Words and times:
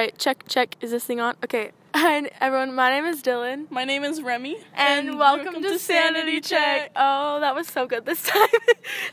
Alright, 0.00 0.16
check, 0.16 0.44
check. 0.48 0.76
Is 0.80 0.92
this 0.92 1.04
thing 1.04 1.20
on? 1.20 1.36
Okay. 1.44 1.72
And 1.92 2.30
everyone, 2.40 2.74
my 2.74 2.88
name 2.88 3.04
is 3.04 3.20
Dylan. 3.20 3.70
My 3.70 3.84
name 3.84 4.02
is 4.02 4.22
Remy. 4.22 4.56
And, 4.72 5.18
welcome, 5.18 5.60
to, 5.62 5.78
Sanity 5.78 6.40
Check. 6.40 6.92
Oh, 6.96 7.40
that 7.40 7.54
was 7.54 7.66
so 7.66 7.86
good 7.86 8.06
this 8.06 8.22
time. 8.26 8.48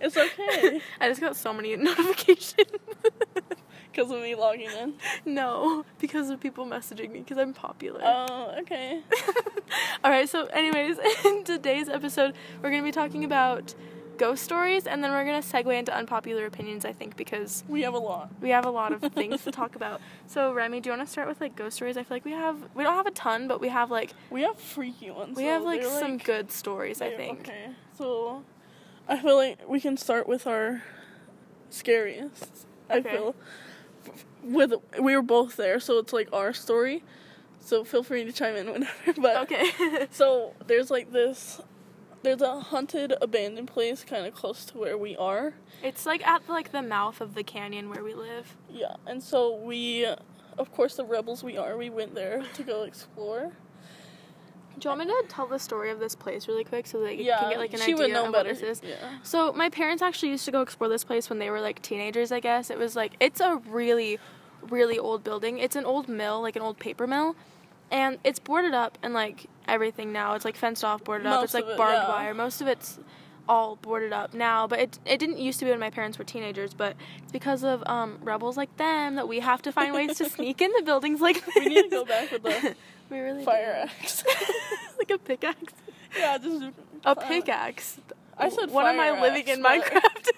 It's 0.00 0.16
okay. 0.16 0.80
I 1.00 1.08
just 1.08 1.20
got 1.20 1.36
so 1.36 1.52
many 1.52 1.76
notifications. 1.88 2.70
Because 3.92 4.10
of 4.10 4.22
me 4.22 4.34
logging 4.34 4.70
in. 4.70 4.94
no, 5.26 5.84
because 5.98 6.30
of 6.30 6.40
people 6.40 6.64
messaging 6.64 7.10
me 7.12 7.18
because 7.18 7.36
I'm 7.36 7.52
popular. 7.52 8.00
Oh, 8.02 8.54
okay. 8.60 9.02
All 10.02 10.10
right, 10.10 10.26
so 10.26 10.46
anyways, 10.46 10.96
in 11.26 11.44
today's 11.44 11.90
episode, 11.90 12.32
we're 12.62 12.70
going 12.70 12.80
to 12.80 12.86
be 12.86 12.90
talking 12.90 13.22
about 13.22 13.74
ghost 14.22 14.42
stories 14.44 14.86
and 14.86 15.02
then 15.02 15.10
we're 15.10 15.24
going 15.24 15.40
to 15.42 15.48
segue 15.48 15.76
into 15.78 15.92
unpopular 16.00 16.46
opinions, 16.46 16.84
I 16.84 16.92
think, 16.92 17.16
because 17.16 17.64
We 17.68 17.82
have 17.82 17.94
a 17.94 17.98
lot. 17.98 18.30
we 18.40 18.50
have 18.50 18.64
a 18.66 18.70
lot 18.70 18.92
of 18.92 19.00
things 19.12 19.42
to 19.44 19.50
talk 19.60 19.74
about. 19.76 20.00
So, 20.26 20.52
Remy, 20.52 20.80
do 20.80 20.88
you 20.90 20.96
want 20.96 21.06
to 21.06 21.12
start 21.12 21.26
with 21.28 21.40
like 21.40 21.54
ghost 21.56 21.76
stories? 21.76 21.96
I 21.96 22.02
feel 22.04 22.16
like 22.16 22.24
we 22.24 22.32
have 22.32 22.56
we 22.74 22.82
don't 22.84 22.94
have 22.94 23.06
a 23.06 23.16
ton, 23.26 23.48
but 23.48 23.60
we 23.60 23.68
have 23.68 23.90
like 23.90 24.10
We 24.30 24.42
have 24.42 24.58
freaky 24.58 25.10
ones. 25.10 25.36
we 25.36 25.44
have 25.44 25.62
like 25.64 25.80
They're, 25.82 26.00
some 26.00 26.18
good 26.18 26.52
stories, 26.52 27.00
I 27.02 27.10
think. 27.10 27.40
Okay. 27.40 27.66
So, 27.98 28.42
I 29.08 29.18
feel 29.18 29.36
like 29.36 29.58
we 29.68 29.80
can 29.80 29.96
start 29.96 30.28
with 30.28 30.46
our 30.46 30.82
scariest. 31.70 32.66
I 32.88 32.98
Okay. 32.98 33.10
feel. 33.10 33.34
With 34.44 34.72
we 35.00 35.14
were 35.16 35.22
both 35.22 35.56
there, 35.56 35.78
so 35.80 35.98
it's 35.98 36.12
like 36.12 36.28
our 36.32 36.52
story. 36.52 37.02
So 37.60 37.84
feel 37.84 38.02
free 38.02 38.24
to 38.24 38.32
chime 38.32 38.56
in 38.56 38.66
whenever. 38.72 39.12
But 39.18 39.36
Okay. 39.44 40.06
So 40.10 40.54
there's 40.66 40.90
like 40.90 41.12
this. 41.12 41.60
There's 42.22 42.40
a 42.40 42.60
haunted 42.60 43.14
abandoned 43.20 43.68
place 43.68 44.04
kind 44.04 44.26
of 44.26 44.34
close 44.34 44.64
to 44.66 44.78
where 44.78 44.96
we 44.96 45.16
are. 45.16 45.54
it's 45.82 46.06
like 46.06 46.26
at 46.26 46.48
like 46.48 46.72
the 46.72 46.82
mouth 46.82 47.20
of 47.20 47.34
the 47.34 47.42
canyon 47.42 47.88
where 47.88 48.04
we 48.04 48.14
live. 48.14 48.56
Yeah, 48.70 48.94
and 49.06 49.22
so 49.22 49.54
we, 49.56 50.06
of 50.56 50.72
course, 50.72 50.96
the 50.96 51.04
rebels 51.04 51.42
we 51.42 51.56
are, 51.58 51.76
we 51.76 51.90
went 51.90 52.14
there 52.14 52.44
to 52.54 52.62
go 52.62 52.84
explore. 52.84 53.52
Do 54.78 54.88
you 54.88 54.96
want 54.96 55.06
me 55.06 55.14
to 55.14 55.24
tell 55.28 55.46
the 55.46 55.58
story 55.58 55.90
of 55.90 56.00
this 56.00 56.14
place 56.14 56.48
really 56.48 56.64
quick 56.64 56.86
so 56.86 57.00
that 57.00 57.16
you 57.16 57.24
yeah, 57.24 57.40
can 57.40 57.50
get 57.50 57.58
like 57.58 57.72
an 57.74 57.80
she 57.80 57.92
idea 57.92 57.96
would 57.96 58.10
know 58.12 58.26
of 58.26 58.32
better. 58.32 58.50
what 58.50 58.60
this 58.60 58.78
is? 58.78 58.82
Yeah. 58.82 59.18
So 59.22 59.52
my 59.52 59.68
parents 59.68 60.02
actually 60.02 60.30
used 60.30 60.44
to 60.46 60.50
go 60.50 60.62
explore 60.62 60.88
this 60.88 61.04
place 61.04 61.28
when 61.28 61.38
they 61.38 61.50
were 61.50 61.60
like 61.60 61.82
teenagers, 61.82 62.32
I 62.32 62.40
guess. 62.40 62.70
It 62.70 62.78
was 62.78 62.96
like 62.96 63.12
it's 63.20 63.40
a 63.40 63.56
really 63.68 64.18
really 64.70 64.98
old 64.98 65.24
building. 65.24 65.58
It's 65.58 65.76
an 65.76 65.84
old 65.84 66.08
mill, 66.08 66.40
like 66.40 66.56
an 66.56 66.62
old 66.62 66.78
paper 66.78 67.06
mill. 67.06 67.36
And 67.90 68.18
it's 68.24 68.38
boarded 68.38 68.72
up 68.72 68.96
and 69.02 69.12
like 69.12 69.46
everything 69.68 70.12
now. 70.12 70.34
It's 70.34 70.44
like 70.44 70.56
fenced 70.56 70.84
off, 70.84 71.04
boarded 71.04 71.26
up. 71.26 71.44
It's 71.44 71.54
like 71.54 71.66
it, 71.66 71.76
barbed 71.76 71.94
yeah. 71.94 72.08
wire. 72.08 72.34
Most 72.34 72.60
of 72.60 72.68
it's 72.68 72.98
all 73.48 73.76
boarded 73.76 74.12
up 74.12 74.34
now, 74.34 74.66
but 74.66 74.78
it 74.78 74.98
it 75.04 75.18
didn't 75.18 75.38
used 75.38 75.58
to 75.58 75.64
be 75.64 75.70
when 75.70 75.80
my 75.80 75.90
parents 75.90 76.18
were 76.18 76.24
teenagers, 76.24 76.74
but 76.74 76.96
it's 77.22 77.32
because 77.32 77.64
of 77.64 77.82
um 77.86 78.18
rebels 78.22 78.56
like 78.56 78.76
them 78.76 79.16
that 79.16 79.28
we 79.28 79.40
have 79.40 79.62
to 79.62 79.72
find 79.72 79.94
ways 79.94 80.16
to 80.18 80.28
sneak 80.28 80.60
into 80.60 80.82
buildings 80.84 81.20
like 81.20 81.44
this. 81.44 81.54
We 81.56 81.66
need 81.66 81.82
to 81.82 81.88
go 81.88 82.04
back 82.04 82.30
with 82.30 82.42
the 82.42 82.76
we 83.10 83.18
really 83.18 83.44
fire 83.44 83.84
do. 83.84 83.90
axe. 84.00 84.24
like 84.98 85.10
a 85.10 85.18
pickaxe. 85.18 85.74
yeah, 86.16 86.38
just 86.38 86.64
A 87.04 87.16
pickaxe. 87.16 87.98
I 88.38 88.48
said 88.48 88.70
When 88.70 88.86
am 88.86 88.98
I 88.98 89.20
living 89.20 89.48
axe, 89.48 89.58
in 89.58 89.62
Minecraft? 89.62 90.30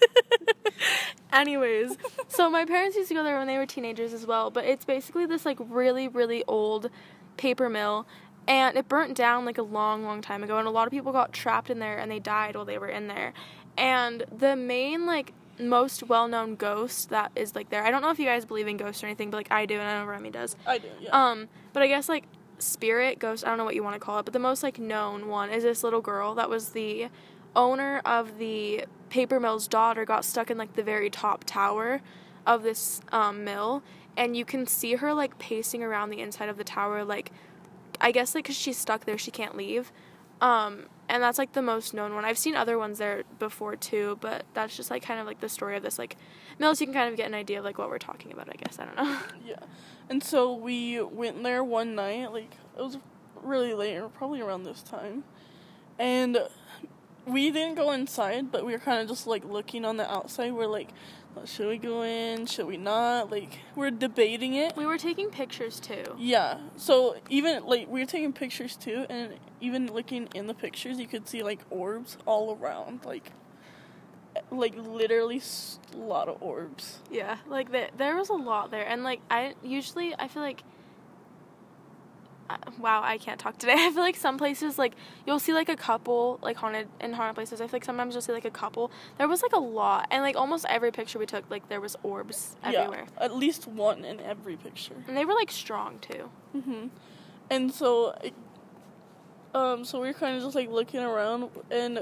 Anyways, 1.32 1.96
so 2.28 2.50
my 2.50 2.64
parents 2.64 2.96
used 2.96 3.08
to 3.08 3.14
go 3.14 3.22
there 3.24 3.38
when 3.38 3.46
they 3.46 3.58
were 3.58 3.66
teenagers 3.66 4.12
as 4.12 4.26
well, 4.26 4.50
but 4.50 4.64
it's 4.64 4.84
basically 4.84 5.26
this 5.26 5.44
like 5.44 5.58
really, 5.60 6.08
really 6.08 6.44
old 6.46 6.90
paper 7.36 7.68
mill 7.68 8.06
and 8.46 8.76
it 8.76 8.88
burnt 8.88 9.16
down 9.16 9.44
like 9.44 9.58
a 9.58 9.62
long, 9.62 10.04
long 10.04 10.20
time 10.20 10.42
ago 10.42 10.58
and 10.58 10.66
a 10.66 10.70
lot 10.70 10.86
of 10.86 10.90
people 10.90 11.12
got 11.12 11.32
trapped 11.32 11.70
in 11.70 11.78
there 11.78 11.98
and 11.98 12.10
they 12.10 12.18
died 12.18 12.56
while 12.56 12.64
they 12.64 12.78
were 12.78 12.88
in 12.88 13.06
there. 13.06 13.32
And 13.76 14.24
the 14.36 14.56
main 14.56 15.06
like 15.06 15.32
most 15.58 16.02
well 16.02 16.28
known 16.28 16.56
ghost 16.56 17.10
that 17.10 17.32
is 17.36 17.54
like 17.54 17.70
there. 17.70 17.84
I 17.84 17.90
don't 17.90 18.02
know 18.02 18.10
if 18.10 18.18
you 18.18 18.26
guys 18.26 18.44
believe 18.44 18.66
in 18.66 18.76
ghosts 18.76 19.02
or 19.02 19.06
anything, 19.06 19.30
but 19.30 19.38
like 19.38 19.52
I 19.52 19.66
do 19.66 19.78
and 19.78 19.88
I 19.88 20.00
know 20.00 20.06
Remy 20.06 20.30
does. 20.30 20.56
I 20.66 20.78
do. 20.78 20.88
Yeah. 21.00 21.10
Um, 21.10 21.48
but 21.72 21.82
I 21.82 21.88
guess 21.88 22.08
like 22.08 22.24
spirit, 22.58 23.18
ghost, 23.18 23.44
I 23.44 23.48
don't 23.48 23.58
know 23.58 23.64
what 23.64 23.74
you 23.74 23.82
want 23.82 23.94
to 23.94 24.00
call 24.00 24.18
it, 24.18 24.24
but 24.24 24.32
the 24.32 24.38
most 24.38 24.62
like 24.62 24.78
known 24.78 25.28
one 25.28 25.50
is 25.50 25.62
this 25.62 25.82
little 25.82 26.00
girl 26.00 26.34
that 26.34 26.50
was 26.50 26.70
the 26.70 27.08
owner 27.56 28.00
of 28.04 28.38
the 28.38 28.84
paper 29.10 29.38
mill's 29.38 29.68
daughter 29.68 30.04
got 30.04 30.24
stuck 30.24 30.50
in 30.50 30.58
like 30.58 30.74
the 30.74 30.82
very 30.82 31.08
top 31.08 31.44
tower 31.44 32.00
of 32.46 32.62
this 32.62 33.00
um, 33.12 33.44
mill 33.44 33.82
and 34.16 34.36
you 34.36 34.44
can 34.44 34.66
see 34.66 34.94
her 34.96 35.14
like 35.14 35.38
pacing 35.38 35.82
around 35.82 36.10
the 36.10 36.20
inside 36.20 36.48
of 36.48 36.56
the 36.56 36.64
tower 36.64 37.04
like 37.04 37.30
I 38.00 38.12
guess 38.12 38.34
like 38.34 38.46
cuz 38.46 38.56
she's 38.56 38.78
stuck 38.78 39.04
there 39.04 39.18
she 39.18 39.30
can't 39.30 39.56
leave. 39.56 39.92
Um, 40.40 40.86
and 41.08 41.22
that's 41.22 41.38
like 41.38 41.52
the 41.52 41.62
most 41.62 41.94
known 41.94 42.14
one. 42.14 42.24
I've 42.24 42.38
seen 42.38 42.54
other 42.54 42.78
ones 42.78 42.98
there 42.98 43.24
before 43.38 43.76
too, 43.76 44.18
but 44.20 44.44
that's 44.54 44.76
just 44.76 44.90
like 44.90 45.02
kind 45.02 45.20
of 45.20 45.26
like 45.26 45.40
the 45.40 45.48
story 45.48 45.76
of 45.76 45.82
this 45.82 45.98
like 45.98 46.16
mill 46.58 46.74
so 46.74 46.82
you 46.82 46.86
can 46.86 46.94
kind 46.94 47.10
of 47.10 47.16
get 47.16 47.26
an 47.26 47.34
idea 47.34 47.58
of 47.58 47.64
like 47.64 47.78
what 47.78 47.88
we're 47.88 47.98
talking 47.98 48.32
about, 48.32 48.48
I 48.48 48.56
guess. 48.56 48.78
I 48.78 48.84
don't 48.84 48.96
know. 48.96 49.18
yeah. 49.46 49.56
And 50.08 50.22
so 50.22 50.52
we 50.52 51.00
went 51.00 51.42
there 51.42 51.62
one 51.62 51.94
night. 51.94 52.32
Like 52.32 52.52
it 52.76 52.82
was 52.82 52.98
really 53.42 53.74
late, 53.74 54.00
probably 54.14 54.40
around 54.40 54.64
this 54.64 54.82
time, 54.82 55.24
and 55.98 56.38
we 57.26 57.50
didn't 57.50 57.76
go 57.76 57.92
inside, 57.92 58.50
but 58.50 58.66
we 58.66 58.72
were 58.72 58.78
kind 58.78 59.00
of 59.00 59.08
just 59.08 59.26
like 59.26 59.44
looking 59.44 59.84
on 59.84 59.96
the 59.96 60.10
outside. 60.10 60.52
We're 60.52 60.66
like, 60.66 60.90
should 61.44 61.68
we 61.68 61.78
go 61.78 62.02
in? 62.02 62.46
Should 62.46 62.66
we 62.66 62.76
not? 62.76 63.30
Like 63.30 63.58
we're 63.74 63.90
debating 63.90 64.54
it. 64.54 64.76
We 64.76 64.86
were 64.86 64.98
taking 64.98 65.30
pictures 65.30 65.80
too. 65.80 66.04
Yeah. 66.18 66.58
So 66.76 67.16
even 67.28 67.64
like 67.64 67.88
we 67.88 68.00
were 68.00 68.06
taking 68.06 68.32
pictures 68.32 68.76
too, 68.76 69.06
and 69.08 69.34
even 69.60 69.92
looking 69.92 70.28
in 70.34 70.46
the 70.46 70.54
pictures, 70.54 70.98
you 70.98 71.06
could 71.06 71.28
see 71.28 71.42
like 71.42 71.60
orbs 71.70 72.16
all 72.26 72.56
around, 72.60 73.04
like 73.04 73.32
like 74.50 74.74
literally 74.76 75.42
a 75.92 75.96
lot 75.96 76.28
of 76.28 76.42
orbs. 76.42 76.98
Yeah, 77.10 77.38
like 77.46 77.70
the, 77.70 77.88
there 77.96 78.16
was 78.16 78.28
a 78.28 78.34
lot 78.34 78.70
there, 78.70 78.86
and 78.86 79.04
like 79.04 79.20
I 79.30 79.54
usually 79.62 80.14
I 80.18 80.28
feel 80.28 80.42
like. 80.42 80.62
Uh, 82.50 82.58
wow, 82.78 83.00
I 83.02 83.16
can't 83.16 83.40
talk 83.40 83.56
today. 83.58 83.72
I 83.76 83.90
feel 83.90 84.02
like 84.02 84.16
some 84.16 84.36
places 84.36 84.78
like 84.78 84.92
you'll 85.26 85.38
see 85.38 85.52
like 85.54 85.68
a 85.70 85.76
couple 85.76 86.38
like 86.42 86.56
haunted 86.56 86.88
in 87.00 87.14
haunted 87.14 87.34
places. 87.36 87.60
I 87.60 87.64
feel 87.66 87.72
like 87.74 87.84
sometimes 87.86 88.14
you'll 88.14 88.22
see 88.22 88.32
like 88.32 88.44
a 88.44 88.50
couple. 88.50 88.90
There 89.18 89.26
was 89.28 89.42
like 89.42 89.52
a 89.54 89.58
lot, 89.60 90.08
and 90.10 90.22
like 90.22 90.36
almost 90.36 90.66
every 90.68 90.90
picture 90.92 91.18
we 91.18 91.26
took, 91.26 91.48
like 91.50 91.68
there 91.70 91.80
was 91.80 91.96
orbs 92.02 92.56
everywhere, 92.62 93.06
Yeah, 93.16 93.24
at 93.24 93.34
least 93.34 93.66
one 93.66 94.04
in 94.04 94.20
every 94.20 94.56
picture. 94.56 94.96
and 95.08 95.16
they 95.16 95.24
were 95.24 95.34
like 95.34 95.50
strong 95.50 95.98
too. 96.00 96.28
hmm 96.52 96.88
And 97.50 97.72
so, 97.72 98.14
um, 99.54 99.84
so 99.84 100.00
we 100.00 100.08
were 100.08 100.12
kind 100.14 100.36
of 100.36 100.42
just 100.42 100.54
like 100.54 100.68
looking 100.68 101.00
around, 101.00 101.48
and 101.70 102.00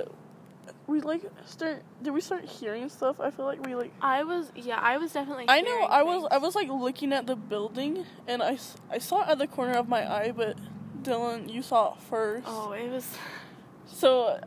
we 0.92 1.00
like 1.00 1.22
start 1.46 1.82
did 2.02 2.12
we 2.12 2.20
start 2.20 2.44
hearing 2.44 2.88
stuff? 2.88 3.18
I 3.18 3.30
feel 3.30 3.46
like 3.46 3.64
we 3.66 3.74
like 3.74 3.92
I 4.00 4.22
was 4.22 4.52
yeah, 4.54 4.78
I 4.78 4.98
was 4.98 5.12
definitely. 5.12 5.46
I 5.48 5.62
know 5.62 5.70
hearing 5.70 5.88
I 5.90 6.02
was. 6.02 6.28
I 6.30 6.38
was 6.38 6.54
like 6.54 6.68
looking 6.68 7.12
at 7.12 7.26
the 7.26 7.34
building 7.34 8.04
and 8.28 8.42
i 8.42 8.58
i 8.90 8.98
saw 8.98 9.22
it 9.22 9.28
at 9.28 9.38
the 9.38 9.46
corner 9.46 9.72
of 9.72 9.88
my 9.88 10.10
eye, 10.10 10.32
but 10.32 10.56
Dylan, 11.02 11.50
you 11.50 11.62
saw 11.62 11.94
it 11.94 12.02
first. 12.02 12.46
Oh, 12.48 12.72
it 12.72 12.90
was. 12.90 13.08
So 13.86 14.38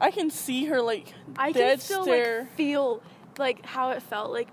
I 0.00 0.10
can 0.10 0.30
see 0.30 0.64
her 0.64 0.80
like 0.80 1.12
I 1.36 1.52
dead 1.52 1.78
can 1.78 1.80
still 1.80 2.02
stare. 2.04 2.40
like 2.40 2.56
feel 2.56 3.02
like 3.38 3.66
how 3.66 3.90
it 3.90 4.02
felt 4.02 4.32
like. 4.32 4.48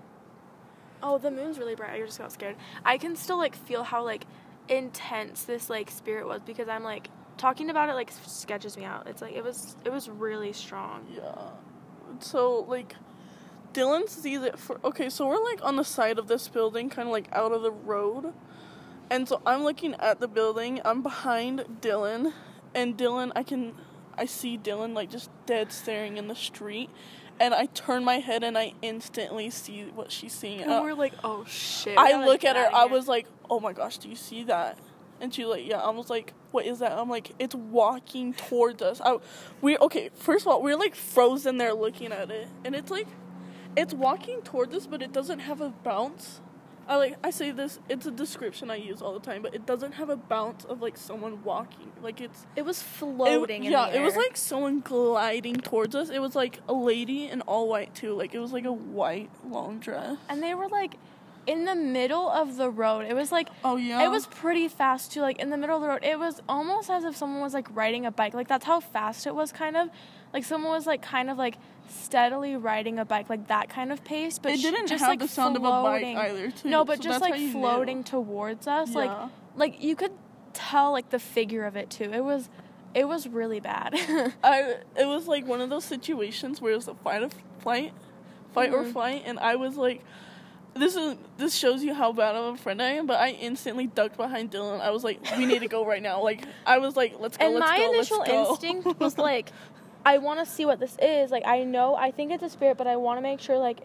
Oh, 1.02 1.16
the 1.16 1.30
moon's 1.30 1.58
really 1.58 1.76
bright. 1.76 1.92
I 1.92 2.04
just 2.04 2.18
got 2.18 2.32
scared. 2.32 2.56
I 2.84 2.98
can 2.98 3.16
still 3.16 3.38
like 3.38 3.56
feel 3.56 3.84
how 3.84 4.04
like 4.04 4.26
intense 4.68 5.44
this 5.44 5.70
like 5.70 5.90
spirit 5.90 6.26
was 6.26 6.42
because 6.44 6.68
I'm 6.68 6.82
like 6.82 7.08
talking 7.38 7.70
about 7.70 7.88
it 7.88 7.94
like 7.94 8.12
sketches 8.26 8.76
me 8.76 8.84
out. 8.84 9.06
It's 9.08 9.22
like 9.22 9.34
it 9.34 9.42
was 9.42 9.76
it 9.84 9.90
was 9.90 10.08
really 10.10 10.52
strong. 10.52 11.06
Yeah. 11.14 11.50
So 12.20 12.66
like 12.68 12.96
Dylan 13.72 14.08
sees 14.08 14.42
it 14.42 14.58
for 14.58 14.78
okay, 14.84 15.08
so 15.08 15.26
we're 15.26 15.42
like 15.42 15.64
on 15.64 15.76
the 15.76 15.84
side 15.84 16.18
of 16.18 16.28
this 16.28 16.48
building, 16.48 16.90
kind 16.90 17.08
of 17.08 17.12
like 17.12 17.28
out 17.32 17.52
of 17.52 17.62
the 17.62 17.70
road. 17.70 18.34
And 19.10 19.26
so 19.26 19.40
I'm 19.46 19.62
looking 19.62 19.94
at 19.94 20.20
the 20.20 20.28
building. 20.28 20.80
I'm 20.84 21.02
behind 21.02 21.64
Dylan, 21.80 22.32
and 22.74 22.96
Dylan, 22.98 23.32
I 23.34 23.42
can 23.42 23.74
I 24.16 24.26
see 24.26 24.58
Dylan 24.58 24.94
like 24.94 25.10
just 25.10 25.30
dead 25.46 25.72
staring 25.72 26.16
in 26.18 26.28
the 26.28 26.34
street. 26.34 26.90
And 27.40 27.54
I 27.54 27.66
turn 27.66 28.02
my 28.02 28.16
head 28.16 28.42
and 28.42 28.58
I 28.58 28.72
instantly 28.82 29.48
see 29.50 29.92
what 29.94 30.10
she's 30.10 30.32
seeing. 30.32 30.60
And 30.60 30.72
Uh, 30.72 30.80
we're 30.82 30.94
like, 30.94 31.12
oh 31.22 31.44
shit. 31.44 31.96
I 31.96 32.24
look 32.24 32.44
at 32.44 32.56
her. 32.56 32.68
I 32.74 32.86
was 32.86 33.06
like, 33.06 33.26
"Oh 33.48 33.60
my 33.60 33.72
gosh, 33.72 33.98
do 33.98 34.08
you 34.08 34.16
see 34.16 34.42
that?" 34.44 34.76
And 35.20 35.34
she's 35.34 35.46
like, 35.46 35.66
"Yeah." 35.66 35.78
I 35.80 35.90
was 35.90 36.08
like, 36.10 36.32
"What 36.52 36.64
is 36.66 36.78
that?" 36.78 36.92
I'm 36.92 37.08
like, 37.10 37.32
"It's 37.38 37.54
walking 37.54 38.32
towards 38.34 38.82
us." 38.82 39.00
I, 39.04 39.18
we 39.60 39.76
okay. 39.78 40.10
First 40.14 40.46
of 40.46 40.52
all, 40.52 40.62
we're 40.62 40.76
like 40.76 40.94
frozen 40.94 41.58
there 41.58 41.74
looking 41.74 42.12
at 42.12 42.30
it, 42.30 42.48
and 42.64 42.74
it's 42.74 42.90
like, 42.90 43.08
it's 43.76 43.92
walking 43.94 44.42
towards 44.42 44.74
us, 44.74 44.86
but 44.86 45.02
it 45.02 45.12
doesn't 45.12 45.40
have 45.40 45.60
a 45.60 45.70
bounce. 45.70 46.40
I 46.86 46.96
like 46.96 47.16
I 47.22 47.28
say 47.30 47.50
this. 47.50 47.80
It's 47.90 48.06
a 48.06 48.10
description 48.10 48.70
I 48.70 48.76
use 48.76 49.02
all 49.02 49.12
the 49.12 49.20
time, 49.20 49.42
but 49.42 49.54
it 49.54 49.66
doesn't 49.66 49.92
have 49.92 50.08
a 50.08 50.16
bounce 50.16 50.64
of 50.64 50.80
like 50.80 50.96
someone 50.96 51.44
walking. 51.44 51.92
Like 52.02 52.20
it's 52.22 52.46
It 52.56 52.62
was 52.64 52.80
it- 52.80 52.84
floating. 52.84 53.64
in 53.64 53.72
yeah, 53.72 53.88
it 53.88 54.00
was 54.00 54.16
like 54.16 54.38
someone 54.38 54.80
gliding 54.80 55.56
towards 55.56 55.94
us. 55.94 56.08
It 56.08 56.20
was 56.20 56.34
like 56.34 56.60
a 56.66 56.72
lady 56.72 57.26
in 57.28 57.42
all 57.42 57.68
white 57.68 57.94
too. 57.94 58.14
Like 58.14 58.34
it 58.34 58.38
was 58.38 58.52
like 58.54 58.64
a 58.64 58.72
white 58.72 59.28
long 59.46 59.80
dress. 59.80 60.16
and 60.30 60.42
they 60.42 60.54
were 60.54 60.68
like 60.68 60.94
in 61.48 61.64
the 61.64 61.74
middle 61.74 62.28
of 62.28 62.56
the 62.56 62.68
road. 62.70 63.06
It 63.08 63.14
was 63.14 63.32
like 63.32 63.48
Oh 63.64 63.76
yeah. 63.76 64.04
it 64.04 64.08
was 64.10 64.26
pretty 64.26 64.68
fast 64.68 65.12
too. 65.12 65.20
Like 65.22 65.38
in 65.38 65.50
the 65.50 65.56
middle 65.56 65.74
of 65.76 65.82
the 65.82 65.88
road, 65.88 66.04
it 66.04 66.18
was 66.18 66.40
almost 66.48 66.90
as 66.90 67.04
if 67.04 67.16
someone 67.16 67.40
was 67.40 67.54
like 67.54 67.66
riding 67.74 68.06
a 68.06 68.10
bike. 68.10 68.34
Like 68.34 68.48
that's 68.48 68.64
how 68.66 68.80
fast 68.80 69.26
it 69.26 69.34
was, 69.34 69.50
kind 69.50 69.76
of. 69.76 69.88
Like 70.32 70.44
someone 70.44 70.72
was 70.72 70.86
like 70.86 71.02
kind 71.02 71.30
of 71.30 71.38
like 71.38 71.56
steadily 71.88 72.54
riding 72.56 72.98
a 72.98 73.04
bike, 73.04 73.30
like 73.30 73.48
that 73.48 73.68
kind 73.70 73.90
of 73.90 74.04
pace. 74.04 74.38
But 74.38 74.52
it 74.52 74.60
didn't 74.60 74.86
just 74.88 75.00
have 75.00 75.08
like 75.10 75.20
the 75.20 75.28
sound 75.28 75.56
floating. 75.56 76.16
of 76.16 76.22
a 76.22 76.26
bike 76.26 76.30
either, 76.32 76.50
too. 76.50 76.68
No, 76.68 76.84
but 76.84 76.98
so 76.98 77.04
just 77.04 77.20
like 77.22 77.34
floating 77.50 77.98
knew. 77.98 78.04
towards 78.04 78.66
us. 78.66 78.94
Like 78.94 79.10
Yeah. 79.10 79.28
like 79.56 79.82
you 79.82 79.96
could 79.96 80.12
tell 80.52 80.92
like 80.92 81.10
the 81.10 81.18
figure 81.18 81.64
of 81.64 81.76
it 81.76 81.88
too. 81.90 82.10
It 82.12 82.22
was 82.24 82.50
it 82.94 83.06
was 83.08 83.26
really 83.26 83.60
bad. 83.60 83.94
I 84.44 84.76
it 84.96 85.06
was 85.06 85.26
like 85.26 85.46
one 85.46 85.60
of 85.60 85.70
those 85.70 85.84
situations 85.84 86.60
where 86.60 86.72
it 86.72 86.76
was 86.76 86.88
a 86.88 86.94
fight 86.94 87.22
or 87.22 87.30
flight, 87.60 87.92
fight 88.52 88.72
or 88.72 88.82
Mhm. 88.84 88.92
flight, 88.92 89.22
and 89.24 89.38
I 89.38 89.56
was 89.56 89.76
like, 89.76 90.02
this 90.78 90.96
is 90.96 91.16
this 91.36 91.54
shows 91.54 91.82
you 91.82 91.94
how 91.94 92.12
bad 92.12 92.34
of 92.34 92.54
a 92.54 92.56
friend 92.56 92.80
I 92.80 92.90
am. 92.90 93.06
But 93.06 93.18
I 93.20 93.30
instantly 93.30 93.86
ducked 93.86 94.16
behind 94.16 94.50
Dylan. 94.50 94.80
I 94.80 94.90
was 94.90 95.04
like, 95.04 95.20
we 95.36 95.46
need 95.46 95.60
to 95.60 95.68
go 95.68 95.84
right 95.84 96.02
now. 96.02 96.22
Like 96.22 96.44
I 96.66 96.78
was 96.78 96.96
like, 96.96 97.14
let's 97.18 97.36
go. 97.36 97.46
and 97.46 97.54
let's 97.54 97.70
my 97.70 97.78
go, 97.78 97.92
initial 97.92 98.18
let's 98.18 98.30
go. 98.30 98.50
instinct 98.50 99.00
was 99.00 99.18
like 99.18 99.50
i 100.04 100.16
want 100.18 100.38
to 100.38 100.46
see 100.46 100.64
what 100.64 100.78
this 100.80 100.96
is 101.02 101.30
like 101.30 101.44
i 101.46 101.64
know 101.64 101.94
i 101.96 102.10
think 102.10 102.30
it's 102.32 102.42
a 102.42 102.48
spirit 102.48 102.76
but 102.78 102.86
i 102.86 102.96
want 102.96 103.18
to 103.18 103.20
make 103.20 103.40
sure 103.40 103.58
like 103.58 103.80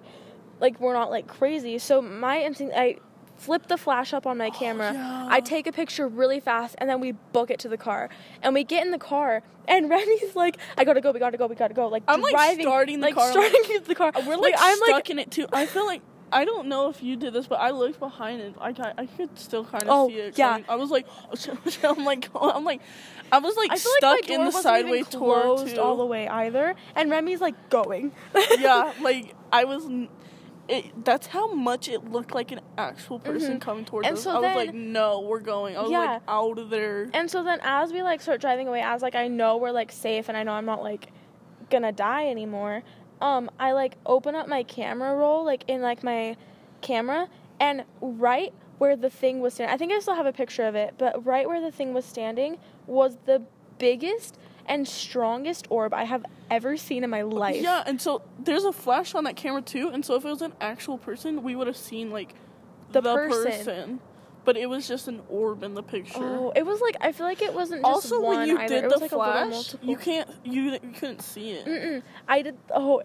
like 0.59 0.79
we're 0.79 0.93
not 0.93 1.09
like 1.09 1.27
crazy 1.27 1.77
so 1.77 2.01
my 2.01 2.39
instinct 2.41 2.73
i 2.77 2.95
flip 3.35 3.67
the 3.67 3.77
flash 3.77 4.13
up 4.13 4.25
on 4.27 4.37
my 4.37 4.47
oh, 4.47 4.51
camera 4.51 4.91
Oh, 4.91 4.93
yeah. 4.93 5.27
i 5.29 5.41
take 5.41 5.65
a 5.67 5.71
picture 5.71 6.07
really 6.07 6.39
fast 6.39 6.75
and 6.77 6.89
then 6.89 6.99
we 7.01 7.13
book 7.13 7.49
it 7.49 7.59
to 7.59 7.67
the 7.67 7.77
car 7.77 8.09
and 8.41 8.53
we 8.53 8.63
get 8.63 8.85
in 8.85 8.91
the 8.91 8.99
car 8.99 9.41
and 9.67 9.89
Remy's 9.89 10.35
like 10.35 10.57
i 10.77 10.83
gotta 10.85 11.01
go 11.01 11.11
we 11.11 11.19
gotta 11.19 11.37
go 11.37 11.47
we 11.47 11.55
gotta 11.55 11.73
go 11.73 11.87
like 11.87 12.03
I'm, 12.07 12.21
like, 12.21 12.31
driving 12.31 12.65
starting 12.65 12.99
the 12.99 13.07
like 13.07 13.15
car, 13.15 13.31
starting 13.31 13.81
the 13.87 13.95
car 13.95 14.11
We're 14.25 14.37
like, 14.37 14.55
i'm 14.57 14.77
stuck 14.77 14.89
like 14.89 15.09
in 15.09 15.19
it 15.19 15.31
too. 15.31 15.47
I 15.51 15.65
feel 15.65 15.85
like 15.85 16.01
I 16.33 16.45
don't 16.45 16.67
know 16.67 16.89
if 16.89 17.01
you 17.03 17.15
did 17.15 17.33
this, 17.33 17.47
but 17.47 17.59
I 17.59 17.69
looked 17.71 17.99
behind 17.99 18.41
it. 18.41 18.55
I 18.59 18.73
ca- 18.73 18.93
I 18.97 19.05
could 19.05 19.37
still 19.37 19.63
kind 19.65 19.83
of 19.83 19.89
Oh, 19.89 20.07
see 20.09 20.15
it. 20.15 20.37
yeah. 20.37 20.51
coming. 20.53 20.65
I 20.69 20.75
was 20.75 20.89
like, 20.91 21.07
I'm 21.83 22.03
like, 22.05 22.29
I'm 22.39 22.65
like, 22.65 22.81
I 23.31 23.39
was 23.39 23.55
like 23.55 23.69
I 23.71 23.73
like 23.73 23.79
stuck 23.79 24.21
door 24.21 24.35
in 24.35 24.41
the 24.41 24.45
wasn't 24.47 24.63
sideway 24.63 24.99
even 24.99 25.11
tour 25.11 25.65
too. 25.67 25.79
all 25.81 25.97
the 25.97 26.05
way 26.05 26.27
either, 26.27 26.75
and 26.95 27.09
Remy's 27.11 27.41
like 27.41 27.69
going. 27.69 28.11
yeah, 28.59 28.93
like 29.01 29.35
I 29.51 29.63
was. 29.65 29.85
It, 30.69 31.03
that's 31.03 31.27
how 31.27 31.53
much 31.53 31.89
it 31.89 32.09
looked 32.09 32.33
like 32.33 32.53
an 32.53 32.61
actual 32.77 33.19
person 33.19 33.57
Mhm. 33.57 33.61
coming 33.61 33.83
towards 33.83 34.07
And 34.07 34.15
us. 34.15 34.23
so 34.23 34.31
I 34.31 34.33
was 34.35 34.43
then- 34.43 34.55
like, 34.55 34.73
no, 34.73 35.19
we're 35.19 35.41
going. 35.41 35.75
I 35.75 35.81
was 35.81 35.91
Yeah. 35.91 35.99
like 35.99 36.21
out 36.25 36.57
of 36.57 36.69
there. 36.69 37.09
And 37.13 37.29
so 37.29 37.43
then 37.43 37.59
as 37.63 37.91
we 37.91 38.01
like 38.01 38.21
start 38.21 38.39
driving 38.39 38.69
away, 38.69 38.81
as 38.81 39.01
like 39.01 39.13
I 39.13 39.27
know 39.27 39.57
we're 39.57 39.71
like 39.71 39.91
safe 39.91 40.29
and 40.29 40.37
I 40.37 40.43
know 40.43 40.53
I'm 40.53 40.65
not 40.65 40.81
like 40.81 41.11
gonna 41.69 41.91
die 41.91 42.27
anymore, 42.29 42.81
um, 43.23 43.49
I 43.57 43.71
like 43.71 43.95
open 44.05 44.35
up 44.35 44.47
my 44.49 44.63
camera 44.63 45.15
roll 45.15 45.45
like 45.45 45.63
in 45.67 45.81
like 45.81 46.03
my 46.03 46.35
camera 46.81 47.29
and 47.59 47.85
right 48.01 48.53
where 48.79 48.97
the 48.97 49.09
thing 49.09 49.39
was 49.39 49.53
standing 49.53 49.73
I 49.73 49.77
think 49.77 49.93
I 49.93 49.99
still 49.99 50.15
have 50.15 50.25
a 50.25 50.33
picture 50.33 50.63
of 50.63 50.75
it, 50.75 50.95
but 50.97 51.25
right 51.25 51.47
where 51.47 51.61
the 51.61 51.71
thing 51.71 51.93
was 51.93 52.03
standing 52.03 52.57
was 52.85 53.17
the 53.25 53.41
biggest 53.79 54.37
and 54.67 54.85
strongest 54.85 55.67
orb 55.69 55.93
I 55.93 56.03
have 56.03 56.25
ever 56.51 56.75
seen 56.75 57.03
in 57.05 57.09
my 57.09 57.21
life. 57.21 57.61
Yeah, 57.63 57.83
and 57.85 58.01
so 58.01 58.21
there's 58.39 58.65
a 58.65 58.73
flash 58.73 59.15
on 59.15 59.23
that 59.23 59.37
camera 59.37 59.61
too, 59.61 59.89
and 59.93 60.05
so 60.05 60.15
if 60.15 60.25
it 60.25 60.29
was 60.29 60.41
an 60.41 60.53
actual 60.59 60.97
person, 60.97 61.43
we 61.43 61.55
would 61.55 61.67
have 61.67 61.77
seen 61.77 62.11
like 62.11 62.35
The 62.91 63.01
person. 63.01 64.01
But 64.45 64.57
it 64.57 64.67
was 64.67 64.87
just 64.87 65.07
an 65.07 65.21
orb 65.29 65.63
in 65.63 65.73
the 65.73 65.83
picture. 65.83 66.19
Oh, 66.19 66.51
it 66.55 66.65
was 66.65 66.81
like 66.81 66.97
I 66.99 67.11
feel 67.11 67.25
like 67.25 67.41
it 67.41 67.53
wasn't 67.53 67.81
just 67.81 67.93
also, 67.93 68.21
one 68.21 68.37
when 68.39 68.47
you 68.47 68.57
either. 68.57 68.81
did 68.81 68.91
the 68.91 68.97
like 68.97 69.11
flash, 69.11 69.75
you 69.81 69.95
can't 69.95 70.29
you 70.43 70.71
you 70.71 70.79
couldn't 70.97 71.21
see 71.21 71.51
it. 71.51 71.65
Mm-mm. 71.65 72.03
I 72.27 72.41
did. 72.41 72.57
Oh, 72.69 73.01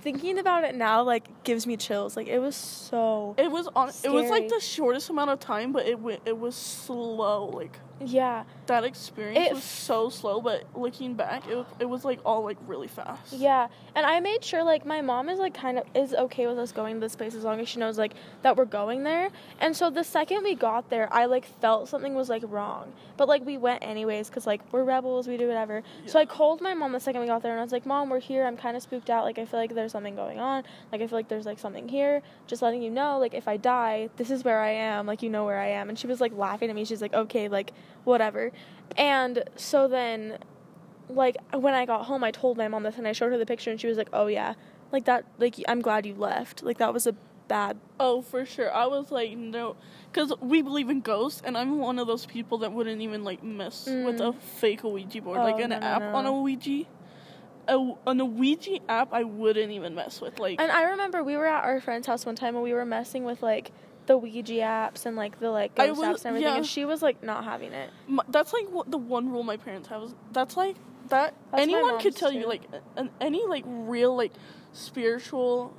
thinking 0.00 0.38
about 0.38 0.64
it 0.64 0.74
now, 0.74 1.02
like 1.02 1.44
gives 1.44 1.66
me 1.66 1.76
chills. 1.76 2.16
Like 2.16 2.28
it 2.28 2.38
was 2.38 2.56
so. 2.56 3.34
It 3.38 3.50
was 3.50 3.68
on. 3.74 3.90
It 4.02 4.10
was 4.10 4.30
like 4.30 4.48
the 4.48 4.60
shortest 4.60 5.10
amount 5.10 5.30
of 5.30 5.40
time, 5.40 5.72
but 5.72 5.86
it 5.86 6.00
went. 6.00 6.22
It 6.24 6.38
was 6.38 6.54
slow. 6.54 7.46
Like 7.46 7.78
Yeah, 8.06 8.44
that 8.66 8.84
experience 8.84 9.50
It 9.50 9.54
was 9.54 9.64
so 9.64 10.08
slow, 10.08 10.40
but 10.40 10.64
looking 10.74 11.14
back, 11.14 11.46
it 11.48 11.56
was, 11.56 11.66
it 11.78 11.84
was 11.84 12.04
like 12.04 12.20
all 12.24 12.44
like 12.44 12.58
really 12.66 12.88
fast. 12.88 13.32
yeah. 13.32 13.68
And 13.94 14.06
I 14.06 14.20
made 14.20 14.42
sure 14.42 14.62
like 14.64 14.86
my 14.86 15.02
mom 15.02 15.28
is 15.28 15.38
like 15.38 15.52
kind 15.52 15.78
of 15.78 15.84
is 15.94 16.14
okay 16.14 16.46
with 16.46 16.58
us 16.58 16.72
going 16.72 16.94
to 16.94 17.00
this 17.00 17.14
place 17.14 17.34
as 17.34 17.44
long 17.44 17.60
as 17.60 17.68
she 17.68 17.78
knows 17.78 17.98
like 17.98 18.14
that 18.42 18.56
we're 18.56 18.64
going 18.64 19.02
there. 19.02 19.28
And 19.60 19.76
so 19.76 19.90
the 19.90 20.02
second 20.04 20.42
we 20.44 20.54
got 20.54 20.88
there, 20.88 21.12
I 21.12 21.26
like 21.26 21.44
felt 21.60 21.88
something 21.88 22.14
was 22.14 22.28
like 22.30 22.42
wrong. 22.46 22.92
But 23.18 23.28
like 23.28 23.44
we 23.44 23.58
went 23.58 23.84
anyways 23.84 24.28
because 24.28 24.46
like 24.46 24.60
we're 24.72 24.84
rebels, 24.84 25.28
we 25.28 25.36
do 25.36 25.46
whatever. 25.46 25.82
So 26.06 26.18
I 26.18 26.24
called 26.24 26.60
my 26.62 26.72
mom 26.74 26.92
the 26.92 27.00
second 27.00 27.20
we 27.20 27.26
got 27.26 27.42
there 27.42 27.52
and 27.52 27.60
I 27.60 27.62
was 27.62 27.72
like, 27.72 27.84
Mom, 27.86 28.08
we're 28.08 28.20
here. 28.20 28.44
I'm 28.46 28.56
kind 28.56 28.76
of 28.76 28.82
spooked 28.82 29.10
out. 29.10 29.24
Like 29.24 29.38
I 29.38 29.44
feel 29.44 29.60
like 29.60 29.74
there's 29.74 29.92
something 29.92 30.16
going 30.16 30.38
on. 30.40 30.64
Like 30.90 31.02
I 31.02 31.06
feel 31.06 31.18
like 31.18 31.28
there's 31.28 31.46
like 31.46 31.58
something 31.58 31.88
here. 31.88 32.22
Just 32.46 32.62
letting 32.62 32.82
you 32.82 32.90
know. 32.90 33.18
Like 33.18 33.34
if 33.34 33.46
I 33.46 33.58
die, 33.58 34.08
this 34.16 34.30
is 34.30 34.42
where 34.44 34.60
I 34.60 34.70
am. 34.70 35.06
Like 35.06 35.22
you 35.22 35.28
know 35.28 35.44
where 35.44 35.58
I 35.58 35.68
am. 35.68 35.90
And 35.90 35.98
she 35.98 36.06
was 36.06 36.20
like 36.20 36.32
laughing 36.36 36.70
at 36.70 36.76
me. 36.76 36.84
She's 36.86 37.02
like, 37.02 37.12
okay, 37.12 37.48
like 37.48 37.72
whatever. 38.04 38.52
And 38.96 39.44
so 39.56 39.88
then 39.88 40.38
like 41.08 41.36
when 41.52 41.74
I 41.74 41.84
got 41.86 42.06
home, 42.06 42.24
I 42.24 42.30
told 42.30 42.56
my 42.56 42.68
mom 42.68 42.82
this 42.84 42.96
and 42.98 43.06
I 43.08 43.12
showed 43.12 43.32
her 43.32 43.38
the 43.38 43.46
picture 43.46 43.70
and 43.70 43.80
she 43.80 43.86
was 43.86 43.98
like, 43.98 44.08
"Oh 44.12 44.26
yeah, 44.28 44.54
like 44.92 45.04
that. 45.06 45.24
Like 45.38 45.56
I'm 45.68 45.80
glad 45.80 46.06
you 46.06 46.14
left. 46.14 46.62
Like 46.62 46.78
that 46.78 46.92
was 46.94 47.06
a 47.06 47.14
bad. 47.48 47.76
Oh, 48.00 48.22
for 48.22 48.46
sure. 48.46 48.72
I 48.72 48.86
was 48.86 49.10
like, 49.10 49.36
no, 49.36 49.76
because 50.10 50.32
we 50.40 50.62
believe 50.62 50.88
in 50.88 51.00
ghosts, 51.00 51.42
and 51.44 51.56
I'm 51.58 51.78
one 51.78 51.98
of 51.98 52.06
those 52.06 52.24
people 52.24 52.58
that 52.58 52.72
wouldn't 52.72 53.00
even 53.02 53.24
like 53.24 53.42
mess 53.42 53.86
with 53.86 54.20
a 54.20 54.32
Mm. 54.32 54.40
fake 54.40 54.84
Ouija 54.84 55.20
board, 55.20 55.38
Oh, 55.40 55.42
like 55.44 55.60
an 55.60 55.70
no, 55.70 55.76
app 55.76 56.00
no. 56.02 56.14
on 56.14 56.26
a 56.26 56.32
Ouija. 56.32 56.84
A, 57.68 57.94
on 58.06 58.20
a 58.20 58.24
Ouija 58.24 58.78
app, 58.88 59.12
I 59.12 59.22
wouldn't 59.24 59.70
even 59.70 59.94
mess 59.94 60.20
with. 60.20 60.38
Like, 60.38 60.60
And 60.60 60.70
I 60.72 60.82
remember 60.90 61.22
we 61.22 61.36
were 61.36 61.46
at 61.46 61.64
our 61.64 61.80
friend's 61.80 62.06
house 62.06 62.26
one 62.26 62.34
time 62.34 62.54
and 62.54 62.62
we 62.64 62.72
were 62.72 62.84
messing 62.84 63.24
with 63.24 63.42
like 63.42 63.72
the 64.06 64.18
Ouija 64.18 64.54
apps 64.54 65.06
and 65.06 65.16
like 65.16 65.38
the 65.38 65.50
like 65.50 65.74
ghost 65.74 65.98
was- 65.98 66.08
apps 66.08 66.24
and 66.24 66.26
everything, 66.26 66.50
yeah. 66.50 66.56
and 66.56 66.66
she 66.66 66.84
was 66.84 67.02
like 67.02 67.22
not 67.22 67.44
having 67.44 67.72
it. 67.72 67.90
my, 68.08 68.24
that's 68.28 68.52
like 68.52 68.66
what 68.68 68.90
the 68.90 68.98
one 68.98 69.30
rule 69.30 69.42
my 69.42 69.56
parents 69.56 69.88
have. 69.88 70.02
Is, 70.02 70.14
that's 70.32 70.56
like 70.56 70.76
that. 71.08 71.34
That's 71.50 71.62
anyone 71.62 72.00
could 72.00 72.16
tell 72.16 72.32
you 72.32 72.46
like 72.48 72.62
an, 72.96 73.10
any 73.20 73.46
like 73.46 73.64
real 73.66 74.16
like 74.16 74.32
spiritual 74.72 75.74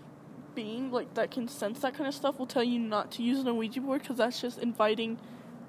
being 0.56 0.92
like 0.92 1.14
that 1.16 1.32
can 1.32 1.48
sense 1.48 1.80
that 1.80 1.96
kind 1.96 2.08
of 2.08 2.14
stuff 2.14 2.38
will 2.38 2.46
tell 2.46 2.64
you 2.64 2.80
not 2.80 3.12
to 3.12 3.24
use 3.24 3.40
an 3.40 3.58
Ouija 3.58 3.82
board 3.82 4.02
because 4.02 4.18
that's 4.18 4.40
just 4.40 4.60
inviting 4.60 5.18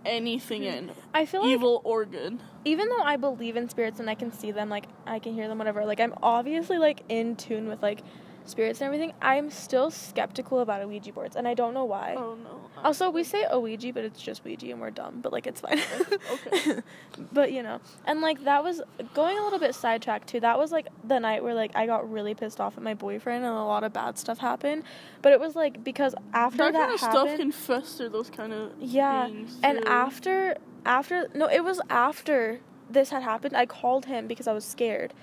anything 0.05 0.65
in, 0.65 0.91
I 1.13 1.27
feel 1.27 1.43
like 1.43 1.51
evil 1.51 1.81
or 1.85 2.05
good. 2.05 2.39
even 2.65 2.89
though 2.89 3.03
I 3.03 3.17
believe 3.17 3.57
in 3.57 3.69
spirits 3.69 4.01
and 4.01 4.09
I 4.09 4.15
can 4.15 4.33
see 4.33 4.51
them, 4.53 4.69
like 4.69 4.87
I 5.07 5.19
can 5.19 5.35
hear 5.35 5.49
them, 5.49 5.59
whatever. 5.59 5.85
Like 5.85 6.01
I'm 6.01 6.15
obviously 6.23 6.79
like 6.79 7.03
in 7.09 7.37
tune 7.37 7.69
with 7.69 7.83
like 7.83 8.01
spirits 8.45 8.81
and 8.81 8.87
everything, 8.87 9.13
I'm 9.23 9.51
still 9.51 9.91
skeptical 9.91 10.61
about 10.61 10.87
Ouija 10.87 11.13
boards, 11.13 11.37
and 11.37 11.47
I 11.49 11.55
don't 11.55 11.75
know 11.75 11.85
why. 11.85 12.15
Oh 12.17 12.37
no. 12.43 12.61
Also, 12.83 13.09
we 13.11 13.25
say 13.25 13.47
Ouija, 13.53 13.93
but 13.93 14.05
it's 14.05 14.21
just 14.21 14.45
Ouija, 14.45 14.71
and 14.71 14.81
we're 14.81 14.91
dumb. 14.91 15.21
But 15.21 15.33
like, 15.33 15.47
it's 15.47 15.61
fine. 15.61 15.81
Okay. 16.33 16.81
but 17.33 17.53
you 17.53 17.63
know, 17.63 17.81
and 18.07 18.21
like 18.21 18.45
that 18.45 18.63
was 18.63 18.83
going 19.15 19.39
a 19.39 19.43
little 19.43 19.59
bit 19.59 19.75
sidetracked 19.75 20.29
too. 20.29 20.41
That 20.41 20.59
was 20.59 20.73
like 20.73 20.89
the 21.05 21.19
night 21.19 21.43
where 21.43 21.55
like 21.55 21.73
I 21.75 21.87
got 21.87 22.11
really 22.11 22.35
pissed 22.35 22.61
off 22.61 22.77
at 22.77 22.83
my 22.83 22.95
boyfriend, 22.95 23.45
and 23.45 23.55
a 23.55 23.65
lot 23.65 23.85
of 23.85 23.93
bad 23.93 24.19
stuff 24.19 24.39
happened. 24.39 24.85
But 25.23 25.33
it 25.33 25.41
was 25.41 25.55
like 25.55 25.83
because 25.83 26.15
after 26.33 26.59
that, 26.59 26.73
that, 26.73 26.81
kind 26.81 26.93
of 26.95 27.01
stuff 27.01 27.37
can 27.37 27.53
fester 27.53 28.09
those 28.09 28.31
kind 28.31 28.53
of 28.53 28.73
Yeah, 28.81 29.27
things. 29.27 29.59
and 29.63 29.87
after 29.87 30.57
after 30.85 31.29
no, 31.35 31.49
it 31.49 31.65
was 31.65 31.81
after 31.89 32.61
this 32.91 33.11
had 33.11 33.23
happened. 33.23 33.57
I 33.57 33.67
called 33.67 34.07
him 34.07 34.27
because 34.27 34.47
I 34.47 34.53
was 34.53 34.65
scared, 34.65 35.15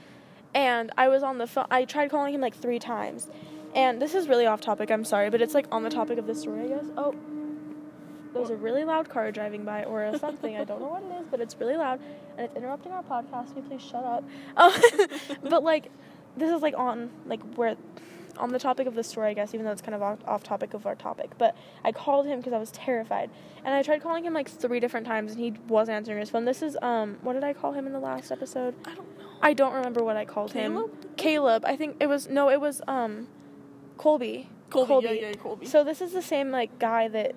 and 0.54 0.92
I 0.98 1.08
was 1.08 1.24
on 1.24 1.38
the 1.38 1.48
phone. 1.48 1.68
I 1.72 1.86
tried 1.86 2.10
calling 2.10 2.34
him 2.34 2.42
like 2.42 2.56
three 2.56 2.80
times, 2.80 3.30
and 3.76 4.02
this 4.02 4.16
is 4.16 4.28
really 4.28 4.46
off 4.46 4.62
topic. 4.62 4.92
I'm 4.92 5.06
sorry, 5.06 5.30
but 5.30 5.42
it's 5.42 5.54
like 5.54 5.68
on 5.72 5.84
the 5.84 5.90
topic 5.90 6.18
of 6.18 6.28
this 6.28 6.42
story, 6.42 6.66
I 6.66 6.68
guess. 6.68 6.86
Oh, 6.98 7.16
there's 8.34 8.50
a 8.50 8.56
really 8.56 8.84
loud 8.84 9.10
car 9.10 9.32
driving 9.32 9.66
by 9.66 9.84
or 9.84 10.18
something. 10.18 10.56
I 10.56 10.64
don't 10.64 10.82
know 10.82 10.88
what 10.88 11.04
it 11.04 11.22
is, 11.22 11.28
but 11.30 11.42
it's 11.42 11.56
really 11.60 11.76
loud 11.76 12.00
and 12.38 12.46
it's 12.46 12.56
interrupting 12.56 12.92
our 12.92 13.04
podcast. 13.04 13.54
Can 13.54 13.58
you 13.58 13.64
please 13.64 13.82
shut 13.82 14.04
up? 14.04 14.24
Oh, 14.58 15.08
but 15.44 15.64
like, 15.64 15.92
this 16.38 16.50
is 16.54 16.62
like 16.62 16.74
on 16.78 17.10
like 17.26 17.42
where 17.56 17.76
on 18.38 18.52
the 18.52 18.60
topic 18.60 18.88
of 18.88 18.96
the 18.96 19.04
story, 19.04 19.30
I 19.30 19.34
guess, 19.34 19.54
even 19.54 19.66
though 19.66 19.72
it's 19.72 19.82
kind 19.82 19.96
of 19.96 20.02
off, 20.02 20.20
off 20.26 20.44
topic 20.44 20.74
of 20.74 20.86
our 20.86 20.96
topic. 20.96 21.32
But 21.38 21.56
I 21.84 21.92
called 21.92 22.26
him 22.26 22.40
because 22.40 22.54
I 22.54 22.58
was 22.58 22.72
terrified, 22.72 23.30
and 23.64 23.74
I 23.74 23.82
tried 23.84 24.02
calling 24.02 24.26
him 24.26 24.34
like 24.34 24.50
three 24.50 24.80
different 24.80 25.06
times, 25.06 25.32
and 25.32 25.40
he 25.40 25.54
wasn't 25.68 25.98
answering 25.98 26.20
his 26.20 26.30
phone. 26.30 26.46
This 26.46 26.62
is 26.62 26.78
um, 26.82 27.18
what 27.22 27.34
did 27.34 27.44
I 27.44 27.54
call 27.54 27.74
him 27.74 27.86
in 27.86 27.94
the 27.94 28.00
last 28.00 28.32
episode? 28.32 28.76
I 28.86 28.96
don't 28.96 29.20
know. 29.20 29.31
I 29.42 29.54
don't 29.54 29.74
remember 29.74 30.04
what 30.04 30.18
I 30.18 30.26
called 30.26 30.54
him. 30.54 30.74
Caleb? 30.74 31.18
Caleb. 31.18 31.66
I 31.66 31.76
think 31.76 31.98
it 32.00 32.08
was 32.08 32.30
no, 32.30 32.50
it 32.50 32.62
was 32.62 32.82
um, 32.88 33.28
Colby. 33.98 34.50
Colby, 34.70 35.06
yeah, 35.06 35.12
yeah, 35.12 35.34
Colby. 35.34 35.66
So 35.66 35.84
this 35.84 36.02
is 36.02 36.14
the 36.14 36.22
same 36.22 36.52
like 36.52 36.80
guy 36.80 37.08
that 37.10 37.36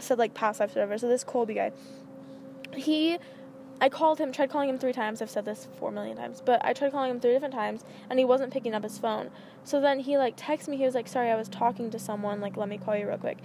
said 0.00 0.18
like 0.18 0.34
past 0.34 0.60
life 0.60 0.70
whatever. 0.70 0.98
So 0.98 1.08
this 1.08 1.22
Colby 1.22 1.54
guy, 1.54 1.72
he, 2.74 3.18
I 3.80 3.88
called 3.88 4.18
him, 4.18 4.32
tried 4.32 4.50
calling 4.50 4.68
him 4.68 4.78
three 4.78 4.92
times. 4.92 5.22
I've 5.22 5.30
said 5.30 5.44
this 5.44 5.68
four 5.78 5.90
million 5.90 6.16
times, 6.16 6.42
but 6.44 6.64
I 6.64 6.72
tried 6.72 6.92
calling 6.92 7.10
him 7.10 7.20
three 7.20 7.32
different 7.32 7.54
times, 7.54 7.84
and 8.10 8.18
he 8.18 8.24
wasn't 8.24 8.52
picking 8.52 8.74
up 8.74 8.82
his 8.82 8.98
phone. 8.98 9.30
So 9.62 9.80
then 9.80 10.00
he 10.00 10.18
like 10.18 10.36
texted 10.36 10.68
me. 10.68 10.76
He 10.76 10.84
was 10.84 10.94
like, 10.94 11.08
"Sorry, 11.08 11.30
I 11.30 11.36
was 11.36 11.48
talking 11.48 11.90
to 11.90 11.98
someone. 11.98 12.40
Like, 12.40 12.56
let 12.56 12.68
me 12.68 12.78
call 12.78 12.96
you 12.96 13.06
real 13.06 13.18
quick." 13.18 13.38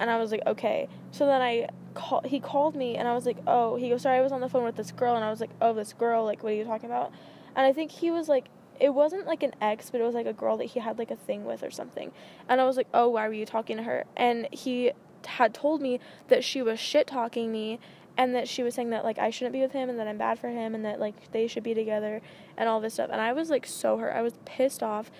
And 0.00 0.10
I 0.10 0.18
was 0.18 0.32
like, 0.32 0.42
"Okay." 0.46 0.88
So 1.12 1.26
then 1.26 1.40
I 1.40 1.68
call. 1.94 2.22
He 2.24 2.40
called 2.40 2.74
me, 2.74 2.96
and 2.96 3.06
I 3.06 3.14
was 3.14 3.26
like, 3.26 3.38
"Oh." 3.46 3.76
He 3.76 3.88
goes, 3.90 4.02
"Sorry, 4.02 4.18
I 4.18 4.22
was 4.22 4.32
on 4.32 4.40
the 4.40 4.48
phone 4.48 4.64
with 4.64 4.76
this 4.76 4.90
girl," 4.90 5.14
and 5.14 5.24
I 5.24 5.30
was 5.30 5.40
like, 5.40 5.50
"Oh, 5.60 5.72
this 5.72 5.92
girl. 5.92 6.24
Like, 6.24 6.42
what 6.42 6.52
are 6.52 6.56
you 6.56 6.64
talking 6.64 6.90
about?" 6.90 7.12
And 7.54 7.66
I 7.66 7.72
think 7.72 7.90
he 7.90 8.10
was 8.10 8.28
like, 8.28 8.46
it 8.80 8.94
wasn't 8.94 9.26
like 9.26 9.42
an 9.42 9.54
ex, 9.60 9.90
but 9.90 10.00
it 10.00 10.04
was 10.04 10.14
like 10.14 10.26
a 10.26 10.32
girl 10.32 10.56
that 10.56 10.64
he 10.64 10.80
had 10.80 10.98
like 10.98 11.10
a 11.10 11.16
thing 11.16 11.44
with 11.44 11.62
or 11.62 11.70
something. 11.70 12.10
And 12.48 12.60
I 12.60 12.64
was 12.64 12.76
like, 12.76 12.88
oh, 12.92 13.08
why 13.10 13.28
were 13.28 13.34
you 13.34 13.46
talking 13.46 13.76
to 13.76 13.82
her? 13.82 14.04
And 14.16 14.48
he 14.50 14.92
had 15.26 15.54
told 15.54 15.80
me 15.80 16.00
that 16.28 16.42
she 16.42 16.62
was 16.62 16.80
shit 16.80 17.06
talking 17.06 17.52
me 17.52 17.78
and 18.16 18.34
that 18.34 18.48
she 18.48 18.62
was 18.62 18.74
saying 18.74 18.90
that 18.90 19.04
like 19.04 19.18
I 19.18 19.30
shouldn't 19.30 19.52
be 19.52 19.60
with 19.60 19.72
him 19.72 19.88
and 19.88 19.98
that 19.98 20.06
I'm 20.06 20.18
bad 20.18 20.38
for 20.38 20.48
him 20.48 20.74
and 20.74 20.84
that 20.84 21.00
like 21.00 21.30
they 21.32 21.46
should 21.46 21.62
be 21.62 21.74
together 21.74 22.20
and 22.56 22.68
all 22.68 22.80
this 22.80 22.94
stuff. 22.94 23.10
And 23.12 23.20
I 23.20 23.32
was 23.32 23.50
like 23.50 23.66
so 23.66 23.98
hurt. 23.98 24.12
I 24.12 24.22
was 24.22 24.34
pissed 24.44 24.82
off. 24.82 25.10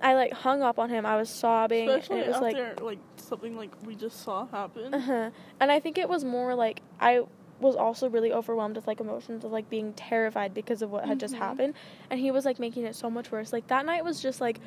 I 0.00 0.14
like 0.14 0.32
hung 0.32 0.62
up 0.62 0.78
on 0.78 0.90
him. 0.90 1.04
I 1.04 1.16
was 1.16 1.28
sobbing. 1.28 1.88
Especially 1.88 2.20
and 2.20 2.28
it 2.28 2.32
was 2.32 2.40
like 2.40 2.56
after 2.56 2.84
like 2.84 3.00
something 3.16 3.56
like 3.56 3.70
we 3.84 3.94
just 3.94 4.22
saw 4.22 4.46
happen. 4.46 4.94
uh-huh. 4.94 5.30
And 5.60 5.72
I 5.72 5.80
think 5.80 5.98
it 5.98 6.08
was 6.08 6.24
more 6.24 6.54
like 6.54 6.82
I 7.00 7.22
was 7.60 7.74
also 7.76 8.08
really 8.08 8.32
overwhelmed 8.32 8.76
with 8.76 8.86
like 8.86 9.00
emotions 9.00 9.44
of 9.44 9.50
like 9.52 9.68
being 9.68 9.92
terrified 9.94 10.54
because 10.54 10.80
of 10.82 10.90
what 10.90 11.04
had 11.04 11.18
just 11.18 11.34
Mhm. 11.34 11.38
happened. 11.38 11.74
And 12.10 12.20
he 12.20 12.30
was 12.30 12.44
like 12.44 12.58
making 12.58 12.84
it 12.84 12.94
so 12.94 13.10
much 13.10 13.32
worse. 13.32 13.52
Like 13.52 13.66
that 13.68 13.84
night 13.86 14.04
was 14.04 14.20
just 14.22 14.40
like 14.40 14.60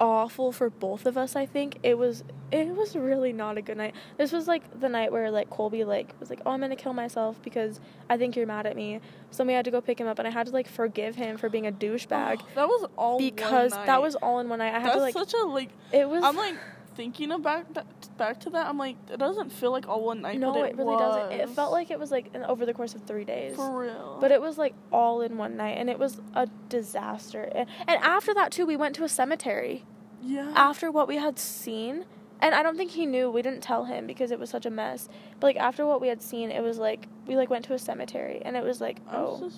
awful 0.00 0.52
for 0.52 0.70
both 0.70 1.06
of 1.06 1.18
us, 1.18 1.34
I 1.34 1.44
think. 1.46 1.78
It 1.82 1.98
was 1.98 2.22
it 2.50 2.66
was 2.68 2.96
really 2.96 3.32
not 3.32 3.58
a 3.58 3.62
good 3.62 3.76
night. 3.76 3.94
This 4.16 4.32
was 4.32 4.46
like 4.48 4.62
the 4.80 4.88
night 4.88 5.12
where 5.12 5.30
like 5.30 5.50
Colby 5.50 5.84
like 5.84 6.14
was 6.20 6.30
like, 6.30 6.40
"Oh, 6.46 6.52
I'm 6.52 6.60
to 6.62 6.76
kill 6.76 6.92
myself 6.94 7.38
because 7.42 7.80
I 8.08 8.16
think 8.16 8.36
you're 8.36 8.46
mad 8.46 8.64
at 8.66 8.74
me." 8.76 9.00
So 9.32 9.44
we 9.44 9.52
had 9.52 9.64
to 9.66 9.70
go 9.70 9.80
pick 9.80 10.00
him 10.00 10.06
up 10.06 10.18
and 10.18 10.26
I 10.26 10.30
had 10.30 10.46
to 10.46 10.52
like 10.52 10.68
forgive 10.68 11.16
him 11.16 11.36
for 11.36 11.48
being 11.50 11.66
a 11.66 11.72
douchebag 11.72 12.40
Oh, 12.40 12.46
that 12.54 12.68
was 12.68 12.86
all 12.96 13.18
because 13.18 13.72
one 13.74 13.86
that 13.86 14.00
was 14.00 14.14
all 14.16 14.38
in 14.38 14.48
one 14.48 14.60
night. 14.60 14.74
I 14.74 14.78
had 14.78 14.84
That's 14.86 14.94
to 14.96 15.00
like 15.02 15.14
such 15.14 15.34
a 15.34 15.44
like. 15.44 15.70
it 15.92 16.08
was 16.08 16.22
I'm 16.24 16.36
like 16.36 16.54
thinking 16.98 17.30
about 17.30 17.72
that, 17.74 17.86
back 18.18 18.40
to 18.40 18.50
that. 18.50 18.66
I'm 18.66 18.76
like, 18.76 18.96
it 19.08 19.18
doesn't 19.20 19.52
feel 19.52 19.70
like 19.70 19.88
all 19.88 20.04
one 20.04 20.20
night. 20.20 20.40
No, 20.40 20.52
but 20.52 20.70
it, 20.70 20.76
really 20.76 20.96
doesn't. 20.96 21.30
It 21.40 21.48
felt 21.50 21.70
like 21.70 21.92
it 21.92 21.98
was 21.98 22.10
like 22.10 22.34
in, 22.34 22.42
over 22.42 22.66
the 22.66 22.74
course 22.74 22.94
of 22.96 23.04
3 23.04 23.24
days. 23.24 23.54
for 23.54 23.82
real. 23.82 24.18
But 24.20 24.32
it 24.32 24.40
was 24.42 24.58
like 24.58 24.74
all 24.92 25.22
in 25.22 25.38
one 25.38 25.56
night, 25.56 25.78
and 25.78 25.88
it 25.88 25.98
was 25.98 26.20
a 26.34 26.48
disaster. 26.68 27.44
And, 27.54 27.68
and 27.86 28.02
after 28.02 28.34
that, 28.34 28.50
too, 28.50 28.66
we 28.66 28.76
went 28.76 28.96
to 28.96 29.04
a 29.04 29.08
cemetery. 29.08 29.84
yeah. 30.22 30.52
After 30.56 30.90
what 30.90 31.06
we 31.06 31.16
had 31.16 31.38
seen, 31.38 32.04
and 32.40 32.52
I 32.52 32.62
don't 32.64 32.76
think 32.76 32.90
he 32.90 33.06
knew. 33.06 33.30
We 33.30 33.42
didn't 33.42 33.62
tell 33.62 33.84
him 33.84 34.06
because 34.08 34.32
it 34.32 34.40
was 34.40 34.50
such 34.50 34.66
a 34.66 34.70
mess. 34.70 35.08
But 35.38 35.46
like 35.48 35.56
after 35.56 35.86
what 35.86 36.00
we 36.00 36.08
had 36.08 36.20
seen, 36.20 36.50
it 36.50 36.62
was 36.62 36.78
like 36.78 37.06
we 37.28 37.36
like 37.36 37.48
went 37.48 37.64
to 37.66 37.74
a 37.74 37.78
cemetery, 37.78 38.42
and 38.44 38.56
it 38.56 38.64
was 38.64 38.80
like 38.80 38.98
was 39.06 39.40
oh 39.42 39.50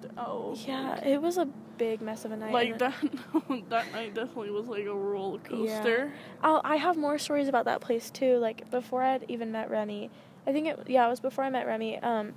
freaked 0.00 0.18
out. 0.18 0.58
yeah, 0.66 1.04
it 1.04 1.20
was 1.20 1.38
a 1.38 1.46
big 1.76 2.00
mess 2.00 2.24
of 2.24 2.32
a 2.32 2.36
night. 2.36 2.52
Like 2.52 2.78
that. 2.78 2.94
that 3.68 3.92
night 3.92 4.14
definitely 4.14 4.50
was 4.50 4.66
like 4.66 4.84
a 4.84 4.94
roller 4.94 5.38
coaster. 5.38 6.12
I'll, 6.42 6.60
I 6.64 6.76
have 6.76 6.96
more 6.96 7.18
stories 7.18 7.48
about 7.48 7.64
that 7.66 7.80
place 7.80 8.10
too. 8.10 8.38
Like 8.38 8.70
before 8.70 9.02
I 9.02 9.12
had 9.12 9.24
even 9.28 9.52
met 9.52 9.70
Remy, 9.70 10.10
I 10.46 10.52
think 10.52 10.66
it 10.66 10.80
yeah 10.88 11.06
it 11.06 11.10
was 11.10 11.20
before 11.20 11.44
I 11.44 11.50
met 11.50 11.66
Remy. 11.66 11.98
Um, 12.00 12.34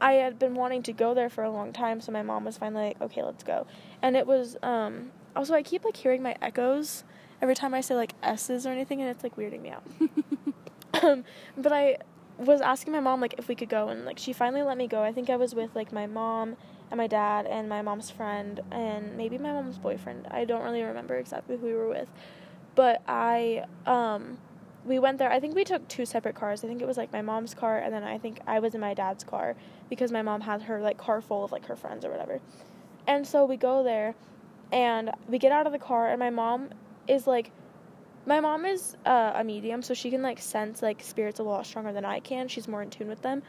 I 0.00 0.12
had 0.14 0.38
been 0.38 0.54
wanting 0.54 0.82
to 0.84 0.92
go 0.92 1.14
there 1.14 1.30
for 1.30 1.42
a 1.42 1.50
long 1.50 1.72
time, 1.72 2.00
so 2.00 2.12
my 2.12 2.22
mom 2.22 2.44
was 2.44 2.58
finally 2.58 2.88
like, 2.88 3.00
okay, 3.00 3.22
let's 3.22 3.42
go. 3.42 3.66
And 4.02 4.16
it 4.16 4.26
was 4.26 4.56
um 4.62 5.10
also 5.34 5.54
I 5.54 5.62
keep 5.62 5.84
like 5.84 5.96
hearing 5.96 6.22
my 6.22 6.36
echoes 6.40 7.04
every 7.40 7.54
time 7.54 7.74
I 7.74 7.80
say 7.80 7.94
like 7.94 8.14
s's 8.22 8.66
or 8.66 8.70
anything, 8.70 9.00
and 9.00 9.10
it's 9.10 9.22
like 9.22 9.36
weirding 9.36 9.62
me 9.62 9.70
out. 9.70 9.84
um, 11.02 11.24
but 11.56 11.72
I 11.72 11.98
was 12.38 12.60
asking 12.60 12.92
my 12.92 13.00
mom 13.00 13.20
like 13.20 13.34
if 13.38 13.48
we 13.48 13.54
could 13.54 13.68
go, 13.68 13.88
and 13.88 14.04
like 14.04 14.18
she 14.18 14.32
finally 14.32 14.62
let 14.62 14.76
me 14.76 14.86
go. 14.86 15.02
I 15.02 15.12
think 15.12 15.30
I 15.30 15.36
was 15.36 15.54
with 15.54 15.74
like 15.74 15.92
my 15.92 16.06
mom 16.06 16.56
and 16.90 16.98
my 16.98 17.06
dad 17.06 17.46
and 17.46 17.68
my 17.68 17.82
mom's 17.82 18.10
friend 18.10 18.60
and 18.70 19.16
maybe 19.16 19.38
my 19.38 19.52
mom's 19.52 19.78
boyfriend. 19.78 20.28
I 20.30 20.44
don't 20.44 20.62
really 20.62 20.82
remember 20.82 21.16
exactly 21.16 21.56
who 21.56 21.66
we 21.66 21.74
were 21.74 21.88
with, 21.88 22.08
but 22.74 23.02
I 23.06 23.64
um 23.86 24.38
we 24.84 25.00
went 25.00 25.18
there. 25.18 25.30
I 25.30 25.40
think 25.40 25.56
we 25.56 25.64
took 25.64 25.86
two 25.88 26.06
separate 26.06 26.36
cars. 26.36 26.62
I 26.62 26.68
think 26.68 26.80
it 26.80 26.86
was 26.86 26.96
like 26.96 27.12
my 27.12 27.22
mom's 27.22 27.54
car 27.54 27.78
and 27.78 27.92
then 27.92 28.04
I 28.04 28.18
think 28.18 28.40
I 28.46 28.60
was 28.60 28.74
in 28.74 28.80
my 28.80 28.94
dad's 28.94 29.24
car 29.24 29.56
because 29.90 30.12
my 30.12 30.22
mom 30.22 30.40
had 30.40 30.62
her 30.62 30.80
like 30.80 30.96
car 30.96 31.20
full 31.20 31.44
of 31.44 31.52
like 31.52 31.66
her 31.66 31.76
friends 31.76 32.04
or 32.04 32.10
whatever. 32.10 32.40
And 33.06 33.26
so 33.26 33.44
we 33.44 33.56
go 33.56 33.82
there 33.82 34.14
and 34.72 35.10
we 35.28 35.38
get 35.38 35.52
out 35.52 35.66
of 35.66 35.72
the 35.72 35.78
car 35.78 36.08
and 36.08 36.18
my 36.18 36.30
mom 36.30 36.70
is 37.08 37.26
like 37.26 37.50
my 38.26 38.40
mom 38.40 38.64
is 38.64 38.96
uh, 39.06 39.32
a 39.36 39.44
medium 39.44 39.82
so 39.82 39.94
she 39.94 40.10
can 40.10 40.22
like 40.22 40.40
sense 40.40 40.82
like 40.82 41.02
spirits 41.02 41.38
a 41.38 41.42
lot 41.42 41.66
stronger 41.66 41.92
than 41.92 42.04
I 42.04 42.20
can. 42.20 42.48
She's 42.48 42.68
more 42.68 42.82
in 42.82 42.90
tune 42.90 43.08
with 43.08 43.22
them. 43.22 43.42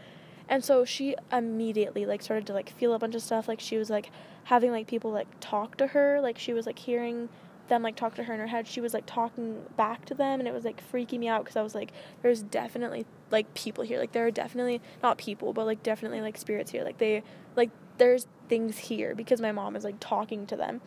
And 0.50 0.64
so 0.64 0.86
she 0.86 1.16
immediately 1.32 2.06
like 2.06 2.22
started 2.22 2.48
to 2.48 2.54
like 2.54 2.70
feel 2.70 2.94
a 2.94 3.00
bunch 3.00 3.16
of 3.16 3.22
stuff. 3.22 3.48
Like 3.48 3.60
she 3.60 3.78
was 3.78 3.90
like 3.90 4.12
having 4.46 4.72
like 4.72 4.88
people 4.88 5.12
like 5.12 5.28
talk 5.40 5.78
to 5.78 5.88
her. 5.88 6.22
Like 6.22 6.38
she 6.38 6.54
was 6.54 6.66
like 6.66 6.80
hearing 6.80 7.30
them 7.68 7.84
like 7.84 7.96
talk 7.96 8.16
to 8.16 8.24
her 8.24 8.34
in 8.34 8.40
her 8.40 8.48
head. 8.48 8.68
She 8.68 8.80
was 8.80 8.94
like 8.94 9.06
talking 9.06 9.64
back 9.76 10.06
to 10.06 10.14
them, 10.14 10.40
and 10.40 10.48
it 10.48 10.54
was 10.54 10.64
like 10.64 10.82
freaking 10.92 11.20
me 11.20 11.28
out 11.28 11.44
because 11.44 11.58
I 11.58 11.62
was 11.62 11.76
like, 11.76 11.92
there's 12.22 12.42
definitely 12.42 13.06
like 13.32 13.54
people 13.54 13.84
here. 13.84 14.00
Like 14.00 14.14
there 14.14 14.26
are 14.26 14.32
definitely 14.32 14.82
not 15.04 15.18
people, 15.18 15.54
but 15.54 15.66
like 15.66 15.84
definitely 15.84 16.22
like 16.22 16.38
spirits 16.38 16.72
here. 16.72 16.84
Like 16.84 16.98
they 16.98 17.24
like 17.56 17.72
there's 17.98 18.28
things 18.48 18.78
here 18.78 19.16
because 19.16 19.42
my 19.42 19.52
mom 19.52 19.76
is 19.76 19.84
like 19.84 20.00
talking 20.00 20.46
to 20.48 20.56
them. 20.56 20.82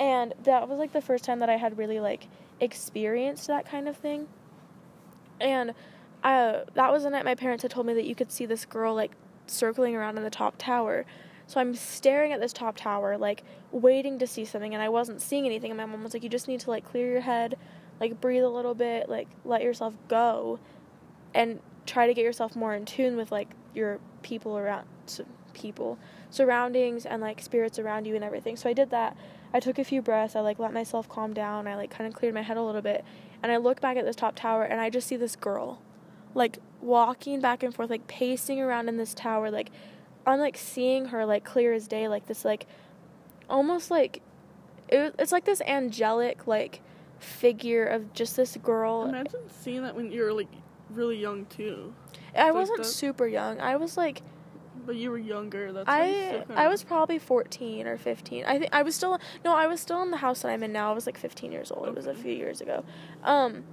And 0.00 0.32
that 0.44 0.68
was 0.68 0.78
like 0.78 0.92
the 0.92 1.00
first 1.00 1.24
time 1.24 1.40
that 1.40 1.50
I 1.50 1.56
had 1.56 1.76
really 1.76 2.00
like 2.00 2.28
experienced 2.60 3.46
that 3.48 3.68
kind 3.68 3.88
of 3.88 3.96
thing. 3.96 4.28
And 5.40 5.74
uh, 6.22 6.64
that 6.74 6.92
was 6.92 7.04
the 7.04 7.10
night 7.10 7.24
my 7.24 7.34
parents 7.34 7.62
had 7.62 7.70
told 7.70 7.86
me 7.86 7.94
that 7.94 8.04
you 8.04 8.14
could 8.14 8.32
see 8.32 8.46
this 8.46 8.64
girl 8.64 8.94
like 8.94 9.12
circling 9.46 9.94
around 9.94 10.16
in 10.16 10.24
the 10.24 10.30
top 10.30 10.54
tower. 10.58 11.04
So 11.46 11.60
I'm 11.60 11.74
staring 11.74 12.32
at 12.32 12.40
this 12.40 12.52
top 12.52 12.76
tower, 12.76 13.16
like 13.16 13.42
waiting 13.72 14.18
to 14.18 14.26
see 14.26 14.44
something, 14.44 14.74
and 14.74 14.82
I 14.82 14.88
wasn't 14.88 15.22
seeing 15.22 15.46
anything. 15.46 15.70
And 15.70 15.78
my 15.78 15.86
mom 15.86 16.02
was 16.02 16.12
like, 16.12 16.22
"You 16.22 16.28
just 16.28 16.48
need 16.48 16.60
to 16.60 16.70
like 16.70 16.84
clear 16.84 17.10
your 17.10 17.20
head, 17.22 17.56
like 18.00 18.20
breathe 18.20 18.44
a 18.44 18.48
little 18.48 18.74
bit, 18.74 19.08
like 19.08 19.28
let 19.44 19.62
yourself 19.62 19.94
go, 20.08 20.58
and 21.34 21.60
try 21.86 22.06
to 22.06 22.14
get 22.14 22.24
yourself 22.24 22.54
more 22.54 22.74
in 22.74 22.84
tune 22.84 23.16
with 23.16 23.32
like 23.32 23.48
your 23.74 23.98
people 24.22 24.58
around, 24.58 24.86
people, 25.54 25.98
surroundings, 26.30 27.06
and 27.06 27.22
like 27.22 27.40
spirits 27.40 27.78
around 27.78 28.06
you 28.06 28.14
and 28.14 28.24
everything." 28.24 28.56
So 28.56 28.68
I 28.68 28.74
did 28.74 28.90
that. 28.90 29.16
I 29.54 29.60
took 29.60 29.78
a 29.78 29.84
few 29.84 30.02
breaths. 30.02 30.36
I 30.36 30.40
like 30.40 30.58
let 30.58 30.74
myself 30.74 31.08
calm 31.08 31.32
down. 31.32 31.66
I 31.66 31.76
like 31.76 31.90
kind 31.90 32.06
of 32.06 32.12
cleared 32.14 32.34
my 32.34 32.42
head 32.42 32.58
a 32.58 32.62
little 32.62 32.82
bit, 32.82 33.04
and 33.42 33.50
I 33.50 33.56
look 33.56 33.80
back 33.80 33.96
at 33.96 34.04
this 34.04 34.16
top 34.16 34.36
tower, 34.36 34.64
and 34.64 34.80
I 34.80 34.90
just 34.90 35.06
see 35.06 35.16
this 35.16 35.36
girl 35.36 35.80
like 36.38 36.58
walking 36.80 37.40
back 37.40 37.62
and 37.62 37.74
forth, 37.74 37.90
like 37.90 38.06
pacing 38.06 38.60
around 38.60 38.88
in 38.88 38.96
this 38.96 39.12
tower, 39.12 39.50
like 39.50 39.70
I'm 40.26 40.38
like 40.38 40.56
seeing 40.56 41.06
her 41.06 41.26
like 41.26 41.44
clear 41.44 41.72
as 41.72 41.88
day, 41.88 42.08
like 42.08 42.26
this 42.26 42.44
like 42.44 42.66
almost 43.50 43.90
like 43.90 44.22
it, 44.88 45.14
it's 45.18 45.32
like 45.32 45.44
this 45.44 45.60
angelic 45.62 46.46
like 46.46 46.80
figure 47.18 47.84
of 47.84 48.12
just 48.14 48.36
this 48.36 48.56
girl. 48.62 49.04
Imagine 49.04 49.40
seeing 49.48 49.82
that 49.82 49.94
when 49.94 50.10
you're 50.12 50.32
like 50.32 50.48
really 50.90 51.18
young 51.18 51.44
too. 51.46 51.92
I 52.34 52.44
like 52.44 52.54
wasn't 52.54 52.78
that. 52.78 52.84
super 52.84 53.26
young. 53.26 53.60
I 53.60 53.76
was 53.76 53.96
like 53.96 54.22
But 54.86 54.96
you 54.96 55.10
were 55.10 55.18
younger. 55.18 55.72
That's 55.72 55.88
I 55.88 56.44
I 56.54 56.68
was 56.68 56.84
probably 56.84 57.18
14 57.18 57.86
or 57.86 57.98
15. 57.98 58.44
I 58.44 58.58
think 58.58 58.72
I 58.72 58.82
was 58.82 58.94
still 58.94 59.18
no, 59.44 59.54
I 59.54 59.66
was 59.66 59.80
still 59.80 60.02
in 60.02 60.10
the 60.10 60.18
house 60.18 60.42
that 60.42 60.50
I'm 60.50 60.62
in 60.62 60.72
now. 60.72 60.90
I 60.90 60.94
was 60.94 61.06
like 61.06 61.18
15 61.18 61.50
years 61.52 61.72
old. 61.72 61.88
It 61.88 61.94
was 61.94 62.06
a 62.06 62.14
few 62.14 62.32
years 62.32 62.60
ago. 62.60 62.84
Um 63.24 63.64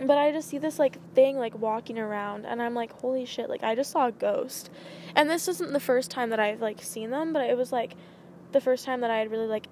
but 0.00 0.18
I 0.18 0.32
just 0.32 0.48
see 0.48 0.58
this 0.58 0.78
like 0.78 0.98
thing 1.14 1.38
like 1.38 1.58
walking 1.58 1.98
around 1.98 2.46
and 2.46 2.60
I'm 2.60 2.74
like 2.74 2.92
holy 3.00 3.24
shit, 3.24 3.48
like 3.48 3.62
I 3.62 3.74
just 3.74 3.90
saw 3.90 4.08
a 4.08 4.12
ghost. 4.12 4.70
And 5.14 5.30
this 5.30 5.48
isn't 5.48 5.72
the 5.72 5.80
first 5.80 6.10
time 6.10 6.30
that 6.30 6.40
I've 6.40 6.60
like 6.60 6.82
seen 6.82 7.10
them, 7.10 7.32
but 7.32 7.48
it 7.48 7.56
was 7.56 7.72
like 7.72 7.94
the 8.52 8.60
first 8.60 8.84
time 8.84 9.00
that 9.00 9.10
I 9.10 9.18
had 9.18 9.30
really 9.30 9.46
like 9.46 9.66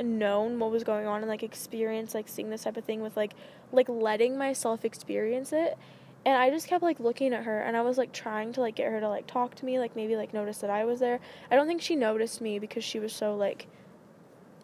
known 0.00 0.58
what 0.58 0.70
was 0.70 0.84
going 0.84 1.06
on 1.06 1.20
and 1.22 1.28
like 1.28 1.42
experienced 1.42 2.14
like 2.14 2.28
seeing 2.28 2.50
this 2.50 2.64
type 2.64 2.76
of 2.76 2.84
thing 2.84 3.00
with 3.00 3.16
like 3.16 3.32
like 3.72 3.88
letting 3.88 4.36
myself 4.36 4.84
experience 4.84 5.52
it 5.52 5.78
and 6.26 6.36
I 6.36 6.50
just 6.50 6.66
kept 6.66 6.82
like 6.82 6.98
looking 6.98 7.32
at 7.32 7.44
her 7.44 7.60
and 7.60 7.76
I 7.76 7.82
was 7.82 7.96
like 7.96 8.12
trying 8.12 8.52
to 8.54 8.60
like 8.60 8.74
get 8.74 8.90
her 8.90 8.98
to 8.98 9.08
like 9.08 9.28
talk 9.28 9.54
to 9.54 9.64
me, 9.64 9.78
like 9.78 9.94
maybe 9.94 10.16
like 10.16 10.34
notice 10.34 10.58
that 10.58 10.70
I 10.70 10.84
was 10.84 10.98
there. 10.98 11.20
I 11.52 11.54
don't 11.54 11.68
think 11.68 11.80
she 11.80 11.94
noticed 11.94 12.40
me 12.40 12.58
because 12.58 12.82
she 12.82 12.98
was 12.98 13.12
so 13.12 13.36
like 13.36 13.68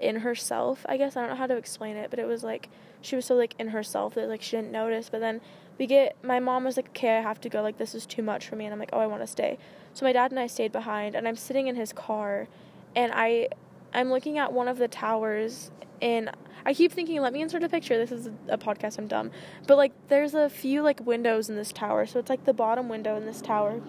in 0.00 0.16
herself, 0.16 0.84
I 0.88 0.96
guess. 0.96 1.16
I 1.16 1.20
don't 1.20 1.30
know 1.30 1.36
how 1.36 1.46
to 1.46 1.56
explain 1.56 1.96
it, 1.96 2.10
but 2.10 2.18
it 2.18 2.26
was 2.26 2.42
like 2.42 2.68
she 3.02 3.16
was 3.16 3.24
so 3.26 3.34
like 3.34 3.54
in 3.58 3.68
herself 3.68 4.14
that 4.14 4.28
like 4.28 4.42
she 4.42 4.56
didn't 4.56 4.72
notice. 4.72 5.08
But 5.10 5.20
then 5.20 5.40
we 5.78 5.86
get 5.86 6.16
my 6.22 6.40
mom 6.40 6.64
was 6.64 6.76
like, 6.76 6.88
Okay, 6.90 7.16
I 7.16 7.20
have 7.20 7.40
to 7.42 7.48
go, 7.48 7.62
like 7.62 7.78
this 7.78 7.94
is 7.94 8.06
too 8.06 8.22
much 8.22 8.46
for 8.46 8.56
me 8.56 8.64
and 8.64 8.72
I'm 8.72 8.80
like, 8.80 8.90
Oh, 8.92 9.00
I 9.00 9.06
wanna 9.06 9.26
stay. 9.26 9.58
So 9.94 10.06
my 10.06 10.12
dad 10.12 10.30
and 10.30 10.40
I 10.40 10.46
stayed 10.46 10.72
behind 10.72 11.14
and 11.14 11.28
I'm 11.28 11.36
sitting 11.36 11.68
in 11.68 11.76
his 11.76 11.92
car 11.92 12.48
and 12.96 13.12
I 13.14 13.48
I'm 13.94 14.10
looking 14.10 14.38
at 14.38 14.52
one 14.52 14.68
of 14.68 14.78
the 14.78 14.88
towers 14.88 15.70
and 16.00 16.30
I 16.64 16.74
keep 16.74 16.92
thinking, 16.92 17.20
let 17.20 17.32
me 17.32 17.42
insert 17.42 17.62
a 17.62 17.68
picture. 17.68 17.98
This 17.98 18.12
is 18.12 18.30
a 18.48 18.56
podcast, 18.56 18.98
I'm 18.98 19.08
dumb. 19.08 19.30
But 19.66 19.76
like 19.76 19.92
there's 20.08 20.34
a 20.34 20.48
few 20.48 20.82
like 20.82 21.04
windows 21.04 21.50
in 21.50 21.56
this 21.56 21.72
tower. 21.72 22.06
So 22.06 22.18
it's 22.18 22.30
like 22.30 22.44
the 22.44 22.54
bottom 22.54 22.88
window 22.88 23.16
in 23.16 23.26
this 23.26 23.40
tower. 23.40 23.80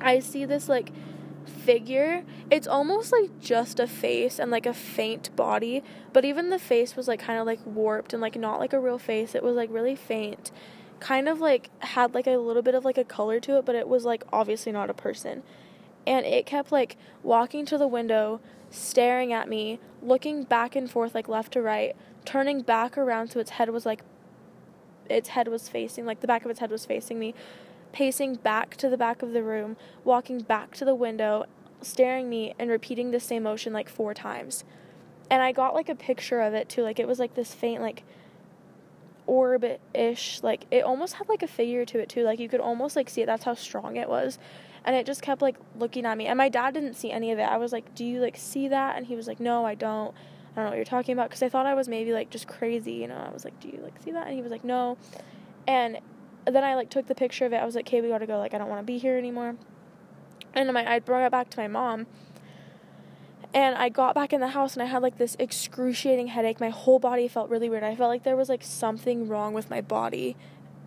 I 0.00 0.20
see 0.20 0.44
this 0.44 0.68
like 0.68 0.92
figure. 1.46 2.24
It's 2.50 2.66
almost 2.66 3.12
like 3.12 3.40
just 3.40 3.80
a 3.80 3.86
face 3.86 4.38
and 4.38 4.50
like 4.50 4.66
a 4.66 4.74
faint 4.74 5.34
body, 5.36 5.82
but 6.12 6.24
even 6.24 6.50
the 6.50 6.58
face 6.58 6.96
was 6.96 7.08
like 7.08 7.20
kind 7.20 7.38
of 7.38 7.46
like 7.46 7.64
warped 7.64 8.12
and 8.12 8.20
like 8.20 8.36
not 8.36 8.60
like 8.60 8.72
a 8.72 8.80
real 8.80 8.98
face. 8.98 9.34
It 9.34 9.42
was 9.42 9.56
like 9.56 9.70
really 9.70 9.96
faint. 9.96 10.50
Kind 10.98 11.28
of 11.28 11.40
like 11.40 11.70
had 11.80 12.14
like 12.14 12.26
a 12.26 12.36
little 12.36 12.62
bit 12.62 12.74
of 12.74 12.84
like 12.84 12.98
a 12.98 13.04
color 13.04 13.40
to 13.40 13.58
it, 13.58 13.64
but 13.64 13.74
it 13.74 13.88
was 13.88 14.04
like 14.04 14.24
obviously 14.32 14.72
not 14.72 14.90
a 14.90 14.94
person. 14.94 15.42
And 16.06 16.24
it 16.26 16.46
kept 16.46 16.72
like 16.72 16.96
walking 17.22 17.66
to 17.66 17.78
the 17.78 17.88
window, 17.88 18.40
staring 18.70 19.32
at 19.32 19.48
me, 19.48 19.80
looking 20.02 20.44
back 20.44 20.76
and 20.76 20.90
forth 20.90 21.14
like 21.14 21.28
left 21.28 21.52
to 21.52 21.62
right, 21.62 21.94
turning 22.24 22.62
back 22.62 22.98
around 22.98 23.28
so 23.28 23.40
its 23.40 23.50
head 23.50 23.70
was 23.70 23.86
like 23.86 24.02
its 25.08 25.30
head 25.30 25.48
was 25.48 25.68
facing 25.68 26.06
like 26.06 26.20
the 26.20 26.26
back 26.26 26.44
of 26.44 26.50
its 26.50 26.60
head 26.60 26.70
was 26.70 26.86
facing 26.86 27.18
me 27.18 27.34
pacing 27.92 28.36
back 28.36 28.76
to 28.76 28.88
the 28.88 28.96
back 28.96 29.22
of 29.22 29.32
the 29.32 29.42
room, 29.42 29.76
walking 30.04 30.40
back 30.40 30.74
to 30.76 30.84
the 30.84 30.94
window, 30.94 31.44
staring 31.82 32.28
me 32.28 32.54
and 32.58 32.70
repeating 32.70 33.10
the 33.10 33.20
same 33.20 33.42
motion 33.42 33.72
like 33.72 33.88
four 33.88 34.14
times. 34.14 34.64
And 35.30 35.42
I 35.42 35.52
got 35.52 35.74
like 35.74 35.88
a 35.88 35.94
picture 35.94 36.40
of 36.40 36.54
it 36.54 36.68
too. 36.68 36.82
Like 36.82 36.98
it 36.98 37.08
was 37.08 37.18
like 37.18 37.34
this 37.34 37.54
faint 37.54 37.82
like 37.82 38.02
orb 39.26 39.64
ish. 39.94 40.42
Like 40.42 40.66
it 40.70 40.82
almost 40.82 41.14
had 41.14 41.28
like 41.28 41.42
a 41.42 41.46
figure 41.46 41.84
to 41.86 41.98
it 42.00 42.08
too. 42.08 42.24
Like 42.24 42.40
you 42.40 42.48
could 42.48 42.60
almost 42.60 42.96
like 42.96 43.08
see 43.08 43.22
it. 43.22 43.26
That's 43.26 43.44
how 43.44 43.54
strong 43.54 43.96
it 43.96 44.08
was. 44.08 44.38
And 44.84 44.96
it 44.96 45.06
just 45.06 45.22
kept 45.22 45.42
like 45.42 45.56
looking 45.78 46.04
at 46.04 46.18
me. 46.18 46.26
And 46.26 46.36
my 46.36 46.48
dad 46.48 46.74
didn't 46.74 46.94
see 46.94 47.10
any 47.10 47.30
of 47.32 47.38
it. 47.38 47.42
I 47.44 47.58
was 47.58 47.72
like, 47.72 47.94
"Do 47.94 48.04
you 48.04 48.20
like 48.20 48.36
see 48.36 48.66
that?" 48.68 48.96
And 48.96 49.06
he 49.06 49.14
was 49.14 49.28
like, 49.28 49.40
"No, 49.40 49.64
I 49.64 49.74
don't." 49.74 50.14
I 50.52 50.56
don't 50.56 50.64
know 50.64 50.70
what 50.70 50.76
you're 50.76 50.84
talking 50.84 51.12
about 51.12 51.28
because 51.28 51.44
I 51.44 51.48
thought 51.48 51.66
I 51.66 51.74
was 51.74 51.86
maybe 51.86 52.12
like 52.12 52.28
just 52.30 52.48
crazy, 52.48 52.94
you 52.94 53.06
know. 53.06 53.24
I 53.24 53.30
was 53.30 53.44
like, 53.44 53.60
"Do 53.60 53.68
you 53.68 53.80
like 53.82 54.02
see 54.02 54.10
that?" 54.10 54.26
And 54.26 54.34
he 54.34 54.42
was 54.42 54.50
like, 54.50 54.64
"No." 54.64 54.96
And 55.68 56.00
then 56.46 56.64
I 56.64 56.74
like 56.74 56.90
took 56.90 57.06
the 57.06 57.14
picture 57.14 57.46
of 57.46 57.52
it. 57.52 57.56
I 57.56 57.64
was 57.64 57.74
like, 57.74 57.86
"Okay, 57.86 58.00
we 58.00 58.08
gotta 58.08 58.26
go. 58.26 58.38
Like, 58.38 58.54
I 58.54 58.58
don't 58.58 58.68
want 58.68 58.80
to 58.80 58.86
be 58.86 58.98
here 58.98 59.16
anymore." 59.16 59.56
And 60.54 60.72
my 60.72 60.90
I 60.90 60.98
brought 60.98 61.24
it 61.24 61.30
back 61.30 61.50
to 61.50 61.58
my 61.58 61.68
mom. 61.68 62.06
And 63.52 63.76
I 63.76 63.88
got 63.88 64.14
back 64.14 64.32
in 64.32 64.40
the 64.40 64.48
house 64.48 64.74
and 64.74 64.82
I 64.82 64.86
had 64.86 65.02
like 65.02 65.18
this 65.18 65.36
excruciating 65.38 66.28
headache. 66.28 66.60
My 66.60 66.68
whole 66.68 67.00
body 67.00 67.26
felt 67.26 67.50
really 67.50 67.68
weird. 67.68 67.82
I 67.82 67.96
felt 67.96 68.08
like 68.08 68.22
there 68.22 68.36
was 68.36 68.48
like 68.48 68.62
something 68.62 69.26
wrong 69.26 69.54
with 69.54 69.68
my 69.70 69.80
body. 69.80 70.36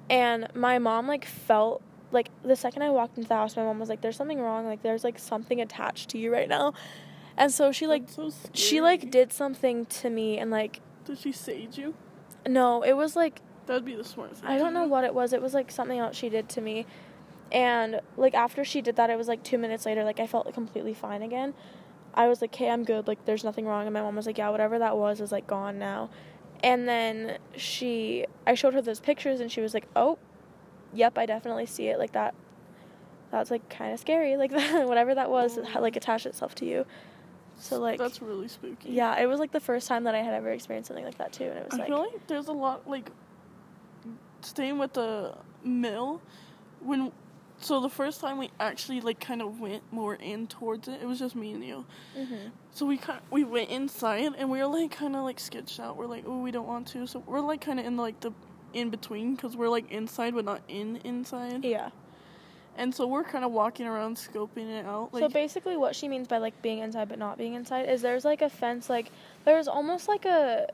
And 0.09 0.47
my 0.53 0.79
mom 0.79 1.07
like 1.07 1.25
felt 1.25 1.81
like 2.11 2.29
the 2.43 2.55
second 2.55 2.83
I 2.83 2.89
walked 2.89 3.17
into 3.17 3.27
the 3.27 3.35
house, 3.35 3.57
my 3.57 3.63
mom 3.63 3.79
was 3.79 3.89
like, 3.89 4.01
"There's 4.01 4.15
something 4.15 4.39
wrong. 4.39 4.65
Like, 4.65 4.81
there's 4.81 5.03
like 5.03 5.19
something 5.19 5.59
attached 5.59 6.09
to 6.11 6.17
you 6.17 6.31
right 6.31 6.47
now." 6.47 6.73
And 7.35 7.51
so 7.51 7.71
she 7.71 7.87
like 7.87 8.03
so 8.07 8.31
she 8.53 8.79
like 8.81 9.09
did 9.09 9.33
something 9.33 9.85
to 9.87 10.09
me 10.09 10.37
and 10.37 10.51
like 10.51 10.81
Did 11.05 11.17
she 11.17 11.31
sage 11.31 11.77
you? 11.77 11.95
no, 12.47 12.83
it 12.83 12.93
was 12.93 13.15
like 13.15 13.41
That'd 13.65 13.85
be 13.85 13.95
the 13.95 14.03
smartest 14.03 14.41
thing. 14.41 14.49
I 14.49 14.57
don't 14.57 14.73
know 14.73 14.85
what 14.87 15.03
it 15.03 15.13
was. 15.13 15.33
It 15.33 15.41
was 15.41 15.53
like 15.53 15.71
something 15.71 15.99
else 15.99 16.15
she 16.15 16.29
did 16.29 16.49
to 16.49 16.61
me. 16.61 16.85
And 17.51 18.01
like 18.17 18.33
after 18.33 18.63
she 18.65 18.81
did 18.81 18.95
that, 18.95 19.09
it 19.09 19.17
was 19.17 19.27
like 19.27 19.43
two 19.43 19.57
minutes 19.57 19.85
later, 19.85 20.03
like 20.03 20.19
I 20.19 20.27
felt 20.27 20.51
completely 20.53 20.93
fine 20.93 21.21
again. 21.21 21.53
I 22.15 22.27
was 22.27 22.41
like, 22.41 22.53
hey, 22.55 22.69
I'm 22.69 22.83
good. 22.83 23.07
Like 23.07 23.25
there's 23.25 23.43
nothing 23.43 23.65
wrong. 23.65 23.85
And 23.85 23.93
my 23.93 24.01
mom 24.01 24.15
was 24.15 24.25
like, 24.25 24.37
yeah, 24.37 24.49
whatever 24.49 24.79
that 24.79 24.97
was 24.97 25.21
is 25.21 25.31
like 25.31 25.47
gone 25.47 25.77
now. 25.79 26.09
And 26.63 26.87
then 26.87 27.37
she, 27.55 28.25
I 28.47 28.53
showed 28.55 28.73
her 28.73 28.81
those 28.81 28.99
pictures 28.99 29.39
and 29.39 29.51
she 29.51 29.61
was 29.61 29.73
like, 29.73 29.87
oh, 29.95 30.17
yep, 30.93 31.17
I 31.17 31.25
definitely 31.25 31.65
see 31.65 31.87
it. 31.87 31.99
Like 31.99 32.13
that, 32.13 32.33
that's 33.31 33.51
like 33.51 33.67
kind 33.69 33.93
of 33.93 33.99
scary. 33.99 34.35
Like 34.37 34.51
that, 34.51 34.87
whatever 34.87 35.13
that 35.15 35.29
was, 35.29 35.57
it 35.57 35.65
had 35.65 35.81
like 35.81 35.95
attached 35.95 36.25
itself 36.25 36.55
to 36.55 36.65
you. 36.65 36.85
So 37.59 37.79
like, 37.79 37.99
That's 37.99 38.21
really 38.21 38.47
spooky. 38.47 38.89
yeah, 38.89 39.19
it 39.21 39.27
was 39.27 39.39
like 39.39 39.51
the 39.51 39.59
first 39.59 39.87
time 39.87 40.05
that 40.05 40.15
I 40.15 40.19
had 40.23 40.33
ever 40.33 40.49
experienced 40.49 40.87
something 40.87 41.05
like 41.05 41.17
that 41.19 41.33
too. 41.33 41.45
And 41.45 41.57
it 41.59 41.65
was 41.65 41.73
I 41.75 41.77
like, 41.77 41.87
feel 41.87 41.99
like 41.99 42.27
there's 42.27 42.47
a 42.47 42.51
lot 42.53 42.89
like 42.89 43.11
staying 44.43 44.77
with 44.77 44.93
the 44.93 45.35
mill 45.63 46.21
when 46.81 47.11
so 47.59 47.79
the 47.79 47.89
first 47.89 48.19
time 48.19 48.37
we 48.39 48.51
actually 48.59 48.99
like 48.99 49.19
kind 49.21 49.41
of 49.41 49.59
went 49.61 49.83
more 49.91 50.15
in 50.15 50.47
towards 50.47 50.87
it, 50.89 50.99
it 51.01 51.05
was 51.07 51.17
just 51.19 51.35
me 51.35 51.53
and 51.53 51.63
you. 51.63 51.85
hmm 52.15 52.49
So 52.71 52.85
we 52.85 52.97
kind 52.97 53.21
we 53.31 53.43
went 53.43 53.69
inside 53.69 54.33
and 54.37 54.49
we 54.49 54.59
were 54.59 54.67
like 54.67 54.91
kind 54.91 55.15
of 55.15 55.23
like 55.23 55.39
sketched 55.39 55.79
out. 55.79 55.95
We're 55.95 56.07
like, 56.07 56.25
oh, 56.27 56.39
we 56.41 56.51
don't 56.51 56.67
want 56.67 56.87
to. 56.89 57.07
So 57.07 57.23
we're 57.25 57.39
like 57.39 57.61
kind 57.61 57.79
of 57.79 57.85
in 57.85 57.95
like 57.95 58.19
the 58.19 58.31
in 58.73 58.89
between 58.89 59.35
because 59.35 59.55
we're 59.55 59.69
like 59.69 59.89
inside 59.91 60.33
but 60.35 60.43
not 60.45 60.61
in 60.67 60.97
inside. 61.03 61.63
yeah. 61.63 61.89
And 62.75 62.93
so 62.93 63.05
we're 63.05 63.23
kind 63.23 63.45
of 63.45 63.51
walking 63.51 63.85
around 63.85 64.17
scoping 64.17 64.67
it 64.67 64.83
out. 64.83 65.13
Like 65.13 65.21
so 65.21 65.29
basically, 65.29 65.77
what 65.77 65.95
she 65.95 66.07
means 66.07 66.27
by 66.27 66.39
like 66.39 66.59
being 66.63 66.79
inside 66.79 67.07
but 67.07 67.19
not 67.19 67.37
being 67.37 67.53
inside 67.53 67.87
is 67.87 68.01
there's 68.01 68.25
like 68.25 68.41
a 68.41 68.49
fence, 68.49 68.89
like 68.89 69.11
there's 69.45 69.67
almost 69.67 70.07
like 70.07 70.25
a, 70.25 70.65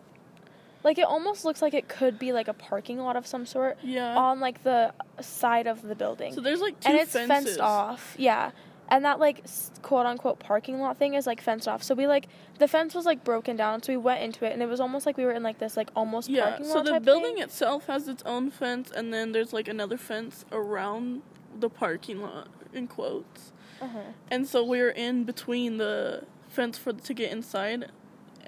like 0.83 0.97
it 0.97 1.05
almost 1.05 1.45
looks 1.45 1.61
like 1.61 1.73
it 1.73 1.87
could 1.87 2.17
be 2.17 2.31
like 2.31 2.47
a 2.47 2.53
parking 2.53 2.99
lot 2.99 3.15
of 3.15 3.27
some 3.27 3.45
sort 3.45 3.77
yeah. 3.83 4.15
on 4.15 4.39
like 4.39 4.63
the 4.63 4.93
side 5.21 5.67
of 5.67 5.81
the 5.81 5.95
building, 5.95 6.33
so 6.33 6.41
there's 6.41 6.61
like 6.61 6.79
two 6.79 6.89
and 6.89 6.97
it's 6.99 7.11
fences. 7.13 7.45
fenced 7.57 7.59
off. 7.59 8.15
Yeah, 8.17 8.51
and 8.89 9.03
that 9.05 9.19
like 9.19 9.43
quote 9.81 10.05
unquote 10.05 10.39
parking 10.39 10.79
lot 10.79 10.97
thing 10.97 11.13
is 11.15 11.27
like 11.27 11.41
fenced 11.41 11.67
off. 11.67 11.83
So 11.83 11.95
we 11.95 12.07
like 12.07 12.27
the 12.59 12.67
fence 12.67 12.95
was 12.95 13.05
like 13.05 13.23
broken 13.23 13.55
down, 13.55 13.83
so 13.83 13.93
we 13.93 13.97
went 13.97 14.21
into 14.21 14.45
it, 14.45 14.53
and 14.53 14.61
it 14.61 14.67
was 14.67 14.79
almost 14.79 15.05
like 15.05 15.17
we 15.17 15.25
were 15.25 15.31
in 15.33 15.43
like 15.43 15.59
this 15.59 15.75
like 15.77 15.89
almost 15.95 16.29
Yeah. 16.29 16.49
parking 16.49 16.67
lot 16.67 16.85
So 16.85 16.93
the 16.93 16.99
building 16.99 17.35
thing. 17.35 17.43
itself 17.43 17.87
has 17.87 18.07
its 18.07 18.23
own 18.25 18.49
fence, 18.49 18.91
and 18.91 19.13
then 19.13 19.31
there's 19.33 19.53
like 19.53 19.67
another 19.67 19.97
fence 19.97 20.45
around 20.51 21.21
the 21.59 21.69
parking 21.69 22.21
lot 22.21 22.47
in 22.73 22.87
quotes. 22.87 23.51
Uh-huh. 23.81 23.99
And 24.29 24.47
so 24.47 24.63
we're 24.63 24.89
in 24.91 25.23
between 25.23 25.77
the 25.77 26.23
fence 26.49 26.77
for 26.77 26.91
to 26.93 27.13
get 27.13 27.31
inside 27.31 27.91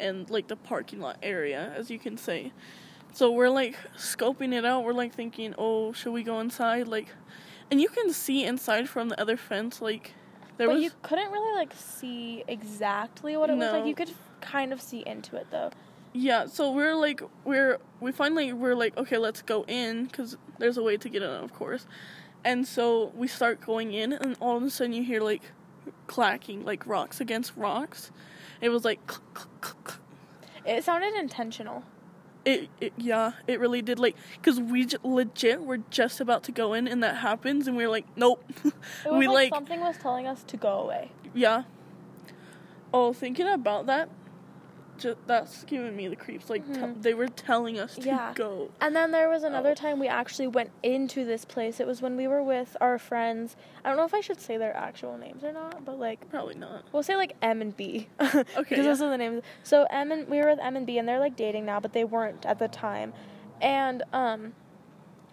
and 0.02 0.30
like 0.30 0.48
the 0.48 0.56
parking 0.58 1.00
lot 1.00 1.18
area, 1.24 1.74
as 1.78 1.90
you 1.92 2.00
can 2.00 2.18
see. 2.18 2.52
So 3.14 3.32
we're 3.32 3.50
like 3.50 3.76
scoping 3.98 4.54
it 4.54 4.66
out. 4.66 4.84
We're 4.84 4.94
like 4.94 5.14
thinking, 5.14 5.54
"Oh, 5.58 5.94
should 5.94 6.14
we 6.14 6.24
go 6.24 6.40
inside?" 6.40 6.88
Like, 6.88 7.10
and 7.70 7.82
you 7.82 7.90
can 7.90 8.12
see 8.14 8.44
inside 8.46 8.90
from 8.90 9.10
the 9.10 9.20
other 9.22 9.38
fence. 9.38 9.82
Like, 9.82 10.14
there 10.58 10.68
but 10.68 10.76
was 10.76 10.84
you 10.84 10.92
couldn't 11.02 11.32
really 11.32 11.56
like 11.58 11.74
see 11.76 12.44
exactly 12.48 13.38
what 13.38 13.50
it 13.50 13.58
was 13.58 13.72
like. 13.72 13.84
No. 13.84 13.88
You 13.88 13.96
could 13.96 14.12
kind 14.42 14.74
of 14.74 14.82
see 14.82 15.04
into 15.06 15.36
it 15.38 15.48
though. 15.52 15.72
yeah. 16.14 16.46
So 16.48 16.72
we're 16.72 16.96
like 16.96 17.22
we're 17.46 17.80
we 18.00 18.12
finally 18.12 18.54
we're 18.54 18.76
like, 18.76 18.98
okay, 18.98 19.18
let's 19.18 19.42
go 19.42 19.64
in 19.68 20.06
because 20.06 20.38
there's 20.60 20.78
a 20.78 20.84
way 20.84 20.98
to 20.98 21.10
get 21.10 21.22
in, 21.24 21.30
of 21.30 21.54
course. 21.54 21.86
And 22.44 22.68
so 22.68 23.12
we 23.16 23.28
start 23.28 23.62
going 23.62 23.94
in, 23.94 24.14
and 24.14 24.36
all 24.40 24.58
of 24.58 24.64
a 24.64 24.70
sudden 24.70 24.94
you 24.94 25.04
hear 25.04 25.22
like 25.22 25.44
clacking, 26.08 26.66
like 26.66 26.86
rocks 26.88 27.22
against 27.22 27.56
rocks. 27.56 28.12
It 28.62 28.70
was 28.70 28.86
like. 28.86 29.00
It 30.66 30.84
sounded 30.84 31.16
intentional. 31.16 31.84
It, 32.46 32.70
it 32.80 32.94
yeah, 32.98 33.34
it 33.48 33.60
really 33.60 33.82
did. 33.82 34.00
Like, 34.00 34.16
cause 34.42 34.60
we 34.60 34.86
j- 34.86 34.98
legit 35.04 35.62
were 35.62 35.78
just 35.90 36.20
about 36.20 36.44
to 36.44 36.52
go 36.52 36.74
in, 36.74 36.88
and 36.88 37.04
that 37.04 37.18
happens, 37.18 37.68
and 37.68 37.76
we 37.78 37.84
are 37.84 37.90
like, 37.90 38.06
nope. 38.16 38.44
We 39.06 39.28
like, 39.28 39.36
like, 39.36 39.54
something 39.54 39.80
was 39.80 39.98
telling 39.98 40.26
us 40.28 40.44
to 40.44 40.58
go 40.58 40.80
away. 40.80 41.12
yeah. 41.34 41.64
Oh, 42.94 43.14
thinking 43.14 43.48
about 43.48 43.86
that, 43.86 44.10
ju- 44.98 45.16
that's 45.28 45.64
giving 45.64 45.96
me 45.96 46.08
the 46.08 46.16
creeps. 46.16 46.50
Like, 46.50 46.66
te- 46.74 46.80
Mhm. 46.80 47.02
they 47.02 47.14
were 47.14 47.28
telling 47.28 47.80
us 47.80 47.96
to 47.96 48.02
Yeah. 48.02 48.32
go. 48.36 48.70
And 48.82 48.96
then 48.96 49.12
there 49.12 49.30
was 49.30 49.44
another 49.44 49.72
Oh. 49.72 49.76
time 49.76 50.00
we 50.00 50.08
actually 50.08 50.48
went 50.48 50.72
into 50.84 51.26
this 51.26 51.46
place. 51.46 51.80
It 51.80 51.88
was 51.88 52.02
when 52.02 52.16
we 52.18 52.28
were 52.28 52.44
with 52.44 52.76
our 52.82 52.98
friends. 52.98 53.56
I 53.84 53.90
don't 53.90 53.98
know 53.98 54.06
if 54.06 54.14
I 54.14 54.22
should 54.22 54.40
say 54.40 54.58
their 54.58 54.76
actual 54.76 55.18
names 55.18 55.44
or 55.44 55.52
not, 55.52 55.84
but 55.86 56.00
like 56.00 56.30
Probably 56.30 56.56
not. 56.56 56.84
we'll 56.92 57.04
say 57.04 57.16
like 57.16 57.36
M 57.42 57.62
and 57.62 57.76
B. 57.76 58.08
Okay, 58.22 58.44
Because 58.58 58.78
yeah. 58.78 58.84
those 58.84 59.02
are 59.02 59.10
the 59.10 59.18
names. 59.18 59.42
So 59.64 59.86
M 59.90 60.12
and 60.12 60.28
we 60.28 60.40
were 60.40 60.48
with 60.50 60.60
M 60.60 60.76
and 60.76 60.86
B 60.86 60.98
and 60.98 61.08
they're 61.08 61.20
like 61.20 61.36
dating 61.36 61.66
now, 61.66 61.80
but 61.80 61.94
they 61.94 62.04
weren't 62.04 62.46
at 62.46 62.60
the 62.60 62.68
time. 62.68 63.14
And 63.62 64.04
um 64.14 64.54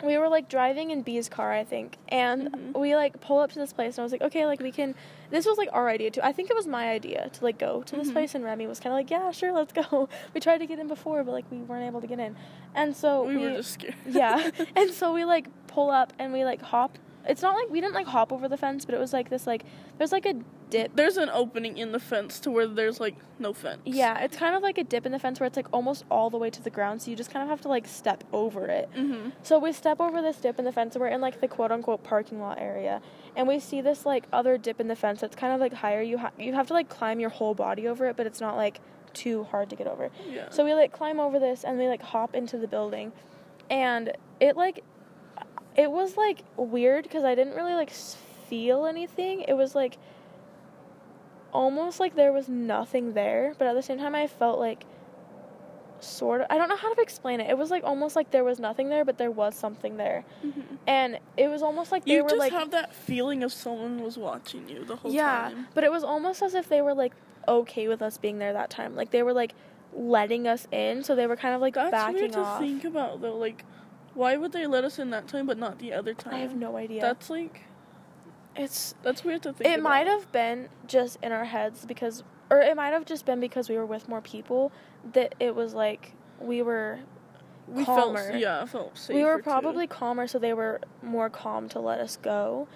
we 0.05 0.17
were 0.17 0.29
like 0.29 0.49
driving 0.49 0.91
in 0.93 1.03
B's 1.03 1.29
car, 1.29 1.53
I 1.53 1.65
think, 1.65 1.97
and 2.09 2.53
Mhm. 2.53 2.79
we 2.79 2.95
like 2.95 3.21
pull 3.21 3.41
up 3.41 3.51
to 3.53 3.59
this 3.59 3.73
place, 3.73 3.97
and 3.97 4.03
I 4.03 4.05
was 4.05 4.13
like, 4.13 4.23
okay, 4.23 4.47
like 4.47 4.61
we 4.61 4.71
can. 4.71 4.95
This 5.31 5.45
was 5.47 5.59
like 5.59 5.69
our 5.73 5.89
idea 5.89 6.11
too. 6.11 6.21
I 6.23 6.33
think 6.33 6.49
it 6.51 6.57
was 6.57 6.67
my 6.67 6.89
idea 6.91 7.29
to 7.35 7.45
like 7.45 7.59
go 7.59 7.83
to 7.83 7.97
this 7.97 8.09
Mhm. 8.09 8.13
place, 8.13 8.35
and 8.35 8.45
Remy 8.45 8.67
was 8.67 8.81
kind 8.81 8.93
of 8.93 8.99
like, 8.99 9.11
yeah, 9.11 9.31
sure, 9.31 9.53
let's 9.53 9.73
go. 9.73 10.09
We 10.35 10.41
tried 10.41 10.59
to 10.59 10.67
get 10.67 10.79
in 10.79 10.89
before, 10.89 11.23
but 11.25 11.33
like 11.33 11.45
we 11.51 11.59
weren't 11.59 11.87
able 11.87 12.01
to 12.01 12.07
get 12.07 12.19
in, 12.19 12.37
and 12.75 12.97
so 12.97 13.25
we 13.25 13.37
were 13.37 13.51
just 13.57 13.73
scared. 13.73 13.95
yeah, 14.07 14.51
and 14.77 14.91
so 14.91 15.13
we 15.13 15.25
like 15.25 15.49
pull 15.67 15.91
up 15.91 16.13
and 16.19 16.33
we 16.33 16.45
like 16.45 16.63
hop. 16.63 16.99
It's 17.27 17.43
not 17.43 17.55
like 17.55 17.69
we 17.71 17.81
didn't 17.81 17.95
like 17.95 18.07
hop 18.07 18.33
over 18.33 18.49
the 18.49 18.57
fence, 18.57 18.85
but 18.85 18.95
it 18.95 18.99
was 18.99 19.13
like 19.13 19.29
this 19.29 19.47
like 19.47 19.65
there's 19.99 20.13
like 20.13 20.27
a 20.27 20.35
dip. 20.71 20.95
There's 20.95 21.17
an 21.17 21.29
opening 21.31 21.77
in 21.77 21.93
the 21.93 21.99
fence 21.99 22.41
to 22.41 22.51
where 22.51 22.67
there's 22.67 23.01
like 23.01 23.17
no 23.39 23.53
fence. 23.53 23.81
Yeah, 23.85 24.19
it's 24.21 24.37
kind 24.37 24.55
of 24.55 24.63
like 24.63 24.79
a 24.79 24.85
dip 24.85 25.05
in 25.05 25.13
the 25.13 25.19
fence 25.19 25.41
where 25.41 25.47
it's 25.47 25.57
like 25.57 25.67
almost 25.73 26.05
all 26.11 26.31
the 26.31 26.39
way 26.39 26.51
to 26.51 26.63
the 26.63 26.71
ground, 26.71 27.03
so 27.03 27.11
you 27.11 27.17
just 27.17 27.31
kind 27.31 27.43
of 27.43 27.49
have 27.49 27.61
to 27.63 27.69
like 27.69 27.87
step 27.87 28.25
over 28.33 28.67
it. 28.67 28.89
Mm-hmm. 28.95 29.31
So 29.43 29.59
we 29.59 29.73
step 29.73 30.01
over 30.01 30.23
this 30.23 30.37
dip 30.37 30.59
in 30.59 30.65
the 30.65 30.73
fence, 30.73 30.95
and 30.95 31.03
we're 31.03 31.09
in 31.09 31.21
like 31.21 31.41
the 31.41 31.49
quote 31.49 31.73
unquote 31.73 32.03
parking 32.03 32.41
lot 32.41 32.59
area, 32.59 33.03
and 33.37 33.47
we 33.47 33.59
see 33.59 33.81
this 33.81 34.07
like 34.07 34.25
other 34.33 34.57
dip 34.57 34.81
in 34.81 34.89
the 34.89 34.97
fence 34.97 35.21
that's 35.21 35.37
kind 35.37 35.53
of 35.53 35.61
like 35.61 35.75
higher. 35.75 36.03
You 36.03 36.19
ha- 36.19 36.33
you 36.39 36.55
have 36.55 36.69
to 36.69 36.73
like 36.73 36.89
climb 36.89 37.21
your 37.21 37.31
whole 37.31 37.55
body 37.55 37.89
over 37.89 38.07
it, 38.07 38.17
but 38.17 38.27
it's 38.27 38.41
not 38.41 38.57
like 38.57 38.81
too 39.13 39.45
hard 39.45 39.71
to 39.71 39.77
get 39.77 39.87
over. 39.87 40.11
Yeah. 40.31 40.49
So 40.51 40.65
we 40.65 40.75
like 40.75 40.93
climb 40.93 41.21
over 41.21 41.39
this, 41.39 41.65
and 41.65 41.79
we 41.79 41.89
like 41.89 42.03
hop 42.03 42.35
into 42.35 42.57
the 42.57 42.69
building, 42.69 43.13
and 43.71 44.13
it 44.41 44.57
like 44.57 44.83
it 45.79 45.91
was 45.91 46.17
like 46.19 46.41
weird 46.57 47.05
because 47.05 47.25
I 47.25 47.35
didn't 47.35 47.55
really 47.55 47.73
like 47.75 47.91
feel 47.91 48.85
anything. 48.85 49.43
It 49.49 49.55
was 49.55 49.75
like 49.75 49.97
almost 51.53 52.01
like 52.01 52.15
there 52.15 52.33
was 52.33 52.49
nothing 52.49 53.15
there, 53.15 53.55
but 53.59 53.67
at 53.69 53.75
the 53.75 53.83
same 53.83 53.99
time 53.99 54.15
I 54.15 54.27
felt 54.27 54.59
like 54.59 54.85
sort 56.01 56.41
of 56.43 56.47
I 56.51 56.59
don't 56.59 56.69
know 56.69 56.77
how 56.77 56.93
to 56.95 57.01
explain 57.01 57.41
it. 57.41 57.49
It 57.51 57.57
was 57.57 57.71
like 57.71 57.85
almost 57.85 58.17
like 58.17 58.31
there 58.31 58.45
was 58.45 58.59
nothing 58.61 58.89
there, 58.89 59.05
but 59.05 59.19
there 59.19 59.31
was 59.31 59.55
something 59.55 59.97
there. 59.97 60.25
Mhm. 60.45 60.79
And 60.87 61.19
it 61.37 61.49
was 61.49 61.63
almost 61.63 61.93
like 61.93 62.05
they 62.05 62.17
You 62.17 62.23
were 62.25 62.29
just 62.31 62.39
like 62.41 62.53
have 62.53 62.71
that 62.73 62.95
feeling 62.95 63.43
of 63.45 63.53
someone 63.53 64.03
was 64.03 64.19
watching 64.19 64.69
you 64.69 64.85
the 64.85 64.97
whole 64.97 65.11
Yeah, 65.13 65.51
time. 65.53 65.69
but 65.75 65.85
it 65.85 65.91
was 65.93 66.03
almost 66.05 66.43
as 66.43 66.55
if 66.55 66.69
they 66.69 66.83
were 66.83 66.95
like 66.95 67.15
okay 67.47 67.89
with 67.89 68.03
us 68.03 68.19
being 68.19 68.39
there 68.39 68.53
that 68.53 68.71
time. 68.71 68.95
Like 68.97 69.11
they 69.11 69.23
were 69.23 69.33
like 69.33 69.55
letting 69.93 70.47
us 70.47 70.67
in, 70.71 71.03
so 71.03 71.15
they 71.15 71.27
were 71.27 71.37
kind 71.37 71.55
of 71.55 71.61
like 71.61 71.75
That's 71.75 71.91
backing 71.93 72.15
weird 72.21 72.33
to 72.35 72.41
off. 72.41 72.59
think 72.61 72.85
about 72.85 73.21
though. 73.21 73.37
Like, 73.37 73.65
why 74.15 74.37
would 74.37 74.53
they 74.53 74.67
let 74.67 74.85
us 74.85 74.99
in 74.99 75.11
that 75.11 75.29
time 75.29 75.47
but 75.47 75.59
not 75.59 75.79
the 75.79 75.93
other 75.93 76.15
time? 76.15 76.35
I 76.35 76.39
have 76.39 76.57
no 76.57 76.77
idea. 76.77 77.01
That's 77.01 77.31
like 77.31 77.63
it's 78.57 78.95
that's 79.03 79.25
weird 79.25 79.43
to 79.45 79.53
think. 79.53 79.71
it 79.71 79.81
might 79.83 80.07
have 80.07 80.31
been 80.33 80.69
just 80.87 81.19
in 81.23 81.33
our 81.33 81.45
heads 81.45 81.85
because 81.87 82.25
or 82.51 82.61
it 82.61 82.77
might 82.77 82.89
have 82.93 83.05
just 83.05 83.25
been 83.25 83.41
because 83.41 83.69
we 83.69 83.77
were 83.77 83.87
with 83.87 84.09
more 84.09 84.21
people 84.21 84.73
that 85.13 85.35
it 85.39 85.55
was 85.55 85.75
like 85.75 86.13
we 86.41 86.63
were 86.63 86.99
we 87.69 87.85
calmer. 87.85 88.31
felt 88.31 88.41
yeah, 88.41 88.65
felt 88.65 88.97
safer. 88.99 89.17
we 89.19 89.25
were 89.25 89.37
too. 89.37 89.43
probably 89.43 89.87
calmer 89.87 90.27
so 90.27 90.39
they 90.39 90.55
were 90.55 90.81
more 91.03 91.31
calm 91.31 91.69
to 91.69 91.79
let 91.79 92.01
us 92.01 92.17
go 92.17 92.67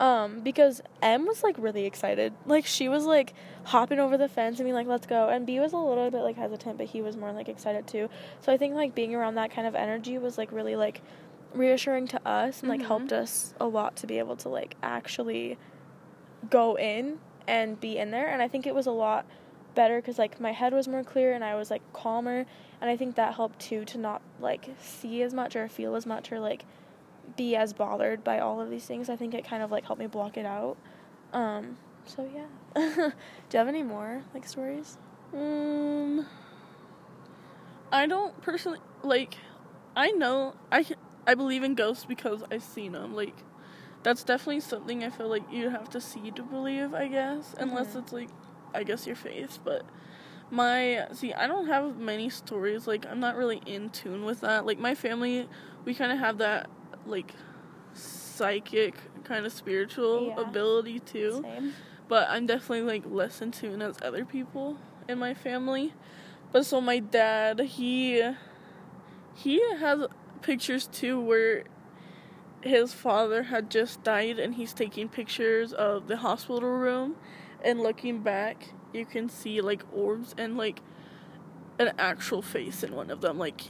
um 0.00 0.40
because 0.40 0.80
m 1.02 1.26
was 1.26 1.44
like 1.44 1.54
really 1.58 1.84
excited. 1.86 2.32
Like 2.46 2.66
she 2.66 2.88
was 2.88 3.04
like 3.04 3.34
hopping 3.64 4.00
over 4.00 4.16
the 4.18 4.28
fence 4.28 4.58
and 4.58 4.66
being 4.66 4.74
like 4.74 4.86
let's 4.88 5.06
go. 5.06 5.28
And 5.28 5.46
b 5.46 5.60
was 5.60 5.72
a 5.72 5.76
little 5.76 6.10
bit 6.10 6.22
like 6.22 6.36
hesitant 6.36 6.78
but 6.78 6.88
he 6.88 7.02
was 7.02 7.16
more 7.16 7.32
like 7.32 7.48
excited 7.48 7.86
too. 7.86 8.08
So 8.40 8.52
i 8.52 8.56
think 8.56 8.74
like 8.74 8.94
being 8.94 9.14
around 9.14 9.36
that 9.36 9.50
kind 9.52 9.66
of 9.68 9.74
energy 9.76 10.18
was 10.18 10.38
like 10.38 10.50
really 10.50 10.74
like 10.74 11.02
reassuring 11.54 12.06
to 12.08 12.20
us 12.26 12.60
and 12.60 12.68
like 12.68 12.80
Mhm. 12.80 12.86
helped 12.86 13.12
us 13.12 13.54
a 13.60 13.66
lot 13.66 13.96
to 13.96 14.06
be 14.06 14.18
able 14.18 14.36
to 14.36 14.48
like 14.48 14.76
actually 14.82 15.58
go 16.48 16.76
in 16.76 17.18
and 17.46 17.78
be 17.80 17.98
in 17.98 18.10
there. 18.10 18.28
And 18.28 18.40
i 18.40 18.48
think 18.48 18.66
it 18.66 18.74
was 18.74 18.86
a 18.86 18.92
lot 18.92 19.26
better 19.74 19.96
because 20.00 20.18
like 20.18 20.40
my 20.40 20.52
head 20.52 20.72
was 20.72 20.88
more 20.88 21.04
clear 21.04 21.32
and 21.32 21.44
i 21.44 21.54
was 21.54 21.70
like 21.70 21.82
calmer. 21.92 22.46
And 22.80 22.88
i 22.88 22.96
think 22.96 23.16
that 23.16 23.34
helped 23.34 23.58
too 23.58 23.84
to 23.86 23.98
not 23.98 24.22
like 24.40 24.70
see 24.80 25.20
as 25.22 25.34
much 25.34 25.54
or 25.56 25.68
feel 25.68 25.94
as 25.94 26.06
much 26.06 26.32
or 26.32 26.40
like 26.40 26.64
be 27.36 27.56
as 27.56 27.72
bothered 27.72 28.22
by 28.24 28.38
all 28.38 28.60
of 28.60 28.70
these 28.70 28.84
things 28.86 29.08
i 29.08 29.16
think 29.16 29.34
it 29.34 29.44
kind 29.44 29.62
of 29.62 29.70
like 29.70 29.84
helped 29.84 30.00
me 30.00 30.06
block 30.06 30.36
it 30.36 30.46
out 30.46 30.76
um 31.32 31.76
so 32.04 32.28
yeah 32.34 32.46
do 32.74 33.12
you 33.52 33.58
have 33.58 33.68
any 33.68 33.82
more 33.82 34.22
like 34.34 34.46
stories 34.46 34.96
Um, 35.34 36.26
I 37.92 38.06
don't 38.06 38.40
personally 38.42 38.78
like. 39.02 39.34
I 39.96 40.10
know 40.12 40.54
I 40.70 40.84
I 41.26 41.34
believe 41.34 41.62
in 41.62 41.74
ghosts 41.74 42.04
because 42.04 42.42
I've 42.50 42.62
seen 42.62 42.92
them. 42.92 43.14
Like, 43.14 43.34
that's 44.02 44.22
definitely 44.24 44.60
something 44.60 45.04
I 45.04 45.10
feel 45.10 45.28
like 45.28 45.42
you 45.52 45.70
have 45.70 45.88
to 45.90 46.00
see 46.00 46.30
to 46.32 46.42
believe. 46.42 46.94
I 46.94 47.08
guess 47.08 47.54
unless 47.58 47.94
Mhm. 47.94 48.02
it's 48.02 48.12
like, 48.12 48.28
I 48.74 48.82
guess 48.84 49.06
your 49.06 49.16
faith. 49.16 49.58
But 49.64 49.84
my 50.50 51.06
see, 51.12 51.32
I 51.34 51.46
don't 51.46 51.66
have 51.66 51.96
many 51.98 52.28
stories. 52.30 52.86
Like, 52.86 53.06
I'm 53.06 53.20
not 53.20 53.36
really 53.36 53.60
in 53.66 53.90
tune 53.90 54.24
with 54.24 54.40
that. 54.40 54.66
Like 54.66 54.78
my 54.78 54.94
family, 54.94 55.48
we 55.84 55.94
kind 55.94 56.12
of 56.12 56.18
have 56.18 56.38
that 56.38 56.68
like 57.06 57.34
psychic 57.94 58.94
kind 59.24 59.46
of 59.46 59.52
spiritual 59.52 60.28
Yeah. 60.36 60.42
ability 60.48 61.00
too 61.00 61.42
same 61.42 61.74
but 62.08 62.28
I'm 62.28 62.46
definitely 62.46 62.82
like 62.82 63.04
less 63.06 63.40
in 63.40 63.52
tune 63.52 63.80
as 63.82 63.96
other 64.02 64.24
people 64.24 64.76
in 65.08 65.18
my 65.18 65.32
family. 65.32 65.94
But 66.52 66.66
so 66.66 66.80
my 66.80 66.98
dad, 66.98 67.60
he 67.60 68.22
he 69.34 69.60
has 69.78 70.06
pictures 70.42 70.86
too 70.86 71.20
where 71.20 71.64
his 72.62 72.92
father 72.92 73.44
had 73.44 73.70
just 73.70 74.02
died 74.02 74.38
and 74.38 74.54
he's 74.54 74.72
taking 74.72 75.08
pictures 75.08 75.72
of 75.72 76.08
the 76.08 76.18
hospital 76.18 76.70
room 76.70 77.16
and 77.64 77.80
looking 77.80 78.20
back 78.22 78.68
you 78.92 79.04
can 79.06 79.28
see 79.28 79.60
like 79.60 79.82
orbs 79.92 80.34
and 80.36 80.56
like 80.56 80.80
an 81.78 81.92
actual 81.98 82.42
face 82.42 82.82
in 82.82 82.94
one 82.94 83.10
of 83.10 83.20
them 83.20 83.38
like 83.38 83.62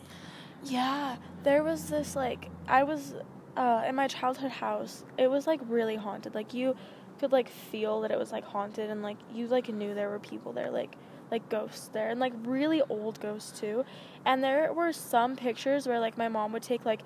Yeah, 0.64 1.16
there 1.42 1.62
was 1.62 1.88
this 1.88 2.16
like 2.16 2.50
I 2.68 2.82
was 2.82 3.14
uh, 3.56 3.84
in 3.86 3.94
my 3.94 4.08
childhood 4.08 4.50
house. 4.50 5.04
It 5.18 5.28
was 5.28 5.46
like 5.46 5.60
really 5.68 5.96
haunted. 5.96 6.34
Like 6.34 6.54
you 6.54 6.76
could 7.18 7.32
like 7.32 7.48
feel 7.48 8.00
that 8.02 8.10
it 8.10 8.18
was 8.18 8.32
like 8.32 8.44
haunted, 8.44 8.90
and 8.90 9.02
like 9.02 9.16
you 9.32 9.46
like 9.48 9.68
knew 9.68 9.94
there 9.94 10.10
were 10.10 10.18
people 10.18 10.52
there, 10.52 10.70
like 10.70 10.94
like 11.30 11.48
ghosts 11.48 11.88
there, 11.88 12.10
and 12.10 12.20
like 12.20 12.32
really 12.44 12.82
old 12.88 13.20
ghosts 13.20 13.58
too. 13.58 13.84
And 14.24 14.42
there 14.42 14.72
were 14.72 14.92
some 14.92 15.36
pictures 15.36 15.86
where 15.86 16.00
like 16.00 16.18
my 16.18 16.28
mom 16.28 16.52
would 16.52 16.62
take 16.62 16.84
like 16.84 17.00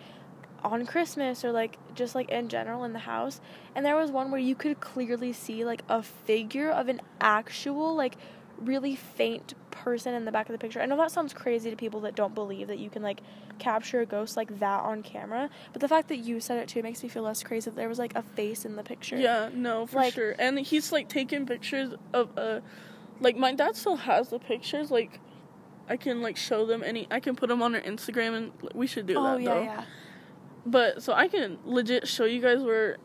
on 0.63 0.87
Christmas 0.87 1.45
or 1.45 1.53
like 1.53 1.79
just 1.95 2.15
like 2.15 2.31
in 2.31 2.49
general 2.49 2.85
in 2.85 2.93
the 2.93 2.99
house. 3.01 3.41
And 3.75 3.85
there 3.85 3.97
was 3.97 4.11
one 4.11 4.31
where 4.31 4.41
you 4.41 4.55
could 4.55 4.81
clearly 4.81 5.33
see 5.33 5.65
like 5.65 5.83
a 5.89 6.03
figure 6.03 6.71
of 6.71 6.89
an 6.89 7.01
actual 7.21 7.95
like 7.95 8.17
really 8.59 8.95
faint 8.97 9.55
person 9.71 10.15
in 10.15 10.25
the 10.25 10.33
back 10.33 10.49
of 10.49 10.53
the 10.53 10.59
picture. 10.59 10.81
I 10.81 10.87
know 10.87 10.97
that 10.97 11.11
sounds 11.11 11.33
crazy 11.35 11.71
to 11.71 11.77
people 11.77 12.01
that 12.01 12.15
don't 12.15 12.35
believe 12.35 12.69
that 12.69 12.79
you 12.79 12.89
can 12.91 13.03
like 13.03 13.21
capture 13.59 14.01
a 14.01 14.07
ghost 14.07 14.37
like 14.37 14.59
that 14.61 14.83
on 14.83 15.03
camera, 15.03 15.51
but 15.73 15.81
the 15.81 15.89
fact 15.89 16.09
that 16.09 16.17
you 16.19 16.41
said 16.41 16.59
it 16.59 16.69
too 16.69 16.83
makes 16.83 17.03
me 17.03 17.09
feel 17.09 17.23
less 17.23 17.43
crazy 17.43 17.71
that 17.71 17.77
there 17.77 17.89
was 17.89 17.99
like 17.99 18.15
a 18.15 18.23
face 18.23 18.65
in 18.65 18.77
the 18.77 18.83
picture. 18.83 19.17
Yeah, 19.17 19.51
no, 19.53 19.87
for 19.87 19.97
Like- 19.97 20.15
sure. 20.15 20.35
And 20.39 20.59
he's 20.59 20.91
like 20.93 21.09
taking 21.09 21.47
pictures 21.47 21.95
of 22.13 22.31
uh 22.39 22.61
like 23.21 23.37
my 23.37 23.53
dad 23.55 23.77
still 23.77 23.97
has 23.97 24.29
the 24.31 24.39
pictures 24.39 24.91
like 24.91 25.21
I 25.89 25.97
can 25.97 26.23
like 26.23 26.37
show 26.37 26.65
them 26.67 26.83
any 26.83 27.07
I 27.11 27.21
can 27.21 27.37
put 27.37 27.49
them 27.49 27.63
on 27.63 27.75
our 27.75 27.81
Instagram 27.83 28.37
and 28.37 28.53
we 28.75 28.87
should 28.87 29.07
do 29.07 29.17
Oh 29.19 29.23
that 29.37 29.43
yeah, 29.43 29.55
though. 29.55 29.63
yeah. 29.63 29.85
But 30.67 31.03
so 31.03 31.13
I 31.13 31.29
can 31.29 31.59
legit 31.65 32.09
show 32.09 32.25
you 32.25 32.41
guys 32.41 32.63
where 32.63 32.97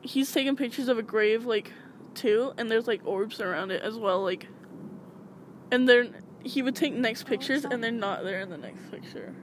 he's 0.00 0.32
taking 0.32 0.56
pictures 0.56 0.88
of 0.88 0.98
a 0.98 1.02
grave 1.02 1.44
like 1.44 1.72
too 2.14 2.52
and 2.56 2.70
there's 2.70 2.86
like 2.86 3.00
orbs 3.04 3.40
around 3.40 3.70
it 3.70 3.82
as 3.82 3.96
well 3.96 4.22
like 4.22 4.46
and 5.72 5.88
they're 5.88 6.06
he 6.44 6.60
would 6.62 6.76
take 6.76 6.92
next 6.94 7.24
pictures 7.26 7.64
and 7.64 7.82
they're 7.82 7.90
not 7.90 8.22
there 8.24 8.40
in 8.40 8.50
the 8.50 8.56
next 8.58 8.88
picture. 8.90 9.34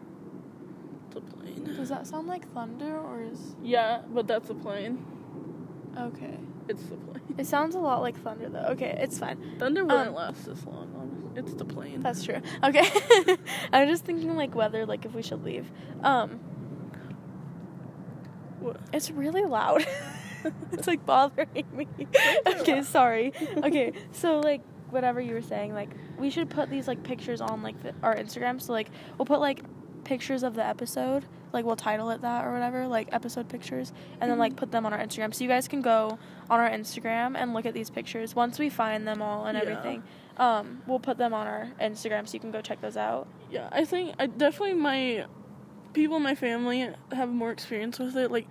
It's 1.07 1.15
a 1.17 1.21
plane. 1.21 1.63
Does 1.75 1.89
that 1.89 2.07
sound 2.07 2.27
like 2.27 2.49
thunder 2.53 2.97
or 2.99 3.21
is 3.21 3.55
Yeah, 3.63 4.01
but 4.13 4.27
that's 4.27 4.49
a 4.49 4.53
plane. 4.55 5.05
okay? 5.97 6.37
It's 6.67 6.83
the 6.83 6.97
plane. 6.97 7.21
It 7.37 7.47
sounds 7.47 7.73
a 7.75 7.79
lot 7.79 8.01
like 8.01 8.15
thunder 8.21 8.47
though. 8.49 8.67
Okay, 8.73 8.95
it's 9.01 9.17
fine. 9.17 9.55
Thunder 9.57 9.83
wouldn't 9.85 10.09
Um, 10.09 10.13
last 10.13 10.45
this 10.45 10.65
long. 10.65 10.93
honestly. 10.99 11.29
It's 11.35 11.53
the 11.55 11.65
plane. 11.65 12.01
That's 12.01 12.23
true. 12.23 12.41
Okay. 12.63 12.87
I'm 13.73 13.87
just 13.87 14.05
thinking 14.05 14.35
like 14.35 14.53
whether 14.53 14.85
like 14.85 15.05
if 15.05 15.13
we 15.13 15.21
should 15.23 15.43
leave. 15.43 15.71
Um 16.03 16.39
What? 18.59 18.77
it's 18.93 19.09
really 19.09 19.43
loud. 19.45 19.85
it's 20.73 20.85
like 20.87 21.05
bothering 21.05 21.65
me. 21.73 21.87
okay, 22.47 22.81
sorry. 22.83 23.31
Okay, 23.57 23.93
so 24.11 24.39
like 24.41 24.61
whatever 24.91 25.19
you 25.21 25.33
were 25.33 25.41
saying, 25.41 25.73
like 25.73 25.89
we 26.17 26.29
should 26.29 26.49
put 26.49 26.69
these 26.69 26.87
like 26.87 27.03
pictures 27.03 27.41
on 27.41 27.61
like 27.63 27.81
the, 27.83 27.93
our 28.03 28.15
Instagram. 28.15 28.61
So 28.61 28.73
like 28.73 28.89
we'll 29.17 29.25
put 29.25 29.39
like 29.39 29.61
pictures 30.03 30.43
of 30.43 30.55
the 30.55 30.65
episode, 30.65 31.25
like 31.53 31.65
we'll 31.65 31.75
title 31.75 32.09
it 32.09 32.21
that 32.21 32.45
or 32.45 32.53
whatever, 32.53 32.87
like 32.87 33.09
episode 33.11 33.49
pictures, 33.49 33.91
and 34.21 34.29
then 34.31 34.37
like 34.39 34.53
Mhm. 34.53 34.57
put 34.57 34.71
them 34.71 34.85
on 34.85 34.93
our 34.93 34.99
Instagram. 34.99 35.33
So 35.33 35.43
you 35.43 35.49
guys 35.49 35.67
can 35.67 35.81
go 35.81 36.17
on 36.49 36.59
our 36.59 36.69
Instagram 36.69 37.35
and 37.37 37.53
look 37.53 37.65
at 37.65 37.73
these 37.73 37.89
pictures 37.89 38.35
once 38.35 38.57
we 38.59 38.69
find 38.69 39.07
them 39.07 39.21
all 39.21 39.45
and 39.45 39.55
Yeah. 39.57 39.63
everything. 39.63 40.03
Um, 40.37 40.81
we'll 40.87 40.99
put 40.99 41.17
them 41.17 41.33
on 41.33 41.47
our 41.47 41.67
Instagram 41.81 42.27
so 42.27 42.33
you 42.35 42.39
can 42.39 42.51
go 42.51 42.61
check 42.61 42.79
those 42.81 42.95
out. 42.97 43.27
Yeah, 43.51 43.67
I 43.71 43.83
think 43.85 44.15
I 44.19 44.27
definitely 44.27 44.75
my 44.75 45.25
people 45.93 46.17
in 46.17 46.23
my 46.23 46.35
family 46.35 46.89
have 47.11 47.29
more 47.29 47.51
experience 47.51 47.99
with 47.99 48.15
it. 48.15 48.31
Like 48.31 48.47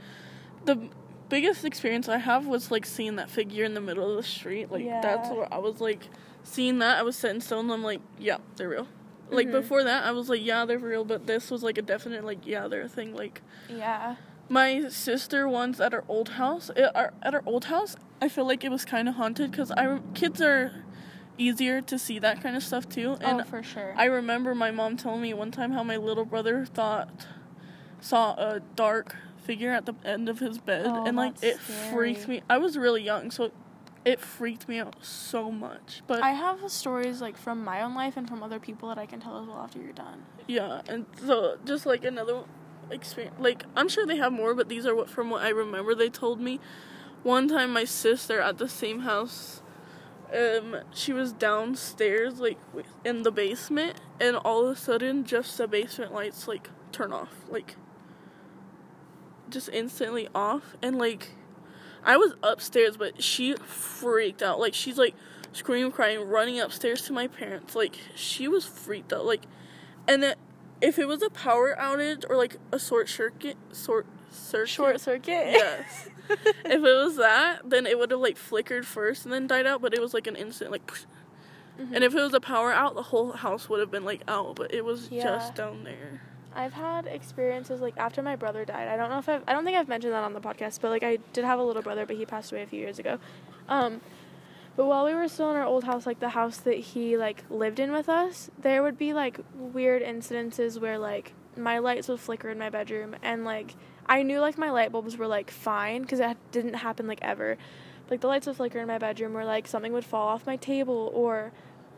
the 0.67 0.89
biggest 1.29 1.65
experience 1.65 2.09
I 2.09 2.19
have 2.19 2.47
was 2.47 2.71
like 2.71 2.85
seeing 2.85 3.17
that 3.17 3.31
figure 3.31 3.65
in 3.65 3.75
the 3.75 3.81
middle 3.81 4.09
of 4.11 4.17
the 4.17 4.23
street. 4.23 4.71
Like 4.71 4.85
that's 5.03 5.29
Yeah. 5.31 5.35
where 5.35 5.55
I 5.55 5.59
was 5.59 5.81
like 5.81 6.09
seeing 6.43 6.79
that 6.79 6.99
I 6.99 7.03
was 7.03 7.17
set 7.17 7.35
in 7.35 7.41
stone. 7.41 7.65
And 7.67 7.73
I'm 7.73 7.85
like, 7.85 8.01
yeah, 8.19 8.39
they're 8.57 8.69
real. 8.69 8.89
Like 9.31 9.49
Mhm. 9.49 9.53
before 9.53 9.85
that, 9.85 10.05
I 10.05 10.13
was 10.13 10.29
like, 10.29 10.43
yeah, 10.45 10.65
they're 10.65 10.79
real. 10.79 11.05
But 11.05 11.27
this 11.27 11.51
was 11.51 11.63
like 11.63 11.79
a 11.79 11.83
definite 11.83 12.25
like, 12.25 12.47
yeah, 12.47 12.67
they're 12.69 12.83
a 12.83 12.89
thing. 12.89 13.15
Like 13.15 13.43
Yeah. 13.69 14.17
my 14.49 14.89
sister 14.89 15.47
once 15.49 15.81
at 15.81 15.93
our 15.93 16.05
old 16.09 16.31
house. 16.31 16.71
It, 16.75 16.91
our, 16.95 17.13
at 17.23 17.35
our 17.35 17.43
old 17.45 17.67
house, 17.67 17.97
I 18.23 18.29
feel 18.29 18.47
like 18.47 18.65
it 18.65 18.71
was 18.71 18.85
kind 18.85 19.09
of 19.09 19.17
haunted 19.17 19.51
because 19.51 19.71
I 19.73 19.99
kids 20.15 20.41
are 20.41 20.73
easier 21.37 21.81
to 21.83 21.99
see 21.99 22.19
that 22.19 22.43
kind 22.43 22.57
of 22.57 22.63
stuff 22.65 22.89
too. 22.89 23.17
And 23.21 23.43
oh, 23.43 23.45
for 23.45 23.63
sure. 23.63 23.95
I 23.97 24.07
remember 24.07 24.55
my 24.55 24.71
mom 24.71 24.97
telling 24.97 25.21
me 25.21 25.35
one 25.35 25.51
time 25.51 25.73
how 25.73 25.83
my 25.85 25.97
little 25.97 26.25
brother 26.25 26.65
thought 26.65 27.27
saw 28.01 28.35
a 28.35 28.61
dark 28.77 29.15
figure 29.45 29.71
at 29.71 29.87
the 29.87 29.95
end 30.05 30.29
of 30.29 30.39
his 30.41 30.59
bed, 30.59 30.87
Oh, 30.89 31.05
and 31.05 31.17
like 31.17 31.35
it 31.43 31.59
freaked 31.59 32.27
me. 32.29 32.43
I 32.51 32.59
was 32.59 32.77
really 32.77 33.03
young, 33.03 33.31
so 33.31 33.51
it 34.09 34.21
freaked 34.21 34.67
me 34.71 34.79
out 34.79 34.97
so 35.05 35.51
much. 35.53 36.03
But 36.07 36.23
I 36.23 36.31
have 36.31 36.71
stories 36.71 37.21
like 37.21 37.37
from 37.37 37.63
my 37.63 37.83
own 37.83 37.95
life 37.95 38.17
and 38.17 38.27
from 38.27 38.43
other 38.43 38.59
people 38.59 38.89
that 38.89 38.97
I 38.97 39.05
can 39.05 39.21
tell 39.21 39.39
as 39.39 39.47
well 39.47 39.59
after 39.59 39.79
you're 39.79 39.93
done. 39.93 40.25
Yeah, 40.47 40.81
and 40.89 41.05
so 41.27 41.59
just 41.67 41.85
like 41.85 42.05
another 42.05 42.45
experience, 42.91 43.37
like 43.39 43.65
I'm 43.77 43.87
sure 43.87 44.07
they 44.07 44.17
have 44.17 44.33
more, 44.33 44.55
but 44.55 44.71
these 44.71 44.87
are 44.87 44.95
what 44.95 45.11
from 45.11 45.29
what 45.29 45.43
I 45.43 45.51
remember 45.51 45.95
they 45.95 46.09
told 46.09 46.41
me. 46.41 46.59
One 47.23 47.49
time, 47.49 47.71
my 47.71 47.85
sister 47.85 48.41
at 48.41 48.57
the 48.57 48.69
same 48.69 49.01
house, 49.01 49.61
um, 50.33 50.77
she 50.95 51.13
was 51.13 51.35
downstairs 51.35 52.41
like 52.41 52.59
in 53.05 53.25
the 53.25 53.31
basement, 53.31 54.01
and 54.19 54.37
all 54.37 54.67
of 54.67 54.75
a 54.75 54.81
sudden, 54.81 55.25
just 55.25 55.59
the 55.59 55.69
basement 55.69 56.15
lights 56.15 56.49
like 56.49 56.71
turn 56.93 57.13
off, 57.13 57.45
like 57.51 57.77
just 59.51 59.69
instantly 59.69 60.29
off, 60.35 60.77
and 60.81 60.97
like 60.97 61.33
I 62.09 62.17
was 62.17 62.33
upstairs, 62.43 62.97
but 62.97 63.23
she 63.23 63.55
freaked 63.55 64.43
out. 64.43 64.59
Like 64.59 64.75
she's 64.75 64.99
like 64.99 65.15
screaming, 65.53 65.93
crying, 65.93 66.23
running 66.27 66.59
upstairs 66.59 67.03
to 67.03 67.13
my 67.13 67.27
parents. 67.29 67.77
Like 67.77 67.97
she 68.17 68.49
was 68.49 68.65
freaked 68.65 69.13
out. 69.13 69.25
Like, 69.27 69.43
and 70.09 70.23
then 70.23 70.35
if 70.81 70.99
it 70.99 71.07
was 71.07 71.23
a 71.23 71.31
power 71.31 71.77
outage 71.79 72.25
or 72.29 72.37
like 72.37 72.57
a 72.73 72.79
short 72.79 73.09
circuit, 73.09 73.57
short 73.75 74.07
circuit, 74.31 74.69
Short 74.69 75.01
circuit. 75.01 75.29
yes. 75.53 76.09
if 76.29 76.41
it 76.67 76.81
was 76.81 77.17
that, 77.17 77.61
then 77.69 77.87
it 77.87 77.99
would 77.99 78.11
have 78.11 78.21
like 78.21 78.37
flickered 78.37 78.87
first 78.87 79.25
and 79.25 79.33
then 79.33 79.47
died 79.47 79.67
out. 79.67 79.81
But 79.83 79.93
it 79.95 80.01
was 80.01 80.15
like 80.15 80.27
an 80.27 80.37
instant, 80.37 80.71
like. 80.73 80.87
Mhm. 81.79 81.93
And 81.95 82.03
if 82.05 82.13
it 82.15 82.21
was 82.21 82.35
a 82.35 82.41
power 82.41 82.73
out, 82.73 82.95
the 82.97 83.03
whole 83.03 83.33
house 83.33 83.69
would 83.69 83.79
have 83.81 83.91
been 83.91 84.05
like 84.05 84.23
out. 84.27 84.57
But 84.57 84.73
it 84.75 84.85
was 84.85 85.11
Yeah. 85.11 85.25
just 85.25 85.55
down 85.55 85.85
there. 85.85 86.23
I've 86.55 86.73
had 86.73 87.07
experiences 87.07 87.81
like 87.81 87.95
after 87.97 88.23
my 88.23 88.37
brother 88.37 88.65
died. 88.65 88.89
I 88.89 88.97
don't 88.97 89.11
know 89.11 89.19
if 89.19 89.29
I've 89.29 89.43
I 89.47 89.53
don't 89.53 89.65
think 89.65 89.77
I've 89.77 89.89
mentioned 89.89 90.13
that 90.13 90.25
on 90.25 90.33
the 90.33 90.41
podcast, 90.41 90.81
but 90.81 90.91
like 90.91 91.03
I 91.03 91.19
did 91.33 91.45
have 91.45 91.59
a 91.59 91.63
little 91.63 91.83
brother, 91.83 92.07
but 92.07 92.17
he 92.17 92.27
passed 92.27 92.53
away 92.53 92.63
a 92.63 92.67
few 92.67 92.81
years 92.81 92.99
ago. 92.99 93.19
Um 93.69 94.01
but 94.77 94.87
while 94.87 95.05
we 95.05 95.13
were 95.15 95.27
still 95.27 95.51
in 95.51 95.57
our 95.57 95.65
old 95.65 95.85
house, 95.85 96.07
like 96.07 96.21
the 96.21 96.29
house 96.31 96.59
that 96.59 96.79
he 96.79 97.17
like 97.17 97.45
lived 97.51 97.81
in 97.81 97.93
with 97.93 98.09
us, 98.09 98.51
there 98.61 98.83
would 98.83 98.97
be 98.97 99.13
like 99.13 99.41
weird 99.55 100.03
incidences 100.03 100.81
where 100.81 100.99
like 100.99 101.33
my 101.57 101.79
lights 101.79 102.09
would 102.09 102.21
flicker 102.21 102.49
in 102.49 102.59
my 102.59 102.71
bedroom 102.71 103.17
and 103.23 103.45
like 103.45 103.75
I 104.09 104.23
knew 104.23 104.41
like 104.41 104.57
my 104.57 104.71
light 104.71 104.93
bulbs 104.93 105.17
were 105.17 105.27
like 105.27 105.51
fine 105.51 106.03
because 106.03 106.21
it 106.21 106.37
didn't 106.53 106.75
happen 106.75 107.07
like 107.07 107.19
ever. 107.23 107.59
Like 108.09 108.21
the 108.21 108.29
lights 108.29 108.47
would 108.47 108.57
flicker 108.57 108.79
in 108.79 108.87
my 108.87 108.99
bedroom 108.99 109.37
or 109.37 109.45
like 109.45 109.67
something 109.67 109.93
would 109.93 110.05
fall 110.05 110.29
off 110.29 110.47
my 110.47 110.57
table 110.57 111.11
or 111.13 111.53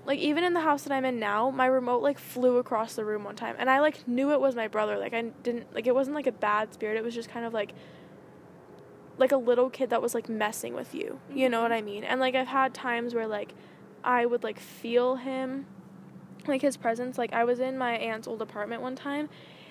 like 0.07 0.19
even 0.19 0.45
in 0.45 0.55
the 0.55 0.61
house 0.61 0.83
that 0.85 0.93
I'm 0.93 1.05
in 1.05 1.19
now, 1.19 1.51
my 1.51 1.67
remote 1.67 2.03
like 2.03 2.19
flew 2.19 2.57
across 2.57 2.95
the 2.95 3.05
room 3.05 3.25
one 3.25 3.37
time, 3.37 3.57
and 3.59 3.69
I 3.69 3.81
like 3.81 4.09
knew 4.09 4.33
it 4.33 4.41
was 4.41 4.55
my 4.55 4.69
brother. 4.69 4.99
Like 4.99 5.15
I 5.15 5.23
didn't 5.43 5.75
like 5.75 5.87
it 5.87 5.95
wasn't 5.95 6.17
like 6.17 6.27
a 6.27 6.33
bad 6.33 6.73
spirit. 6.75 6.97
It 6.97 7.05
was 7.05 7.15
just 7.15 7.29
kind 7.29 7.45
of 7.45 7.53
like 7.53 7.73
like 9.19 9.33
a 9.33 9.37
little 9.37 9.69
kid 9.69 9.91
that 9.91 10.01
was 10.01 10.15
like 10.15 10.29
messing 10.29 10.75
with 10.75 10.95
you. 10.95 11.21
You 11.33 11.49
know 11.49 11.61
what 11.61 11.71
mm-hmm. 11.71 11.79
I 11.79 11.83
mean? 11.83 12.05
And 12.05 12.21
like 12.21 12.35
I've 12.35 12.49
had 12.49 12.73
times 12.73 13.15
where 13.15 13.27
like 13.27 13.55
I 14.03 14.25
would 14.25 14.43
like 14.43 14.59
feel 14.59 15.17
him, 15.17 15.67
like 16.49 16.63
his 16.63 16.77
presence. 16.77 17.19
Like 17.19 17.33
I 17.33 17.45
was 17.45 17.61
in 17.61 17.77
my 17.77 17.93
aunt's 17.93 18.27
old 18.27 18.41
apartment 18.41 18.83
one 18.83 18.97
time, 18.97 19.29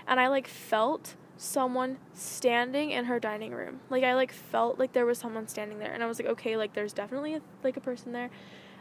and 0.07 0.19
I 0.19 0.27
like 0.27 0.47
felt 0.47 1.15
someone 1.35 1.97
standing 2.13 2.91
in 2.91 3.05
her 3.05 3.19
dining 3.19 3.51
room. 3.51 3.79
Like 3.89 4.03
I 4.03 4.13
like 4.13 4.31
felt 4.31 4.77
like 4.77 4.93
there 4.93 5.05
was 5.05 5.17
someone 5.17 5.47
standing 5.47 5.79
there, 5.79 5.91
and 5.91 6.03
I 6.03 6.05
was 6.05 6.19
like, 6.19 6.29
okay, 6.29 6.55
like 6.55 6.73
there's 6.73 6.93
definitely 6.93 7.33
a, 7.33 7.41
like 7.63 7.75
a 7.75 7.81
person 7.81 8.11
there, 8.11 8.29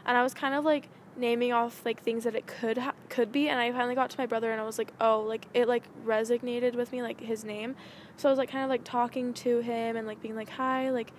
and 0.05 0.15
I 0.15 0.21
was 0.21 0.35
kind 0.35 0.53
of 0.53 0.63
like 0.63 0.89
naming 1.17 1.51
off 1.51 1.85
like 1.85 2.01
things 2.01 2.23
that 2.23 2.35
it 2.35 2.47
could 2.47 2.77
ha- 2.77 2.93
could 3.09 3.31
be, 3.31 3.49
and 3.49 3.59
I 3.59 3.71
finally 3.71 3.95
got 3.95 4.09
to 4.11 4.17
my 4.17 4.25
brother, 4.25 4.51
and 4.51 4.59
I 4.59 4.63
was 4.63 4.77
like, 4.77 4.93
oh, 4.99 5.21
like 5.21 5.47
it 5.53 5.67
like 5.67 5.83
resonated 6.05 6.75
with 6.75 6.91
me 6.91 7.01
like 7.01 7.19
his 7.19 7.43
name, 7.43 7.75
so 8.17 8.29
I 8.29 8.31
was 8.31 8.39
like 8.39 8.49
kind 8.49 8.63
of 8.63 8.69
like 8.69 8.83
talking 8.83 9.33
to 9.35 9.59
him 9.59 9.95
and 9.95 10.07
like 10.07 10.21
being 10.21 10.35
like 10.35 10.49
hi, 10.49 10.89
like, 10.91 11.11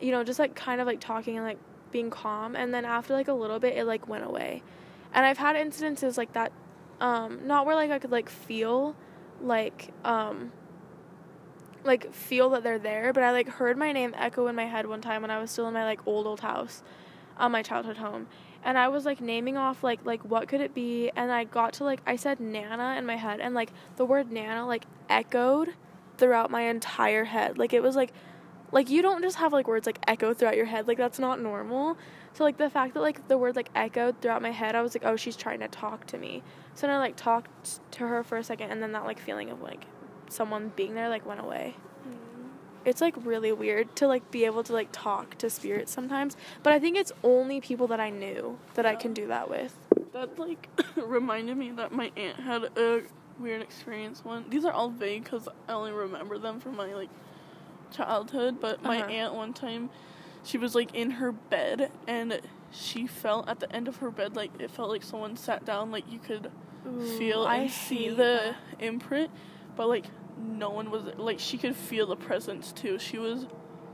you 0.00 0.10
know, 0.10 0.24
just 0.24 0.38
like 0.38 0.54
kind 0.54 0.80
of 0.80 0.86
like 0.86 1.00
talking 1.00 1.36
and 1.36 1.46
like 1.46 1.58
being 1.90 2.10
calm, 2.10 2.56
and 2.56 2.72
then 2.72 2.84
after 2.84 3.14
like 3.14 3.28
a 3.28 3.34
little 3.34 3.58
bit, 3.58 3.76
it 3.76 3.84
like 3.84 4.08
went 4.08 4.24
away, 4.24 4.62
and 5.12 5.24
I've 5.26 5.38
had 5.38 5.56
incidences 5.56 6.16
like 6.16 6.32
that, 6.32 6.52
um, 7.00 7.46
not 7.46 7.66
where 7.66 7.76
like 7.76 7.90
I 7.90 7.98
could 7.98 8.12
like 8.12 8.28
feel 8.28 8.96
like 9.40 9.92
um 10.04 10.52
like 11.84 12.12
feel 12.12 12.50
that 12.50 12.62
they're 12.62 12.78
there 12.78 13.12
but 13.12 13.22
i 13.22 13.32
like 13.32 13.48
heard 13.48 13.76
my 13.76 13.92
name 13.92 14.14
echo 14.16 14.46
in 14.46 14.54
my 14.54 14.66
head 14.66 14.86
one 14.86 15.00
time 15.00 15.22
when 15.22 15.30
i 15.30 15.38
was 15.40 15.50
still 15.50 15.66
in 15.66 15.74
my 15.74 15.84
like 15.84 16.06
old 16.06 16.26
old 16.26 16.40
house 16.40 16.82
on 17.36 17.50
my 17.50 17.62
childhood 17.62 17.96
home 17.96 18.26
and 18.64 18.78
i 18.78 18.88
was 18.88 19.04
like 19.04 19.20
naming 19.20 19.56
off 19.56 19.82
like 19.82 20.00
like 20.04 20.24
what 20.24 20.48
could 20.48 20.60
it 20.60 20.74
be 20.74 21.10
and 21.16 21.32
i 21.32 21.44
got 21.44 21.72
to 21.72 21.84
like 21.84 22.00
i 22.06 22.16
said 22.16 22.40
nana 22.40 22.96
in 22.98 23.04
my 23.04 23.16
head 23.16 23.40
and 23.40 23.54
like 23.54 23.72
the 23.96 24.04
word 24.04 24.30
nana 24.30 24.66
like 24.66 24.84
echoed 25.08 25.74
throughout 26.22 26.50
my 26.50 26.62
entire 26.62 27.24
head. 27.24 27.58
Like 27.58 27.72
it 27.72 27.82
was 27.82 27.96
like 27.96 28.12
like 28.70 28.88
you 28.88 29.02
don't 29.02 29.22
just 29.22 29.36
have 29.36 29.52
like 29.52 29.66
words 29.66 29.86
like 29.86 29.98
echo 30.06 30.32
throughout 30.32 30.56
your 30.56 30.66
head. 30.66 30.88
Like 30.88 30.98
that's 30.98 31.18
not 31.18 31.40
normal. 31.40 31.96
So 32.32 32.44
like 32.44 32.56
the 32.56 32.70
fact 32.70 32.94
that 32.94 33.00
like 33.00 33.26
the 33.28 33.36
word 33.36 33.56
like 33.56 33.70
echoed 33.74 34.20
throughout 34.20 34.40
my 34.40 34.52
head 34.52 34.74
i 34.74 34.80
was 34.80 34.94
like 34.94 35.04
oh 35.04 35.16
she's 35.16 35.36
trying 35.36 35.60
to 35.60 35.68
talk 35.68 36.06
to 36.06 36.18
me. 36.18 36.42
So 36.74 36.86
then 36.86 36.96
i 36.96 36.98
like 36.98 37.16
talked 37.16 37.80
to 37.92 38.06
her 38.06 38.22
for 38.22 38.38
a 38.38 38.44
second 38.44 38.70
and 38.70 38.82
then 38.82 38.92
that 38.92 39.04
like 39.04 39.18
feeling 39.18 39.50
of 39.50 39.60
like 39.60 39.84
someone 40.28 40.72
being 40.76 40.94
there 40.94 41.08
like 41.08 41.26
went 41.26 41.40
away 41.40 41.74
it's 42.84 43.00
like 43.00 43.14
really 43.24 43.52
weird 43.52 43.94
to 43.96 44.06
like 44.06 44.30
be 44.30 44.44
able 44.44 44.62
to 44.62 44.72
like 44.72 44.88
talk 44.92 45.36
to 45.38 45.48
spirits 45.50 45.92
sometimes 45.92 46.36
but 46.62 46.72
i 46.72 46.78
think 46.78 46.96
it's 46.96 47.12
only 47.22 47.60
people 47.60 47.86
that 47.86 48.00
i 48.00 48.10
knew 48.10 48.58
that 48.74 48.84
i 48.86 48.94
can 48.94 49.12
do 49.14 49.26
that 49.26 49.48
with 49.48 49.74
That 50.12 50.38
like 50.38 50.68
reminded 50.96 51.56
me 51.56 51.70
that 51.72 51.92
my 51.92 52.10
aunt 52.16 52.40
had 52.40 52.64
a 52.76 53.02
weird 53.40 53.62
experience 53.62 54.24
one. 54.24 54.44
These 54.50 54.64
are 54.64 54.72
all 54.72 54.90
vague 54.90 55.24
because 55.24 55.48
I 55.68 55.72
only 55.72 55.90
remember 55.90 56.38
them 56.38 56.60
from 56.60 56.76
my 56.76 56.94
like 56.94 57.08
childhood. 57.90 58.60
But 58.60 58.82
my 58.82 59.00
Uh-huh. 59.00 59.10
aunt 59.10 59.34
one 59.34 59.52
time, 59.52 59.90
she 60.44 60.58
was 60.58 60.74
like 60.74 60.94
in 60.94 61.12
her 61.12 61.32
bed 61.32 61.90
and 62.06 62.40
she 62.70 63.06
felt 63.06 63.48
at 63.48 63.60
the 63.60 63.74
end 63.74 63.88
of 63.88 63.96
her 63.96 64.10
bed 64.10 64.36
like 64.36 64.50
it 64.60 64.70
felt 64.70 64.90
like 64.90 65.02
someone 65.02 65.36
sat 65.36 65.64
down. 65.64 65.90
Like 65.90 66.04
you 66.10 66.18
could 66.18 66.50
feel 67.18 67.42
Ooh, 67.42 67.46
I 67.46 67.58
and 67.58 67.70
see 67.70 68.08
the 68.10 68.14
that. 68.16 68.56
imprint, 68.78 69.30
but 69.76 69.88
like 69.88 70.06
no 70.42 70.70
one 70.70 70.90
was 70.90 71.04
like 71.16 71.38
she 71.38 71.58
could 71.58 71.76
feel 71.76 72.06
the 72.06 72.16
presence 72.16 72.72
too. 72.72 72.98
She 72.98 73.18
was 73.18 73.46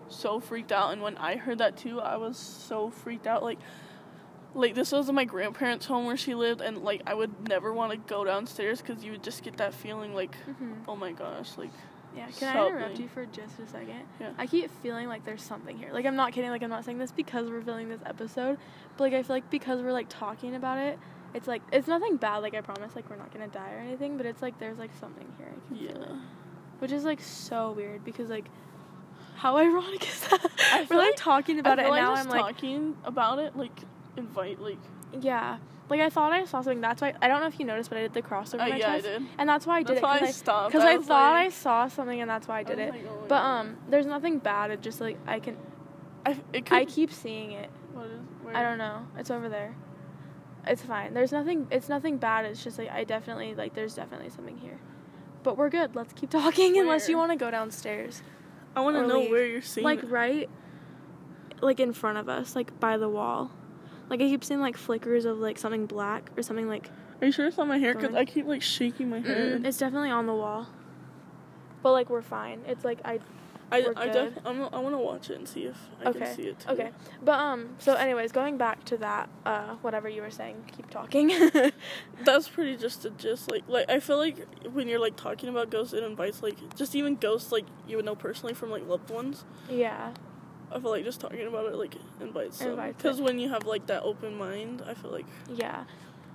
so 0.08 0.40
freaked 0.40 0.72
out, 0.72 0.92
and 0.92 1.02
when 1.02 1.16
I 1.18 1.36
heard 1.36 1.58
that 1.58 1.76
too, 1.76 2.00
I 2.00 2.16
was 2.16 2.36
so 2.38 2.90
freaked 2.90 3.26
out. 3.26 3.42
Like, 3.42 3.58
like 4.54 4.74
this 4.74 4.92
was 4.92 5.10
my 5.12 5.24
grandparents' 5.24 5.86
home 5.86 6.06
where 6.06 6.16
she 6.16 6.34
lived, 6.34 6.60
and 6.60 6.78
like 6.78 7.02
I 7.06 7.14
would 7.14 7.48
never 7.48 7.72
want 7.72 7.92
to 7.92 7.98
go 7.98 8.24
downstairs 8.24 8.80
because 8.80 9.04
you 9.04 9.12
would 9.12 9.22
just 9.22 9.42
get 9.42 9.56
that 9.58 9.74
feeling 9.74 10.14
like, 10.14 10.34
Mhm. 10.48 10.76
oh 10.88 10.96
my 10.96 11.12
gosh, 11.12 11.56
like 11.58 11.70
Yeah, 12.16 12.26
can 12.38 12.56
I 12.56 12.66
interrupt 12.66 12.98
you 12.98 13.08
for 13.08 13.26
just 13.26 13.58
a 13.60 13.66
second? 13.66 14.00
Yeah. 14.18 14.30
I 14.38 14.46
keep 14.46 14.70
feeling 14.82 15.08
like 15.08 15.24
there's 15.26 15.42
something 15.42 15.76
here. 15.76 15.90
Like 15.92 16.06
I'm 16.06 16.16
not 16.16 16.32
kidding. 16.32 16.50
Like 16.50 16.62
I'm 16.62 16.70
not 16.70 16.84
saying 16.84 16.98
this 16.98 17.12
because 17.12 17.48
we're 17.50 17.60
filming 17.60 17.90
this 17.90 18.00
episode, 18.06 18.56
but 18.96 19.04
like 19.04 19.12
I 19.12 19.22
feel 19.22 19.36
like 19.36 19.50
because 19.50 19.82
we're 19.82 19.92
like 19.92 20.08
talking 20.08 20.54
about 20.54 20.78
it, 20.78 20.98
it's 21.34 21.46
like 21.48 21.62
it's 21.72 21.88
nothing 21.88 22.16
bad. 22.16 22.38
Like 22.38 22.54
I 22.54 22.60
promise, 22.60 22.94
like 22.96 23.08
we're 23.10 23.16
not 23.16 23.32
gonna 23.32 23.48
die 23.48 23.72
or 23.74 23.78
anything. 23.78 24.16
But 24.16 24.26
it's 24.26 24.42
like 24.42 24.58
there's 24.58 24.78
like 24.78 24.90
something 24.98 25.26
here. 25.38 25.48
I 25.48 25.68
can 25.68 25.78
feel 25.88 26.02
it, 26.02 26.10
which 26.80 26.92
is 26.92 27.04
like 27.04 27.20
so 27.20 27.72
weird 27.72 28.04
because 28.04 28.28
like 28.30 28.46
how 29.36 29.56
ironic 29.64 30.08
is 30.08 30.20
that? 30.28 30.40
We're 30.90 30.96
like, 30.96 31.06
like- 31.08 31.16
talking 31.16 31.58
about 31.60 31.78
I 31.78 31.82
it, 31.82 31.86
and 31.86 31.94
now 31.96 32.10
like 32.12 32.18
I'm 32.20 32.28
like 32.30 32.40
talking 32.40 32.96
about 33.04 33.38
it, 33.38 33.56
like 33.56 33.78
invite 34.16 34.60
like. 34.60 34.78
yeah. 35.20 35.58
Like 35.90 36.00
I 36.00 36.10
thought 36.10 36.32
I 36.32 36.44
saw 36.44 36.60
something. 36.60 36.82
That's 36.82 37.00
why 37.00 37.14
I 37.22 37.28
don't 37.28 37.40
know 37.40 37.46
if 37.46 37.58
you 37.58 37.64
noticed, 37.64 37.88
but 37.88 37.96
I 37.96 38.02
did 38.02 38.12
the 38.12 38.20
cross 38.20 38.52
over 38.52 38.62
Uh, 38.62 38.68
my 38.68 38.76
yeah, 38.76 38.92
I 38.92 39.00
did. 39.00 39.22
and 39.38 39.48
that's 39.48 39.66
why 39.66 39.76
I 39.78 39.82
did 39.82 39.96
That's 39.96 40.00
it. 40.00 40.02
why 40.02 40.18
I 40.20 40.30
stopped. 40.32 40.72
Because 40.72 40.84
I, 40.84 40.96
was 40.98 41.06
thought 41.06 41.32
I 41.32 41.48
saw 41.48 41.88
something, 41.88 42.20
and 42.20 42.28
that's 42.28 42.46
why 42.46 42.58
I 42.58 42.62
did 42.62 42.78
it. 42.78 42.90
like, 42.92 43.06
oh 43.08 43.24
But 43.26 43.42
um, 43.42 43.78
there's 43.88 44.04
nothing 44.04 44.38
bad. 44.38 44.70
It 44.70 44.82
just 44.82 45.00
like 45.00 45.16
I 45.26 45.40
can. 45.40 45.56
I, 46.26 46.36
it 46.52 46.66
could, 46.66 46.76
I 46.76 46.84
keep 46.84 47.10
seeing 47.10 47.52
it. 47.52 47.70
What 47.94 48.04
is? 48.06 48.20
Where? 48.42 48.54
I 48.54 48.62
don't 48.62 48.76
know. 48.76 49.06
It's 49.16 49.30
over 49.30 49.48
there. 49.48 49.74
It's 50.68 50.82
fine. 50.82 51.14
There's 51.14 51.32
nothing. 51.32 51.66
It's 51.70 51.88
nothing 51.88 52.18
bad. 52.18 52.44
It's 52.44 52.62
just 52.62 52.78
like 52.78 52.90
I 52.90 53.04
definitely 53.04 53.54
like. 53.54 53.74
There's 53.74 53.94
definitely 53.94 54.30
something 54.30 54.58
here. 54.58 54.78
But 55.42 55.56
we're 55.56 55.70
good. 55.70 55.94
Let's 55.94 56.12
keep 56.12 56.30
talking. 56.42 56.78
Unless 56.78 57.08
you 57.08 57.16
want 57.16 57.32
to 57.32 57.36
go 57.36 57.50
downstairs, 57.50 58.22
I 58.76 58.80
want 58.80 58.96
to 58.96 59.06
know 59.06 59.20
leave. 59.20 59.30
where 59.30 59.46
you're 59.46 59.62
seeing. 59.62 59.84
like 59.84 60.02
it. 60.02 60.10
right, 60.10 60.48
like 61.60 61.80
in 61.80 61.92
front 61.92 62.18
of 62.18 62.28
us, 62.28 62.54
like 62.54 62.78
by 62.78 62.96
the 62.96 63.08
wall. 63.08 63.50
Like 64.08 64.20
I 64.20 64.24
keep 64.24 64.42
seeing 64.42 64.60
like 64.60 64.76
flickers 64.76 65.24
of 65.24 65.38
like 65.38 65.58
something 65.58 65.86
black 65.86 66.30
or 66.36 66.42
something 66.42 66.68
like. 66.68 66.90
Are 67.20 67.26
you 67.26 67.32
sure 67.32 67.46
it's 67.46 67.56
not 67.56 67.66
my 67.66 67.78
hair? 67.78 67.94
Because 67.94 68.14
I 68.14 68.24
keep 68.24 68.46
like 68.46 68.62
shaking 68.62 69.10
my 69.10 69.20
head. 69.20 69.66
It's 69.66 69.78
definitely 69.78 70.10
on 70.10 70.26
the 70.26 70.34
wall. 70.34 70.68
But 71.82 71.92
like 71.92 72.08
we're 72.10 72.22
fine. 72.22 72.62
It's 72.66 72.84
like 72.84 73.00
I, 73.04 73.18
I, 73.70 73.86
I, 73.96 74.08
def- 74.08 74.38
I'm, 74.44 74.62
I 74.72 74.78
want 74.78 74.94
to 74.94 74.98
watch 74.98 75.30
it 75.30 75.38
and 75.38 75.46
see 75.48 75.64
if 75.64 75.76
I 76.02 76.08
Okay, 76.08 76.18
can 76.20 76.34
see 76.34 76.42
it 76.44 76.60
too. 76.60 76.70
Okay. 76.70 76.90
But 77.22 77.38
um 77.38 77.70
so 77.78 77.94
anyways, 77.94 78.32
going 78.32 78.56
back 78.56 78.84
to 78.86 78.96
that, 78.98 79.28
uh 79.44 79.74
whatever 79.82 80.08
you 80.08 80.22
were 80.22 80.30
saying, 80.30 80.64
keep 80.74 80.88
talking. 80.90 81.30
That's 82.24 82.48
pretty 82.48 82.76
just 82.76 83.04
a 83.04 83.10
just 83.10 83.50
like 83.50 83.64
like 83.68 83.90
I 83.90 84.00
feel 84.00 84.18
like 84.18 84.38
when 84.72 84.88
you're 84.88 84.98
like 84.98 85.16
talking 85.16 85.48
about 85.48 85.70
ghosts, 85.70 85.92
it 85.94 86.02
invites 86.02 86.42
like 86.42 86.56
just 86.76 86.94
even 86.94 87.16
ghosts 87.16 87.52
like 87.52 87.66
you 87.86 87.96
would 87.96 88.04
know 88.04 88.14
personally 88.14 88.54
from 88.54 88.70
like 88.70 88.86
loved 88.86 89.10
ones. 89.10 89.44
yeah. 89.70 90.12
I 90.70 90.78
feel 90.80 90.90
like 90.90 91.02
just 91.04 91.18
talking 91.20 91.46
about 91.46 91.64
it 91.66 91.76
like 91.76 91.94
invites 92.20 92.58
them 92.58 92.76
because 92.94 93.22
when 93.22 93.38
you 93.38 93.48
have 93.48 93.64
like 93.64 93.86
that 93.86 94.02
open 94.02 94.36
mind, 94.36 94.82
I 94.86 94.92
feel 94.94 95.10
like 95.10 95.24
Yeah. 95.50 95.84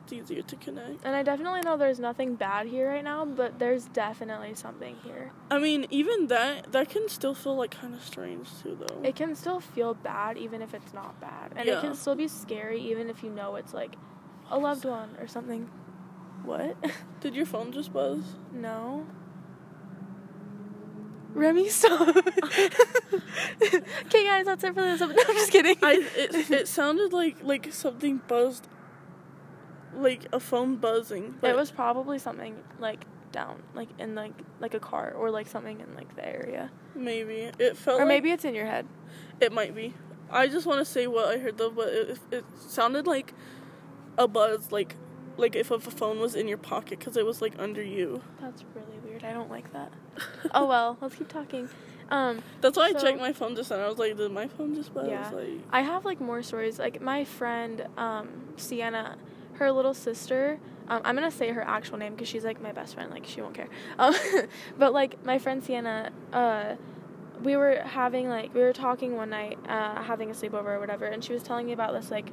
It's 0.03 0.13
easier 0.13 0.41
to 0.41 0.55
connect. 0.57 1.05
And 1.05 1.15
I 1.15 1.23
definitely 1.23 1.61
know 1.61 1.77
there's 1.77 1.99
nothing 1.99 2.35
bad 2.35 2.67
here 2.67 2.89
right 2.89 3.03
now, 3.03 3.25
but 3.25 3.59
there's 3.59 3.85
definitely 3.85 4.53
something 4.53 4.95
here. 5.03 5.31
I 5.49 5.59
mean, 5.59 5.85
even 5.89 6.27
that 6.27 6.71
that 6.71 6.89
can 6.89 7.07
still 7.07 7.33
feel 7.33 7.55
like 7.55 7.71
kind 7.71 7.93
of 7.93 8.03
strange 8.03 8.47
too, 8.61 8.77
though. 8.79 9.01
It 9.03 9.15
can 9.15 9.35
still 9.35 9.59
feel 9.59 9.93
bad 9.93 10.37
even 10.37 10.61
if 10.61 10.73
it's 10.73 10.93
not 10.93 11.19
bad. 11.21 11.53
And 11.55 11.67
Yeah. 11.67 11.77
it 11.77 11.81
can 11.81 11.95
still 11.95 12.15
be 12.15 12.27
scary 12.27 12.81
even 12.81 13.09
if 13.09 13.23
you 13.23 13.29
know 13.29 13.55
it's 13.55 13.73
like 13.73 13.95
a 14.49 14.57
loved 14.59 14.85
one 14.85 15.15
or 15.19 15.27
something. 15.27 15.69
What? 16.43 16.75
Did 17.21 17.35
your 17.35 17.45
phone 17.45 17.71
just 17.71 17.93
buzz? 17.93 18.23
no. 18.51 19.05
Remy, 21.35 21.67
stop. 21.81 22.15
okay, 22.15 22.69
guys, 24.23 24.45
that's 24.45 24.63
it 24.63 24.75
for 24.75 24.83
this. 24.83 24.99
No, 25.01 25.07
I'm 25.07 25.35
just 25.35 25.51
kidding. 25.51 25.75
I 25.81 25.93
it, 26.15 26.51
it 26.51 26.67
sounded 26.67 27.11
like 27.11 27.37
like 27.41 27.73
something 27.73 28.21
buzzed, 28.27 28.67
like 29.95 30.27
a 30.34 30.39
phone 30.39 30.75
buzzing. 30.77 31.36
It 31.41 31.56
was 31.56 31.71
probably 31.71 32.19
something 32.19 32.56
like 32.79 33.06
down, 33.32 33.63
like 33.73 33.89
in 33.99 34.15
like 34.15 34.34
like 34.60 34.73
a 34.73 34.79
car 34.79 35.13
or 35.15 35.32
like 35.32 35.47
something 35.47 35.79
in 35.79 35.95
like 35.95 36.15
the 36.15 36.27
area, 36.27 36.71
maybe 36.95 37.49
it 37.60 37.77
felt 37.77 37.97
or 37.99 38.06
like 38.06 38.08
maybe 38.08 38.32
it's 38.32 38.45
in 38.45 38.56
your 38.56 38.65
head. 38.65 38.86
it 39.39 39.51
might 39.51 39.75
be. 39.75 39.93
I 40.29 40.47
just 40.47 40.65
want 40.65 40.79
to 40.79 40.86
say 40.86 41.08
what 41.08 41.27
I 41.27 41.38
heard 41.38 41.58
though, 41.58 41.71
but 41.71 41.89
it 41.89 42.19
it 42.32 42.45
sounded 42.67 43.08
like 43.08 43.34
a 44.17 44.27
buzz, 44.27 44.71
like 44.71 44.95
like 45.38 45.56
if 45.56 45.71
a 45.71 45.79
phone 45.79 46.19
was 46.19 46.36
in 46.36 46.47
your 46.47 46.58
pocket 46.58 46.99
because 46.99 47.17
it 47.17 47.25
was 47.25 47.41
like 47.41 47.53
under 47.58 47.82
you. 47.84 48.21
That's 48.39 48.63
really 48.75 48.99
weird. 49.03 49.23
I 49.23 49.34
don't 49.34 49.49
like 49.49 49.71
that. 49.73 49.91
oh 50.53 50.67
well, 50.67 50.97
let's 51.01 51.15
keep 51.15 51.27
talking. 51.27 51.69
Um, 52.10 52.43
That's 52.62 52.77
why 52.77 52.88
I 52.89 52.93
checked 52.93 53.19
my 53.19 53.34
phone 53.34 53.56
just 53.56 53.69
then. 53.69 53.79
I 53.79 53.88
was 53.88 53.97
like, 53.97 54.15
did 54.17 54.32
my 54.32 54.47
phone 54.47 54.75
just 54.75 54.93
buzz? 54.93 55.08
Yeah. 55.08 55.29
Like, 55.32 55.47
I 55.71 55.82
have 55.82 56.06
like 56.06 56.19
more 56.21 56.43
stories. 56.43 56.77
Like 56.77 57.01
my 57.01 57.23
friend, 57.23 57.88
um, 57.97 58.27
Sienna, 58.56 59.17
her 59.55 59.71
little 59.71 59.93
sister. 59.93 60.59
Um, 60.87 61.01
I'm 61.05 61.15
gonna 61.15 61.31
say 61.31 61.51
her 61.51 61.61
actual 61.61 61.97
name 61.97 62.13
because 62.13 62.27
she's 62.27 62.43
like 62.43 62.61
my 62.61 62.71
best 62.71 62.93
friend. 62.95 63.09
Like 63.11 63.25
she 63.25 63.41
won't 63.41 63.53
care. 63.53 63.69
Um, 63.97 64.13
but 64.77 64.93
like 64.93 65.23
my 65.25 65.39
friend 65.39 65.63
Sienna, 65.63 66.11
uh, 66.31 66.75
we 67.41 67.55
were 67.55 67.81
having 67.85 68.29
like 68.29 68.53
we 68.53 68.61
were 68.61 68.73
talking 68.73 69.15
one 69.15 69.29
night, 69.29 69.57
uh, 69.67 70.01
having 70.03 70.29
a 70.29 70.33
sleepover 70.33 70.75
or 70.75 70.79
whatever, 70.79 71.05
and 71.05 71.23
she 71.23 71.33
was 71.33 71.43
telling 71.43 71.65
me 71.65 71.73
about 71.73 71.93
this 71.93 72.11
like 72.11 72.29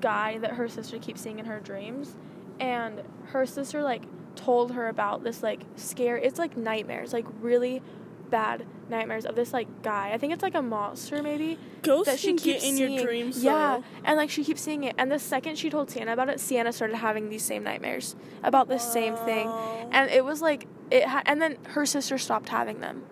guy 0.00 0.38
that 0.38 0.52
her 0.52 0.68
sister 0.68 0.98
keeps 0.98 1.20
seeing 1.20 1.38
in 1.38 1.46
her 1.46 1.60
dreams, 1.60 2.16
and 2.60 3.02
her 3.26 3.46
sister 3.46 3.82
like 3.82 4.02
told 4.36 4.72
her 4.72 4.88
about 4.88 5.24
this 5.24 5.42
like 5.42 5.62
scare. 5.76 6.16
It's 6.16 6.38
like 6.38 6.56
nightmares, 6.56 7.12
like 7.12 7.26
really 7.40 7.82
bad 8.30 8.66
nightmares 8.88 9.24
of 9.26 9.34
this 9.36 9.52
like 9.52 9.82
guy. 9.82 10.10
I 10.12 10.18
think 10.18 10.32
it's 10.32 10.42
like 10.42 10.54
a 10.54 10.62
monster 10.62 11.22
maybe 11.22 11.58
ghosts 11.82 12.06
that 12.12 12.18
she 12.18 12.28
keeps 12.32 12.44
get 12.44 12.62
in 12.64 12.76
seeing. 12.76 12.92
your 12.92 13.04
dreams. 13.04 13.42
Yeah, 13.42 13.78
though. 13.78 13.84
and 14.04 14.16
like 14.16 14.30
she 14.30 14.44
keeps 14.44 14.60
seeing 14.62 14.84
it. 14.84 14.94
And 14.98 15.10
the 15.10 15.18
second 15.18 15.56
she 15.58 15.70
told 15.70 15.90
Sienna 15.90 16.12
about 16.12 16.28
it, 16.28 16.40
Sienna 16.40 16.72
started 16.72 16.96
having 16.96 17.28
these 17.28 17.42
same 17.44 17.62
nightmares 17.64 18.16
about 18.42 18.68
the 18.68 18.78
same 18.78 19.16
thing. 19.16 19.48
And 19.90 20.10
it 20.10 20.24
was 20.24 20.40
like 20.42 20.66
it. 20.90 21.04
Ha- 21.06 21.22
and 21.26 21.40
then 21.42 21.58
her 21.68 21.84
sister 21.86 22.16
stopped 22.18 22.48
having 22.48 22.80
them, 22.80 23.04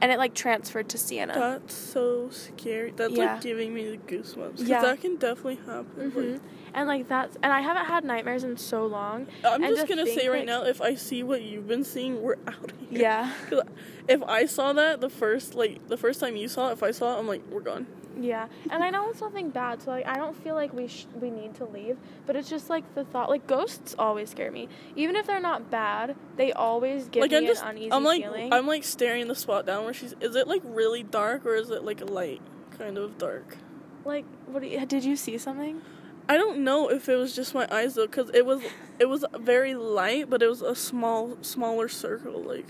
and 0.00 0.12
it 0.12 0.18
like 0.18 0.34
transferred 0.34 0.88
to 0.90 0.98
Sienna. 0.98 1.34
That's 1.34 1.74
so 1.74 2.30
scary. 2.30 2.92
That's 2.94 3.12
Yeah. 3.12 3.34
like 3.34 3.40
giving 3.42 3.74
me 3.74 3.90
the 3.90 3.96
goosebumps. 3.98 4.66
Yeah. 4.68 4.82
that 4.82 5.00
can 5.00 5.16
definitely 5.16 5.56
happen. 5.66 6.10
hmm 6.10 6.32
Like, 6.32 6.40
And 6.74 6.88
like 6.88 7.08
that's 7.08 7.36
and 7.42 7.52
I 7.52 7.60
haven't 7.60 7.84
had 7.86 8.04
nightmares 8.04 8.42
in 8.44 8.56
so 8.56 8.84
long. 8.86 9.28
I'm 9.44 9.62
just 9.62 9.82
to 9.82 9.86
gonna 9.88 10.04
think, 10.04 10.20
say 10.20 10.28
right 10.28 10.38
like- 10.38 10.46
now, 10.46 10.64
if 10.64 10.82
I 10.82 10.94
see 10.96 11.22
what 11.22 11.42
you've 11.42 11.68
been 11.68 11.84
seeing, 11.84 12.20
we're 12.20 12.36
out 12.48 12.72
of 12.72 12.78
here. 12.90 13.00
Yeah, 13.00 13.32
if 14.08 14.22
I 14.24 14.46
saw 14.46 14.72
that 14.72 15.00
the 15.00 15.08
first, 15.08 15.54
like 15.54 15.86
the 15.88 15.96
first 15.96 16.18
time 16.20 16.36
you 16.36 16.48
saw 16.48 16.70
it, 16.70 16.72
if 16.72 16.82
I 16.82 16.90
saw 16.90 17.14
it, 17.16 17.20
I'm 17.20 17.28
like, 17.28 17.42
we're 17.50 17.60
gone. 17.60 17.86
yeah. 18.20 18.46
And 18.70 18.82
I 18.82 18.90
know 18.90 19.08
it's 19.10 19.20
nothing 19.20 19.50
bad, 19.50 19.82
so 19.82 19.90
like 19.92 20.06
I 20.06 20.16
don't 20.16 20.34
feel 20.42 20.54
like 20.56 20.72
we 20.72 20.88
sh- 20.88 21.06
we 21.20 21.30
need 21.30 21.54
to 21.56 21.64
leave. 21.64 21.96
But 22.26 22.34
it's 22.36 22.50
just 22.50 22.68
like 22.70 22.92
the 22.96 23.04
thought, 23.04 23.28
like 23.30 23.46
ghosts 23.46 23.94
always 23.98 24.30
scare 24.30 24.50
me, 24.50 24.68
even 24.96 25.14
if 25.14 25.26
they're 25.28 25.38
not 25.40 25.70
bad. 25.70 26.16
They 26.36 26.52
always 26.52 27.08
give 27.08 27.20
like 27.22 27.30
me 27.30 27.36
I'm 27.38 27.46
just, 27.46 27.62
an 27.62 27.68
uneasy 27.70 27.92
I'm 27.92 28.02
like, 28.04 28.22
feeling. 28.22 28.52
I'm 28.52 28.66
like 28.66 28.82
staring 28.82 29.28
the 29.28 29.36
spot 29.36 29.64
down 29.64 29.84
where 29.84 29.94
she's. 29.94 30.14
Is 30.20 30.34
it 30.34 30.48
like 30.48 30.62
really 30.64 31.04
dark 31.04 31.46
or 31.46 31.54
is 31.54 31.70
it 31.70 31.84
like 31.84 32.00
a 32.00 32.04
light 32.06 32.42
kind 32.78 32.98
of 32.98 33.16
dark? 33.16 33.58
like, 34.04 34.24
what 34.46 34.62
you, 34.68 34.84
did 34.84 35.02
you 35.04 35.16
see 35.16 35.38
something? 35.38 35.80
I 36.28 36.36
don't 36.36 36.58
know 36.64 36.88
if 36.88 37.08
it 37.08 37.16
was 37.16 37.34
just 37.36 37.54
my 37.54 37.68
eyes 37.70 37.94
though, 37.94 38.08
cause 38.08 38.30
it 38.32 38.46
was 38.46 38.62
it 38.98 39.06
was 39.08 39.24
very 39.38 39.74
light, 39.74 40.30
but 40.30 40.42
it 40.42 40.48
was 40.48 40.62
a 40.62 40.74
small 40.74 41.36
smaller 41.42 41.88
circle. 41.88 42.40
Like 42.42 42.66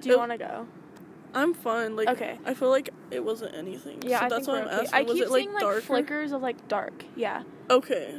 Do 0.00 0.08
you 0.10 0.16
want 0.18 0.32
to 0.32 0.38
go? 0.38 0.66
I'm 1.34 1.52
fine. 1.52 1.96
Like 1.96 2.08
Okay. 2.08 2.38
I 2.46 2.54
feel 2.54 2.70
like 2.70 2.88
it 3.10 3.22
wasn't 3.22 3.54
anything. 3.54 4.02
Yeah, 4.02 4.20
so 4.20 4.24
I 4.24 4.28
that's 4.30 4.46
think 4.46 4.48
why 4.48 4.54
we're 4.54 4.68
I'm 4.70 4.74
okay. 4.78 4.84
asking. 4.86 4.98
I 4.98 5.02
was 5.02 5.12
keep 5.14 5.22
it 5.24 5.30
like 5.30 5.40
seeing 5.42 5.52
like 5.52 5.60
darker? 5.62 5.80
flickers 5.82 6.32
of 6.32 6.40
like 6.42 6.68
dark. 6.68 7.04
Yeah. 7.16 7.42
Okay, 7.70 8.14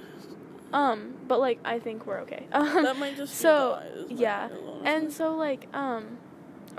Um, 0.72 1.16
but 1.28 1.40
like 1.40 1.60
I 1.66 1.80
think 1.80 2.06
we're 2.06 2.20
okay. 2.20 2.46
Um, 2.52 2.84
that 2.84 2.98
might 2.98 3.18
just 3.18 3.34
so, 3.34 3.82
be 4.08 4.14
the 4.14 4.14
eyes. 4.14 4.20
yeah, 4.22 4.50
and 4.86 5.12
so 5.12 5.34
like 5.36 5.68
um, 5.76 6.19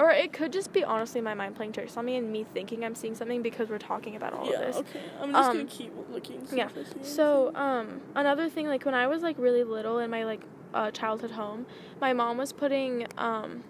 or 0.01 0.11
it 0.11 0.33
could 0.33 0.53
just 0.53 0.73
be 0.73 0.83
honestly 0.83 1.21
my 1.21 1.35
mind 1.35 1.55
playing 1.55 1.73
tricks 1.73 1.97
on 1.97 2.05
me 2.07 2.17
and 2.17 2.33
me 2.33 2.43
thinking 2.45 2.85
I'm 2.85 2.95
seeing 2.95 3.15
something 3.15 3.43
because 3.43 3.69
we're 3.69 3.79
talking 3.79 4.17
about 4.17 4.33
all 4.33 4.47
yeah, 4.47 4.55
of 4.55 4.61
this. 4.61 4.77
okay. 4.79 5.01
I'm 5.21 5.33
just 5.33 5.49
Um, 5.51 5.57
gonna 5.59 5.69
keep 5.69 5.93
looking. 6.11 6.47
yeah, 6.53 6.67
if 6.67 6.79
I 6.79 6.83
see 6.85 7.05
So 7.05 7.55
um, 7.55 8.01
another 8.15 8.49
thing 8.49 8.67
like 8.67 8.85
when 8.85 8.95
I 8.95 9.07
was 9.07 9.23
like 9.23 9.37
really 9.39 9.63
little 9.63 9.99
in 9.99 10.11
my 10.11 10.25
like 10.25 10.43
uh, 10.75 10.91
childhood 10.91 11.33
home, 11.33 11.67
my 12.01 12.13
mom 12.13 12.39
was 12.39 12.53
putting 12.53 13.07
um, 13.19 13.63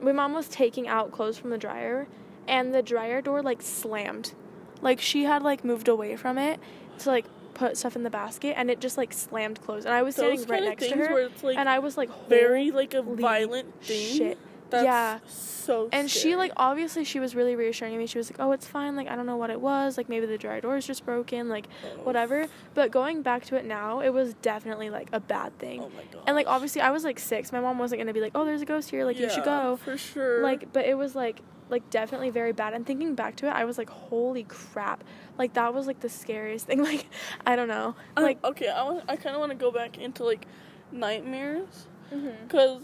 my 0.00 0.12
mom 0.12 0.32
was 0.32 0.48
taking 0.48 0.88
out 0.88 1.12
clothes 1.12 1.36
from 1.38 1.50
the 1.50 1.58
dryer, 1.58 2.08
and 2.46 2.72
the 2.74 2.82
dryer 2.82 3.20
door 3.20 3.42
like 3.42 3.60
slammed, 3.60 4.34
like 4.80 5.00
she 5.00 5.24
had 5.24 5.42
like 5.42 5.64
moved 5.64 5.88
away 5.88 6.16
from 6.16 6.38
it 6.38 6.60
to 7.00 7.10
like 7.10 7.26
put 7.54 7.76
stuff 7.76 7.96
in 7.96 8.04
the 8.04 8.10
basket, 8.10 8.54
and 8.56 8.70
it 8.70 8.80
just 8.80 8.96
like 8.96 9.12
slammed 9.12 9.60
closed, 9.60 9.84
and 9.86 9.94
I 9.94 10.02
was 10.02 10.14
Those 10.14 10.42
standing 10.42 10.48
right 10.48 10.62
next 10.78 10.88
to 10.88 10.96
her, 10.96 11.28
like 11.42 11.56
and 11.58 11.68
I 11.68 11.80
was 11.80 11.96
like 11.96 12.08
very 12.28 12.70
like 12.70 12.94
a 12.94 13.02
violent 13.02 13.82
thing. 13.82 14.16
shit. 14.16 14.38
That's 14.70 14.84
Yeah. 14.84 15.18
so. 15.26 15.88
And 15.92 16.10
she 16.10 16.36
like 16.36 16.52
obviously 16.56 17.04
she 17.04 17.20
was 17.20 17.34
really 17.34 17.56
reassuring 17.56 17.96
me. 17.98 18.06
She 18.06 18.18
was 18.18 18.30
like, 18.30 18.40
"Oh, 18.40 18.52
it's 18.52 18.66
fine. 18.66 18.96
Like 18.96 19.08
I 19.08 19.16
don't 19.16 19.26
know 19.26 19.36
what 19.36 19.50
it 19.50 19.60
was. 19.60 19.96
Like 19.96 20.08
maybe 20.08 20.26
the 20.26 20.38
dryer 20.38 20.60
door 20.60 20.76
is 20.76 20.86
just 20.86 21.04
broken. 21.04 21.48
Like 21.48 21.66
Oh, 21.84 22.04
whatever." 22.04 22.46
But 22.74 22.90
going 22.90 23.22
back 23.22 23.44
to 23.46 23.56
it 23.56 23.64
now, 23.64 24.00
it 24.00 24.10
was 24.10 24.34
definitely 24.34 24.90
like 24.90 25.08
a 25.12 25.20
bad 25.20 25.58
thing. 25.58 25.80
Oh 25.82 25.90
my 25.96 26.04
god. 26.12 26.22
And 26.26 26.36
like 26.36 26.46
obviously 26.46 26.80
I 26.80 26.90
was 26.90 27.04
like 27.04 27.18
6. 27.18 27.52
My 27.52 27.60
mom 27.60 27.78
wasn't 27.78 27.98
going 27.98 28.06
to 28.08 28.12
be 28.14 28.20
like, 28.20 28.32
"Oh, 28.34 28.44
there's 28.44 28.62
a 28.62 28.66
ghost 28.66 28.90
here. 28.90 29.04
Like 29.04 29.18
you 29.18 29.28
should 29.30 29.44
go." 29.44 29.76
for 29.76 29.96
sure. 29.98 30.42
Like 30.42 30.72
but 30.72 30.84
it 30.86 30.96
was 30.96 31.14
like 31.14 31.40
like 31.70 31.90
definitely 31.90 32.30
very 32.30 32.52
bad. 32.52 32.72
And 32.72 32.86
thinking 32.86 33.14
back 33.14 33.36
to 33.36 33.46
it, 33.46 33.50
I 33.50 33.64
was 33.66 33.76
like, 33.76 33.90
"Holy 33.90 34.44
crap." 34.44 35.04
Like 35.36 35.52
that 35.54 35.74
was 35.74 35.86
like 35.86 36.00
the 36.00 36.08
scariest 36.08 36.66
thing. 36.68 36.82
Like 36.82 37.06
I 37.46 37.56
don't 37.56 37.68
know. 37.68 37.94
Um, 38.16 38.22
Like 38.24 38.42
okay, 38.44 38.68
I 38.68 38.82
want. 38.84 39.04
I 39.08 39.16
kind 39.16 39.34
of 39.34 39.40
want 39.40 39.50
to 39.52 39.58
go 39.58 39.70
back 39.70 39.98
into 39.98 40.24
like 40.24 40.46
nightmares 40.92 41.86
because. 42.10 42.82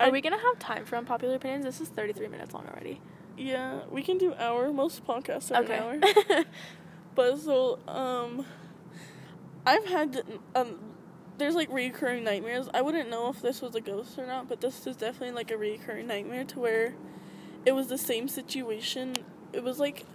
Are 0.00 0.10
we 0.10 0.20
going 0.20 0.32
to 0.32 0.42
have 0.42 0.58
time 0.58 0.84
for 0.86 0.96
unpopular 0.96 1.34
opinions? 1.34 1.64
This 1.64 1.80
is 1.80 1.88
33 1.88 2.28
minutes 2.28 2.54
long 2.54 2.66
already. 2.66 3.00
Yeah, 3.36 3.80
we 3.90 4.02
can 4.02 4.18
do 4.18 4.34
hour. 4.34 4.72
Most 4.72 5.06
podcasts 5.06 5.50
are 5.50 5.62
Okay. 5.62 5.76
an 5.76 6.04
hour. 6.04 6.44
But 7.14 7.38
so, 7.40 7.78
um, 7.88 8.46
I've 9.66 9.84
had 9.86 10.22
um, 10.54 10.78
there's 11.38 11.56
like 11.56 11.68
recurring 11.70 12.22
nightmares. 12.22 12.68
I 12.72 12.82
wouldn't 12.82 13.10
know 13.10 13.28
if 13.28 13.42
this 13.42 13.60
was 13.60 13.74
a 13.74 13.80
ghost 13.80 14.16
or 14.16 14.26
not, 14.26 14.48
but 14.48 14.60
this 14.60 14.86
is 14.86 14.96
definitely 14.96 15.32
like 15.32 15.50
a 15.50 15.56
recurring 15.56 16.06
nightmare 16.06 16.44
to 16.44 16.60
where 16.60 16.94
it 17.66 17.72
was 17.72 17.88
the 17.88 17.98
same 17.98 18.28
situation. 18.28 19.16
It 19.52 19.64
was 19.64 19.80
like 19.80 20.06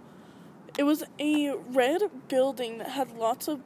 it 0.78 0.84
was 0.84 1.04
a 1.20 1.50
red 1.68 2.00
building 2.28 2.78
that 2.78 2.88
had 2.88 3.12
lots 3.16 3.46
of 3.46 3.60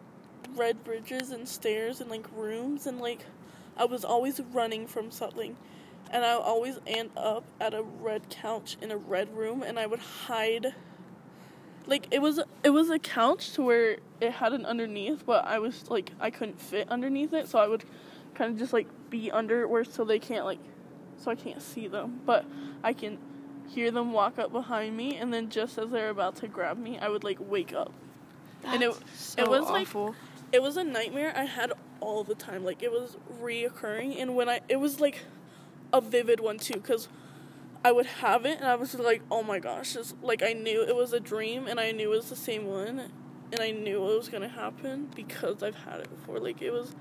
red 0.56 0.83
bridges 0.83 1.30
and 1.30 1.48
stairs 1.48 2.00
and 2.00 2.11
like 2.11 2.26
rooms 2.35 2.87
and 2.87 2.98
like 3.00 3.24
I 3.76 3.85
was 3.85 4.04
always 4.04 4.40
running 4.40 4.88
from 4.88 5.12
something. 5.12 5.56
And 6.12 6.25
I 6.25 6.37
would 6.37 6.42
always 6.44 6.79
end 6.87 7.11
up 7.16 7.44
at 7.61 7.73
a 7.75 7.83
red 7.83 8.29
couch 8.31 8.77
in 8.83 8.90
a 8.90 8.96
red 8.96 9.35
room 9.37 9.62
and 9.62 9.79
I 9.79 9.87
would 9.87 10.01
hide 10.01 10.75
like 11.87 12.07
it 12.11 12.20
was 12.20 12.40
it 12.62 12.70
was 12.70 12.90
a 12.90 12.99
couch 12.99 13.53
to 13.53 13.62
where 13.62 13.99
it 14.20 14.33
had 14.33 14.53
an 14.53 14.66
underneath 14.66 15.25
but 15.25 15.44
I 15.46 15.59
was 15.59 15.88
like 15.90 16.12
I 16.20 16.31
couldn't 16.31 16.61
fit 16.61 16.88
underneath 16.90 17.33
it 17.33 17.49
so 17.49 17.59
I 17.59 17.66
would 17.68 17.85
kind 18.35 18.53
of 18.53 18.59
just 18.59 18.73
like 18.73 18.87
be 19.09 19.31
under 19.31 19.62
it 19.62 19.70
where 19.70 19.85
so 19.85 20.05
they 20.05 20.18
can't 20.18 20.44
like 20.44 20.59
so 21.16 21.31
I 21.31 21.35
can't 21.37 21.62
see 21.62 21.88
them 21.88 22.20
but 22.27 22.44
I 22.83 22.92
can 22.92 23.18
hear 23.68 23.90
them 23.90 24.12
walk 24.12 24.38
up 24.38 24.53
behind 24.53 24.96
me 24.96 25.16
and 25.16 25.33
then 25.33 25.49
just 25.49 25.79
as 25.79 25.90
they're 25.90 26.11
about 26.11 26.37
to 26.37 26.49
grab 26.49 26.77
me 26.77 26.99
I 26.99 27.09
would 27.09 27.25
like 27.25 27.38
wake 27.40 27.73
up 27.73 27.92
And 28.64 28.83
it- 28.83 28.92
That's 28.92 29.35
it 29.38 29.44
so 29.46 29.51
was, 29.51 29.62
like, 29.71 29.83
awful. 29.88 30.15
it 30.52 30.61
was 30.63 30.77
a 30.77 30.85
nightmare 30.85 31.33
I 31.35 31.44
had 31.44 31.73
all 32.00 32.25
the 32.25 32.35
time. 32.35 32.63
Like 32.65 32.83
it 32.83 32.90
was 32.92 33.17
reoccurring, 33.42 34.21
and 34.21 34.35
when 34.37 34.48
I 34.48 34.61
it 34.69 34.77
was 34.77 35.00
like 35.00 35.21
a 35.92 36.00
vivid 36.00 36.40
one 36.40 36.58
too, 36.58 36.74
because 36.74 37.08
I 37.84 37.92
would 37.92 38.06
have 38.06 38.44
it 38.44 38.58
and 38.58 38.66
I 38.66 38.74
was 38.74 38.94
like, 38.94 39.22
oh 39.30 39.42
my 39.42 39.58
gosh, 39.58 39.94
just 39.94 40.16
like 40.22 40.42
I 40.42 40.52
knew 40.52 40.82
it 40.82 40.94
was 40.94 41.12
a 41.12 41.20
dream 41.20 41.66
and 41.66 41.80
I 41.80 41.92
knew 41.92 42.12
it 42.12 42.16
was 42.16 42.30
the 42.30 42.36
same 42.36 42.66
one 42.66 43.10
and 43.52 43.60
I 43.60 43.70
knew 43.70 43.96
it 44.10 44.16
was 44.16 44.28
gonna 44.28 44.48
happen 44.48 45.10
because 45.14 45.62
I've 45.62 45.76
had 45.76 46.00
it 46.00 46.10
before. 46.10 46.38
Like 46.38 46.60
it 46.62 46.70
was 46.70 46.94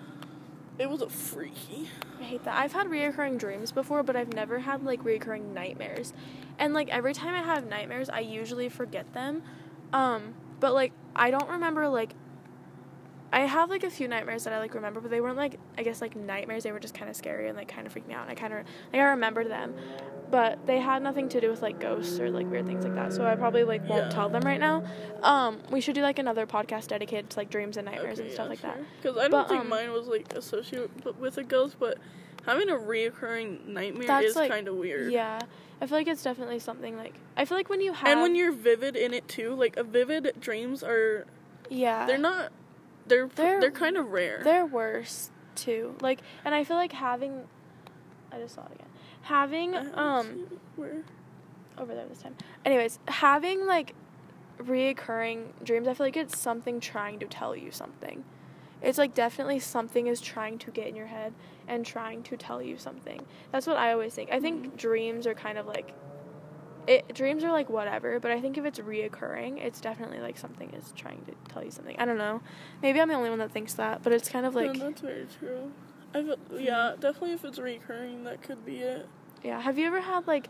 it 0.78 0.90
was 0.90 1.02
a 1.02 1.10
freaky. 1.10 1.90
I 2.20 2.24
hate 2.24 2.44
that. 2.46 2.58
I've 2.58 2.72
had 2.72 2.88
reoccurring 2.88 3.38
dreams 3.38 3.72
before, 3.74 4.02
but 4.02 4.16
I've 4.16 4.34
never 4.34 4.60
had 4.60 4.84
like 4.84 5.04
reoccurring 5.04 5.54
nightmares. 5.54 6.14
And 6.58 6.74
like 6.74 6.90
every 6.90 7.14
time 7.14 7.36
I 7.36 7.44
have 7.44 7.68
nightmares, 7.68 8.10
I 8.10 8.22
usually 8.22 8.70
forget 8.70 9.14
them. 9.14 9.44
Um, 9.92 10.36
but 10.62 10.74
like 10.74 10.94
I 11.16 11.32
don't 11.32 11.50
remember 11.50 11.90
like 11.90 12.14
I 13.32 13.42
have 13.42 13.70
like 13.70 13.84
a 13.84 13.90
few 13.90 14.08
nightmares 14.08 14.44
that 14.46 14.54
I 14.54 14.60
like 14.60 14.74
remember, 14.74 15.00
but 15.02 15.12
they 15.12 15.22
weren't 15.22 15.38
like 15.38 15.60
I 15.78 15.84
guess 15.84 16.02
like 16.02 16.16
nightmares. 16.16 16.64
They 16.64 16.72
were 16.72 16.80
just 16.80 16.94
kind 16.96 17.10
of 17.10 17.16
scary 17.16 17.48
and 17.48 17.56
like 17.58 17.68
kind 17.68 17.86
of 17.86 17.94
freaked 17.94 18.08
me 18.08 18.14
out. 18.16 18.24
And 18.24 18.32
I 18.32 18.36
kind 18.36 18.54
of 18.54 18.60
like 18.92 19.02
I 19.02 19.06
remembered 19.10 19.50
them, 19.50 19.76
but 20.32 20.66
they 20.66 20.80
had 20.80 21.04
nothing 21.04 21.30
to 21.30 21.40
do 21.42 21.50
with 21.50 21.62
like 21.62 21.80
ghosts 21.80 22.20
or 22.20 22.30
like 22.32 22.50
weird 22.50 22.66
things 22.66 22.84
like 22.84 22.96
that. 22.96 23.14
So 23.14 23.26
I 23.26 23.36
probably 23.36 23.64
like 23.64 23.88
won't 23.88 24.06
Yeah. 24.06 24.10
tell 24.10 24.30
them 24.30 24.42
right 24.42 24.60
now. 24.60 24.84
Um, 25.22 25.60
we 25.72 25.80
should 25.82 25.96
do 25.96 26.02
like 26.02 26.18
another 26.20 26.48
podcast 26.48 26.88
dedicated 26.88 27.30
to 27.32 27.40
like 27.40 27.50
dreams 27.50 27.78
and 27.78 27.86
nightmares 27.86 28.20
and 28.20 28.32
stuff 28.32 28.46
yeah, 28.46 28.50
like 28.50 28.62
that. 28.62 28.78
Because 29.02 29.18
I 29.18 29.22
don't 29.28 29.32
But, 29.32 29.50
think 29.50 29.62
um, 29.62 29.70
mine 29.70 29.92
was 29.92 30.08
like 30.08 30.34
associated 30.34 30.90
with 31.20 31.38
a 31.38 31.44
ghost, 31.44 31.76
but 31.80 31.98
having 32.46 32.70
a 32.70 32.74
reoccurring 32.76 33.68
nightmare 33.68 34.08
That's, 34.08 34.28
is 34.28 34.36
like- 34.36 34.50
kind 34.52 34.68
of 34.68 34.76
weird. 34.76 35.12
Yeah, 35.12 35.40
I 35.82 35.86
feel 35.86 35.98
like 36.00 36.08
it's 36.08 36.24
definitely 36.24 36.60
something 36.60 36.98
like 36.98 37.14
I 37.38 37.46
feel 37.46 37.58
like 37.58 37.70
when 37.70 37.80
you 37.82 37.94
have 37.94 38.08
And 38.08 38.22
when 38.22 38.34
you're 38.36 38.52
vivid 38.52 38.96
in 38.96 39.14
it 39.14 39.28
too, 39.28 39.54
like 39.54 39.78
a 39.78 39.84
vivid 39.84 40.34
dreams 40.40 40.82
are 40.84 41.26
yeah 41.72 42.08
they're 42.08 42.18
not 42.18 42.52
they're 43.10 43.28
They're- 43.28 43.60
they're, 43.62 43.72
kind 43.72 43.98
of 43.98 44.12
rare. 44.12 44.42
They're 44.44 44.66
worse 44.66 45.32
too. 45.56 45.96
Like, 46.02 46.22
and 46.46 46.56
I 46.56 46.64
feel 46.64 46.78
like 46.78 46.94
having, 46.94 47.48
I 48.32 48.40
just 48.40 48.56
saw 48.56 48.66
it 48.66 48.72
again. 48.76 48.88
Having 49.24 49.76
um 49.96 50.48
where 50.76 51.04
over 51.78 51.94
there 51.94 52.06
this 52.08 52.22
time. 52.22 52.36
Anyways, 52.66 53.00
having 53.08 53.66
like 53.66 53.94
reoccurring 54.58 55.46
dreams, 55.64 55.88
I 55.88 55.94
feel 55.94 56.06
like 56.06 56.18
it's 56.18 56.38
something 56.38 56.80
trying 56.80 57.20
to 57.20 57.26
tell 57.28 57.56
you 57.56 57.72
something. 57.72 58.24
It's 58.82 58.98
like 58.98 59.14
definitely 59.14 59.60
something 59.60 60.08
is 60.08 60.22
trying 60.22 60.58
to 60.60 60.72
get 60.72 60.88
in 60.88 60.96
your 60.96 61.08
head 61.08 61.34
and 61.68 61.86
trying 61.86 62.24
to 62.24 62.38
tell 62.38 62.62
you 62.62 62.78
something. 62.78 63.26
That's 63.52 63.68
what 63.68 63.78
I 63.78 63.92
always 63.92 64.14
think. 64.14 64.32
I 64.32 64.40
think 64.40 64.78
dreams 64.78 65.28
are 65.28 65.34
kind 65.34 65.58
of 65.58 65.66
like 65.68 65.94
it 66.90 67.14
dreams 67.14 67.44
are 67.44 67.52
like 67.52 67.70
whatever, 67.70 68.20
but 68.20 68.32
I 68.32 68.42
think 68.42 68.58
if 68.58 68.66
it's 68.66 68.80
reoccurring, 68.80 69.64
it's 69.64 69.80
definitely 69.80 70.20
like 70.20 70.38
something 70.38 70.72
is 70.74 70.92
trying 70.96 71.24
to 71.26 71.54
tell 71.54 71.64
you 71.64 71.70
something. 71.70 71.96
I 72.00 72.06
don't 72.06 72.18
know. 72.18 72.42
Maybe 72.82 73.00
I'm 73.00 73.08
the 73.08 73.14
only 73.14 73.30
one 73.30 73.40
that 73.40 73.52
thinks 73.52 73.76
that, 73.76 74.02
but 74.02 74.12
it's 74.12 74.28
kind 74.28 74.46
of 74.46 74.56
like 74.56 74.74
no, 74.74 74.90
that's 74.90 75.02
very 75.02 75.28
true. 75.40 75.72
Yeah, 76.58 76.96
definitely 77.00 77.34
if 77.34 77.46
it's 77.46 77.60
recurring, 77.60 78.24
that 78.24 78.42
could 78.42 78.66
be 78.66 78.78
it. 78.80 79.08
Yeah. 79.44 79.62
Have 79.62 79.78
you 79.78 79.86
ever 79.86 80.02
had 80.02 80.26
like 80.26 80.50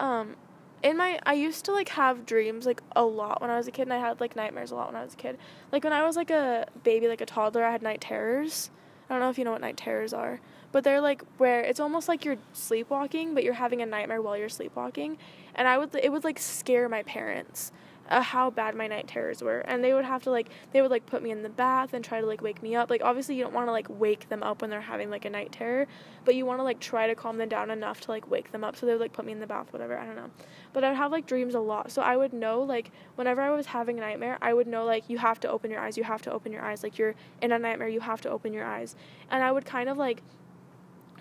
um 0.00 0.34
in 0.82 0.96
my 0.96 1.20
I 1.24 1.34
used 1.34 1.64
to 1.66 1.72
like 1.72 1.90
have 1.90 2.26
dreams 2.26 2.66
like 2.66 2.82
a 2.96 3.04
lot 3.04 3.40
when 3.40 3.48
I 3.48 3.56
was 3.56 3.68
a 3.68 3.70
kid 3.70 3.82
and 3.82 3.92
I 3.92 3.98
had 3.98 4.20
like 4.20 4.34
nightmares 4.34 4.72
a 4.72 4.74
lot 4.74 4.88
when 4.88 4.96
I 4.96 5.04
was 5.04 5.14
a 5.14 5.16
kid. 5.16 5.38
Like 5.70 5.84
when 5.84 5.92
I 5.92 6.04
was 6.04 6.16
like 6.16 6.30
a 6.30 6.66
baby, 6.82 7.06
like 7.06 7.20
a 7.20 7.26
toddler, 7.26 7.64
I 7.64 7.70
had 7.70 7.82
night 7.82 8.00
terrors. 8.00 8.70
I 9.08 9.14
don't 9.14 9.20
know 9.20 9.30
if 9.30 9.38
you 9.38 9.44
know 9.44 9.52
what 9.52 9.60
night 9.60 9.76
terrors 9.76 10.12
are, 10.12 10.40
but 10.72 10.84
they're 10.84 11.00
like 11.00 11.22
where 11.36 11.60
it's 11.60 11.80
almost 11.80 12.08
like 12.08 12.24
you're 12.24 12.38
sleepwalking, 12.52 13.34
but 13.34 13.44
you're 13.44 13.54
having 13.54 13.82
a 13.82 13.86
nightmare 13.86 14.20
while 14.22 14.36
you're 14.36 14.48
sleepwalking. 14.48 15.18
And 15.54 15.68
I 15.68 15.78
would 15.78 15.94
it 15.94 16.10
would 16.10 16.24
like 16.24 16.38
scare 16.38 16.88
my 16.88 17.02
parents. 17.02 17.72
Uh, 18.10 18.20
how 18.20 18.50
bad 18.50 18.74
my 18.74 18.88
night 18.88 19.06
terrors 19.06 19.42
were. 19.42 19.60
And 19.60 19.82
they 19.82 19.94
would 19.94 20.04
have 20.04 20.24
to 20.24 20.30
like 20.30 20.48
they 20.72 20.82
would 20.82 20.90
like 20.90 21.06
put 21.06 21.22
me 21.22 21.30
in 21.30 21.42
the 21.42 21.48
bath 21.48 21.94
and 21.94 22.04
try 22.04 22.20
to 22.20 22.26
like 22.26 22.42
wake 22.42 22.62
me 22.62 22.74
up. 22.74 22.90
Like 22.90 23.00
obviously 23.02 23.36
you 23.36 23.44
don't 23.44 23.54
want 23.54 23.68
to 23.68 23.72
like 23.72 23.86
wake 23.88 24.28
them 24.28 24.42
up 24.42 24.60
when 24.60 24.70
they're 24.70 24.80
having 24.80 25.08
like 25.08 25.24
a 25.24 25.30
night 25.30 25.52
terror 25.52 25.86
but 26.24 26.34
you 26.34 26.44
want 26.44 26.58
to 26.58 26.62
like 26.62 26.80
try 26.80 27.06
to 27.06 27.14
calm 27.14 27.38
them 27.38 27.48
down 27.48 27.70
enough 27.70 28.00
to 28.02 28.10
like 28.10 28.30
wake 28.30 28.52
them 28.52 28.64
up. 28.64 28.76
So 28.76 28.86
they 28.86 28.92
would 28.92 29.00
like 29.00 29.12
put 29.12 29.24
me 29.24 29.32
in 29.32 29.40
the 29.40 29.46
bath 29.46 29.72
whatever 29.72 29.96
i 29.96 30.04
don't 30.04 30.16
know. 30.16 30.30
But 30.72 30.84
i'd 30.84 30.96
have 30.96 31.12
like 31.12 31.26
dreams 31.26 31.54
a 31.54 31.60
lot. 31.60 31.90
So 31.90 32.02
i 32.02 32.16
would 32.16 32.32
know 32.32 32.60
like 32.60 32.90
whenever 33.14 33.40
i 33.40 33.50
was 33.50 33.66
having 33.66 33.98
a 33.98 34.00
nightmare 34.00 34.36
i 34.42 34.52
would 34.52 34.66
know 34.66 34.84
like 34.84 35.08
you 35.08 35.18
have 35.18 35.40
to 35.40 35.48
open 35.48 35.70
your 35.70 35.80
eyes 35.80 35.96
you 35.96 36.04
have 36.04 36.22
to 36.22 36.32
open 36.32 36.52
your 36.52 36.62
eyes. 36.62 36.82
Like 36.82 36.98
you're 36.98 37.14
in 37.40 37.52
a 37.52 37.58
nightmare 37.58 37.88
you 37.88 38.00
have 38.00 38.20
to 38.22 38.30
open 38.30 38.52
your 38.52 38.64
eyes. 38.64 38.96
And 39.30 39.42
i 39.42 39.52
would 39.52 39.64
kind 39.64 39.88
of 39.88 39.96
like 39.96 40.22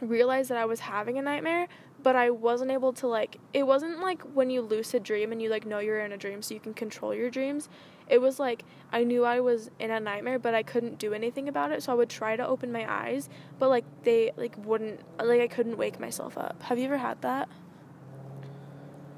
realize 0.02 0.48
that 0.48 0.58
i 0.58 0.66
was 0.66 0.80
having 0.80 1.18
a 1.18 1.22
nightmare 1.22 1.68
but 2.04 2.16
i 2.16 2.30
wasn't 2.30 2.70
able 2.70 2.92
to 2.92 3.08
like 3.08 3.38
it 3.54 3.64
wasn't 3.64 4.00
like 4.00 4.22
when 4.34 4.50
you 4.50 4.62
lucid 4.62 5.04
dream 5.04 5.32
and 5.32 5.42
you 5.42 5.50
like 5.50 5.66
know 5.66 5.80
you're 5.80 6.00
in 6.00 6.12
a 6.12 6.18
dream 6.18 6.42
so 6.42 6.54
you 6.54 6.60
can 6.60 6.74
control 6.74 7.14
your 7.14 7.30
dreams 7.30 7.70
it 8.12 8.20
was 8.20 8.40
like 8.40 8.66
I 8.92 9.06
knew 9.06 9.24
I 9.24 9.40
was 9.40 9.72
in 9.80 9.90
a 9.90 10.00
nightmare, 10.00 10.38
but 10.38 10.54
I 10.54 10.64
couldn't 10.64 11.00
do 11.00 11.14
anything 11.14 11.48
about 11.48 11.72
it. 11.72 11.82
So 11.82 11.94
I 11.94 11.96
would 11.96 12.10
try 12.10 12.36
to 12.36 12.46
open 12.46 12.70
my 12.70 12.86
eyes, 12.92 13.30
but 13.58 13.70
like 13.70 13.86
they 14.04 14.32
like 14.36 14.54
wouldn't 14.66 15.00
like 15.18 15.40
I 15.40 15.48
couldn't 15.48 15.78
wake 15.78 15.98
myself 15.98 16.38
up. 16.38 16.62
Have 16.64 16.78
you 16.78 16.86
ever 16.86 16.98
had 16.98 17.22
that? 17.22 17.48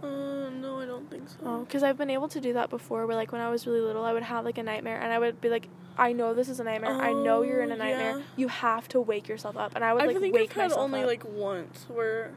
Uh, 0.04 0.49
no, 0.49 0.80
I 0.80 0.86
don't 0.86 1.10
think 1.10 1.30
so. 1.30 1.38
Oh, 1.45 1.60
because 1.60 1.82
I've 1.84 1.97
been 1.97 2.10
able 2.10 2.28
to 2.30 2.41
do 2.41 2.54
that 2.54 2.70
before. 2.70 3.08
Where 3.08 3.16
like 3.16 3.32
when 3.32 3.41
I 3.41 3.49
was 3.49 3.66
really 3.66 3.82
little, 3.82 4.04
I 4.06 4.14
would 4.14 4.24
have 4.24 4.43
like 4.45 4.58
a 4.58 4.64
nightmare, 4.64 4.99
and 5.01 5.12
I 5.14 5.20
would 5.20 5.39
be 5.41 5.49
like, 5.49 5.68
I 5.97 6.12
know 6.12 6.34
this 6.34 6.49
is 6.49 6.60
a 6.60 6.64
nightmare. 6.64 6.93
I 6.99 7.14
know 7.14 7.41
you're 7.43 7.62
in 7.62 7.72
a 7.72 7.76
Oh, 7.76 7.78
nightmare. 7.78 8.18
yeah. 8.18 8.24
You 8.36 8.47
have 8.49 8.88
to 8.89 8.99
wake 9.01 9.28
yourself 9.28 9.56
up, 9.58 9.74
and 9.76 9.84
I 9.86 9.93
would 9.93 10.04
I 10.04 10.08
like 10.08 10.20
think 10.20 10.34
wake 10.36 10.51
I've 10.51 10.56
had 10.56 10.64
myself 10.70 10.82
only 10.84 11.01
up. 11.01 11.08
like 11.08 11.24
once 11.26 11.86
where 11.89 12.32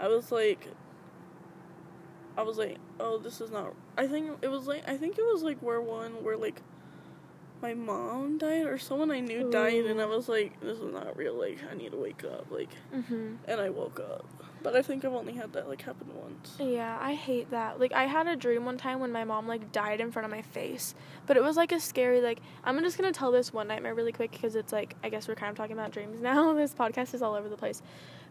I 0.00 0.08
was 0.08 0.32
like, 0.32 0.66
I 2.36 2.42
was 2.42 2.58
like, 2.58 2.78
oh, 3.00 3.18
this 3.18 3.40
is 3.40 3.50
not. 3.50 3.74
I 3.96 4.06
think 4.06 4.38
it 4.42 4.48
was 4.48 4.66
like 4.66 4.88
I 4.88 4.96
think 4.96 5.18
it 5.18 5.24
was 5.24 5.42
like 5.42 5.58
where 5.60 5.80
one 5.80 6.22
where 6.24 6.36
like 6.36 6.62
my 7.60 7.74
mom 7.74 8.38
died 8.38 8.66
or 8.66 8.78
someone 8.78 9.10
I 9.10 9.18
knew 9.20 9.50
died, 9.50 9.84
and 9.86 10.00
I 10.00 10.06
was 10.06 10.28
like, 10.28 10.60
this 10.60 10.78
is 10.78 10.92
not 10.92 11.16
real. 11.16 11.34
Like 11.34 11.58
I 11.70 11.74
need 11.74 11.90
to 11.92 11.98
wake 11.98 12.22
up. 12.24 12.46
Like, 12.50 12.70
hmm 12.92 13.34
and 13.46 13.60
I 13.60 13.70
woke 13.70 13.98
up. 14.00 14.37
But 14.62 14.74
I 14.74 14.82
think 14.82 15.04
I've 15.04 15.12
only 15.12 15.34
had 15.34 15.52
that 15.52 15.68
like 15.68 15.82
happen 15.82 16.08
once. 16.14 16.56
Yeah, 16.58 16.98
I 17.00 17.14
hate 17.14 17.50
that. 17.50 17.78
Like 17.78 17.92
I 17.92 18.04
had 18.04 18.26
a 18.26 18.36
dream 18.36 18.64
one 18.64 18.76
time 18.76 19.00
when 19.00 19.12
my 19.12 19.24
mom 19.24 19.46
like 19.46 19.72
died 19.72 20.00
in 20.00 20.10
front 20.10 20.24
of 20.24 20.30
my 20.30 20.42
face. 20.42 20.94
But 21.26 21.36
it 21.36 21.42
was 21.42 21.56
like 21.56 21.72
a 21.72 21.80
scary 21.80 22.20
like 22.20 22.40
I'm 22.64 22.78
just 22.80 22.98
to 22.98 23.12
tell 23.12 23.30
this 23.30 23.52
one 23.52 23.68
nightmare 23.68 23.94
really 23.94 24.12
quick 24.12 24.32
because 24.32 24.56
it's 24.56 24.72
like 24.72 24.96
I 25.02 25.08
guess 25.08 25.28
we're 25.28 25.36
kind 25.36 25.50
of 25.50 25.56
talking 25.56 25.74
about 25.74 25.92
dreams 25.92 26.20
now. 26.22 26.52
this 26.54 26.74
podcast 26.74 27.14
is 27.14 27.22
all 27.22 27.34
over 27.34 27.48
the 27.48 27.56
place. 27.56 27.82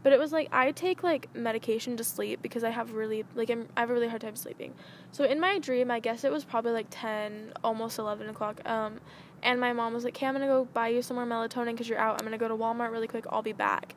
But 0.03 0.13
it 0.13 0.19
was 0.19 0.32
like 0.32 0.49
I 0.51 0.71
take 0.71 1.03
like 1.03 1.34
medication 1.36 1.97
to 1.97 2.03
sleep 2.03 2.41
because 2.41 2.63
I 2.63 2.69
have 2.69 2.93
really 2.93 3.25
like 3.36 3.49
I'm, 3.49 3.67
I 3.75 3.82
have 3.82 3.89
a 3.89 3.93
really 3.93 4.07
hard 4.07 4.21
time 4.21 4.36
sleeping. 4.36 4.73
So 5.11 5.23
in 5.23 5.39
my 5.39 5.59
dream, 5.59 5.89
I 5.91 5.99
guess 5.99 6.23
it 6.23 6.32
was 6.32 6.43
probably 6.43 6.71
like 6.71 6.88
10, 6.89 7.53
almost 7.63 7.99
11 7.99 8.30
o'clock. 8.30 8.61
Um, 8.65 8.99
and 9.43 9.59
my 9.59 9.71
mom 9.73 9.93
was 9.93 10.03
like, 10.03 10.15
"Okay, 10.15 10.25
I'm 10.25 10.34
gonna 10.34 10.47
go 10.47 10.65
buy 10.65 10.88
you 10.89 11.01
some 11.01 11.15
more 11.15 11.25
melatonin 11.25 11.71
because 11.71 11.88
you're 11.88 11.99
out. 11.99 12.19
I'm 12.19 12.25
gonna 12.25 12.38
go 12.38 12.47
to 12.47 12.55
Walmart 12.55 12.91
really 12.91 13.07
quick. 13.07 13.25
I'll 13.30 13.41
be 13.43 13.53
back." 13.53 13.95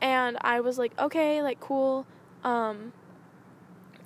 And 0.00 0.38
I 0.40 0.60
was 0.60 0.78
like, 0.78 0.98
"Okay, 0.98 1.42
like 1.42 1.60
cool." 1.60 2.06
Um, 2.44 2.92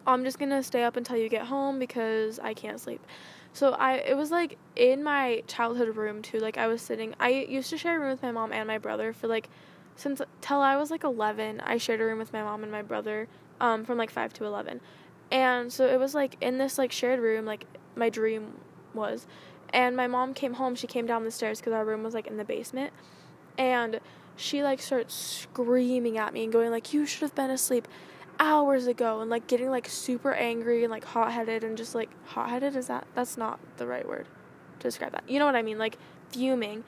I'm 0.06 0.24
just 0.24 0.38
gonna 0.38 0.62
stay 0.62 0.82
up 0.84 0.96
until 0.96 1.16
you 1.16 1.28
get 1.28 1.46
home 1.46 1.78
because 1.78 2.38
I 2.38 2.54
can't 2.54 2.80
sleep. 2.80 3.04
So 3.52 3.72
I 3.72 3.94
it 3.98 4.16
was 4.16 4.30
like 4.30 4.58
in 4.76 5.02
my 5.02 5.42
childhood 5.46 5.96
room 5.96 6.22
too. 6.22 6.38
Like 6.40 6.58
I 6.58 6.66
was 6.66 6.82
sitting. 6.82 7.14
I 7.20 7.30
used 7.30 7.70
to 7.70 7.78
share 7.78 7.96
a 7.96 8.00
room 8.00 8.10
with 8.10 8.22
my 8.22 8.32
mom 8.32 8.52
and 8.52 8.66
my 8.66 8.78
brother 8.78 9.12
for 9.12 9.28
like 9.28 9.48
since 9.96 10.20
till 10.40 10.60
I 10.60 10.76
was 10.76 10.90
like 10.90 11.04
11. 11.04 11.60
I 11.60 11.78
shared 11.78 12.00
a 12.00 12.04
room 12.04 12.18
with 12.18 12.32
my 12.32 12.42
mom 12.42 12.62
and 12.62 12.72
my 12.72 12.82
brother 12.82 13.28
um, 13.60 13.84
from 13.84 13.96
like 13.96 14.10
five 14.10 14.32
to 14.34 14.44
11, 14.44 14.80
and 15.30 15.72
so 15.72 15.86
it 15.86 15.98
was 15.98 16.14
like 16.14 16.36
in 16.40 16.58
this 16.58 16.78
like 16.78 16.92
shared 16.92 17.20
room. 17.20 17.44
Like 17.44 17.66
my 17.96 18.10
dream 18.10 18.54
was, 18.92 19.26
and 19.72 19.96
my 19.96 20.08
mom 20.08 20.34
came 20.34 20.54
home. 20.54 20.74
She 20.74 20.86
came 20.88 21.06
down 21.06 21.24
the 21.24 21.30
stairs 21.30 21.60
because 21.60 21.72
our 21.72 21.84
room 21.84 22.02
was 22.02 22.12
like 22.12 22.26
in 22.26 22.36
the 22.36 22.44
basement, 22.44 22.92
and 23.56 24.00
she 24.36 24.62
like 24.62 24.80
starts 24.80 25.14
screaming 25.14 26.18
at 26.18 26.32
me 26.32 26.44
and 26.44 26.52
going 26.52 26.70
like 26.70 26.92
you 26.92 27.06
should 27.06 27.22
have 27.22 27.34
been 27.34 27.50
asleep 27.50 27.86
hours 28.38 28.86
ago 28.86 29.20
and 29.20 29.30
like 29.30 29.46
getting 29.46 29.70
like 29.70 29.88
super 29.88 30.32
angry 30.32 30.82
and 30.82 30.90
like 30.90 31.04
hot-headed 31.04 31.64
and 31.64 31.76
just 31.76 31.94
like 31.94 32.10
hot-headed? 32.26 32.76
Is 32.76 32.88
that 32.88 33.06
that's 33.14 33.36
not 33.36 33.60
the 33.76 33.86
right 33.86 34.06
word 34.06 34.26
to 34.80 34.88
describe 34.88 35.12
that. 35.12 35.28
You 35.28 35.38
know 35.38 35.46
what 35.46 35.56
i 35.56 35.62
mean? 35.62 35.78
Like 35.78 35.98
fuming. 36.30 36.84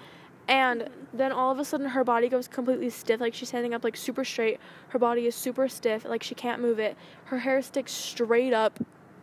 And 0.48 0.88
then 1.12 1.32
all 1.32 1.50
of 1.50 1.58
a 1.58 1.64
sudden 1.64 1.88
her 1.88 2.04
body 2.04 2.28
goes 2.28 2.46
completely 2.46 2.90
stiff 2.90 3.20
like 3.20 3.34
she's 3.34 3.48
standing 3.48 3.74
up 3.74 3.82
like 3.84 3.96
super 3.96 4.24
straight. 4.24 4.58
Her 4.88 4.98
body 4.98 5.26
is 5.26 5.34
super 5.34 5.68
stiff 5.68 6.04
like 6.04 6.22
she 6.22 6.34
can't 6.34 6.62
move 6.62 6.78
it. 6.78 6.96
Her 7.26 7.38
hair 7.38 7.62
sticks 7.62 7.92
straight 7.92 8.52
up 8.52 8.78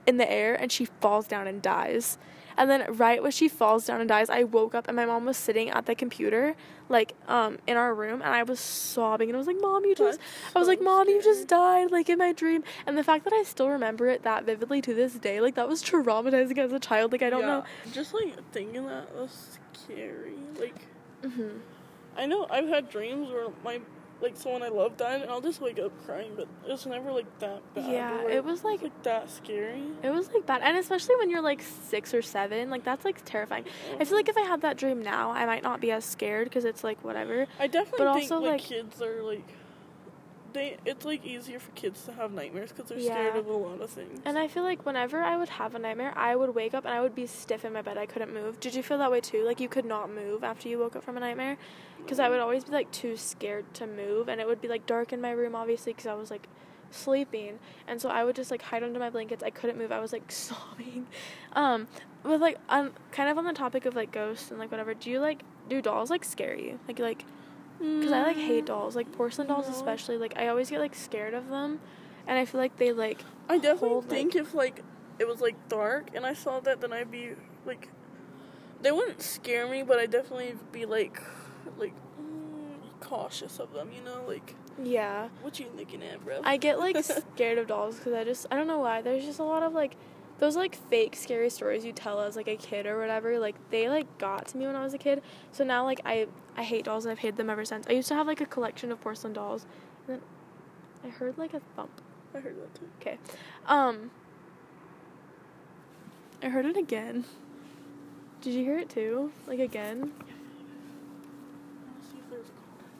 in 0.05 0.17
the 0.17 0.29
air 0.29 0.53
and 0.53 0.71
she 0.71 0.85
falls 0.85 1.27
down 1.27 1.47
and 1.47 1.61
dies 1.61 2.17
and 2.57 2.69
then 2.69 2.85
right 2.95 3.21
when 3.21 3.31
she 3.31 3.47
falls 3.47 3.85
down 3.85 3.99
and 3.99 4.09
dies 4.09 4.29
i 4.29 4.43
woke 4.43 4.73
up 4.75 4.87
and 4.87 4.95
my 4.95 5.05
mom 5.05 5.25
was 5.25 5.37
sitting 5.37 5.69
at 5.69 5.85
the 5.85 5.95
computer 5.95 6.55
like 6.89 7.13
um 7.27 7.57
in 7.65 7.77
our 7.77 7.93
room 7.93 8.21
and 8.21 8.33
i 8.33 8.43
was 8.43 8.59
sobbing 8.59 9.29
and 9.29 9.35
i 9.35 9.37
was 9.37 9.47
like 9.47 9.59
mom 9.61 9.83
you 9.85 9.95
just 9.95 10.19
That's 10.19 10.55
I 10.55 10.59
was 10.59 10.67
so 10.67 10.71
like, 10.71 10.81
Mom, 10.81 11.07
you 11.09 11.21
just 11.21 11.47
died, 11.47 11.91
like 11.91 12.09
in 12.09 12.19
my 12.19 12.31
dream. 12.31 12.63
And 12.85 12.97
the 12.97 13.03
fact 13.03 13.23
that 13.23 13.33
I 13.33 13.43
still 13.43 13.69
remember 13.69 14.07
it 14.07 14.23
that 14.23 14.43
vividly 14.45 14.81
to 14.81 14.93
this 14.93 15.13
day, 15.13 15.39
like 15.41 15.55
that 15.55 15.67
was 15.67 15.81
traumatizing 15.83 16.57
as 16.57 16.71
a 16.71 16.79
child. 16.79 17.11
Like 17.11 17.21
I 17.23 17.29
don't 17.29 17.41
know. 17.41 17.63
Just 17.91 18.13
like 18.13 18.35
thinking 18.51 18.85
that 18.87 19.13
was 19.15 19.57
scary. 19.73 20.33
Like 20.59 20.85
hmm 21.23 21.57
I 22.15 22.25
know 22.27 22.45
I've 22.49 22.67
had 22.67 22.89
dreams 22.89 23.29
where 23.29 23.47
my 23.63 23.79
like 24.23 24.37
someone 24.37 24.63
I 24.63 24.69
love 24.69 24.97
died, 24.97 25.21
and 25.21 25.29
I'll 25.29 25.41
just 25.41 25.61
wake 25.61 25.77
up 25.77 25.91
crying, 26.05 26.31
but 26.35 26.47
it's 26.65 26.85
never 26.85 27.11
like 27.11 27.27
that 27.39 27.61
bad. 27.75 27.91
Yeah, 27.91 28.27
it 28.27 28.43
was 28.43 28.59
it's, 28.59 28.63
like- 28.65 29.03
that 29.03 29.29
scary. 29.29 29.83
It 30.01 30.09
was 30.09 30.31
like 30.33 30.45
bad, 30.45 30.61
and 30.63 30.77
especially 30.77 31.15
when 31.17 31.29
you're 31.29 31.41
like 31.41 31.61
six 31.61 32.13
or 32.13 32.21
seven, 32.21 32.69
like 32.69 32.83
that's 32.83 33.05
like 33.05 33.23
terrifying. 33.25 33.65
I 33.99 34.05
feel 34.05 34.17
like 34.17 34.29
if 34.29 34.37
I 34.37 34.41
had 34.41 34.61
that 34.61 34.77
dream 34.77 35.01
now, 35.03 35.31
I 35.31 35.45
might 35.45 35.61
not 35.61 35.81
be 35.81 35.91
as 35.91 36.05
scared 36.05 36.45
because 36.45 36.65
it's 36.65 36.83
like 36.83 37.03
whatever. 37.03 37.45
I 37.59 37.67
definitely 37.67 38.05
but 38.05 38.13
think 38.13 38.31
also, 38.31 38.43
like, 38.43 38.51
like- 38.53 38.61
kids 38.61 39.01
are 39.01 39.21
like 39.21 39.47
they 40.53 40.77
it's 40.85 41.05
like 41.05 41.25
easier 41.25 41.59
for 41.59 41.71
kids 41.71 42.03
to 42.03 42.13
have 42.13 42.31
nightmares 42.31 42.71
because 42.71 42.89
they're 42.89 42.99
scared 42.99 43.35
of 43.35 43.47
a 43.47 43.51
lot 43.51 43.81
of 43.81 43.89
things. 43.89 44.21
And 44.25 44.37
I 44.37 44.47
feel 44.47 44.63
like 44.63 44.85
whenever 44.85 45.21
I 45.21 45.37
would 45.37 45.49
have 45.49 45.75
a 45.75 45.79
nightmare, 45.79 46.13
I 46.15 46.35
would 46.35 46.55
wake 46.55 46.73
up 46.73 46.85
and 46.85 46.93
I 46.93 47.01
would 47.01 47.15
be 47.15 47.27
stiff 47.27 47.65
in 47.65 47.73
my 47.73 47.81
bed. 47.81 47.97
I 47.97 48.05
couldn't 48.05 48.33
move. 48.33 48.59
Did 48.59 48.75
you 48.75 48.83
feel 48.83 48.97
that 48.99 49.11
way 49.11 49.21
too? 49.21 49.43
Like 49.45 49.59
you 49.59 49.69
could 49.69 49.85
not 49.85 50.09
move 50.09 50.43
after 50.43 50.69
you 50.69 50.79
woke 50.79 50.95
up 50.95 51.03
from 51.03 51.17
a 51.17 51.19
nightmare? 51.19 51.57
Because 51.97 52.19
I 52.19 52.29
would 52.29 52.39
always 52.39 52.65
be 52.65 52.71
like 52.71 52.91
too 52.91 53.17
scared 53.17 53.73
to 53.75 53.87
move, 53.87 54.27
and 54.27 54.41
it 54.41 54.47
would 54.47 54.61
be 54.61 54.67
like 54.67 54.85
dark 54.85 55.13
in 55.13 55.21
my 55.21 55.31
room, 55.31 55.55
obviously, 55.55 55.93
because 55.93 56.07
I 56.07 56.13
was 56.13 56.29
like 56.29 56.47
sleeping, 56.91 57.59
and 57.87 58.01
so 58.01 58.09
I 58.09 58.23
would 58.23 58.35
just 58.35 58.51
like 58.51 58.61
hide 58.61 58.83
under 58.83 58.99
my 58.99 59.09
blankets. 59.09 59.43
I 59.43 59.49
couldn't 59.49 59.77
move. 59.77 59.91
I 59.91 59.99
was 59.99 60.11
like 60.13 60.31
sobbing. 60.31 61.07
Um, 61.53 61.87
with 62.23 62.41
like 62.41 62.57
um, 62.69 62.93
kind 63.11 63.29
of 63.29 63.37
on 63.37 63.45
the 63.45 63.53
topic 63.53 63.85
of 63.85 63.95
like 63.95 64.11
ghosts 64.11 64.51
and 64.51 64.59
like 64.59 64.71
whatever. 64.71 64.93
Do 64.93 65.09
you 65.09 65.19
like 65.19 65.43
do 65.69 65.81
dolls 65.81 66.09
like 66.09 66.23
scare 66.23 66.57
you? 66.57 66.79
Like 66.87 66.99
like 66.99 67.25
because 67.83 68.11
I 68.11 68.23
like 68.23 68.37
hate 68.37 68.65
dolls, 68.65 68.95
like 68.95 69.11
porcelain 69.11 69.47
dolls 69.47 69.67
No. 69.67 69.75
especially. 69.75 70.17
Like 70.17 70.33
I 70.37 70.47
always 70.47 70.69
get 70.69 70.79
like 70.79 70.95
scared 70.95 71.33
of 71.33 71.49
them, 71.49 71.79
and 72.25 72.39
I 72.39 72.45
feel 72.45 72.61
like 72.61 72.77
they 72.77 72.93
like 72.93 73.19
I 73.49 73.57
definitely 73.57 73.89
hold, 73.89 74.03
like- 74.05 74.11
think 74.11 74.35
if 74.35 74.53
like 74.53 74.81
it 75.19 75.27
was 75.27 75.41
like 75.41 75.55
dark 75.69 76.07
and 76.15 76.25
I 76.25 76.33
saw 76.33 76.59
that, 76.61 76.81
then 76.81 76.93
I'd 76.93 77.11
be 77.11 77.31
like, 77.65 77.89
they 78.81 78.91
wouldn't 78.91 79.21
scare 79.21 79.67
me, 79.67 79.83
but 79.83 79.99
I'd 79.99 80.11
definitely 80.11 80.55
be 80.71 80.85
like, 80.85 81.21
like 81.77 81.93
mm, 82.19 82.99
cautious 82.99 83.59
of 83.59 83.73
them. 83.73 83.91
You 83.95 84.01
know, 84.03 84.23
like 84.27 84.55
yeah. 84.81 85.27
what 85.41 85.59
you 85.59 85.67
looking 85.77 86.01
at, 86.03 86.23
bro? 86.23 86.41
I 86.43 86.57
get 86.57 86.79
like 86.79 86.97
scared 87.35 87.57
of 87.57 87.67
dolls 87.67 87.97
because 87.97 88.13
I 88.13 88.23
just 88.23 88.47
I 88.49 88.55
don't 88.55 88.67
know 88.67 88.79
why. 88.79 89.01
There's 89.01 89.25
just 89.25 89.39
a 89.39 89.43
lot 89.43 89.61
of 89.63 89.73
like 89.73 89.95
those 90.43 90.57
like 90.57 90.75
fake 90.89 91.15
scary 91.15 91.49
stories 91.49 91.85
you 91.85 91.93
tell 91.93 92.19
as 92.19 92.35
like 92.35 92.49
a 92.49 92.57
kid 92.57 92.85
or 92.85 92.99
whatever. 92.99 93.39
Like 93.39 93.55
they 93.69 93.87
like 93.87 94.17
got 94.17 94.45
to 94.49 94.57
me 94.57 94.65
when 94.65 94.75
I 94.75 94.83
was 94.83 94.93
a 94.93 94.97
kid. 94.97 95.21
So 95.53 95.63
now 95.63 95.85
like 95.85 96.01
I 96.03 96.27
I 96.57 96.63
hate 96.63 96.83
dolls 96.83 97.05
and 97.05 97.13
I've 97.13 97.19
hated 97.19 97.37
them 97.37 97.49
ever 97.49 97.63
since. 97.63 97.87
I 97.87 97.93
used 97.93 98.09
to 98.09 98.15
have 98.15 98.27
like 98.27 98.41
a 98.41 98.45
collection 98.45 98.91
of 98.91 98.99
porcelain 98.99 99.31
dolls. 99.31 99.65
And 100.05 100.17
then 100.17 100.21
I 101.05 101.07
heard 101.07 101.37
like 101.37 101.53
a 101.53 101.61
thump. 101.77 102.01
I 102.35 102.39
heard 102.39 102.57
that 102.57 102.75
too. 102.75 102.89
Okay. 102.99 103.17
Um 103.67 104.11
I 106.41 106.49
heard 106.49 106.65
it 106.65 106.75
again. 106.75 107.23
Did 108.41 108.53
you 108.53 108.65
hear 108.65 108.77
it 108.77 108.89
too? 108.89 109.31
Like 109.47 109.59
again? 109.59 110.11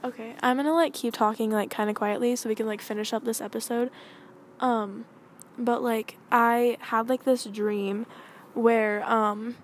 Okay, 0.01 0.35
I'm 0.41 0.55
gonna 0.55 0.73
like 0.73 0.93
keep 0.93 1.13
talking 1.13 1.51
like 1.51 1.69
kind 1.69 1.89
of 1.89 1.97
quietly 1.97 2.37
so 2.37 2.47
we 2.47 2.55
can 2.55 2.67
like 2.67 2.79
finish 2.81 3.11
up 3.11 3.25
this 3.25 3.41
episode. 3.41 3.91
Um, 4.61 5.03
but 5.57 5.83
like 5.83 6.17
I 6.31 6.77
had 6.79 7.09
like 7.09 7.23
this 7.23 7.45
dream 7.45 8.05
where 8.53 9.03
um 9.09 9.55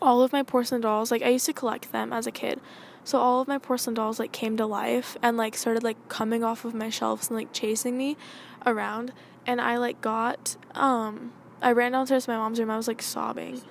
all 0.00 0.22
of 0.22 0.32
my 0.32 0.42
porcelain 0.42 0.80
dolls 0.80 1.10
like 1.10 1.22
I 1.22 1.28
used 1.28 1.46
to 1.46 1.52
collect 1.52 1.92
them 1.92 2.12
as 2.12 2.26
a 2.26 2.32
kid. 2.32 2.60
So 3.04 3.18
all 3.18 3.40
of 3.40 3.48
my 3.48 3.58
porcelain 3.58 3.94
dolls 3.94 4.18
like 4.18 4.32
came 4.32 4.56
to 4.56 4.66
life 4.66 5.16
and 5.22 5.36
like 5.36 5.56
started 5.56 5.82
like 5.82 6.08
coming 6.08 6.42
off 6.42 6.64
of 6.64 6.74
my 6.74 6.90
shelves 6.90 7.28
and 7.28 7.36
like 7.36 7.52
chasing 7.52 7.96
me 7.96 8.16
around 8.64 9.12
and 9.46 9.60
I 9.60 9.76
like 9.76 10.00
got 10.00 10.56
um 10.74 11.32
I 11.62 11.72
ran 11.72 11.92
downstairs 11.92 12.26
to 12.26 12.30
my 12.30 12.36
mom's 12.36 12.58
room. 12.58 12.70
I 12.70 12.76
was 12.76 12.88
like 12.88 13.02
sobbing. 13.02 13.62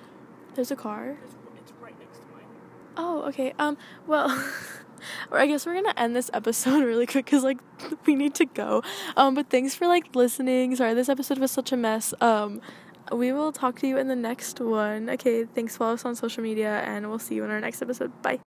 There's 0.54 0.70
a 0.70 0.76
car. 0.76 1.16
It's, 1.22 1.36
it's 1.60 1.72
right 1.80 1.98
next 1.98 2.18
to 2.18 2.24
mine. 2.32 2.44
Oh, 2.96 3.22
okay. 3.28 3.54
Um, 3.58 3.76
well, 4.06 4.28
or 5.30 5.38
I 5.38 5.46
guess 5.46 5.66
we're 5.66 5.74
gonna 5.74 5.94
end 5.96 6.14
this 6.14 6.30
episode 6.32 6.84
really 6.84 7.06
quick 7.06 7.24
because 7.24 7.44
like 7.44 7.58
we 8.06 8.14
need 8.14 8.34
to 8.36 8.46
go. 8.46 8.82
Um, 9.16 9.34
but 9.34 9.50
thanks 9.50 9.74
for 9.74 9.86
like 9.86 10.14
listening. 10.14 10.76
Sorry, 10.76 10.94
this 10.94 11.08
episode 11.08 11.38
was 11.38 11.50
such 11.50 11.72
a 11.72 11.76
mess. 11.76 12.14
Um, 12.20 12.60
we 13.12 13.32
will 13.32 13.52
talk 13.52 13.78
to 13.80 13.86
you 13.86 13.96
in 13.98 14.08
the 14.08 14.16
next 14.16 14.60
one. 14.60 15.08
Okay, 15.10 15.44
thanks. 15.44 15.76
Follow 15.76 15.94
us 15.94 16.04
on 16.04 16.16
social 16.16 16.42
media, 16.42 16.80
and 16.80 17.08
we'll 17.08 17.18
see 17.18 17.36
you 17.36 17.44
in 17.44 17.50
our 17.50 17.60
next 17.60 17.82
episode. 17.82 18.10
Bye. 18.22 18.40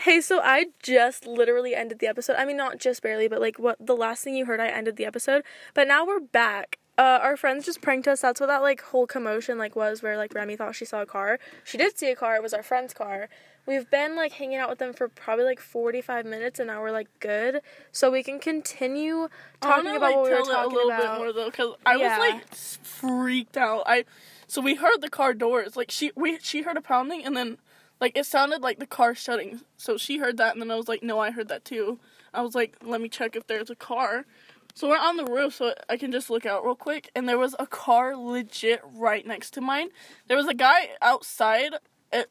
Hey, 0.00 0.22
so 0.22 0.40
I 0.40 0.66
just 0.82 1.26
literally 1.26 1.74
ended 1.74 1.98
the 1.98 2.06
episode. 2.06 2.36
I 2.36 2.46
mean, 2.46 2.56
not 2.56 2.78
just 2.78 3.02
barely, 3.02 3.28
but 3.28 3.40
like 3.40 3.58
what 3.58 3.76
the 3.84 3.96
last 3.96 4.24
thing 4.24 4.34
you 4.34 4.46
heard, 4.46 4.60
I 4.60 4.68
ended 4.68 4.96
the 4.96 5.04
episode. 5.04 5.44
But 5.74 5.88
now 5.88 6.06
we're 6.06 6.20
back. 6.20 6.78
Uh, 6.96 7.18
our 7.22 7.36
friends 7.36 7.66
just 7.66 7.80
pranked 7.82 8.08
us. 8.08 8.20
That's 8.20 8.40
what 8.40 8.46
that 8.46 8.62
like 8.62 8.80
whole 8.80 9.06
commotion 9.06 9.58
like 9.58 9.76
was, 9.76 10.02
where 10.02 10.16
like 10.16 10.34
Remy 10.34 10.56
thought 10.56 10.74
she 10.74 10.84
saw 10.84 11.02
a 11.02 11.06
car. 11.06 11.38
She 11.64 11.76
did 11.76 11.98
see 11.98 12.10
a 12.10 12.16
car. 12.16 12.36
It 12.36 12.42
was 12.42 12.54
our 12.54 12.62
friend's 12.62 12.94
car. 12.94 13.28
We've 13.70 13.88
been 13.88 14.16
like 14.16 14.32
hanging 14.32 14.56
out 14.56 14.68
with 14.68 14.80
them 14.80 14.92
for 14.92 15.06
probably 15.06 15.44
like 15.44 15.60
forty 15.60 16.00
five 16.00 16.26
minutes, 16.26 16.58
and 16.58 16.66
now 16.66 16.82
we're 16.82 16.90
like 16.90 17.06
good, 17.20 17.60
so 17.92 18.10
we 18.10 18.24
can 18.24 18.40
continue 18.40 19.28
talking 19.60 19.84
wanna, 19.84 19.96
about 19.96 20.08
like, 20.08 20.16
what 20.16 20.24
we 20.24 20.30
were 20.30 20.42
talking 20.42 20.72
a 20.72 20.74
little 20.74 20.90
about. 20.90 21.12
bit 21.12 21.18
more 21.20 21.32
though, 21.32 21.50
because 21.50 21.76
I 21.86 21.94
Yeah. 21.94 22.18
was 22.18 22.18
like 22.18 22.54
freaked 22.56 23.56
out. 23.56 23.84
I 23.86 24.06
so 24.48 24.60
we 24.60 24.74
heard 24.74 25.00
the 25.02 25.08
car 25.08 25.34
doors. 25.34 25.76
Like 25.76 25.92
she 25.92 26.10
we 26.16 26.40
she 26.40 26.62
heard 26.62 26.76
a 26.78 26.80
pounding, 26.80 27.24
and 27.24 27.36
then 27.36 27.58
like 28.00 28.18
it 28.18 28.26
sounded 28.26 28.60
like 28.60 28.80
the 28.80 28.88
car 28.88 29.14
shutting. 29.14 29.60
So 29.76 29.96
she 29.96 30.18
heard 30.18 30.36
that, 30.38 30.52
and 30.52 30.60
then 30.60 30.72
I 30.72 30.74
was 30.74 30.88
like, 30.88 31.04
no, 31.04 31.20
I 31.20 31.30
heard 31.30 31.46
that 31.46 31.64
too. 31.64 32.00
I 32.34 32.42
was 32.42 32.56
like, 32.56 32.76
let 32.82 33.00
me 33.00 33.08
check 33.08 33.36
if 33.36 33.46
there's 33.46 33.70
a 33.70 33.76
car. 33.76 34.24
So 34.74 34.88
we're 34.88 34.98
on 34.98 35.16
the 35.16 35.24
roof, 35.24 35.54
so 35.54 35.74
I 35.88 35.96
can 35.96 36.10
just 36.10 36.28
look 36.28 36.44
out 36.44 36.64
real 36.64 36.74
quick, 36.74 37.08
and 37.14 37.28
there 37.28 37.38
was 37.38 37.54
a 37.60 37.68
car 37.68 38.16
legit 38.16 38.80
right 38.96 39.24
next 39.24 39.52
to 39.52 39.60
mine. 39.60 39.90
There 40.26 40.36
was 40.36 40.48
a 40.48 40.54
guy 40.54 40.90
outside. 41.00 41.74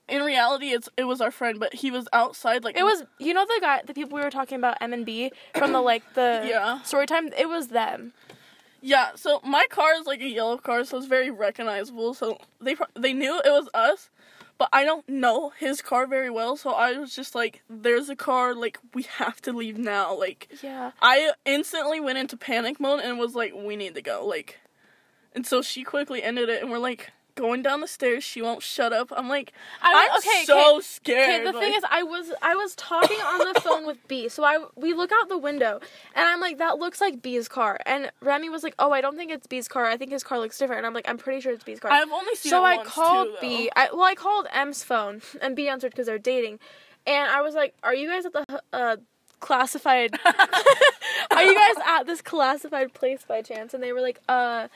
In 0.10 0.22
reality, 0.24 0.68
it's 0.72 0.90
it 0.98 1.06
was 1.06 1.22
our 1.22 1.32
friend, 1.32 1.58
but 1.60 1.74
he 1.74 1.90
was 1.90 2.08
outside 2.12 2.64
like 2.66 2.78
It 2.78 2.84
was 2.84 3.04
you 3.18 3.34
know 3.34 3.46
the 3.46 3.60
guy 3.62 3.82
the 3.86 3.94
people 3.94 4.18
we 4.18 4.24
were 4.24 4.30
talking 4.30 4.58
about 4.58 4.78
M 4.82 4.92
and 4.92 5.06
B 5.06 5.32
from 5.54 5.72
the 5.72 5.82
like 5.82 6.04
the 6.16 6.44
Yeah. 6.50 6.82
story 6.82 7.06
time. 7.06 7.32
It 7.38 7.48
was 7.48 7.70
them. 7.70 8.12
Yeah, 8.82 9.10
so 9.16 9.42
my 9.44 9.66
car 9.70 9.94
is 9.96 10.06
like 10.06 10.22
a 10.22 10.28
yellow 10.30 10.58
car, 10.58 10.84
so 10.86 10.98
it's 10.98 11.06
very 11.06 11.30
recognizable. 11.32 12.14
So 12.14 12.38
they 12.62 12.76
they 12.96 13.14
knew 13.14 13.40
it 13.40 13.50
was 13.50 13.70
us, 13.74 14.10
but 14.58 14.68
I 14.74 14.84
don't 14.84 15.08
know 15.08 15.52
his 15.58 15.82
car 15.82 16.08
very 16.08 16.30
well. 16.30 16.56
So 16.58 16.72
I 16.72 16.94
was 16.98 17.16
just 17.16 17.34
like, 17.36 17.62
"There's 17.70 18.10
a 18.10 18.16
car, 18.16 18.54
like 18.56 18.80
we 18.94 19.04
have 19.04 19.42
to 19.44 19.54
leave 19.54 19.78
now." 19.78 20.14
Like 20.18 20.50
Yeah. 20.62 20.92
I 21.02 21.32
instantly 21.46 22.00
went 22.02 22.18
into 22.18 22.36
panic 22.38 22.80
mode 22.80 23.02
and 23.02 23.18
was 23.20 23.34
like, 23.36 23.54
"We 23.56 23.76
need 23.76 23.96
to 23.96 24.02
go." 24.02 24.26
Like, 24.26 24.60
and 25.34 25.46
so 25.46 25.62
she 25.62 25.84
quickly 25.84 26.22
ended 26.24 26.50
it, 26.50 26.62
and 26.62 26.70
we're 26.72 26.80
like 26.80 27.12
going 27.40 27.62
down 27.62 27.80
the 27.80 27.88
stairs. 27.88 28.24
She 28.24 28.42
won't 28.42 28.62
shut 28.62 28.92
up. 28.92 29.12
I'm 29.16 29.30
like, 29.30 29.54
I 29.82 30.10
I'm 30.12 30.18
okay, 30.20 30.46
so 30.46 30.76
okay, 30.76 30.82
scared. 30.82 31.42
Okay, 31.42 31.52
the 31.52 31.60
thing 31.60 31.74
is, 31.74 31.84
I 31.90 32.04
was 32.04 32.32
I 32.42 32.56
was 32.56 32.76
talking 32.76 33.18
on 33.20 33.54
the 33.54 33.62
phone 33.62 33.86
with 33.86 34.06
B, 34.08 34.28
so 34.28 34.44
I 34.44 34.66
we 34.76 34.94
look 34.94 35.12
out 35.12 35.30
the 35.30 35.38
window, 35.38 35.80
and 36.16 36.28
I'm 36.28 36.42
like, 36.42 36.58
that 36.58 36.78
looks 36.78 37.00
like 37.00 37.22
B's 37.22 37.48
car, 37.48 37.80
and 37.86 38.12
Remy 38.22 38.50
was 38.50 38.64
like, 38.64 38.76
oh, 38.78 38.92
I 38.92 39.02
don't 39.02 39.16
think 39.16 39.32
it's 39.32 39.48
B's 39.48 39.68
car. 39.68 39.86
I 39.86 39.96
think 39.96 40.12
his 40.12 40.24
car 40.24 40.38
looks 40.40 40.58
different, 40.58 40.80
and 40.80 40.88
I'm 40.88 40.94
like, 40.94 41.08
I'm 41.08 41.18
pretty 41.18 41.40
sure 41.42 41.54
it's 41.54 41.64
B's 41.64 41.80
car. 41.80 41.92
I've 41.92 42.12
only 42.12 42.36
seen 42.36 42.50
so 42.50 42.64
I 42.64 42.84
called 42.84 43.30
too, 43.30 43.38
B. 43.42 43.70
well, 43.76 44.04
I 44.04 44.16
called 44.16 44.48
M's 44.52 44.84
phone, 44.84 45.22
and 45.42 45.56
B 45.56 45.70
answered 45.70 45.92
because 45.92 46.08
they're 46.08 46.20
dating, 46.20 46.60
and 47.08 47.32
I 47.32 47.42
was 47.42 47.56
like, 47.56 47.74
are 47.84 47.96
you 47.96 48.10
guys 48.10 48.26
at 48.26 48.34
the 48.34 48.62
uh 48.74 48.98
classified? 49.40 50.12
are 51.32 51.44
you 51.44 51.56
guys 51.56 51.84
at 51.88 52.06
this 52.06 52.22
classified 52.22 52.94
place 52.94 53.24
by 53.28 53.42
chance? 53.42 53.74
And 53.74 53.82
they 53.82 53.94
were 53.94 54.02
like, 54.02 54.20
uh 54.28 54.68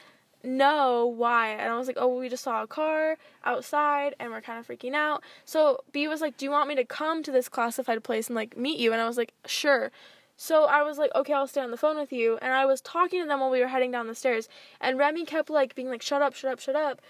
no, 0.44 1.06
why? 1.06 1.52
And 1.52 1.72
I 1.72 1.78
was 1.78 1.88
like, 1.88 1.98
oh, 2.00 2.08
well, 2.08 2.20
we 2.20 2.28
just 2.28 2.44
saw 2.44 2.64
a 2.64 2.68
car 2.68 3.18
outside 3.46 4.14
and 4.20 4.32
we're 4.32 4.42
kind 4.42 4.60
of 4.60 4.68
freaking 4.68 4.94
out. 4.94 5.24
So 5.46 5.80
B 5.92 6.08
was 6.08 6.20
like, 6.22 6.38
do 6.38 6.46
you 6.46 6.52
want 6.52 6.68
me 6.68 6.76
to 6.76 6.84
come 6.84 7.24
to 7.24 7.32
this 7.32 7.48
classified 7.48 8.04
place 8.04 8.28
and 8.28 8.36
like 8.36 8.58
meet 8.58 8.80
you? 8.80 8.92
And 8.92 9.02
I 9.02 9.08
was 9.08 9.18
like, 9.18 9.34
sure. 9.46 9.92
So 10.36 10.66
I 10.66 10.84
was 10.84 10.98
like, 10.98 11.12
okay, 11.16 11.34
I'll 11.34 11.48
stay 11.48 11.62
on 11.62 11.72
the 11.72 11.78
phone 11.78 11.98
with 11.98 12.12
you. 12.12 12.38
And 12.42 12.54
I 12.54 12.66
was 12.66 12.82
talking 12.82 13.22
to 13.22 13.28
them 13.28 13.40
while 13.40 13.50
we 13.50 13.62
were 13.62 13.68
heading 13.68 13.92
down 13.92 14.08
the 14.08 14.16
stairs. 14.16 14.50
And 14.82 14.98
Remy 14.98 15.26
kept 15.26 15.50
like 15.50 15.76
being 15.76 15.90
like, 15.90 16.02
shut 16.02 16.22
up, 16.22 16.34
shut 16.36 16.52
up, 16.52 16.60
shut 16.60 16.76
up. 16.76 17.02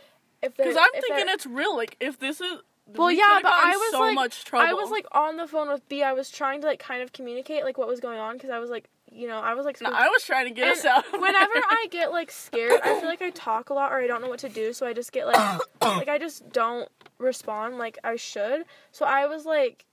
If 0.44 0.56
Because 0.56 0.78
I'm 0.78 0.92
thinking 0.92 1.26
it's 1.30 1.46
real. 1.46 1.76
Like 1.76 1.98
if 2.00 2.20
this 2.20 2.40
is. 2.42 2.60
well, 2.88 3.08
we 3.08 3.18
yeah, 3.18 3.40
but 3.42 3.52
I 3.52 3.76
was 3.76 3.92
so 3.92 4.00
like, 4.02 4.16
much 4.16 4.44
trouble. 4.44 4.68
I 4.68 4.74
was 4.74 4.92
like 4.92 5.08
on 5.12 5.38
the 5.38 5.48
phone 5.48 5.70
with 5.70 5.88
B. 5.90 6.04
I 6.04 6.14
was 6.14 6.30
trying 6.30 6.62
to 6.62 6.68
like 6.68 6.80
kind 6.80 7.02
of 7.02 7.14
communicate 7.14 7.64
like 7.64 7.78
what 7.78 7.88
was 7.88 8.00
going 8.00 8.20
on 8.20 8.36
because 8.36 8.50
I 8.50 8.60
was 8.60 8.70
like, 8.70 8.90
you 9.14 9.28
know, 9.28 9.40
I 9.40 9.54
was 9.54 9.66
like, 9.66 9.82
No. 9.82 9.90
I 9.92 10.08
was 10.10 10.24
trying 10.24 10.48
to 10.48 10.54
get 10.54 10.68
us 10.70 10.86
out. 10.86 11.04
whenever 11.12 11.54
I 11.70 11.88
get 11.92 12.12
like 12.12 12.32
scared, 12.32 12.82
I 12.84 13.00
feel 13.00 13.10
like 13.10 13.22
I 13.22 13.30
talk 13.30 13.70
a 13.70 13.74
lot 13.74 13.92
or 13.92 14.00
I 14.00 14.08
don't 14.08 14.22
know 14.22 14.30
what 14.30 14.40
to 14.40 14.50
do, 14.50 14.74
so 14.74 14.86
I 14.86 14.94
just 14.94 15.12
get 15.12 15.28
like 15.28 15.62
like 15.82 16.10
I 16.10 16.18
just 16.18 16.50
don't 16.52 16.90
respond 17.18 17.78
like 17.78 17.98
I 18.04 18.16
should. 18.16 18.64
So 18.92 19.06
I 19.06 19.28
was 19.28 19.46
like 19.46 19.86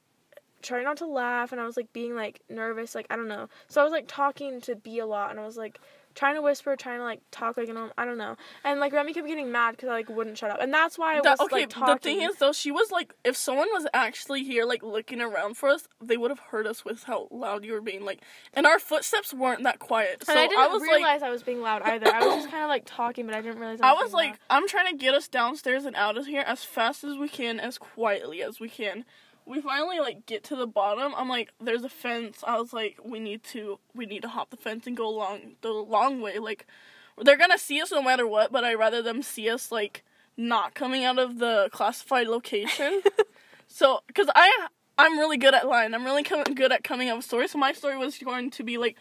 trying 0.63 0.85
not 0.85 0.99
to 0.99 1.07
laugh 1.07 1.53
and 1.53 1.61
I 1.61 1.65
was 1.65 1.77
like 1.77 1.93
being 1.93 2.15
like 2.15 2.41
nervous, 2.49 2.95
like 2.95 3.07
I 3.11 3.17
don't 3.17 3.29
know. 3.29 3.49
So 3.69 3.81
I 3.81 3.85
was 3.85 3.93
like 3.93 4.07
talking 4.09 4.61
to 4.63 4.75
B 4.77 4.99
a 4.99 5.07
lot 5.07 5.31
and 5.31 5.41
I 5.41 5.45
was 5.45 5.57
like 5.57 5.81
trying 6.21 6.35
to 6.35 6.43
whisper, 6.43 6.77
trying 6.77 6.99
to 6.99 7.05
like 7.05 7.23
talk 7.31 7.57
like 7.57 7.67
you 7.67 7.73
know, 7.73 7.91
I 7.97 8.05
don't 8.05 8.19
know. 8.19 8.37
And 8.63 8.79
like 8.79 8.93
Remy 8.93 9.15
kept 9.15 9.27
getting 9.27 9.51
mad 9.51 9.73
because 9.73 9.89
I 9.89 9.93
like 9.93 10.11
wouldn't 10.11 10.37
shut 10.37 10.51
up, 10.51 10.61
and 10.61 10.73
that's 10.73 10.99
why 10.99 11.17
I 11.17 11.21
was 11.21 11.41
okay, 11.41 11.61
like 11.61 11.71
talking. 11.71 11.95
the 11.95 11.99
thing 11.99 12.21
is 12.21 12.37
though, 12.37 12.53
she 12.53 12.71
was 12.71 12.91
like, 12.91 13.15
if 13.25 13.37
someone 13.37 13.69
was 13.73 13.87
actually 13.95 14.45
here, 14.45 14.67
like 14.67 14.83
looking 14.83 15.23
around 15.23 15.57
for 15.57 15.71
us, 15.71 15.89
they 16.01 16.19
would 16.19 16.31
have 16.31 16.39
heard 16.39 16.67
us 16.67 16.85
with 16.85 17.05
how 17.05 17.27
loud 17.31 17.65
you 17.65 17.73
were 17.73 17.81
being. 17.81 18.05
Like, 18.05 18.21
and 18.53 18.67
our 18.67 18.79
footsteps 18.79 19.33
weren't 19.33 19.63
that 19.63 19.79
quiet. 19.79 20.25
So 20.25 20.33
and 20.33 20.39
I 20.39 20.47
didn't 20.47 20.73
was 20.73 20.83
realize 20.83 21.23
like, 21.23 21.29
I 21.29 21.31
was 21.31 21.43
being 21.43 21.63
loud 21.63 21.81
either. 21.83 22.13
I 22.13 22.21
was 22.27 22.35
just 22.35 22.51
kind 22.51 22.65
of 22.65 22.69
like 22.69 22.83
talking, 22.85 23.25
but 23.25 23.35
I 23.35 23.41
didn't 23.41 23.59
realize. 23.59 23.81
I 23.81 23.89
I 23.89 23.93
was, 23.95 24.05
was 24.05 24.13
being 24.13 24.33
like, 24.33 24.41
I'm 24.51 24.69
trying 24.69 24.91
to 24.93 24.97
get 24.99 25.15
us 25.15 25.27
downstairs 25.27 25.87
and 25.87 25.97
out 25.97 26.19
of 26.19 26.27
here 26.27 26.45
as 26.47 26.65
fast 26.65 27.03
as 27.03 27.17
we 27.17 27.29
can, 27.29 27.59
as 27.59 27.79
quietly 27.79 28.43
as 28.43 28.61
we 28.61 28.69
can. 28.69 29.07
We 29.47 29.61
finally 29.61 29.99
like 30.01 30.27
get 30.27 30.45
to 30.45 30.57
the 30.57 30.67
bottom. 30.67 31.13
I'm 31.17 31.29
like, 31.29 31.53
there's 31.61 31.85
a 31.85 31.89
fence. 31.89 32.43
I 32.47 32.59
was 32.59 32.73
like, 32.73 32.99
we 33.05 33.19
need 33.19 33.43
to, 33.45 33.79
we 33.95 34.07
need 34.07 34.23
to 34.23 34.29
hop 34.29 34.51
the 34.51 34.57
fence 34.57 34.87
and 34.87 34.97
go 34.97 35.09
along 35.09 35.57
the 35.63 35.71
long 35.71 36.21
way. 36.21 36.39
Like, 36.39 36.67
they're 37.23 37.37
gonna 37.37 37.59
see 37.59 37.81
us 37.81 37.91
no 37.91 38.03
matter 38.03 38.27
what, 38.27 38.53
but 38.53 38.65
I'd 38.65 38.75
rather 38.75 39.03
them 39.03 39.23
see 39.23 39.51
us 39.51 39.73
like 39.73 40.05
not 40.37 40.75
coming 40.75 41.05
out 41.05 41.19
of 41.19 41.39
the 41.39 41.69
classified 41.73 42.29
location. 42.29 43.03
so, 43.67 44.01
because 44.07 44.29
I 44.35 44.69
I'm 45.01 45.19
really 45.19 45.39
good 45.39 45.55
at 45.55 45.67
lying. 45.67 45.95
I'm 45.95 46.05
really 46.05 46.23
com- 46.23 46.45
good 46.45 46.73
at 46.73 46.85
coming 46.85 47.09
up 47.09 47.17
with 47.17 47.25
stories. 47.25 47.53
So 47.53 47.59
my 47.59 47.73
story 47.73 47.97
was 47.97 48.19
going 48.19 48.51
to 48.51 48.63
be 48.63 48.77
like 48.77 48.97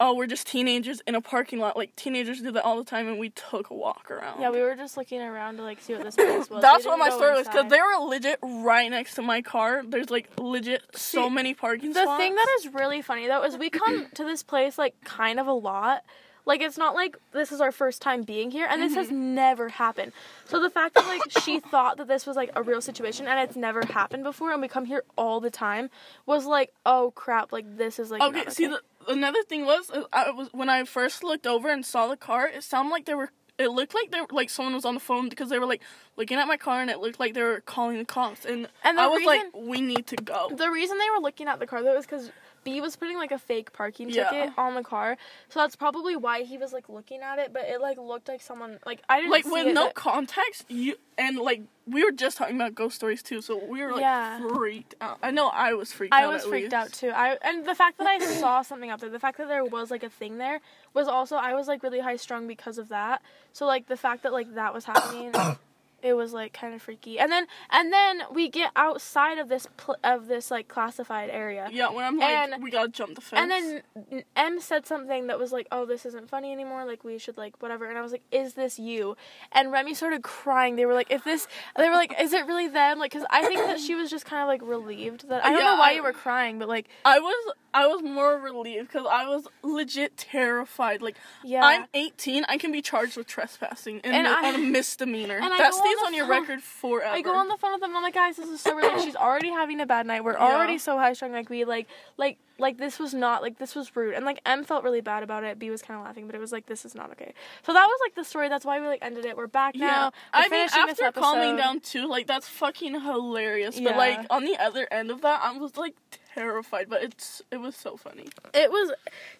oh, 0.00 0.14
we're 0.14 0.26
just 0.26 0.46
teenagers 0.46 1.00
in 1.06 1.14
a 1.14 1.20
parking 1.20 1.58
lot. 1.58 1.76
Like 1.76 1.94
teenagers 1.94 2.40
do 2.40 2.50
that 2.52 2.64
all 2.64 2.76
the 2.78 2.84
time, 2.84 3.06
and 3.06 3.18
we 3.18 3.30
took 3.30 3.70
a 3.70 3.74
walk 3.74 4.10
around. 4.10 4.40
Yeah, 4.40 4.50
we 4.50 4.60
were 4.62 4.74
just 4.74 4.96
looking 4.96 5.20
around 5.20 5.58
to 5.58 5.62
like 5.62 5.80
see 5.80 5.92
what 5.94 6.02
this 6.04 6.16
place 6.16 6.48
was. 6.50 6.62
That's 6.62 6.86
what 6.86 6.98
my 6.98 7.10
story 7.10 7.34
was 7.34 7.46
because 7.46 7.70
they 7.70 7.78
were 7.80 8.06
legit 8.08 8.38
right 8.42 8.90
next 8.90 9.14
to 9.16 9.22
my 9.22 9.42
car. 9.42 9.82
There's 9.86 10.10
like 10.10 10.30
legit 10.38 10.82
so 10.94 11.28
See, 11.28 11.34
many 11.34 11.54
parking 11.54 11.92
spots. 11.92 11.94
The 11.94 12.02
spots. 12.06 12.20
thing 12.22 12.34
that 12.34 12.48
is 12.58 12.68
really 12.74 13.02
funny 13.02 13.26
though 13.28 13.44
is 13.44 13.56
we 13.56 13.70
come 13.70 14.06
to 14.14 14.24
this 14.24 14.42
place 14.42 14.78
like 14.78 14.94
kind 15.04 15.38
of 15.38 15.46
a 15.46 15.52
lot. 15.52 16.02
Like 16.46 16.62
it's 16.62 16.78
not 16.78 16.94
like 16.94 17.16
this 17.32 17.52
is 17.52 17.60
our 17.60 17.70
first 17.70 18.00
time 18.00 18.22
being 18.22 18.50
here 18.50 18.66
and 18.68 18.80
this 18.80 18.94
has 18.94 19.08
Mm-hmm. 19.08 19.34
never 19.34 19.68
happened. 19.68 20.12
So 20.46 20.58
the 20.60 20.70
fact 20.70 20.94
that 20.94 21.06
like 21.06 21.20
she 21.44 21.60
thought 21.70 21.98
that 21.98 22.08
this 22.08 22.26
was 22.26 22.34
like 22.34 22.50
a 22.56 22.62
real 22.62 22.80
situation 22.80 23.28
and 23.28 23.38
it's 23.38 23.56
never 23.56 23.84
happened 23.84 24.24
before 24.24 24.50
and 24.50 24.62
we 24.62 24.66
come 24.66 24.86
here 24.86 25.04
all 25.18 25.40
the 25.40 25.50
time 25.50 25.90
was 26.24 26.46
like, 26.46 26.72
"Oh 26.86 27.12
crap, 27.14 27.52
like 27.52 27.76
this 27.76 27.98
is 27.98 28.10
like 28.10 28.22
okay, 28.22 28.48
see 28.48 28.66
the 28.66 28.80
another 29.08 29.42
thing 29.42 29.64
was 29.64 29.90
uh, 29.90 30.04
I 30.12 30.30
was 30.30 30.48
when 30.52 30.68
I 30.68 30.84
first 30.84 31.22
looked 31.22 31.46
over 31.46 31.68
and 31.70 31.84
saw 31.84 32.06
the 32.06 32.16
car. 32.16 32.46
It 32.48 32.62
sounded 32.64 32.90
like 32.90 33.04
they 33.06 33.14
were. 33.14 33.30
It 33.58 33.68
looked 33.68 33.94
like 33.94 34.10
they 34.10 34.22
were, 34.22 34.26
like 34.30 34.48
someone 34.48 34.74
was 34.74 34.86
on 34.86 34.94
the 34.94 35.00
phone 35.00 35.28
because 35.28 35.50
they 35.50 35.58
were 35.58 35.66
like 35.66 35.82
looking 36.16 36.38
at 36.38 36.48
my 36.48 36.56
car 36.56 36.80
and 36.80 36.88
it 36.88 36.98
looked 36.98 37.20
like 37.20 37.34
they 37.34 37.42
were 37.42 37.60
calling 37.60 37.98
the 37.98 38.06
cops 38.06 38.46
and, 38.46 38.68
And 38.84 38.98
I 38.98 39.06
was 39.06 39.22
like, 39.22 39.42
we 39.54 39.82
need 39.82 40.06
to 40.06 40.16
go. 40.16 40.48
The 40.56 40.70
reason 40.70 40.96
they 40.96 41.10
were 41.10 41.20
looking 41.20 41.46
at 41.46 41.58
the 41.58 41.66
car 41.66 41.82
though 41.82 41.98
is 41.98 42.06
because 42.06 42.30
B 42.64 42.80
was 42.80 42.96
putting 42.96 43.16
like 43.16 43.32
a 43.32 43.38
fake 43.38 43.72
parking 43.72 44.10
Yeah. 44.10 44.28
ticket 44.30 44.52
on 44.58 44.74
the 44.74 44.82
car, 44.82 45.16
so 45.48 45.60
that's 45.60 45.76
probably 45.76 46.16
why 46.16 46.42
he 46.42 46.58
was 46.58 46.72
like 46.72 46.88
looking 46.88 47.20
at 47.22 47.38
it. 47.38 47.52
But 47.52 47.62
it 47.64 47.80
like 47.80 47.98
looked 47.98 48.28
like 48.28 48.42
someone 48.42 48.78
like 48.84 49.00
I 49.08 49.18
didn't 49.20 49.30
like 49.32 49.44
see 49.44 49.50
with 49.50 49.66
it, 49.68 49.74
no 49.74 49.86
but- 49.86 49.94
context, 49.94 50.64
you 50.68 50.96
and 51.18 51.38
like 51.38 51.62
we 51.86 52.04
were 52.04 52.12
just 52.12 52.36
talking 52.36 52.54
about 52.56 52.74
ghost 52.74 52.96
stories 52.96 53.22
too, 53.22 53.40
so 53.42 53.56
we 53.64 53.82
were 53.82 53.92
like 53.92 54.00
Yeah. 54.02 54.38
freaked 54.48 54.94
out. 55.00 55.18
I 55.22 55.30
know 55.30 55.48
I 55.48 55.72
was 55.74 55.92
freaked 55.92 56.14
I 56.14 56.24
out. 56.24 56.30
I 56.30 56.32
was 56.34 56.42
at 56.42 56.48
freaked 56.48 56.64
least. 56.64 56.74
out 56.74 56.92
too. 56.92 57.10
I 57.10 57.36
and 57.42 57.64
the 57.66 57.74
fact 57.74 57.98
that 57.98 58.06
I 58.06 58.18
saw 58.18 58.62
something 58.62 58.90
up 58.90 59.00
there, 59.00 59.10
the 59.10 59.18
fact 59.18 59.38
that 59.38 59.48
there 59.48 59.64
was 59.64 59.90
like 59.90 60.02
a 60.02 60.10
thing 60.10 60.38
there, 60.38 60.60
was 60.94 61.08
also 61.08 61.36
I 61.36 61.54
was 61.54 61.66
like 61.68 61.82
really 61.82 62.00
high 62.00 62.16
strung 62.16 62.46
because 62.46 62.78
of 62.78 62.88
that. 62.90 63.22
So 63.52 63.66
like 63.66 63.86
the 63.86 63.96
fact 63.96 64.22
that 64.22 64.32
like 64.32 64.54
that 64.54 64.72
was 64.74 64.84
happening, 64.84 65.32
it 66.02 66.14
was 66.14 66.32
like 66.32 66.52
kind 66.52 66.74
of 66.74 66.82
freaky. 66.82 67.18
And 67.18 67.30
then 67.30 67.46
and 67.70 67.92
then 67.92 68.22
we 68.32 68.48
get 68.48 68.70
outside 68.76 69.38
of 69.38 69.48
this 69.48 69.66
pl- 69.76 69.96
of 70.04 70.26
this 70.28 70.50
like 70.50 70.68
classified 70.68 71.30
area. 71.30 71.68
Yeah, 71.70 71.90
when 71.90 72.04
I'm 72.04 72.18
like, 72.18 72.28
And- 72.30 72.62
we 72.62 72.70
gotta 72.70 72.88
jump 72.88 73.14
the 73.14 73.20
fence. 73.20 73.40
And 73.40 73.50
then 73.50 74.22
M 74.36 74.60
said 74.60 74.86
something 74.86 75.26
that 75.28 75.38
was 75.38 75.52
like, 75.52 75.66
"Oh, 75.72 75.84
this 75.86 76.04
isn't 76.06 76.28
funny 76.28 76.52
anymore. 76.52 76.84
Like 76.84 77.04
we 77.04 77.18
should 77.18 77.36
like 77.36 77.54
whatever." 77.60 77.86
And 77.88 77.98
I 77.98 78.02
was 78.02 78.12
like, 78.12 78.22
"Is 78.30 78.54
this 78.54 78.78
you?" 78.78 79.16
And 79.52 79.70
Remy 79.72 79.94
started 79.94 80.22
crying. 80.22 80.76
They 80.76 80.86
were 80.86 80.94
like, 80.94 81.10
"If 81.10 81.24
this," 81.24 81.46
they 81.76 81.88
were 81.88 81.94
like, 81.96 82.14
"Is 82.20 82.32
it 82.32 82.46
really 82.46 82.68
them?" 82.68 82.98
Like, 82.98 83.12
because 83.12 83.26
I 83.30 83.44
think 83.46 83.60
that 83.66 83.80
she 83.80 83.94
was 83.94 84.10
just 84.10 84.24
kind 84.24 84.42
of 84.42 84.48
like 84.48 84.60
relieved 84.62 85.28
that 85.28 85.44
I 85.44 85.50
don't 85.50 85.58
Yeah, 85.60 85.64
know 85.72 85.76
why 85.76 85.90
I- 85.90 85.92
you 85.92 86.02
were 86.02 86.12
crying, 86.12 86.58
but 86.58 86.68
like, 86.68 86.88
I 87.04 87.18
was 87.18 87.54
I 87.72 87.86
was 87.86 88.02
more 88.02 88.36
relieved 88.36 88.88
because 88.88 89.06
I 89.08 89.28
was 89.28 89.46
legit 89.62 90.16
terrified. 90.16 91.02
Like 91.02 91.16
yeah, 91.44 91.64
I'm 91.64 91.86
18, 91.94 92.44
I 92.48 92.58
can 92.58 92.72
be 92.72 92.82
charged 92.82 93.16
with 93.16 93.26
trespassing 93.28 94.00
and, 94.02 94.14
And 94.14 94.26
I- 94.26 94.48
on 94.48 94.54
a 94.56 94.58
misdemeanor. 94.58 95.36
and 95.42 95.52
I 95.52 95.58
that 95.58 95.72
go 95.72 95.78
stays 95.92 96.02
on 96.02 96.06
on, 96.08 96.14
your 96.14 96.26
record 96.28 96.62
forever. 96.62 97.14
I 97.14 97.20
go 97.22 97.34
on 97.34 97.48
the 97.48 97.56
phone 97.56 97.72
with 97.72 97.80
them. 97.80 97.96
I'm 97.96 98.02
like, 98.02 98.14
guys, 98.14 98.36
this 98.36 98.48
is 98.48 98.60
so 98.60 98.74
weird. 98.76 99.00
She's 99.02 99.16
already 99.16 99.50
having 99.50 99.80
a 99.80 99.86
bad 99.86 100.06
night. 100.06 100.24
We're 100.24 100.32
Yeah. 100.32 100.38
already 100.54 100.78
so 100.78 100.98
high 100.98 101.12
strung. 101.12 101.32
Like 101.32 101.50
we 101.50 101.64
like 101.64 101.88
like 102.16 102.38
like 102.60 102.76
this 102.78 102.98
was 102.98 103.12
not 103.14 103.42
like 103.42 103.58
this 103.58 103.74
was 103.74 103.94
rude. 103.96 104.14
And 104.14 104.24
like 104.24 104.40
M 104.46 104.64
felt 104.64 104.84
really 104.84 105.00
bad 105.00 105.22
about 105.22 105.44
it. 105.44 105.58
B 105.58 105.70
was 105.70 105.82
kind 105.82 105.98
of 105.98 106.04
laughing, 106.06 106.26
but 106.26 106.34
it 106.34 106.38
was 106.40 106.52
like 106.52 106.66
this 106.66 106.84
is 106.84 106.94
not 106.94 107.10
okay. 107.12 107.32
So 107.64 107.72
that 107.72 107.86
was 107.86 107.98
like 108.04 108.14
the 108.14 108.24
story. 108.24 108.48
That's 108.48 108.64
why 108.64 108.80
we 108.80 108.86
like 108.86 109.00
ended 109.02 109.24
it. 109.24 109.36
We're 109.36 109.46
back 109.46 109.74
now. 109.74 109.86
yeah, 109.86 110.04
We're 110.34 110.44
I 110.44 110.48
mean 110.48 110.68
after 110.72 111.12
calming 111.12 111.56
down 111.56 111.80
too, 111.80 112.06
like 112.06 112.26
that's 112.26 112.48
fucking 112.48 113.00
hilarious. 113.00 113.78
Yeah. 113.78 113.90
But 113.90 113.96
like 113.96 114.26
on 114.30 114.44
the 114.44 114.56
other 114.58 114.86
end 114.90 115.10
of 115.10 115.22
that, 115.22 115.40
I 115.42 115.56
was 115.56 115.76
like 115.76 115.94
terrified. 116.34 116.88
But 116.88 117.02
it's 117.02 117.42
it 117.50 117.56
was 117.58 117.74
so 117.76 117.96
funny. 117.96 118.28
it 118.54 118.70
was 118.70 118.92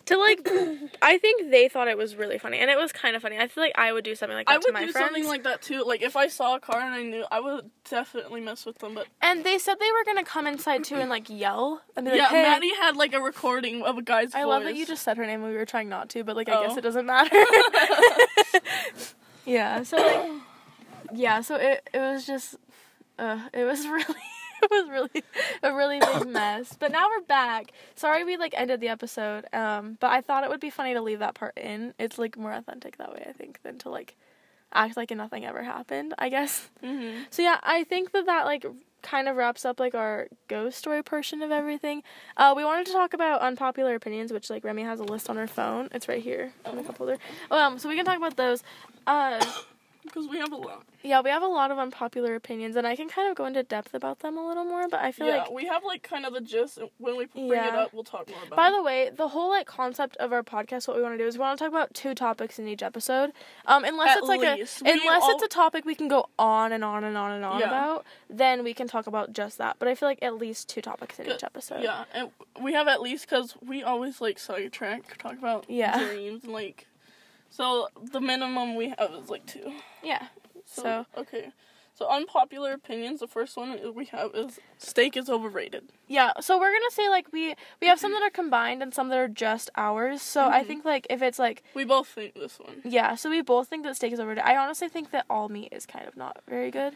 to 0.06 0.16
like 0.16 0.40
I 1.02 1.18
think 1.18 1.50
they 1.50 1.68
thought 1.68 1.88
it 1.88 1.96
was 1.98 2.16
really 2.16 2.38
funny 2.38 2.58
and 2.58 2.70
it 2.70 2.76
was 2.78 2.92
kind 2.92 3.14
of 3.16 3.22
funny. 3.22 3.38
I 3.38 3.46
feel 3.48 3.62
like 3.64 3.74
I 3.76 3.92
would 3.92 4.04
do 4.04 4.14
something 4.14 4.36
like 4.36 4.46
that 4.46 4.54
I 4.54 4.58
would 4.58 4.72
my 4.72 4.84
do 4.86 4.92
friends. 4.92 5.06
something 5.06 5.26
like 5.26 5.44
that 5.44 5.62
too. 5.62 5.84
Like 5.84 6.02
if 6.02 6.16
I 6.16 6.26
saw 6.28 6.56
a 6.56 6.60
car 6.60 6.80
and 6.80 6.94
I 6.94 7.02
knew, 7.02 7.24
I 7.30 7.40
would 7.40 7.70
definitely 7.88 8.40
mess 8.40 8.66
with 8.66 8.78
them. 8.78 8.94
But 8.94 9.06
and 9.22 9.44
they 9.44 9.58
said 9.58 9.76
they 9.78 9.90
were 9.92 10.04
gonna 10.04 10.24
come 10.24 10.46
inside 10.46 10.84
too 10.84 10.96
and 10.96 11.08
like 11.10 11.28
yell 11.30 11.82
and 11.96 12.04
be 12.06 12.12
like, 12.12 12.20
yeah, 12.20 12.28
"Hey." 12.28 12.42
Maddie 12.42 12.74
had 12.74 12.96
like 12.96 13.09
a 13.14 13.20
recording 13.20 13.82
of 13.82 13.98
a 13.98 14.02
guy's 14.02 14.34
I 14.34 14.40
voice. 14.42 14.48
love 14.48 14.64
that 14.64 14.76
you 14.76 14.86
just 14.86 15.02
said 15.02 15.16
her 15.16 15.26
name. 15.26 15.42
We 15.42 15.54
were 15.54 15.66
trying 15.66 15.88
not 15.88 16.08
to, 16.10 16.24
but 16.24 16.36
like 16.36 16.48
I 16.48 16.62
guess 16.62 16.72
Oh. 16.74 16.78
it 16.78 16.82
doesn't 16.82 17.06
matter. 17.06 17.36
yeah. 19.44 19.82
So 19.82 19.96
like, 19.96 20.30
yeah. 21.14 21.40
So 21.40 21.56
it 21.56 21.88
it 21.92 21.98
was 21.98 22.26
just, 22.26 22.56
uh, 23.18 23.40
it 23.52 23.64
was 23.64 23.86
really. 23.86 24.20
It 24.62 24.70
was 24.70 24.90
really 24.90 25.24
a 25.62 25.74
really 25.74 26.00
big 26.00 26.28
mess. 26.28 26.76
But 26.78 26.92
now 26.92 27.08
we're 27.08 27.24
back. 27.24 27.72
Sorry 27.94 28.24
we 28.24 28.36
like 28.36 28.52
ended 28.54 28.80
the 28.80 28.88
episode. 28.88 29.46
Um, 29.54 29.96
but 30.00 30.10
I 30.10 30.20
thought 30.20 30.44
it 30.44 30.50
would 30.50 30.60
be 30.60 30.68
funny 30.68 30.92
to 30.92 31.00
leave 31.00 31.20
that 31.20 31.34
part 31.34 31.56
in. 31.56 31.94
It's 31.98 32.18
like 32.18 32.36
more 32.36 32.52
authentic 32.52 32.98
that 32.98 33.10
way, 33.10 33.24
I 33.26 33.32
think, 33.32 33.62
than 33.62 33.78
to 33.78 33.88
like 33.88 34.16
act 34.74 34.98
like 34.98 35.10
nothing 35.12 35.46
ever 35.46 35.62
happened, 35.62 36.12
I 36.18 36.28
guess. 36.28 36.68
hmm 36.84 37.22
So 37.30 37.40
yeah, 37.40 37.58
I 37.62 37.84
think 37.84 38.12
that 38.12 38.26
that 38.26 38.44
like 38.44 38.66
kind 39.02 39.28
of 39.28 39.36
wraps 39.36 39.64
up 39.64 39.80
like 39.80 39.94
our 39.94 40.28
ghost 40.48 40.78
story 40.78 41.02
portion 41.02 41.42
of 41.42 41.50
everything. 41.50 42.02
Uh, 42.36 42.54
we 42.56 42.64
wanted 42.64 42.86
to 42.86 42.92
talk 42.92 43.14
about 43.14 43.40
unpopular 43.40 43.94
opinions, 43.94 44.32
which 44.32 44.50
like 44.50 44.64
Remy 44.64 44.82
has 44.82 45.00
a 45.00 45.04
list 45.04 45.30
on 45.30 45.36
her 45.36 45.46
phone. 45.46 45.88
It's 45.92 46.08
right 46.08 46.22
here 46.22 46.52
in 46.66 46.76
the 46.76 46.82
cup 46.82 46.98
holder. 46.98 47.18
Um, 47.50 47.78
so 47.78 47.88
we 47.88 47.96
can 47.96 48.04
talk 48.04 48.16
about 48.16 48.36
those. 48.36 48.62
Uh, 49.06 49.44
Because 50.12 50.28
we 50.28 50.38
have 50.38 50.52
a 50.52 50.56
lot. 50.56 50.84
yeah, 51.02 51.20
we 51.20 51.30
have 51.30 51.42
a 51.42 51.46
lot 51.46 51.70
of 51.70 51.78
unpopular 51.78 52.34
opinions, 52.34 52.76
and 52.76 52.86
I 52.86 52.96
can 52.96 53.08
kind 53.08 53.28
of 53.30 53.36
go 53.36 53.46
into 53.46 53.62
depth 53.62 53.94
about 53.94 54.20
them 54.20 54.36
a 54.36 54.46
little 54.46 54.64
more. 54.64 54.88
But 54.88 55.00
I 55.00 55.12
feel 55.12 55.26
yeah, 55.26 55.38
like 55.38 55.50
we 55.52 55.66
have 55.66 55.84
like 55.84 56.02
kind 56.02 56.26
of 56.26 56.34
the 56.34 56.40
gist. 56.40 56.78
When 56.98 57.16
we 57.16 57.26
bring 57.26 57.50
it 57.52 57.74
up, 57.74 57.92
we'll 57.92 58.04
talk 58.04 58.28
more 58.28 58.38
about. 58.38 58.52
It. 58.52 58.56
By 58.56 58.68
it. 58.68 58.72
the 58.72 58.82
way, 58.82 59.10
the 59.16 59.28
whole 59.28 59.48
like 59.50 59.66
concept 59.66 60.16
of 60.18 60.32
our 60.32 60.42
podcast, 60.42 60.88
what 60.88 60.96
we 60.96 61.02
want 61.02 61.14
to 61.14 61.18
do 61.18 61.26
is 61.26 61.36
we 61.36 61.40
want 61.40 61.58
to 61.58 61.64
talk 61.64 61.70
about 61.72 61.94
two 61.94 62.14
topics 62.14 62.58
in 62.58 62.66
each 62.68 62.82
episode. 62.82 63.32
Um, 63.66 63.84
unless 63.84 64.10
At 64.10 64.18
it's 64.18 64.28
like 64.28 64.40
least. 64.40 64.80
a 64.82 64.84
We 64.84 64.90
unless 64.92 65.22
all- 65.22 65.34
it's 65.34 65.42
a 65.42 65.48
topic 65.48 65.84
we 65.84 65.94
can 65.94 66.08
go 66.08 66.26
on 66.38 66.72
and 66.72 66.82
on 66.84 67.04
and 67.04 67.16
on 67.16 67.32
and 67.32 67.44
on 67.44 67.60
Yeah. 67.60 67.66
about, 67.68 68.04
then 68.28 68.64
we 68.64 68.74
can 68.74 68.88
talk 68.88 69.06
about 69.06 69.32
just 69.32 69.58
that. 69.58 69.76
But 69.78 69.88
I 69.88 69.94
feel 69.94 70.08
like 70.08 70.18
at 70.22 70.36
least 70.36 70.68
two 70.68 70.80
topics 70.82 71.18
in 71.18 71.30
each 71.30 71.44
episode. 71.44 71.82
Yeah, 71.82 72.04
and 72.12 72.30
we 72.60 72.72
have 72.74 72.88
at 72.88 73.00
least 73.00 73.28
because 73.28 73.54
we 73.60 73.82
always 73.82 74.20
like 74.20 74.38
sidetrack, 74.38 75.18
talk 75.18 75.34
about 75.38 75.66
Yeah. 75.68 75.98
dreams 76.08 76.44
and 76.44 76.52
like. 76.52 76.86
So 77.50 77.88
the 78.12 78.20
minimum 78.20 78.76
we 78.76 78.94
have 78.98 79.10
is 79.20 79.28
like 79.28 79.44
two. 79.46 79.72
Yeah. 80.02 80.28
So, 80.64 80.82
So- 80.82 81.06
okay, 81.22 81.50
so 81.94 82.08
unpopular 82.08 82.72
opinions. 82.72 83.20
The 83.20 83.26
first 83.26 83.56
one 83.56 83.78
we 83.94 84.04
have 84.06 84.30
is 84.34 84.60
steak 84.78 85.16
is 85.16 85.28
overrated. 85.28 85.90
Yeah. 86.06 86.32
So 86.40 86.58
we're 86.58 86.72
gonna 86.72 86.90
say 86.92 87.08
like 87.08 87.32
we 87.32 87.54
we 87.80 87.88
have 87.88 87.98
some 87.98 88.12
that 88.12 88.22
are 88.22 88.30
combined 88.30 88.82
and 88.82 88.94
some 88.94 89.08
that 89.08 89.18
are 89.18 89.28
just 89.28 89.68
ours. 89.76 90.22
So 90.22 90.48
I 90.48 90.62
Mhm. 90.62 90.66
think 90.66 90.84
like 90.84 91.06
if 91.10 91.20
it's 91.22 91.38
like 91.38 91.62
We 91.74 91.84
both 91.84 92.06
think 92.08 92.34
this 92.34 92.58
one. 92.58 92.82
yeah, 92.84 93.16
so 93.16 93.28
we 93.28 93.42
both 93.42 93.68
think 93.68 93.84
that 93.84 93.96
steak 93.96 94.12
is 94.12 94.20
overrated. 94.20 94.44
I 94.44 94.56
honestly 94.56 94.88
think 94.88 95.10
that 95.10 95.26
all 95.28 95.48
meat 95.48 95.72
is 95.72 95.86
kind 95.86 96.06
of 96.06 96.16
not 96.16 96.38
very 96.48 96.70
good. 96.70 96.94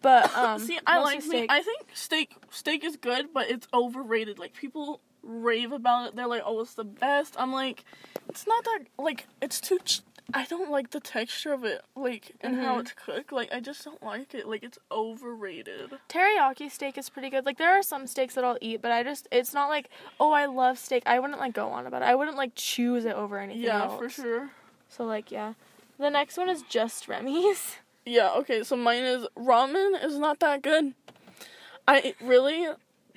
But 0.00 0.32
um 0.36 0.60
See, 0.60 0.78
I 0.86 0.98
like 1.00 1.22
steak. 1.22 1.32
meat. 1.42 1.50
I 1.50 1.60
think 1.62 1.86
steak 1.92 2.32
steak 2.50 2.84
is 2.84 2.96
good, 2.96 3.34
but 3.34 3.50
it's 3.50 3.66
overrated. 3.74 4.38
Like 4.38 4.54
people 4.54 5.00
rave 5.28 5.70
about 5.72 6.08
it. 6.08 6.16
They're 6.16 6.26
like, 6.26 6.42
"Oh, 6.44 6.60
it's 6.60 6.74
the 6.74 6.84
best." 6.84 7.36
I'm 7.38 7.52
like, 7.52 7.84
it's 8.28 8.46
not 8.46 8.64
that. 8.64 8.80
Like, 8.98 9.26
it's 9.42 9.60
too. 9.60 9.78
Ch- 9.84 10.00
I 10.34 10.44
don't 10.44 10.70
like 10.70 10.90
the 10.90 11.00
texture 11.00 11.54
of 11.54 11.64
it, 11.64 11.82
like, 11.96 12.32
and 12.42 12.56
how 12.56 12.76
Mhm. 12.76 12.80
it's 12.80 12.92
cooked. 12.92 13.32
Like, 13.32 13.50
I 13.50 13.60
just 13.60 13.82
don't 13.82 14.02
like 14.02 14.34
it. 14.34 14.46
Like, 14.46 14.62
it's 14.62 14.78
overrated. 14.92 15.90
teriyaki 16.08 16.70
steak 16.70 16.98
is 16.98 17.08
pretty 17.08 17.30
good. 17.30 17.46
Like 17.46 17.56
there 17.58 17.70
are 17.70 17.82
some 17.82 18.06
steaks 18.06 18.34
that 18.34 18.44
I'll 18.44 18.58
eat, 18.60 18.82
but 18.82 18.90
I 18.92 19.02
just 19.02 19.26
it's 19.30 19.54
not 19.54 19.68
like 19.68 19.88
oh 20.20 20.32
I 20.32 20.44
love 20.46 20.78
steak. 20.78 21.02
I 21.06 21.18
wouldn't 21.18 21.38
like 21.38 21.54
go 21.54 21.68
on 21.68 21.86
about 21.86 22.02
it. 22.02 22.06
I 22.06 22.14
wouldn't 22.14 22.36
like 22.36 22.52
choose 22.54 23.04
it 23.06 23.14
over 23.14 23.38
anything 23.38 23.62
Yeah, 23.62 23.84
else. 23.84 23.98
for 23.98 24.08
sure. 24.10 24.50
So 24.90 25.04
like 25.04 25.30
yeah, 25.30 25.54
the 25.98 26.10
next 26.10 26.36
one 26.36 26.48
is 26.50 26.62
just 26.62 27.08
Remy's. 27.08 27.76
Yeah. 28.04 28.30
Okay. 28.36 28.62
So 28.64 28.76
mine 28.76 29.04
is 29.04 29.26
ramen 29.36 30.02
is 30.04 30.18
not 30.18 30.40
that 30.40 30.60
good. 30.62 30.92
I 31.86 32.14
really 32.20 32.68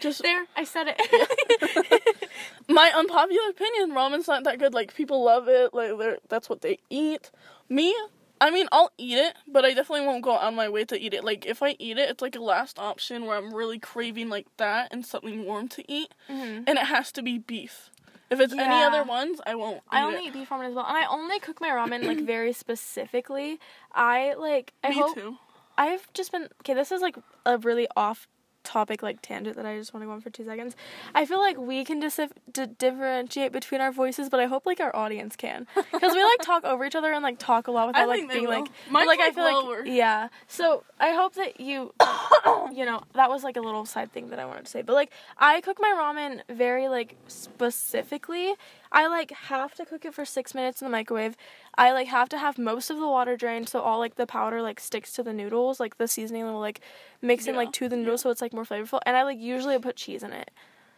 just 0.01 0.21
There, 0.23 0.45
I 0.57 0.63
said 0.65 0.87
it. 0.95 2.19
my 2.67 2.91
unpopular 2.95 3.49
opinion, 3.49 3.91
ramen's 3.91 4.27
not 4.27 4.43
that 4.43 4.59
good. 4.59 4.73
Like 4.73 4.93
people 4.93 5.23
love 5.23 5.47
it, 5.47 5.73
like 5.73 5.97
they're 5.97 6.17
that's 6.29 6.49
what 6.49 6.61
they 6.61 6.79
eat. 6.89 7.31
Me, 7.69 7.95
I 8.39 8.51
mean, 8.51 8.67
I'll 8.71 8.91
eat 8.97 9.17
it, 9.17 9.35
but 9.47 9.63
I 9.65 9.73
definitely 9.73 10.05
won't 10.05 10.23
go 10.23 10.31
on 10.31 10.55
my 10.55 10.67
way 10.67 10.83
to 10.85 10.99
eat 10.99 11.13
it. 11.13 11.23
Like 11.23 11.45
if 11.45 11.61
I 11.63 11.75
eat 11.79 11.97
it, 11.97 12.09
it's 12.09 12.21
like 12.21 12.35
a 12.35 12.39
last 12.41 12.79
option 12.79 13.25
where 13.25 13.37
I'm 13.37 13.53
really 13.53 13.79
craving 13.79 14.29
like 14.29 14.47
that 14.57 14.89
and 14.91 15.05
something 15.05 15.45
warm 15.45 15.67
to 15.69 15.91
eat, 15.91 16.13
Mhm. 16.29 16.63
and 16.67 16.77
it 16.77 16.85
has 16.85 17.11
to 17.13 17.21
be 17.21 17.37
beef. 17.37 17.89
If 18.29 18.39
it's 18.39 18.53
any 18.53 18.81
other 18.81 19.03
ones, 19.03 19.41
I 19.45 19.55
won't. 19.55 19.81
I 19.89 20.03
only 20.03 20.19
it. 20.19 20.27
eat 20.27 20.33
beef 20.33 20.49
ramen 20.49 20.69
as 20.69 20.73
well, 20.73 20.85
and 20.87 20.97
I 20.97 21.05
only 21.07 21.39
cook 21.39 21.59
my 21.61 21.67
ramen 21.69 22.05
like 22.05 22.19
very 22.35 22.53
specifically. 22.53 23.59
I 23.93 24.33
like 24.33 24.73
I 24.83 24.89
Me 24.89 24.95
hope 24.95 25.15
too. 25.15 25.37
I've 25.77 26.11
just 26.13 26.31
been 26.31 26.47
okay. 26.61 26.73
This 26.73 26.91
is 26.91 27.01
like 27.01 27.17
a 27.45 27.57
really 27.57 27.87
off 27.95 28.27
topic 28.63 29.01
like 29.03 29.21
tangent 29.21 29.55
that 29.55 29.65
I 29.65 29.77
just 29.77 29.93
want 29.93 30.03
to 30.03 30.07
go 30.07 30.13
on 30.13 30.21
for 30.21 30.29
two 30.29 30.45
seconds. 30.45 30.75
I 31.15 31.25
feel 31.25 31.39
like 31.39 31.57
we 31.57 31.83
can 31.83 31.99
dis- 31.99 32.19
d- 32.51 32.67
differentiate 32.77 33.51
between 33.51 33.81
our 33.81 33.91
voices, 33.91 34.29
but 34.29 34.39
I 34.39 34.45
hope 34.45 34.65
like 34.65 34.79
our 34.79 34.95
audience 34.95 35.35
can 35.35 35.67
because 35.91 36.13
we 36.13 36.23
like 36.23 36.39
talk 36.41 36.63
over 36.63 36.85
each 36.85 36.95
other 36.95 37.11
and 37.11 37.23
like 37.23 37.37
talk 37.39 37.67
a 37.67 37.71
lot 37.71 37.87
without 37.87 38.03
I 38.03 38.05
like 38.05 38.19
think 38.19 38.29
they 38.31 38.35
being 38.39 38.47
will. 38.47 38.59
like. 38.61 38.71
but, 38.85 38.91
Mine's, 38.91 39.07
like 39.07 39.19
I 39.19 39.31
feel 39.31 39.43
lower. 39.45 39.79
like 39.83 39.87
yeah. 39.91 40.27
So 40.47 40.83
I 40.99 41.11
hope 41.11 41.33
that 41.35 41.59
you, 41.59 41.93
you 42.73 42.85
know, 42.85 43.01
that 43.15 43.29
was 43.29 43.43
like 43.43 43.57
a 43.57 43.61
little 43.61 43.85
side 43.85 44.11
thing 44.11 44.29
that 44.29 44.39
I 44.39 44.45
wanted 44.45 44.65
to 44.65 44.71
say. 44.71 44.81
But 44.81 44.93
like 44.93 45.11
I 45.37 45.61
cook 45.61 45.77
my 45.79 45.93
ramen 45.97 46.41
very 46.55 46.87
like 46.87 47.15
specifically. 47.27 48.53
I 48.91 49.07
like 49.07 49.31
have 49.31 49.73
to 49.75 49.85
cook 49.85 50.03
it 50.05 50.13
for 50.13 50.25
six 50.25 50.53
minutes 50.53 50.81
in 50.81 50.85
the 50.85 50.91
microwave. 50.91 51.37
I 51.75 51.93
like 51.93 52.07
have 52.07 52.29
to 52.29 52.37
have 52.37 52.57
most 52.57 52.89
of 52.89 52.97
the 52.97 53.07
water 53.07 53.37
drained 53.37 53.69
so 53.69 53.81
all 53.81 53.99
like 53.99 54.15
the 54.15 54.27
powder 54.27 54.61
like 54.61 54.79
sticks 54.79 55.13
to 55.13 55.23
the 55.23 55.33
noodles. 55.33 55.79
Like 55.79 55.97
the 55.97 56.07
seasoning 56.07 56.43
will 56.43 56.59
like 56.59 56.81
mix 57.21 57.47
in 57.47 57.55
like 57.55 57.71
to 57.73 57.87
the 57.87 57.95
noodles 57.95 58.21
so 58.21 58.29
it's 58.29 58.41
like 58.41 58.53
more 58.53 58.65
flavorful. 58.65 58.99
And 59.05 59.15
I 59.15 59.23
like 59.23 59.39
usually 59.39 59.77
put 59.79 59.95
cheese 59.95 60.23
in 60.23 60.33
it. 60.33 60.51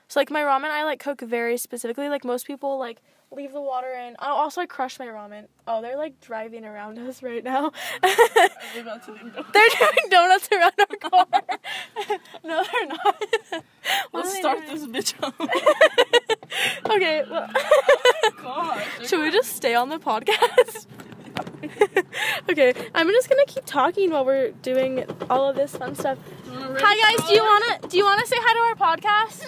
So 0.07 0.19
like 0.19 0.31
my 0.31 0.41
ramen 0.41 0.69
I 0.69 0.83
like 0.83 0.99
cook 0.99 1.21
very 1.21 1.57
specifically. 1.57 2.09
Like 2.09 2.25
most 2.25 2.47
people 2.47 2.77
like 2.77 3.01
leave 3.31 3.51
the 3.51 3.61
water 3.61 3.91
in. 3.93 4.15
Oh, 4.19 4.33
also 4.33 4.61
I 4.61 4.65
crush 4.65 4.99
my 4.99 5.07
ramen. 5.07 5.47
Oh, 5.67 5.81
they're 5.81 5.97
like 5.97 6.19
driving 6.21 6.65
around 6.65 6.99
us 7.07 7.23
right 7.23 7.43
now. 7.43 7.71
I'm 8.03 8.81
about 8.81 9.05
to 9.05 9.13
do 9.13 9.29
donuts. 9.29 9.49
they're 9.53 9.69
doing 9.79 10.09
donuts 10.09 10.49
around 10.51 10.73
our 10.79 11.09
car. 11.09 11.27
no, 12.43 12.63
they're 12.63 12.87
not. 12.87 13.63
Let's 14.13 14.37
start 14.37 14.59
this 14.67 14.85
bitch 14.85 15.13
up. 15.23 15.35
Okay, 16.89 17.23
well, 17.29 17.49
Gosh. 18.41 18.87
should 19.07 19.21
we 19.21 19.31
just 19.31 19.55
stay 19.55 19.75
on 19.75 19.89
the 19.89 19.97
podcast? 19.97 20.87
okay, 22.49 22.73
I'm 22.93 23.07
just 23.09 23.29
gonna 23.29 23.45
keep 23.47 23.65
talking 23.65 24.11
while 24.11 24.25
we're 24.25 24.51
doing 24.61 25.05
all 25.29 25.49
of 25.49 25.55
this 25.55 25.75
fun 25.75 25.95
stuff. 25.95 26.17
Hi 26.47 27.15
guys, 27.15 27.27
do 27.27 27.33
you 27.33 27.43
wanna 27.43 27.87
do 27.87 27.97
you 27.97 28.03
wanna 28.03 28.25
say 28.25 28.35
hi 28.39 28.53
to 28.53 28.83
our 28.83 28.95
podcast? 28.95 29.39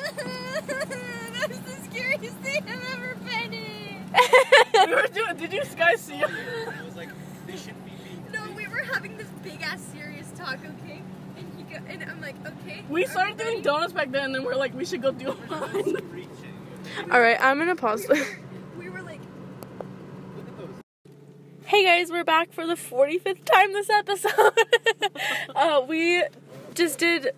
that 1.39 1.49
was 1.49 1.59
the 1.59 1.76
scariest 1.89 2.36
thing 2.38 2.63
I've 2.68 2.93
ever 2.93 3.16
been 3.26 3.53
in. 3.53 4.89
we 4.89 4.95
were 4.95 5.07
doing, 5.07 5.36
did 5.38 5.53
you 5.53 5.63
guys 5.78 6.01
see 6.01 6.16
it? 6.16 6.30
It 6.30 6.86
was 6.86 6.95
like 6.95 7.09
they 7.47 7.57
should 7.57 7.76
be 7.86 7.91
No, 8.34 8.49
we 8.55 8.66
were 8.68 8.84
having 8.93 9.18
this 9.18 9.28
big 9.43 9.61
ass 9.61 9.82
serious 9.93 10.32
talk, 10.36 10.57
okay? 10.84 11.01
And 11.38 11.51
he 11.57 11.63
go, 11.63 11.80
and 11.88 12.03
I'm 12.09 12.22
like, 12.22 12.36
okay. 12.45 12.84
We 12.89 13.05
are 13.05 13.09
started 13.09 13.38
ready? 13.38 13.51
doing 13.51 13.63
donuts 13.63 13.93
back 13.93 14.11
then, 14.11 14.26
and 14.26 14.36
then 14.36 14.43
we're 14.45 14.55
like, 14.55 14.74
we 14.74 14.86
should 14.86 15.01
go 15.01 15.11
do 15.11 15.36
mine. 15.49 15.97
All 17.11 17.21
right, 17.21 17.38
I'm 17.39 17.57
gonna 17.57 17.75
pause. 17.75 18.07
We 18.77 18.89
were 18.89 19.01
like, 19.01 19.21
hey 21.65 21.86
guys, 21.86 22.11
we're 22.11 22.23
back 22.23 22.51
for 22.51 22.67
the 22.67 22.75
45th 22.75 23.45
time 23.45 23.73
this 23.73 23.89
episode. 23.89 24.51
uh, 25.55 25.81
we 25.88 26.23
just 26.75 26.99
did 26.99 27.31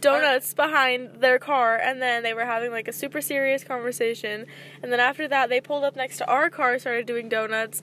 donuts 0.00 0.54
behind 0.54 1.20
their 1.20 1.38
car 1.38 1.76
and 1.76 2.00
then 2.00 2.22
they 2.22 2.34
were 2.34 2.46
having 2.46 2.70
like 2.70 2.88
a 2.88 2.92
super 2.92 3.20
serious 3.20 3.62
conversation. 3.62 4.46
And 4.82 4.92
then 4.92 5.00
after 5.00 5.28
that 5.28 5.48
they 5.48 5.60
pulled 5.60 5.84
up 5.84 5.94
next 5.96 6.18
to 6.18 6.26
our 6.28 6.50
car 6.50 6.78
started 6.78 7.06
doing 7.06 7.28
donuts. 7.28 7.82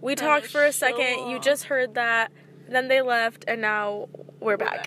We 0.00 0.14
talked 0.14 0.46
for 0.46 0.64
a 0.64 0.72
second. 0.72 1.28
You 1.28 1.38
just 1.40 1.64
heard 1.64 1.94
that. 1.94 2.32
Then 2.68 2.88
they 2.88 3.02
left 3.02 3.44
and 3.48 3.60
now 3.60 4.08
we're 4.38 4.56
back 4.56 4.86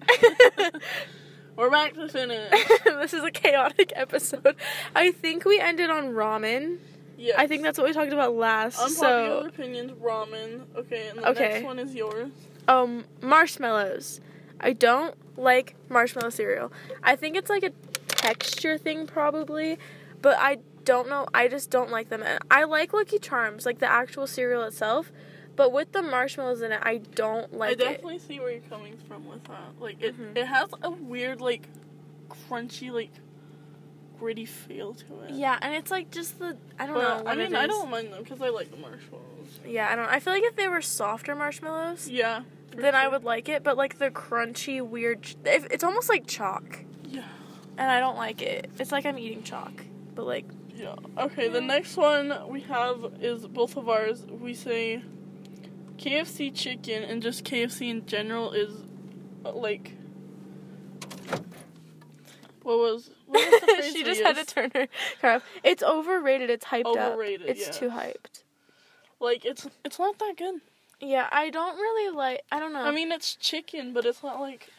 We're 1.55 1.69
back 1.69 1.93
to 1.95 2.07
finish. 2.09 2.51
this 2.85 3.13
is 3.13 3.23
a 3.23 3.31
chaotic 3.31 3.93
episode 3.95 4.55
i 4.95 5.11
think 5.11 5.45
we 5.45 5.59
ended 5.59 5.89
on 5.89 6.05
ramen 6.13 6.77
Yes. 7.17 7.35
i 7.37 7.45
think 7.47 7.61
that's 7.63 7.77
what 7.77 7.87
we 7.87 7.93
talked 7.93 8.11
about 8.11 8.33
last 8.35 8.79
Unpopular 8.79 9.41
so 9.43 9.47
opinions, 9.47 9.91
ramen. 9.93 10.61
Okay, 10.75 11.07
and 11.09 11.19
the 11.19 11.29
Okay. 11.29 11.49
next 11.53 11.63
one 11.65 11.79
is 11.79 11.93
yours. 11.95 12.31
um 12.67 13.05
marshmallows 13.21 14.19
i 14.59 14.73
don't 14.73 15.15
like 15.37 15.75
marshmallow 15.89 16.29
cereal 16.31 16.71
i 17.03 17.15
think 17.15 17.35
it's 17.37 17.49
like 17.49 17.63
a 17.63 17.71
texture 18.07 18.77
thing 18.77 19.05
probably 19.07 19.77
but 20.21 20.35
i 20.39 20.57
don't 20.85 21.07
know 21.07 21.25
i 21.33 21.47
just 21.47 21.69
don't 21.69 21.91
like 21.91 22.09
them 22.09 22.23
and 22.23 22.39
i 22.51 22.63
like 22.63 22.93
lucky 22.93 23.19
charms 23.19 23.65
like 23.65 23.79
the 23.79 23.89
actual 23.89 24.25
cereal 24.27 24.63
itself 24.63 25.11
but 25.55 25.71
with 25.71 25.91
the 25.91 26.01
marshmallows 26.01 26.61
in 26.61 26.71
it 26.71 26.79
i 26.83 26.97
don't 26.97 27.53
like 27.53 27.73
it 27.73 27.81
I 27.81 27.91
definitely 27.91 28.19
see 28.19 28.39
where 28.39 28.51
you're 28.51 28.61
coming 28.61 28.97
from 29.07 29.27
with 29.27 29.43
that. 29.45 29.79
Like 29.79 30.01
it, 30.01 30.17
Mhm. 30.19 30.35
it 30.37 30.45
has 30.47 30.69
a 30.81 30.89
weird 30.89 31.41
like 31.41 31.67
crunchy 32.29 32.91
like 32.91 33.11
gritty 34.19 34.45
feel 34.45 34.93
to 34.93 35.19
it. 35.21 35.31
yeah 35.31 35.57
and 35.61 35.73
it's 35.75 35.91
like 35.91 36.09
just 36.11 36.39
the 36.39 36.55
i 36.79 36.85
don't 36.85 36.95
But, 36.95 37.23
know 37.25 37.29
I 37.31 37.35
mean, 37.35 37.53
it 37.53 37.55
I 37.57 37.67
don't 37.67 37.89
mind 37.89 38.13
them 38.13 38.23
because 38.23 38.41
I 38.41 38.49
like 38.49 38.71
the 38.71 38.77
marshmallows. 38.77 39.59
yeah 39.65 39.89
i 39.91 39.95
don't 39.95 40.07
i 40.07 40.19
feel 40.19 40.33
like 40.33 40.43
if 40.43 40.55
they 40.55 40.67
were 40.67 40.81
softer 40.81 41.35
marshmallows 41.35 42.07
Yeah. 42.09 42.43
then 42.75 42.95
i 42.95 43.07
would 43.07 43.23
like 43.23 43.49
it 43.49 43.63
but 43.63 43.75
like 43.75 43.97
the 43.99 44.09
crunchy 44.11 44.81
weird 44.81 45.27
it's 45.45 45.83
almost 45.83 46.07
like 46.09 46.25
chalk 46.25 46.79
Yeah. 47.05 47.23
and 47.77 47.91
i 47.91 47.99
don't 47.99 48.15
like 48.15 48.41
it 48.41 48.69
it's 48.79 48.91
like 48.91 49.05
i'm 49.05 49.17
eating 49.19 49.43
chalk 49.43 49.73
but 50.15 50.25
like 50.25 50.45
Yeah. 50.75 50.95
Okay, 51.17 51.49
the 51.49 51.61
next 51.61 51.97
one 51.97 52.33
we 52.49 52.61
have 52.61 52.97
is 53.21 53.45
both 53.47 53.77
of 53.77 53.87
ours. 53.89 54.25
We 54.25 54.53
say 54.55 55.03
KFC 56.03 56.53
chicken 56.53 57.03
and 57.03 57.21
just 57.21 57.45
KFC 57.45 57.89
in 57.89 58.05
general 58.05 58.51
is 58.51 58.73
uh, 59.45 59.53
like. 59.53 59.93
What 62.63 62.77
was. 62.77 63.09
What 63.25 63.49
was 63.51 63.61
the 63.61 63.91
she 63.93 64.03
just 64.03 64.21
had 64.21 64.35
to 64.35 64.45
turn 64.45 64.71
her 64.75 64.87
car 65.21 65.35
off. 65.35 65.43
It's 65.63 65.81
overrated. 65.81 66.49
It's 66.49 66.65
hyped 66.65 66.85
Overrated, 66.85 67.49
up. 67.49 67.55
It's 67.55 67.77
too 67.77 67.89
hyped. 67.89 68.43
Like, 69.19 69.45
it's 69.45 69.65
it's 69.85 69.97
not 69.97 70.19
that 70.19 70.35
good. 70.37 70.55
Yeah, 70.99 71.27
I 71.31 71.49
don't 71.49 71.75
really 71.75 72.15
like. 72.15 72.41
I 72.51 72.59
don't 72.59 72.73
know. 72.73 72.83
I 72.83 72.91
mean, 72.91 73.11
it's 73.11 73.35
chicken, 73.35 73.93
but 73.93 74.05
it's 74.05 74.23
not 74.23 74.41
like 74.41 74.69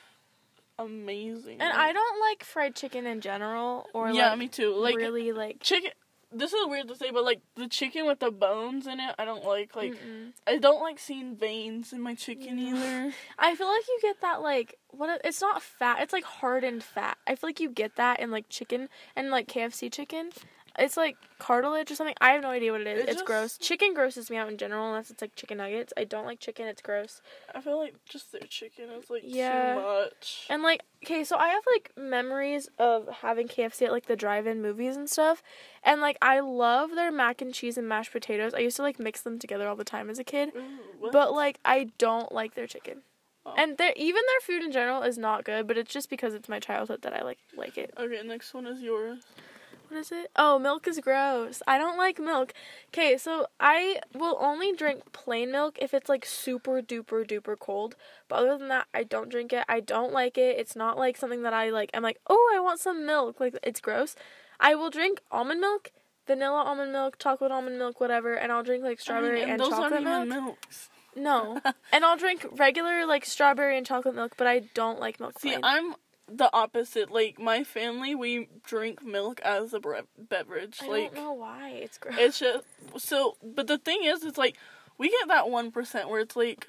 amazing. 0.78 1.60
and 1.60 1.72
I 1.72 1.92
don't 1.92 2.20
like 2.20 2.44
fried 2.44 2.74
chicken 2.74 3.06
in 3.06 3.22
general, 3.22 3.86
or 3.94 4.10
yeah, 4.10 4.30
like 4.30 4.38
me 4.38 4.48
too. 4.48 4.74
Like 4.74 4.96
really 4.96 5.32
like. 5.32 5.60
chicken. 5.60 5.90
This 6.37 6.53
is 6.53 6.66
weird 6.66 6.89
to 6.89 6.97
say, 6.97 7.11
but 7.11 7.24
like 7.24 7.41
the 7.57 7.68
chicken 7.68 8.07
with 8.07 8.18
the 8.18 8.30
bones 8.30 8.87
in 8.87 8.99
it, 9.01 9.14
I 9.18 9.24
don't 9.24 9.45
like. 9.45 9.76
Like 9.76 9.93
mm-mm. 9.93 10.32
I 10.47 10.59
don't 10.59 10.80
like 10.80 10.99
seeing 10.99 11.37
veins 11.37 11.93
in 11.93 12.01
my 12.01 12.14
chicken 12.14 12.57
No. 12.57 12.76
either. 12.76 13.12
I 13.39 13.55
feel 13.55 13.68
like 13.68 13.87
you 13.89 13.99
get 14.03 14.20
that 14.20 14.43
like 14.43 14.74
what? 14.91 15.11
it- 15.11 15.20
It's 15.24 15.41
not 15.41 15.62
fat. 15.62 16.03
It's 16.03 16.12
like 16.12 16.24
hardened 16.24 16.82
fat. 16.82 17.18
I 17.26 17.37
feel 17.37 17.49
like 17.49 17.61
you 17.61 17.70
get 17.70 17.97
that 17.97 18.20
in 18.20 18.30
like 18.30 18.49
chicken 18.49 18.89
and 19.14 19.30
like 19.30 19.47
KFC 19.49 19.93
chicken. 19.93 20.30
It's 20.78 20.96
like 20.96 21.16
cartilage 21.38 21.90
or 21.90 21.94
something. 21.94 22.16
I 22.20 22.30
have 22.30 22.42
no 22.42 22.50
idea 22.50 22.72
what 22.72 22.80
it 22.80 22.86
is. 22.88 22.98
It 23.00 23.08
it's 23.08 23.12
just- 23.14 23.24
gross. 23.26 23.58
Chicken 23.58 23.94
grosses 23.94 24.28
me 24.30 24.36
out 24.36 24.48
in 24.48 24.56
general 24.58 24.86
unless 24.88 25.10
it's 25.10 25.22
like 25.22 25.34
chicken 25.36 25.58
nuggets. 25.58 25.92
I 25.96 26.04
don't 26.04 26.24
like 26.26 26.40
chicken. 26.40 26.66
It's 26.66 26.82
gross. 26.82 27.20
I 27.54 27.60
feel 27.60 27.78
like 27.78 27.94
just 28.08 28.32
their 28.32 28.40
chicken 28.42 28.90
is 28.90 29.08
like 29.08 29.22
Yeah. 29.24 29.74
too 29.74 29.80
much. 29.82 30.46
And 30.50 30.62
like, 30.62 30.82
okay, 31.04 31.22
so 31.22 31.36
I 31.36 31.48
have 31.48 31.62
like 31.66 31.92
memories 31.96 32.68
of 32.78 33.08
having 33.22 33.46
KFC 33.46 33.86
at 33.86 33.92
like 33.92 34.06
the 34.06 34.16
drive-in 34.16 34.60
movies 34.62 34.96
and 34.96 35.08
stuff, 35.08 35.42
and 35.82 36.00
like 36.00 36.18
I 36.20 36.40
love 36.40 36.90
their 36.96 37.12
mac 37.12 37.40
and 37.40 37.54
cheese 37.54 37.78
and 37.78 37.88
mashed 37.88 38.10
potatoes. 38.12 38.52
I 38.54 38.58
used 38.58 38.76
to 38.76 38.82
like 38.82 38.98
mix 38.98 39.20
them 39.20 39.38
together 39.38 39.68
all 39.68 39.76
the 39.76 39.84
time 39.84 40.10
as 40.10 40.18
a 40.18 40.24
kid, 40.24 40.50
Ooh, 40.56 41.10
but 41.12 41.32
like 41.32 41.60
I 41.64 41.90
don't 41.98 42.32
like 42.32 42.54
their 42.54 42.66
chicken. 42.66 43.02
Oh. 43.46 43.54
And 43.58 43.76
their 43.76 43.92
even 43.94 44.22
their 44.26 44.40
food 44.40 44.64
in 44.64 44.72
general 44.72 45.02
is 45.02 45.18
not 45.18 45.44
good, 45.44 45.66
but 45.68 45.76
it's 45.76 45.92
just 45.92 46.08
because 46.08 46.32
it's 46.34 46.48
my 46.48 46.58
childhood 46.58 47.02
that 47.02 47.14
I 47.14 47.22
like 47.22 47.38
like 47.56 47.76
it. 47.78 47.92
okay, 47.98 48.22
next 48.26 48.54
one 48.54 48.66
is 48.66 48.80
yours. 48.80 49.20
What 49.89 49.99
is 50.01 50.12
it? 50.12 50.30
Oh, 50.37 50.59
milk 50.59 50.89
is 50.89 50.99
gross. 51.01 51.62
I 51.66 51.78
don't 51.78 51.99
like 51.99 52.18
milk. 52.18 52.53
Okay, 52.89 53.16
so 53.16 53.47
I 53.61 54.01
will 54.14 54.37
only 54.41 54.72
drink 54.72 55.12
plain 55.12 55.53
milk 55.53 55.78
if 55.80 55.93
it's 55.93 56.09
like 56.09 56.24
super 56.24 56.80
duper 56.80 57.26
duper 57.26 57.59
cold. 57.59 57.95
But 58.28 58.37
other 58.37 58.59
than 58.59 58.68
that, 58.68 58.87
I 58.95 59.05
don't 59.05 59.28
drink 59.28 59.53
it. 59.53 59.64
I 59.68 59.80
don't 59.80 60.12
like 60.12 60.39
it. 60.39 60.59
It's 60.59 60.74
not 60.74 60.97
like 60.97 61.16
something 61.16 61.43
that 61.43 61.53
I 61.53 61.70
like. 61.70 61.91
I'm 61.95 62.03
like, 62.03 62.18
oh, 62.28 62.53
I 62.57 62.61
want 62.61 62.80
some 62.80 63.05
milk. 63.07 63.41
Like 63.41 63.59
it's 63.62 63.80
gross. 63.80 64.16
I 64.59 64.74
will 64.74 64.91
drink 64.91 65.20
almond 65.30 65.61
milk, 65.61 65.91
vanilla 66.26 66.62
almond 66.62 66.93
milk, 66.93 67.18
chocolate 67.18 67.53
almond 67.53 67.78
milk, 67.78 68.01
whatever, 68.01 68.35
and 68.35 68.51
I'll 68.51 68.62
drink 68.62 68.82
like 68.82 69.01
strawberry 69.01 69.43
I 69.43 69.45
mean, 69.45 69.53
and, 69.53 69.61
those 69.61 69.70
chocolate 69.70 69.93
aren't 69.93 70.05
milk. 70.05 70.26
even 70.26 70.45
milks. 70.45 70.91
No, 71.16 71.61
and 71.93 72.05
I'll 72.05 72.16
drink 72.16 72.47
regular 72.53 73.07
like 73.07 73.24
strawberry 73.24 73.76
and 73.76 73.87
chocolate 73.87 74.14
milk, 74.14 74.35
but 74.37 74.47
I 74.47 74.61
don't 74.74 75.01
like 75.01 75.20
milk. 75.20 75.39
See, 75.39 75.51
plain. 75.51 75.61
I'm 75.62 75.95
the 76.30 76.50
opposite. 76.52 77.10
Like 77.10 77.38
my 77.38 77.64
family, 77.64 78.14
we 78.14 78.48
drink 78.64 79.04
milk 79.04 79.40
as 79.42 79.72
a 79.72 79.80
bre- 79.80 79.98
beverage. 80.18 80.78
I 80.82 80.88
like 80.88 81.14
don't 81.14 81.24
know 81.24 81.32
why 81.32 81.70
it's 81.70 81.98
gross. 81.98 82.16
it's 82.18 82.38
just 82.38 82.64
so. 82.98 83.36
But 83.42 83.66
the 83.66 83.78
thing 83.78 84.00
is, 84.04 84.24
it's 84.24 84.38
like 84.38 84.56
we 84.98 85.10
get 85.10 85.28
that 85.28 85.50
one 85.50 85.70
percent 85.70 86.08
where 86.08 86.20
it's 86.20 86.36
like 86.36 86.68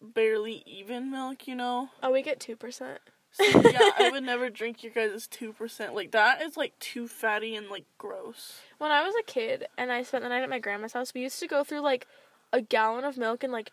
barely 0.00 0.62
even 0.66 1.10
milk. 1.10 1.46
You 1.46 1.54
know. 1.54 1.90
oh, 2.02 2.12
we 2.12 2.22
get 2.22 2.40
two 2.40 2.56
percent. 2.56 2.98
So, 3.32 3.44
yeah, 3.44 3.90
I 3.98 4.08
would 4.10 4.22
never 4.24 4.48
drink 4.48 4.82
your 4.82 4.92
guys' 4.92 5.26
two 5.26 5.52
percent. 5.52 5.94
Like 5.94 6.12
that 6.12 6.40
is 6.40 6.56
like 6.56 6.78
too 6.78 7.06
fatty 7.06 7.54
and 7.54 7.68
like 7.68 7.84
gross. 7.98 8.60
When 8.78 8.90
I 8.90 9.02
was 9.02 9.14
a 9.20 9.24
kid 9.24 9.66
and 9.76 9.92
I 9.92 10.02
spent 10.02 10.24
the 10.24 10.30
night 10.30 10.42
at 10.42 10.48
my 10.50 10.58
grandma's 10.58 10.94
house, 10.94 11.12
we 11.12 11.22
used 11.22 11.38
to 11.40 11.46
go 11.46 11.62
through 11.62 11.80
like 11.80 12.06
a 12.52 12.62
gallon 12.62 13.04
of 13.04 13.18
milk 13.18 13.44
in 13.44 13.52
like 13.52 13.72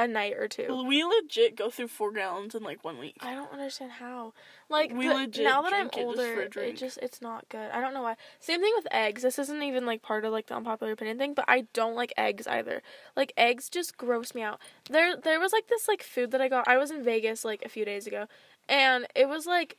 a 0.00 0.08
night 0.08 0.34
or 0.38 0.48
two. 0.48 0.82
We 0.86 1.04
legit 1.04 1.56
go 1.56 1.68
through 1.68 1.88
four 1.88 2.10
gallons 2.10 2.54
in 2.54 2.62
like 2.62 2.82
one 2.82 2.98
week. 2.98 3.16
I 3.20 3.34
don't 3.34 3.52
understand 3.52 3.92
how. 3.92 4.32
Like 4.70 4.92
We 4.92 5.10
legit 5.10 5.44
now 5.44 5.60
that 5.62 5.74
I'm 5.74 5.88
drink 5.88 5.92
it 5.92 6.16
just 6.16 6.18
older, 6.18 6.40
it 6.62 6.76
just 6.76 6.98
it's 7.02 7.20
not 7.20 7.48
good. 7.50 7.70
I 7.70 7.80
don't 7.80 7.92
know 7.92 8.02
why. 8.02 8.16
Same 8.38 8.60
thing 8.60 8.72
with 8.76 8.86
eggs. 8.90 9.22
This 9.22 9.38
isn't 9.38 9.62
even 9.62 9.84
like 9.84 10.00
part 10.00 10.24
of 10.24 10.32
like 10.32 10.46
the 10.46 10.56
unpopular 10.56 10.92
opinion 10.92 11.18
thing, 11.18 11.34
but 11.34 11.44
I 11.48 11.66
don't 11.74 11.94
like 11.94 12.14
eggs 12.16 12.46
either. 12.46 12.82
Like 13.14 13.32
eggs 13.36 13.68
just 13.68 13.98
gross 13.98 14.34
me 14.34 14.42
out. 14.42 14.58
There 14.88 15.16
there 15.16 15.38
was 15.38 15.52
like 15.52 15.68
this 15.68 15.86
like 15.86 16.02
food 16.02 16.30
that 16.30 16.40
I 16.40 16.48
got. 16.48 16.66
I 16.66 16.78
was 16.78 16.90
in 16.90 17.04
Vegas 17.04 17.44
like 17.44 17.62
a 17.64 17.68
few 17.68 17.84
days 17.84 18.06
ago, 18.06 18.26
and 18.68 19.06
it 19.14 19.28
was 19.28 19.44
like 19.46 19.76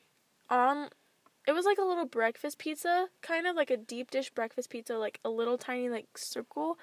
on 0.49 0.89
it 1.47 1.53
was 1.53 1.65
like 1.65 1.79
a 1.79 1.83
little 1.83 2.05
breakfast 2.05 2.59
pizza, 2.59 3.07
kind 3.23 3.47
of 3.47 3.55
like 3.55 3.71
a 3.71 3.77
deep 3.77 4.11
dish 4.11 4.29
breakfast 4.29 4.69
pizza, 4.69 4.97
like 4.97 5.19
a 5.25 5.29
little 5.29 5.57
tiny 5.57 5.89
like 5.89 6.15
circle. 6.15 6.77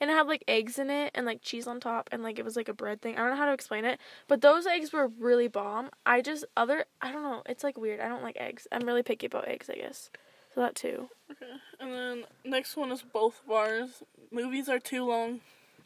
And 0.00 0.10
it 0.10 0.14
had 0.14 0.26
like 0.26 0.44
eggs 0.48 0.78
in 0.78 0.88
it 0.90 1.10
and 1.14 1.26
like 1.26 1.42
cheese 1.42 1.66
on 1.66 1.78
top 1.78 2.08
and 2.10 2.22
like 2.22 2.38
it 2.38 2.44
was 2.44 2.56
like 2.56 2.68
a 2.68 2.74
bread 2.74 3.02
thing. 3.02 3.16
I 3.16 3.18
don't 3.18 3.30
know 3.30 3.36
how 3.36 3.46
to 3.46 3.52
explain 3.52 3.84
it. 3.84 4.00
But 4.28 4.40
those 4.40 4.66
eggs 4.66 4.92
were 4.92 5.08
really 5.08 5.48
bomb. 5.48 5.90
I 6.06 6.22
just 6.22 6.44
other 6.56 6.86
I 7.02 7.12
don't 7.12 7.22
know, 7.22 7.42
it's 7.46 7.62
like 7.62 7.76
weird. 7.76 8.00
I 8.00 8.08
don't 8.08 8.22
like 8.22 8.36
eggs. 8.38 8.66
I'm 8.72 8.86
really 8.86 9.02
picky 9.02 9.26
about 9.26 9.48
eggs, 9.48 9.68
I 9.68 9.76
guess. 9.76 10.10
So 10.54 10.60
that 10.60 10.74
too. 10.74 11.10
Okay. 11.30 11.52
And 11.78 11.92
then 11.92 12.24
next 12.44 12.76
one 12.76 12.90
is 12.90 13.02
both 13.02 13.42
bars. 13.46 14.02
Movies 14.32 14.68
are 14.68 14.78
too 14.78 15.04
long. 15.04 15.40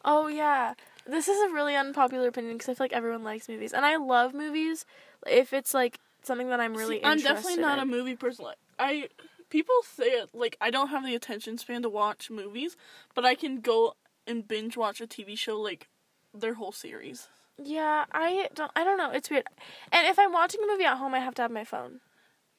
Oh 0.05 0.27
yeah, 0.27 0.75
this 1.07 1.29
is 1.29 1.51
a 1.51 1.55
really 1.55 1.75
unpopular 1.75 2.29
opinion 2.29 2.57
because 2.57 2.69
I 2.69 2.75
feel 2.75 2.85
like 2.85 2.93
everyone 2.93 3.25
likes 3.25 3.49
movies, 3.49 3.73
and 3.73 3.87
I 3.87 3.97
love 3.97 4.35
movies 4.35 4.85
if 5.27 5.55
it's 5.55 5.73
like 5.73 5.99
something 6.23 6.51
that 6.51 6.61
I'm 6.61 6.75
really. 6.75 6.99
See, 6.99 7.05
I'm 7.05 7.21
definitely 7.21 7.57
not 7.57 7.79
a 7.79 7.87
movie 7.87 8.15
person. 8.15 8.45
Like, 8.45 8.59
I 8.79 9.09
people 9.49 9.75
say 9.83 10.07
it 10.07 10.31
like 10.35 10.57
I 10.61 10.71
don't 10.71 10.89
have 10.89 11.07
the 11.07 11.15
attention 11.15 11.57
span 11.57 11.83
to 11.83 11.89
watch 11.89 12.31
movies, 12.31 12.77
but 13.15 13.25
I 13.25 13.35
can 13.35 13.61
go 13.61 13.95
and 14.27 14.47
binge 14.47 14.77
watch 14.77 15.01
a 15.01 15.07
TV 15.07 15.37
show 15.37 15.61
like 15.61 15.89
their 16.33 16.55
whole 16.55 16.73
series. 16.73 17.29
Yeah, 17.63 18.05
I 18.13 18.49
don't. 18.55 18.73
I 18.75 18.85
don't 18.85 18.99
know. 18.99 19.11
It's 19.11 19.31
weird. 19.31 19.45
And 19.93 20.07
if 20.09 20.19
I'm 20.19 20.33
watching 20.33 20.61
a 20.63 20.67
movie 20.67 20.85
at 20.85 20.97
home, 20.97 21.15
I 21.15 21.21
have 21.21 21.35
to 21.37 21.43
have 21.43 21.51
my 21.51 21.65
phone. 21.65 22.01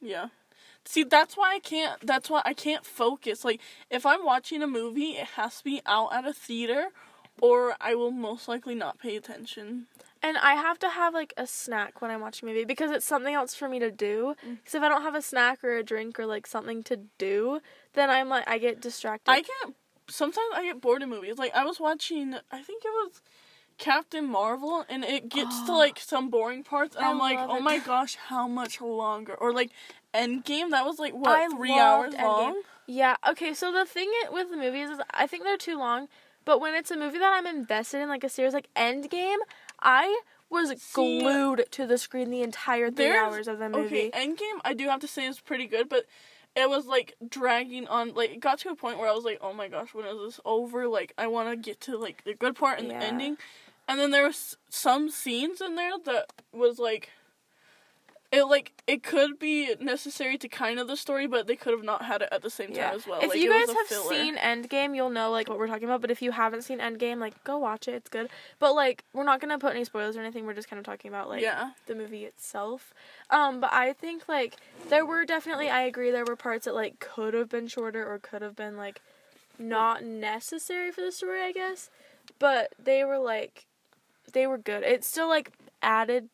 Yeah. 0.01 0.27
See, 0.85 1.03
that's 1.03 1.35
why 1.35 1.55
I 1.55 1.59
can't. 1.59 2.05
That's 2.05 2.29
why 2.29 2.41
I 2.45 2.53
can't 2.53 2.85
focus. 2.85 3.43
Like, 3.43 3.59
if 3.89 4.05
I'm 4.05 4.23
watching 4.23 4.61
a 4.61 4.67
movie, 4.67 5.11
it 5.11 5.27
has 5.35 5.57
to 5.57 5.63
be 5.63 5.81
out 5.85 6.13
at 6.13 6.25
a 6.25 6.33
theater, 6.33 6.89
or 7.41 7.75
I 7.81 7.95
will 7.95 8.11
most 8.11 8.47
likely 8.47 8.75
not 8.75 8.99
pay 8.99 9.15
attention. 9.17 9.87
And 10.21 10.37
I 10.37 10.53
have 10.55 10.79
to 10.79 10.89
have 10.89 11.13
like 11.13 11.33
a 11.37 11.45
snack 11.45 12.01
when 12.01 12.09
I'm 12.09 12.21
watching 12.21 12.47
a 12.47 12.51
movie 12.51 12.65
because 12.65 12.89
it's 12.91 13.05
something 13.05 13.35
else 13.35 13.53
for 13.53 13.67
me 13.67 13.79
to 13.79 13.91
do. 13.91 14.35
Mm. 14.45 14.57
Because 14.57 14.75
if 14.75 14.81
I 14.81 14.89
don't 14.89 15.03
have 15.03 15.13
a 15.13 15.21
snack 15.21 15.63
or 15.63 15.75
a 15.75 15.83
drink 15.83 16.19
or 16.19 16.25
like 16.25 16.47
something 16.47 16.83
to 16.83 17.01
do, 17.17 17.59
then 17.93 18.09
I'm 18.09 18.29
like 18.29 18.47
I 18.47 18.57
get 18.57 18.81
distracted. 18.81 19.29
I 19.29 19.41
can't. 19.41 19.75
Sometimes 20.07 20.47
I 20.53 20.63
get 20.63 20.81
bored 20.81 21.01
of 21.03 21.09
movies. 21.09 21.37
Like 21.37 21.55
I 21.55 21.65
was 21.65 21.79
watching. 21.79 22.35
I 22.51 22.61
think 22.61 22.83
it 22.85 22.89
was 22.89 23.21
Captain 23.77 24.25
Marvel, 24.25 24.85
and 24.89 25.03
it 25.03 25.29
gets 25.29 25.61
to 25.63 25.73
like 25.75 25.99
some 25.99 26.29
boring 26.29 26.63
parts, 26.63 26.95
and 26.95 27.05
I 27.05 27.09
I'm 27.09 27.19
like, 27.19 27.39
oh 27.39 27.57
it. 27.57 27.63
my 27.63 27.79
gosh, 27.79 28.15
how 28.15 28.47
much 28.47 28.81
longer? 28.81 29.33
Or 29.35 29.53
like 29.53 29.71
Endgame, 30.13 30.71
that 30.71 30.85
was 30.85 30.99
like 30.99 31.13
what 31.13 31.37
I 31.37 31.47
three 31.47 31.77
hours 31.77 32.13
long. 32.13 32.53
Endgame. 32.53 32.61
Yeah. 32.87 33.15
Okay. 33.27 33.53
So 33.53 33.71
the 33.71 33.85
thing 33.85 34.11
with 34.31 34.51
the 34.51 34.57
movies 34.57 34.89
is 34.89 34.99
I 35.11 35.27
think 35.27 35.43
they're 35.43 35.57
too 35.57 35.77
long. 35.77 36.07
But 36.45 36.61
when 36.61 36.75
it's 36.75 36.91
a 36.91 36.95
movie 36.95 37.17
that 37.17 37.33
I'm 37.33 37.47
invested 37.47 38.01
in, 38.01 38.07
like 38.07 38.23
a 38.23 38.29
series 38.29 38.53
like 38.53 38.69
Endgame, 38.75 39.37
I 39.81 40.21
was 40.49 40.79
See, 40.79 41.19
glued 41.19 41.65
to 41.71 41.87
the 41.87 41.97
screen 41.97 42.29
the 42.29 42.43
entire 42.43 42.91
three 42.91 43.11
hours 43.11 43.47
of 43.47 43.57
the 43.57 43.67
movie. 43.67 44.09
Okay, 44.09 44.11
Endgame, 44.11 44.59
I 44.63 44.73
do 44.75 44.87
have 44.87 44.99
to 44.99 45.07
say 45.07 45.25
is 45.25 45.39
pretty 45.39 45.65
good, 45.65 45.89
but 45.89 46.05
it 46.55 46.69
was 46.69 46.85
like 46.85 47.15
dragging 47.27 47.87
on. 47.87 48.13
Like 48.13 48.31
it 48.31 48.39
got 48.39 48.59
to 48.59 48.69
a 48.69 48.75
point 48.75 48.97
where 48.99 49.09
I 49.09 49.13
was 49.13 49.25
like, 49.25 49.39
oh 49.41 49.53
my 49.53 49.67
gosh, 49.67 49.93
when 49.93 50.05
is 50.05 50.17
this 50.19 50.39
over? 50.45 50.87
Like 50.87 51.13
I 51.17 51.27
want 51.27 51.49
to 51.49 51.55
get 51.55 51.81
to 51.81 51.97
like 51.97 52.23
the 52.23 52.33
good 52.33 52.55
part 52.55 52.79
and 52.79 52.87
Yeah. 52.89 52.99
the 52.99 53.05
ending. 53.05 53.37
And 53.87 53.99
then 53.99 54.11
there 54.11 54.25
was 54.25 54.57
some 54.69 55.09
scenes 55.09 55.61
in 55.61 55.75
there 55.75 55.91
that 56.05 56.31
was 56.51 56.79
like. 56.79 57.09
It 58.35 58.43
like 58.45 58.73
it 58.87 59.01
could 59.03 59.39
be 59.39 59.73
necessary 59.79 60.37
to 60.39 60.47
kind 60.47 60.79
of 60.79 60.87
the 60.87 60.97
story, 60.97 61.25
but 61.27 61.47
they 61.47 61.55
could 61.55 61.71
have 61.73 61.83
not 61.83 62.03
had 62.03 62.21
it 62.21 62.29
at 62.31 62.41
the 62.41 62.49
same 62.49 62.67
time 62.67 62.75
Yeah. 62.77 62.91
as 62.93 63.07
well. 63.07 63.19
If 63.21 63.29
like, 63.29 63.39
you 63.39 63.49
guys 63.49 63.69
have 63.73 63.87
filler. 63.87 64.09
seen 64.09 64.35
Endgame, 64.37 64.95
you'll 64.95 65.09
know 65.09 65.31
like 65.31 65.47
what 65.47 65.57
we're 65.57 65.67
talking 65.67 65.85
about. 65.85 66.01
But 66.01 66.11
if 66.11 66.21
you 66.21 66.31
haven't 66.31 66.63
seen 66.63 66.79
Endgame, 66.79 67.19
like 67.19 67.41
go 67.43 67.57
watch 67.57 67.87
it. 67.87 67.93
It's 67.93 68.09
good. 68.09 68.29
But 68.59 68.73
like 68.75 69.03
we're 69.13 69.23
not 69.23 69.39
gonna 69.41 69.57
put 69.59 69.73
any 69.75 69.85
spoilers 69.85 70.17
or 70.17 70.21
anything. 70.21 70.45
We're 70.45 70.53
just 70.53 70.69
kind 70.69 70.79
of 70.79 70.85
talking 70.85 71.09
about 71.09 71.29
like 71.29 71.41
yeah, 71.41 71.71
the 71.87 71.95
movie 71.95 72.25
itself. 72.25 72.93
Um, 73.29 73.59
but 73.59 73.71
I 73.73 73.93
think 73.93 74.27
like 74.27 74.57
there 74.89 75.05
were 75.05 75.25
definitely 75.25 75.69
I 75.69 75.81
agree 75.81 76.11
there 76.11 76.25
were 76.25 76.35
parts 76.35 76.65
that 76.65 76.75
like 76.75 76.99
could 76.99 77.33
have 77.33 77.49
been 77.49 77.67
shorter 77.67 78.05
or 78.05 78.19
could 78.19 78.41
have 78.41 78.55
been 78.55 78.75
like 78.77 79.01
not 79.57 80.03
necessary 80.03 80.91
for 80.91 81.01
the 81.01 81.11
story, 81.11 81.41
I 81.41 81.51
guess. 81.51 81.89
But 82.39 82.73
they 82.83 83.03
were 83.03 83.19
like 83.19 83.65
they 84.33 84.47
were 84.47 84.57
good. 84.57 84.83
It 84.83 85.03
still 85.03 85.29
like 85.29 85.51
added 85.81 86.29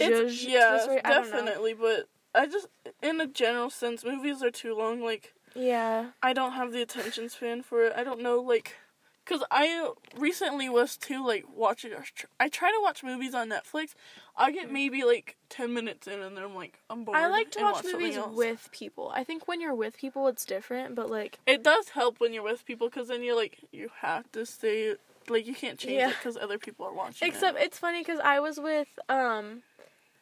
it's, 0.00 0.32
zhuzh 0.34 0.40
to 0.40 0.46
the 0.46 0.50
yeah, 0.52 0.78
story. 0.80 1.00
I 1.04 1.10
don't 1.10 1.30
know. 1.30 1.36
definitely. 1.36 1.74
But 1.74 2.08
I 2.34 2.46
just, 2.46 2.66
in 3.02 3.20
a 3.20 3.26
general 3.26 3.70
sense, 3.70 4.04
movies 4.04 4.42
are 4.42 4.50
too 4.50 4.74
long. 4.76 5.02
Like 5.02 5.34
Yeah. 5.54 6.10
I 6.22 6.32
don't 6.32 6.52
have 6.52 6.72
the 6.72 6.82
attention 6.82 7.28
span 7.28 7.62
for 7.62 7.84
it. 7.86 7.92
I 7.96 8.02
don't 8.04 8.20
know, 8.20 8.40
like, 8.40 8.76
cause 9.24 9.42
I 9.50 9.90
recently 10.16 10.68
was 10.68 10.96
too 10.96 11.24
like 11.24 11.44
watching. 11.54 11.92
I 12.40 12.48
try 12.48 12.70
to 12.70 12.78
watch 12.82 13.02
movies 13.02 13.34
on 13.34 13.48
Netflix. 13.50 13.94
I 14.36 14.50
get 14.50 14.70
maybe 14.70 15.04
like 15.04 15.36
ten 15.48 15.72
minutes 15.72 16.08
in, 16.08 16.20
and 16.20 16.36
then 16.36 16.42
I'm 16.44 16.54
like, 16.56 16.80
I'm 16.90 17.04
bored. 17.04 17.16
I 17.16 17.28
like 17.28 17.52
to 17.52 17.60
and 17.60 17.72
watch 17.72 17.84
movies 17.84 18.18
with 18.32 18.68
people. 18.72 19.12
I 19.14 19.22
think 19.22 19.46
when 19.46 19.60
you're 19.60 19.74
with 19.76 19.96
people 19.96 20.26
it's 20.26 20.44
different, 20.44 20.94
but 20.96 21.08
like 21.08 21.38
It 21.46 21.62
does 21.62 21.90
help 21.90 22.18
when 22.20 22.32
you're 22.32 22.42
with 22.42 22.66
people, 22.66 22.90
cause 22.90 23.06
then 23.08 23.22
you're 23.22 23.36
like, 23.36 23.58
you 23.70 23.90
have 24.00 24.30
to 24.32 24.44
stay. 24.44 24.96
Like 25.28 25.46
you 25.46 25.54
can't 25.54 25.78
change 25.78 25.94
Yeah. 25.94 26.10
it 26.10 26.16
because 26.18 26.36
other 26.36 26.58
people 26.58 26.84
are 26.84 26.92
watching. 26.92 27.26
Except 27.28 27.56
it. 27.56 27.62
it's 27.64 27.78
funny 27.78 28.00
because 28.00 28.18
I 28.20 28.40
was 28.40 28.58
with 28.60 28.88
um, 29.08 29.62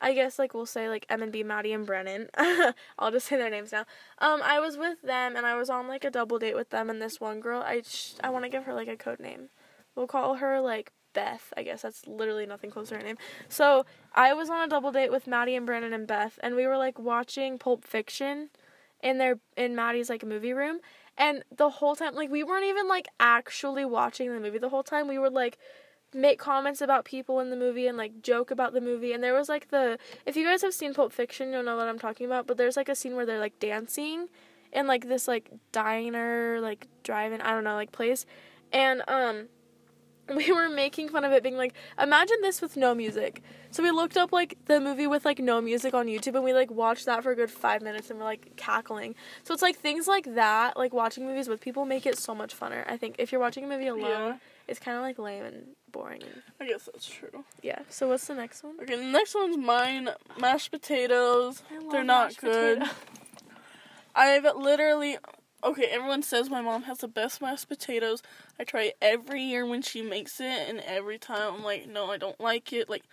I 0.03 0.15
guess 0.15 0.39
like 0.39 0.53
we'll 0.53 0.67
say 0.67 0.89
like 0.89 1.07
M 1.09 1.23
and 1.23 1.33
B, 1.33 1.45
Maddie 1.45 1.73
and 1.73 1.87
Brennan. 1.87 2.29
I'll 2.99 3.13
just 3.13 3.29
say 3.29 3.37
their 3.37 3.49
names 3.49 3.71
now. 3.71 3.87
Um, 4.19 4.43
I 4.45 4.59
was 4.59 4.77
with 4.77 5.01
them 5.01 5.37
and 5.37 5.47
I 5.47 5.57
was 5.57 5.71
on 5.71 5.87
like 5.87 6.05
a 6.05 6.11
double 6.11 6.39
date 6.41 6.57
with 6.57 6.71
them 6.71 6.91
and 6.91 7.01
this 7.01 7.21
one 7.21 7.41
girl. 7.41 7.63
I 7.65 7.83
I 8.23 8.29
want 8.31 8.45
to 8.45 8.51
give 8.51 8.65
her 8.65 8.75
like 8.75 8.89
a 8.89 8.97
code 8.97 9.21
name. 9.21 9.49
We'll 9.95 10.09
call 10.09 10.35
her 10.35 10.61
like 10.61 10.91
Beth. 11.13 11.53
I 11.57 11.63
guess 11.63 11.83
that's 11.83 12.07
literally 12.07 12.47
nothing 12.47 12.71
close 12.71 12.89
to 12.89 12.97
her 12.97 13.03
name. 13.03 13.17
So 13.49 13.87
I 14.15 14.35
was 14.35 14.51
on 14.51 14.63
a 14.63 14.69
double 14.69 14.91
date 14.91 15.13
with 15.13 15.29
Maddie 15.29 15.55
and 15.55 15.67
Brennan 15.67 15.93
and 15.93 16.07
Beth, 16.07 16.39
and 16.43 16.57
we 16.57 16.67
were 16.67 16.77
like 16.77 16.99
watching 16.99 17.59
Pulp 17.59 17.85
Fiction 17.85 18.51
in 19.03 19.19
their 19.19 19.39
in 19.57 19.77
Maddie's 19.77 20.11
like 20.11 20.25
movie 20.25 20.53
room. 20.53 20.81
And 21.19 21.45
the 21.55 21.69
whole 21.69 21.95
time, 21.95 22.15
like, 22.15 22.31
we 22.31 22.43
weren't 22.43 22.65
even 22.65 22.89
like 22.89 23.07
actually 23.21 23.85
watching 23.85 24.33
the 24.33 24.41
movie 24.41 24.59
the 24.59 24.71
whole 24.71 24.83
time. 24.83 25.09
We 25.09 25.19
were 25.19 25.31
like 25.31 25.59
make 26.15 26.39
comments 26.39 26.81
about 26.81 27.05
people 27.05 27.41
in 27.41 27.51
the 27.51 27.57
movie 27.57 27.87
and 27.87 27.97
like 27.97 28.23
joke 28.23 28.51
about 28.51 28.73
the 28.73 28.81
movie. 28.81 29.13
And 29.13 29.23
there 29.23 29.35
was 29.35 29.49
like 29.49 29.69
the 29.71 29.99
if 30.27 30.37
you 30.37 30.47
guys 30.47 30.63
have 30.63 30.75
seen 30.75 30.95
Pulp 30.95 31.13
Fiction, 31.13 31.53
you'll 31.53 31.63
know 31.63 31.77
what 31.77 31.89
I'm 31.89 31.99
talking 31.99 32.27
about. 32.27 32.47
But 32.47 32.57
there's 32.57 32.77
like 32.77 32.89
a 32.89 32.95
scene 32.95 33.17
where 33.17 33.27
they're 33.27 33.39
like 33.41 33.59
dancing 33.59 34.29
in 34.73 34.87
like 34.87 35.09
this 35.09 35.29
like 35.29 35.51
diner, 35.73 36.61
like 36.61 36.87
drive-in, 37.03 37.41
I 37.41 37.51
don't 37.51 37.65
know, 37.65 37.75
like 37.75 37.93
place. 37.93 38.27
And 38.73 39.03
um 39.09 39.49
we 40.37 40.53
were 40.53 40.69
making 40.69 41.09
fun 41.09 41.25
of 41.25 41.33
it 41.33 41.43
being 41.43 41.57
like 41.57 41.75
imagine 42.01 42.37
this 42.43 42.63
with 42.63 42.77
no 42.77 42.95
music 42.95 43.43
so 43.73 43.83
we 43.83 43.91
looked 43.91 44.17
up 44.17 44.33
like 44.33 44.57
the 44.67 44.81
movie 44.81 45.09
with 45.09 45.25
like 45.25 45.41
no 45.41 45.61
music 45.61 45.95
on 45.95 46.07
youtube 46.07 46.37
and 46.37 46.45
we 46.45 46.53
like 46.55 46.71
watched 46.71 47.07
that 47.07 47.25
for 47.25 47.33
a 47.33 47.37
good 47.37 47.51
five 47.51 47.83
minutes 47.83 48.09
and 48.09 48.21
we're 48.21 48.25
like 48.25 48.53
cackling 48.57 49.17
so 49.43 49.53
it's 49.53 49.63
like 49.63 49.77
things 49.77 50.07
like 50.07 50.33
that 50.37 50.77
like 50.77 50.93
watching 50.95 51.27
movies 51.27 51.49
with 51.49 51.61
people 51.61 51.85
make 51.85 52.07
it 52.07 52.17
so 52.17 52.37
much 52.37 52.59
funner 52.59 52.89
i 52.89 52.97
think 52.97 53.17
if 53.19 53.33
you're 53.33 53.41
watching 53.41 53.65
a 53.65 53.67
movie 53.67 53.89
alone 53.89 54.01
Yeah. 54.29 54.37
it's 54.69 54.79
kind 54.79 54.97
of 54.97 55.03
like 55.03 55.19
lame 55.19 55.45
and 55.45 55.67
boring 55.93 56.23
and 56.23 56.43
I 56.61 56.67
guess 56.67 56.89
that's 56.93 57.07
true. 57.07 57.45
yeah 57.63 57.81
so 57.89 58.09
what's 58.09 58.27
the 58.27 58.35
next 58.35 58.65
one 58.65 58.75
Okay, 58.83 58.97
the 58.97 59.05
next 59.05 59.35
one's 59.35 59.57
mine. 59.59 60.09
Mashed 60.39 60.71
potatoes. 60.71 61.63
They're 61.91 62.03
not 62.05 62.37
good. 62.39 62.79
potato. 62.81 62.97
I've 64.15 64.45
literally 64.57 65.19
okay, 65.65 65.85
everyone 65.85 66.23
says 66.23 66.51
my 66.51 66.61
mom 66.61 66.83
has 66.85 66.99
the 66.99 67.09
best 67.09 67.41
mashed 67.41 67.69
potatoes. 67.69 68.21
I 68.59 68.65
try 68.65 68.93
every 69.01 69.43
year 69.43 69.65
when 69.65 69.81
she 69.83 70.03
makes 70.03 70.41
it 70.41 70.69
and 70.69 70.81
every 70.81 71.19
time 71.19 71.55
I'm 71.55 71.63
like, 71.63 71.89
no, 71.89 72.11
I 72.11 72.17
don't 72.17 72.41
like 72.41 72.73
it. 72.73 72.89
Like 72.91 73.05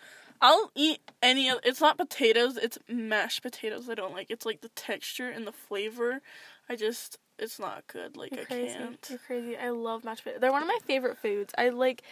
I'll 0.41 0.71
eat 0.75 0.99
any 1.21 1.49
of 1.49 1.59
it's 1.63 1.81
not 1.81 1.97
potatoes, 1.97 2.57
it's 2.57 2.77
mashed 2.87 3.43
potatoes 3.43 3.89
I 3.89 3.95
don't 3.95 4.13
like. 4.13 4.27
It's 4.31 4.45
like 4.45 4.61
the 4.61 4.69
texture 4.69 5.29
and 5.29 5.45
the 5.45 5.51
flavor. 5.51 6.21
I 6.67 6.75
just 6.75 7.17
it's 7.39 7.59
not 7.59 7.87
good. 7.87 8.15
Like 8.17 8.31
You're 8.31 8.41
I 8.41 8.45
crazy. 8.45 8.77
can't. 8.77 9.07
You're 9.09 9.19
crazy. 9.19 9.57
I 9.57 9.69
love 9.69 10.03
mashed 10.03 10.23
potatoes. 10.23 10.41
They're 10.41 10.51
one 10.51 10.61
of 10.61 10.67
my 10.67 10.77
favorite 10.85 11.17
foods. 11.17 11.53
I 11.57 11.69
like, 11.69 12.03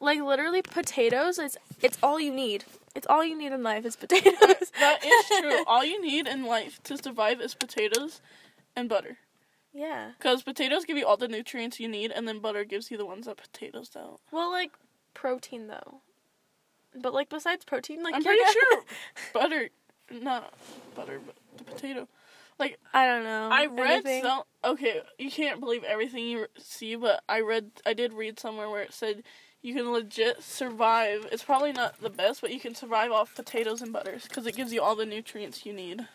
like 0.00 0.20
literally 0.20 0.62
potatoes. 0.62 1.38
It's 1.38 1.56
it's 1.82 1.98
all 2.02 2.18
you 2.20 2.32
need. 2.32 2.64
It's 2.94 3.06
all 3.06 3.24
you 3.24 3.36
need 3.36 3.52
in 3.52 3.62
life 3.62 3.84
is 3.84 3.96
potatoes. 4.04 4.72
that 4.80 5.04
is 5.04 5.26
true. 5.40 5.64
All 5.66 5.84
you 5.84 6.00
need 6.00 6.26
in 6.26 6.46
life 6.46 6.82
to 6.84 6.96
survive 6.96 7.42
is 7.42 7.54
potatoes 7.54 8.22
and 8.74 8.88
butter. 8.88 9.18
yeah. 9.74 10.12
Because 10.16 10.42
potatoes 10.42 10.86
give 10.86 10.96
you 10.96 11.06
all 11.06 11.18
the 11.18 11.28
nutrients 11.28 11.78
you 11.78 11.88
need, 11.88 12.10
and 12.10 12.26
then 12.26 12.38
butter 12.40 12.64
gives 12.64 12.90
you 12.90 12.96
the 12.96 13.04
ones 13.04 13.26
that 13.26 13.36
potatoes 13.36 13.90
don't. 13.90 14.18
Well, 14.30 14.50
like 14.50 14.70
protein 15.12 15.66
though. 15.66 16.00
But 16.98 17.12
like 17.12 17.28
besides 17.28 17.66
protein, 17.66 18.02
like 18.02 18.14
I'm 18.14 18.22
pretty 18.24 18.42
sure 18.50 18.82
butter, 19.34 19.68
not 20.10 20.54
butter, 20.94 21.20
but 21.24 21.34
the 21.58 21.64
potato. 21.64 22.08
Like 22.58 22.78
I 22.94 23.06
don't 23.06 23.24
know. 23.24 23.48
I 23.52 23.66
read 23.66 24.06
Anything? 24.06 24.22
some. 24.22 24.42
Okay, 24.64 25.02
you 25.18 25.30
can't 25.30 25.60
believe 25.60 25.84
everything 25.84 26.26
you 26.26 26.46
see, 26.58 26.96
but 26.96 27.22
I 27.28 27.40
read, 27.40 27.70
I 27.84 27.92
did 27.92 28.12
read 28.12 28.40
somewhere 28.40 28.70
where 28.70 28.82
it 28.82 28.92
said 28.94 29.22
you 29.62 29.74
can 29.74 29.92
legit 29.92 30.42
survive. 30.42 31.26
It's 31.30 31.42
probably 31.42 31.72
not 31.72 32.00
the 32.00 32.10
best, 32.10 32.40
but 32.40 32.52
you 32.52 32.60
can 32.60 32.74
survive 32.74 33.12
off 33.12 33.34
potatoes 33.34 33.82
and 33.82 33.92
butters 33.92 34.24
because 34.26 34.46
it 34.46 34.56
gives 34.56 34.72
you 34.72 34.80
all 34.80 34.96
the 34.96 35.06
nutrients 35.06 35.66
you 35.66 35.72
need. 35.72 36.06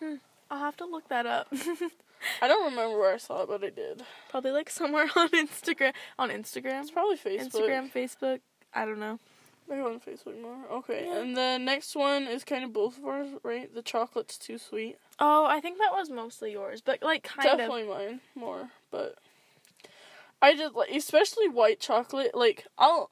Hmm. 0.00 0.16
I'll 0.50 0.60
have 0.60 0.76
to 0.78 0.84
look 0.84 1.08
that 1.08 1.26
up. 1.26 1.48
I 2.42 2.48
don't 2.48 2.64
remember 2.64 2.98
where 2.98 3.14
I 3.14 3.18
saw 3.18 3.42
it, 3.42 3.48
but 3.48 3.62
I 3.62 3.70
did. 3.70 4.02
Probably 4.30 4.50
like 4.50 4.70
somewhere 4.70 5.06
on 5.16 5.28
Instagram. 5.30 5.92
On 6.18 6.30
Instagram. 6.30 6.80
It's 6.82 6.90
probably 6.90 7.16
Facebook. 7.16 7.52
Instagram, 7.52 7.92
Facebook. 7.92 8.40
I 8.74 8.84
don't 8.84 8.98
know. 8.98 9.18
Maybe 9.68 9.80
on 9.80 10.00
Facebook 10.00 10.40
more. 10.40 10.56
Okay, 10.70 11.06
Yeah. 11.06 11.18
and 11.18 11.36
the 11.36 11.58
next 11.58 11.96
one 11.96 12.24
is 12.24 12.44
kind 12.44 12.64
of 12.64 12.72
both 12.72 12.98
of 12.98 13.04
ours, 13.04 13.28
right? 13.42 13.72
The 13.72 13.82
chocolate's 13.82 14.38
too 14.38 14.58
sweet. 14.58 14.98
Oh, 15.18 15.44
I 15.46 15.60
think 15.60 15.78
that 15.78 15.92
was 15.92 16.10
mostly 16.10 16.52
yours, 16.52 16.80
but 16.80 17.02
like 17.02 17.22
kind 17.24 17.48
of. 17.48 17.58
Definitely 17.58 17.88
mine 17.88 18.20
more, 18.34 18.70
but 18.90 19.16
I 20.42 20.54
just 20.54 20.74
like, 20.74 20.90
especially 20.90 21.48
white 21.48 21.80
chocolate. 21.80 22.34
Like 22.34 22.66
I'll, 22.78 23.10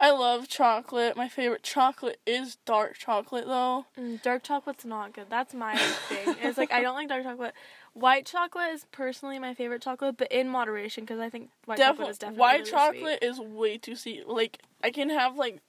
I 0.00 0.10
love 0.10 0.48
chocolate. 0.48 1.16
My 1.16 1.28
favorite 1.28 1.62
chocolate 1.62 2.20
is 2.26 2.56
dark 2.66 2.98
chocolate, 2.98 3.46
though. 3.46 3.86
Mm, 3.98 4.20
dark 4.20 4.42
chocolate's 4.42 4.84
not 4.84 5.14
good. 5.14 5.26
That's 5.30 5.54
my 5.54 5.76
thing. 5.76 6.34
It's 6.42 6.58
like 6.58 6.72
I 6.72 6.82
don't 6.82 6.96
like 6.96 7.08
dark 7.08 7.22
chocolate. 7.22 7.54
White 7.92 8.26
chocolate 8.26 8.70
is 8.72 8.86
personally 8.90 9.38
my 9.38 9.54
favorite 9.54 9.80
chocolate, 9.80 10.16
but 10.18 10.30
in 10.32 10.48
moderation 10.48 11.04
because 11.04 11.20
I 11.20 11.30
think 11.30 11.50
white 11.64 11.78
chocolate 11.78 12.08
is 12.10 12.18
definitely 12.18 12.40
white 12.40 12.58
really 12.58 12.70
chocolate 12.70 13.18
is 13.22 13.38
way 13.40 13.78
too 13.78 13.94
sweet. 13.94 14.28
Like 14.28 14.58
I 14.82 14.90
can 14.90 15.10
have 15.10 15.36
like 15.36 15.60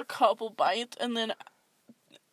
a 0.00 0.04
couple 0.04 0.50
bites 0.50 0.96
and 1.00 1.16
then 1.16 1.34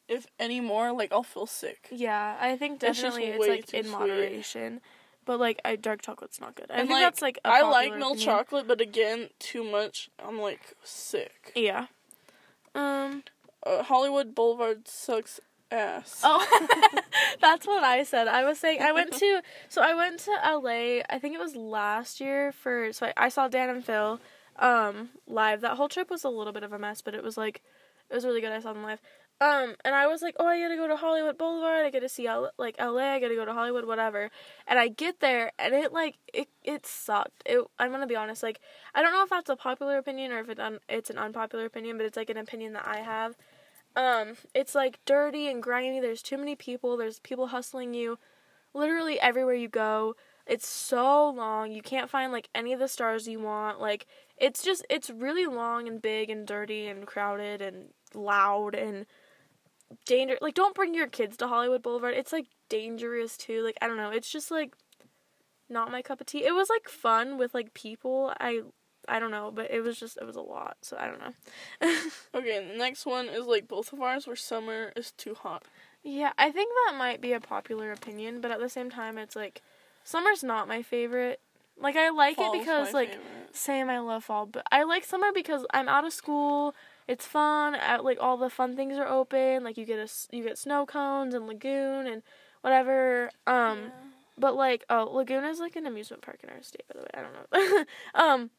if 0.07 0.27
any 0.39 0.59
more, 0.61 0.91
like 0.91 1.11
I'll 1.11 1.23
feel 1.23 1.45
sick. 1.45 1.87
Yeah, 1.91 2.37
I 2.39 2.55
think 2.55 2.79
definitely 2.79 3.25
it's, 3.25 3.39
way 3.39 3.49
like 3.49 3.73
in 3.73 3.83
sweet. 3.83 3.91
moderation. 3.91 4.81
But 5.25 5.39
like 5.39 5.59
I, 5.65 5.75
dark 5.75 6.01
chocolate's 6.01 6.39
not 6.39 6.55
good. 6.55 6.71
I 6.71 6.75
and 6.79 6.87
think 6.87 7.01
like, 7.01 7.05
that's 7.05 7.21
like 7.21 7.39
a 7.43 7.49
I 7.49 7.61
like 7.63 7.89
milk 7.97 8.13
opinion. 8.13 8.25
chocolate, 8.25 8.67
but 8.67 8.79
again, 8.79 9.29
too 9.39 9.63
much, 9.63 10.09
I'm 10.23 10.39
like 10.39 10.61
sick. 10.83 11.51
Yeah. 11.55 11.87
Um. 12.73 13.23
Uh, 13.65 13.83
Hollywood 13.83 14.33
Boulevard 14.33 14.87
sucks 14.87 15.41
ass. 15.71 16.21
Oh, 16.23 16.99
that's 17.41 17.67
what 17.67 17.83
I 17.83 18.03
said. 18.03 18.29
I 18.29 18.45
was 18.45 18.59
saying 18.59 18.81
I 18.81 18.93
went 18.93 19.11
to 19.13 19.41
so 19.67 19.81
I 19.81 19.93
went 19.93 20.19
to 20.21 20.31
LA. 20.31 21.01
I 21.09 21.19
think 21.19 21.35
it 21.35 21.39
was 21.39 21.55
last 21.55 22.21
year 22.21 22.53
for 22.53 22.93
so 22.93 23.07
I, 23.07 23.13
I 23.17 23.29
saw 23.29 23.49
Dan 23.49 23.69
and 23.69 23.83
Phil 23.83 24.21
um 24.59 25.09
live. 25.27 25.61
That 25.61 25.77
whole 25.77 25.89
trip 25.89 26.09
was 26.09 26.23
a 26.23 26.29
little 26.29 26.53
bit 26.53 26.63
of 26.63 26.73
a 26.73 26.79
mess, 26.79 27.01
but 27.01 27.13
it 27.15 27.23
was 27.23 27.37
like 27.37 27.61
it 28.09 28.15
was 28.15 28.25
really 28.25 28.41
good. 28.41 28.51
I 28.51 28.59
saw 28.59 28.73
them 28.73 28.83
live. 28.83 29.01
Um 29.39 29.75
and 29.85 29.93
I 29.93 30.07
was 30.07 30.21
like, 30.21 30.35
"Oh, 30.39 30.47
I 30.47 30.59
got 30.59 30.69
to 30.69 30.75
go 30.75 30.87
to 30.87 30.95
Hollywood 30.97 31.37
Boulevard. 31.37 31.85
I 31.85 31.91
got 31.91 31.99
to 31.99 32.09
see 32.09 32.25
L- 32.27 32.51
like 32.57 32.75
LA. 32.79 33.13
I 33.13 33.19
got 33.19 33.27
to 33.29 33.35
go 33.35 33.45
to 33.45 33.53
Hollywood 33.53 33.85
whatever." 33.85 34.31
And 34.67 34.79
I 34.79 34.87
get 34.87 35.19
there 35.19 35.51
and 35.59 35.73
it 35.75 35.93
like 35.93 36.17
it 36.33 36.47
it 36.63 36.85
sucked. 36.85 37.43
It 37.45 37.63
I'm 37.79 37.91
to 37.93 38.07
be 38.07 38.15
honest, 38.15 38.41
like 38.43 38.59
I 38.95 39.01
don't 39.01 39.13
know 39.13 39.23
if 39.23 39.29
that's 39.29 39.49
a 39.49 39.55
popular 39.55 39.97
opinion 39.97 40.31
or 40.31 40.39
if 40.39 40.49
it 40.49 40.59
un- 40.59 40.79
it's 40.89 41.09
an 41.09 41.17
unpopular 41.17 41.65
opinion, 41.65 41.97
but 41.97 42.05
it's 42.05 42.17
like 42.17 42.29
an 42.29 42.37
opinion 42.37 42.73
that 42.73 42.87
I 42.87 42.97
have 42.99 43.35
um 43.95 44.35
it's 44.53 44.75
like 44.75 44.99
dirty 45.05 45.47
and 45.47 45.61
grimy 45.63 45.99
there's 45.99 46.21
too 46.21 46.37
many 46.37 46.55
people 46.55 46.97
there's 46.97 47.19
people 47.19 47.47
hustling 47.47 47.93
you 47.93 48.17
literally 48.73 49.19
everywhere 49.19 49.55
you 49.55 49.67
go 49.67 50.15
it's 50.47 50.67
so 50.67 51.29
long. 51.29 51.71
You 51.71 51.81
can't 51.81 52.09
find 52.09 52.31
like 52.31 52.49
any 52.55 52.73
of 52.73 52.79
the 52.79 52.87
stars 52.87 53.27
you 53.27 53.39
want. 53.39 53.79
Like 53.79 54.07
it's 54.37 54.63
just 54.63 54.85
it's 54.89 55.09
really 55.09 55.45
long 55.45 55.87
and 55.87 56.01
big 56.01 56.29
and 56.29 56.47
dirty 56.47 56.87
and 56.87 57.05
crowded 57.05 57.61
and 57.61 57.89
loud 58.13 58.73
and 58.75 59.05
dangerous. 60.05 60.39
like 60.41 60.53
don't 60.53 60.75
bring 60.75 60.93
your 60.93 61.07
kids 61.07 61.37
to 61.37 61.47
hollywood 61.47 61.81
boulevard. 61.83 62.15
It's 62.15 62.33
like 62.33 62.47
dangerous 62.69 63.37
too. 63.37 63.63
Like 63.63 63.77
i 63.81 63.87
don't 63.87 63.97
know. 63.97 64.11
It's 64.11 64.31
just 64.31 64.51
like 64.51 64.75
not 65.69 65.91
my 65.91 66.01
cup 66.01 66.21
of 66.21 66.27
tea. 66.27 66.45
It 66.45 66.55
was 66.55 66.69
like 66.69 66.87
fun 66.87 67.37
with 67.37 67.53
like 67.53 67.73
people. 67.73 68.33
I 68.39 68.61
i 69.09 69.19
don't 69.19 69.31
know 69.31 69.49
but 69.55 69.71
it 69.71 69.79
was 69.79 69.97
just 69.97 70.17
it 70.17 70.25
was 70.25 70.35
a 70.35 70.41
lot 70.41 70.75
so 70.81 70.97
i 70.99 71.07
don't 71.07 71.21
know. 71.21 71.31
Okay, 72.35 72.67
the 72.71 72.77
next 72.77 73.05
one 73.05 73.27
is 73.29 73.45
like 73.45 73.67
both 73.67 73.93
of 73.93 74.01
ours 74.01 74.27
where 74.27 74.35
summer 74.35 74.91
is 74.95 75.11
too 75.13 75.33
hot. 75.33 75.63
Yeah, 76.03 76.31
I 76.37 76.51
think 76.51 76.71
that 76.87 76.97
might 76.97 77.19
be 77.21 77.33
a 77.33 77.39
popular 77.39 77.91
opinion, 77.91 78.41
but 78.41 78.51
at 78.51 78.59
the 78.59 78.69
same 78.69 78.89
time, 78.89 79.17
it's 79.17 79.35
like 79.35 79.61
summer's 80.07 80.41
not 80.43 80.67
my 80.69 80.81
favorite. 80.81 81.41
Like 81.79 81.95
I 81.97 82.09
like 82.09 82.37
Fall's 82.37 82.55
it 82.55 82.59
because 82.59 82.93
like 82.93 83.09
favorite. 83.11 83.55
same 83.55 83.89
I 83.89 83.99
love 83.99 84.23
fall, 84.23 84.45
but 84.45 84.65
I 84.71 84.83
like 84.83 85.03
summer 85.03 85.31
because 85.33 85.65
I'm 85.73 85.89
out 85.89 86.05
of 86.05 86.13
school. 86.13 86.73
It's 87.07 87.25
fun. 87.27 87.75
Out, 87.75 88.03
like 88.03 88.17
all 88.19 88.37
the 88.37 88.49
fun 88.49 88.75
things 88.75 88.97
are 88.97 89.07
open. 89.07 89.63
Like 89.63 89.77
you 89.77 89.85
get 89.85 89.99
a 89.99 90.35
you 90.35 90.43
get 90.43 90.57
snow 90.57 90.85
cones 90.85 91.33
and 91.35 91.45
lagoon 91.45 92.07
and 92.07 92.23
whatever. 92.61 93.29
Um, 93.45 93.77
Yeah. 93.79 93.89
but 94.37 94.55
like 94.55 94.85
oh, 94.89 95.03
lagoon 95.11 95.43
is 95.43 95.59
like 95.59 95.75
an 95.75 95.85
amusement 95.85 96.21
park 96.23 96.39
in 96.43 96.49
our 96.49 96.63
state, 96.63 96.85
by 96.87 96.99
the 96.99 97.03
way. 97.03 97.11
I 97.13 97.21
don't 97.21 97.77
know. 97.77 97.85
um, 98.15 98.49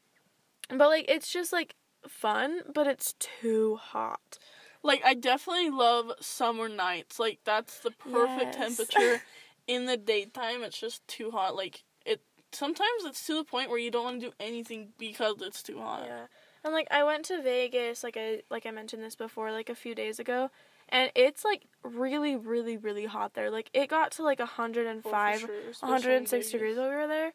but 0.79 0.89
like 0.89 1.07
it's 1.09 1.33
just 1.33 1.53
like 1.53 1.75
fun, 2.07 2.61
but 2.73 2.87
it's 2.87 3.15
too 3.19 3.77
hot. 3.77 4.39
Like 4.83 5.03
I 5.05 5.15
definitely 5.15 5.71
love 5.71 6.13
summer 6.21 6.69
nights. 6.69 7.19
Like 7.19 7.41
that's 7.45 7.81
the 7.81 7.91
perfect 7.91 8.55
Yes. 8.55 8.55
temperature 8.55 9.21
in 9.69 9.85
the 9.87 9.97
daytime. 9.97 10.65
It's 10.65 10.81
just 10.81 11.07
too 11.07 11.31
hot. 11.31 11.55
Like 11.55 11.85
it 12.05 12.21
sometimes 12.51 13.05
it's 13.05 13.25
to 13.27 13.37
the 13.37 13.45
point 13.45 13.71
where 13.71 13.79
you 13.79 13.93
don't 13.93 14.05
want 14.05 14.21
to 14.21 14.27
do 14.29 14.33
anything 14.41 14.89
because 14.99 15.37
it's 15.41 15.63
too 15.63 15.79
hot. 15.79 16.03
Yeah. 16.07 16.27
And 16.65 16.73
like 16.73 16.89
I 16.91 17.05
went 17.05 17.27
to 17.27 17.41
Vegas 17.41 18.03
like 18.03 18.17
I 18.17 18.43
like 18.51 18.67
I 18.67 18.73
mentioned 18.73 19.05
this 19.05 19.15
before 19.15 19.53
like 19.53 19.69
a 19.69 19.77
few 19.77 19.95
days 19.95 20.19
ago 20.19 20.51
and 20.89 21.13
it's 21.15 21.45
like 21.45 21.67
really 21.85 22.35
really 22.35 22.77
really 22.77 23.05
hot 23.05 23.35
there. 23.35 23.51
Like 23.51 23.71
it 23.73 23.89
got 23.89 24.11
to 24.13 24.25
like 24.25 24.41
Well, 24.41 24.49
oh, 24.51 24.57
for 24.57 24.63
105 24.63 25.41
sure, 25.41 25.49
especially 25.71 25.87
in 25.87 25.93
106 25.93 26.31
Vegas. 26.31 26.51
degrees 26.51 26.79
over 26.79 27.07
there. 27.07 27.33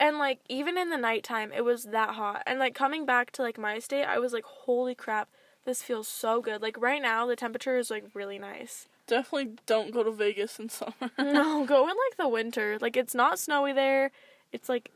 And 0.00 0.18
like 0.18 0.40
even 0.48 0.78
in 0.78 0.88
the 0.88 0.96
nighttime 0.96 1.52
it 1.52 1.64
was 1.64 1.84
that 1.84 2.10
hot. 2.10 2.42
And 2.46 2.58
like 2.58 2.74
coming 2.74 3.04
back 3.04 3.32
to 3.32 3.42
like 3.42 3.58
my 3.58 3.78
state 3.80 4.04
I 4.04 4.18
was 4.18 4.32
like 4.32 4.44
holy 4.44 4.94
crap 4.94 5.28
this 5.64 5.82
feels 5.82 6.08
so 6.08 6.40
good. 6.40 6.62
Like 6.62 6.80
right 6.80 7.02
now 7.02 7.26
the 7.26 7.36
temperature 7.36 7.76
is 7.76 7.90
like 7.90 8.04
really 8.14 8.38
nice. 8.38 8.86
Definitely 9.06 9.54
don't 9.66 9.90
go 9.92 10.02
to 10.02 10.10
Vegas 10.12 10.58
in 10.58 10.68
summer. 10.70 10.92
no, 11.18 11.64
go 11.66 11.82
in 11.82 11.88
like 11.90 12.16
the 12.18 12.28
winter. 12.28 12.78
Like 12.80 12.96
it's 12.96 13.14
not 13.14 13.38
snowy 13.38 13.72
there. 13.72 14.10
It's 14.52 14.68
like 14.68 14.90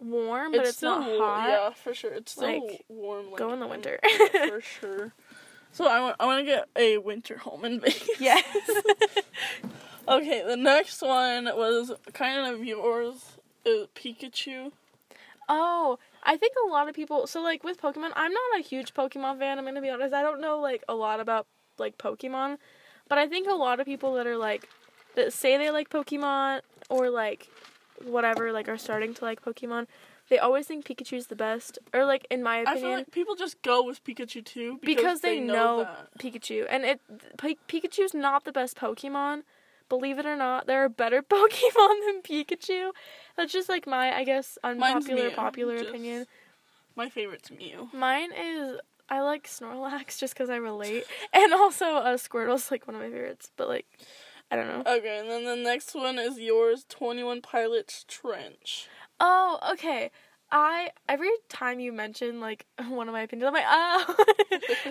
warm 0.00 0.52
but 0.52 0.62
it's, 0.62 0.76
still 0.78 0.98
not 1.00 1.18
hot. 1.18 1.48
Yeah, 1.48 1.70
for 1.70 1.94
sure. 1.94 2.12
It's 2.12 2.32
still 2.32 2.48
Like, 2.68 2.84
warm. 2.88 3.26
Like, 3.30 3.36
go 3.38 3.52
in 3.52 3.60
the 3.60 3.66
winter. 3.66 3.98
yeah, 4.02 4.48
for 4.48 4.60
sure. 4.80 5.12
So 5.72 5.86
I 5.86 6.00
want 6.00 6.16
I 6.20 6.26
want 6.26 6.40
to 6.40 6.44
get 6.44 6.68
a 6.76 6.98
winter 6.98 7.38
home 7.38 7.64
in 7.64 7.80
Vegas. 7.80 8.08
Yes. 8.20 8.44
Okay, 10.08 10.42
the 10.44 10.56
next 10.56 11.00
one 11.00 11.44
was 11.44 11.92
kind 12.12 12.52
of 12.52 12.64
yours. 12.64 13.36
Is 13.64 13.86
Pikachu. 13.94 14.72
Oh, 15.48 15.98
I 16.24 16.36
think 16.36 16.54
a 16.66 16.68
lot 16.68 16.88
of 16.88 16.94
people. 16.96 17.26
So 17.28 17.40
like 17.40 17.62
with 17.62 17.80
Pokemon, 17.80 18.10
I'm 18.16 18.32
not 18.32 18.58
a 18.58 18.62
huge 18.62 18.92
Pokemon 18.94 19.38
fan. 19.38 19.58
I'm 19.58 19.64
gonna 19.64 19.80
be 19.80 19.90
honest. 19.90 20.12
I 20.12 20.22
don't 20.22 20.40
know 20.40 20.58
like 20.58 20.82
a 20.88 20.94
lot 20.94 21.20
about 21.20 21.46
like 21.78 21.96
Pokemon, 21.98 22.58
but 23.08 23.18
I 23.18 23.26
think 23.28 23.48
a 23.48 23.54
lot 23.54 23.80
of 23.80 23.86
people 23.86 24.14
that 24.14 24.26
are 24.26 24.36
like 24.36 24.68
that 25.16 25.32
say 25.32 25.56
they 25.58 25.70
like 25.70 25.90
Pokemon 25.90 26.60
or 26.88 27.10
like 27.10 27.48
whatever 28.04 28.52
like 28.52 28.68
are 28.68 28.78
starting 28.78 29.14
to 29.14 29.24
like 29.24 29.42
Pokemon. 29.42 29.86
They 30.28 30.38
always 30.38 30.66
think 30.66 30.86
Pikachu's 30.86 31.26
the 31.26 31.36
best, 31.36 31.78
or 31.92 32.06
like 32.06 32.26
in 32.30 32.42
my 32.42 32.58
I 32.58 32.62
opinion, 32.62 32.82
feel 32.82 32.90
like 32.92 33.10
people 33.10 33.34
just 33.34 33.60
go 33.60 33.84
with 33.84 34.02
Pikachu 34.02 34.42
too 34.42 34.78
because, 34.80 34.96
because 34.96 35.20
they, 35.20 35.40
know, 35.40 35.80
that. 35.80 36.08
Pikachu, 36.18 36.66
and 36.70 36.84
it 36.84 37.00
P- 37.38 37.58
Pikachu's 37.68 38.14
not 38.14 38.44
the 38.44 38.52
best 38.52 38.76
Pokemon. 38.78 39.42
Believe 39.90 40.18
it 40.18 40.24
or 40.24 40.36
not, 40.36 40.66
there 40.66 40.82
are 40.82 40.88
better 40.88 41.22
Pokemon 41.30 42.06
than 42.06 42.22
Pikachu. 42.22 42.92
That's 43.36 43.52
just 43.52 43.68
like 43.68 43.86
my, 43.86 44.16
I 44.16 44.24
guess, 44.24 44.56
unpopular 44.64 45.30
popular 45.32 45.76
just- 45.78 45.90
opinion. 45.90 46.26
My 46.96 47.08
favorite's 47.08 47.50
Mew. 47.50 47.88
Mine 47.92 48.30
is 48.32 48.78
I 49.12 49.20
like 49.20 49.46
Snorlax 49.46 50.18
just 50.18 50.32
because 50.32 50.48
I 50.48 50.56
relate, 50.56 51.04
and 51.34 51.52
also 51.52 51.84
uh, 51.96 52.16
Squirtle's 52.16 52.70
like 52.70 52.86
one 52.86 52.96
of 52.96 53.02
my 53.02 53.10
favorites. 53.10 53.50
But 53.56 53.68
like, 53.68 53.86
I 54.50 54.56
don't 54.56 54.66
know. 54.68 54.90
Okay, 54.90 55.18
and 55.20 55.28
then 55.28 55.44
the 55.44 55.54
next 55.56 55.94
one 55.94 56.18
is 56.18 56.38
yours, 56.38 56.86
Twenty 56.88 57.22
One 57.22 57.42
Pilots 57.42 58.04
Trench. 58.08 58.88
Oh, 59.20 59.58
okay. 59.72 60.10
I 60.50 60.90
every 61.08 61.30
time 61.50 61.78
you 61.78 61.92
mention 61.92 62.40
like 62.40 62.64
one 62.88 63.06
of 63.06 63.12
my 63.12 63.20
opinions, 63.22 63.48
I'm 63.48 63.54
like, 63.54 63.64
oh, 63.68 64.24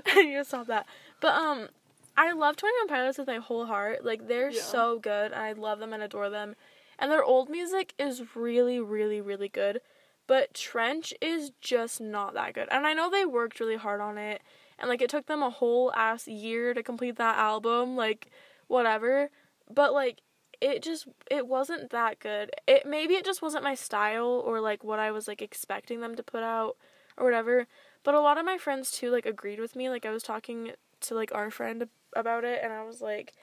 I 0.05 0.21
need 0.23 0.35
to 0.35 0.45
stop 0.45 0.67
that. 0.67 0.85
But 1.19 1.33
um, 1.33 1.69
I 2.15 2.31
love 2.33 2.57
Twenty 2.57 2.75
One 2.81 2.89
Pilots 2.89 3.17
with 3.17 3.27
my 3.27 3.37
whole 3.37 3.65
heart. 3.65 4.05
Like 4.05 4.27
they're 4.27 4.51
Yeah. 4.51 4.61
so 4.61 4.99
good, 4.99 5.31
and 5.31 5.41
I 5.41 5.53
love 5.53 5.79
them 5.79 5.93
and 5.93 6.03
adore 6.03 6.29
them. 6.29 6.55
And 6.99 7.11
their 7.11 7.23
old 7.23 7.49
music 7.49 7.95
is 7.97 8.21
really, 8.35 8.79
really, 8.79 9.19
really 9.19 9.49
good. 9.49 9.81
But 10.27 10.53
Trench 10.53 11.13
is 11.21 11.51
just 11.61 11.99
not 11.99 12.33
that 12.35 12.53
good. 12.53 12.67
And 12.71 12.87
I 12.87 12.93
know 12.93 13.09
they 13.09 13.25
worked 13.25 13.59
really 13.59 13.75
hard 13.75 14.01
on 14.01 14.17
it, 14.17 14.41
and 14.79 14.89
like 14.89 15.01
it 15.01 15.09
took 15.09 15.27
them 15.27 15.41
a 15.41 15.49
whole 15.49 15.91
ass 15.93 16.27
year 16.27 16.73
to 16.73 16.83
complete 16.83 17.17
that 17.17 17.37
album. 17.37 17.95
Like 17.95 18.29
whatever, 18.67 19.29
but 19.69 19.93
like 19.93 20.21
it 20.61 20.83
just 20.83 21.07
it 21.29 21.47
wasn't 21.47 21.89
that 21.89 22.19
good. 22.19 22.51
It 22.67 22.85
maybe 22.85 23.15
it 23.15 23.25
just 23.25 23.41
wasn't 23.41 23.63
my 23.63 23.75
style 23.75 24.41
or 24.45 24.61
like 24.61 24.83
what 24.83 24.99
I 24.99 25.11
was 25.11 25.27
like 25.27 25.41
expecting 25.41 25.99
them 25.99 26.15
to 26.15 26.23
put 26.23 26.43
out 26.43 26.77
or 27.17 27.25
whatever. 27.25 27.67
But 28.03 28.15
a 28.15 28.21
lot 28.21 28.37
of 28.37 28.45
my 28.45 28.57
friends 28.57 28.91
too 28.91 29.11
like 29.11 29.25
agreed 29.25 29.59
with 29.59 29.75
me. 29.75 29.89
Like 29.89 30.05
I 30.05 30.11
was 30.11 30.23
talking 30.23 30.71
to 31.01 31.15
like 31.15 31.33
our 31.33 31.49
friend 31.49 31.87
about 32.15 32.43
it 32.43 32.61
and 32.63 32.71
I 32.71 32.83
was 32.83 33.01
like 33.01 33.33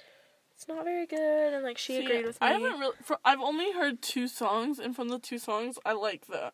it's 0.58 0.66
not 0.66 0.84
very 0.84 1.06
good 1.06 1.52
and 1.54 1.62
like 1.62 1.78
she 1.78 1.96
See, 1.96 2.04
agreed 2.04 2.26
with 2.26 2.40
me. 2.40 2.46
I 2.46 2.52
haven't 2.52 2.80
really. 2.80 2.96
For, 3.04 3.18
I've 3.24 3.40
only 3.40 3.72
heard 3.72 4.02
two 4.02 4.26
songs, 4.26 4.80
and 4.80 4.94
from 4.96 5.08
the 5.08 5.20
two 5.20 5.38
songs, 5.38 5.78
I 5.86 5.92
like 5.92 6.26
that. 6.26 6.52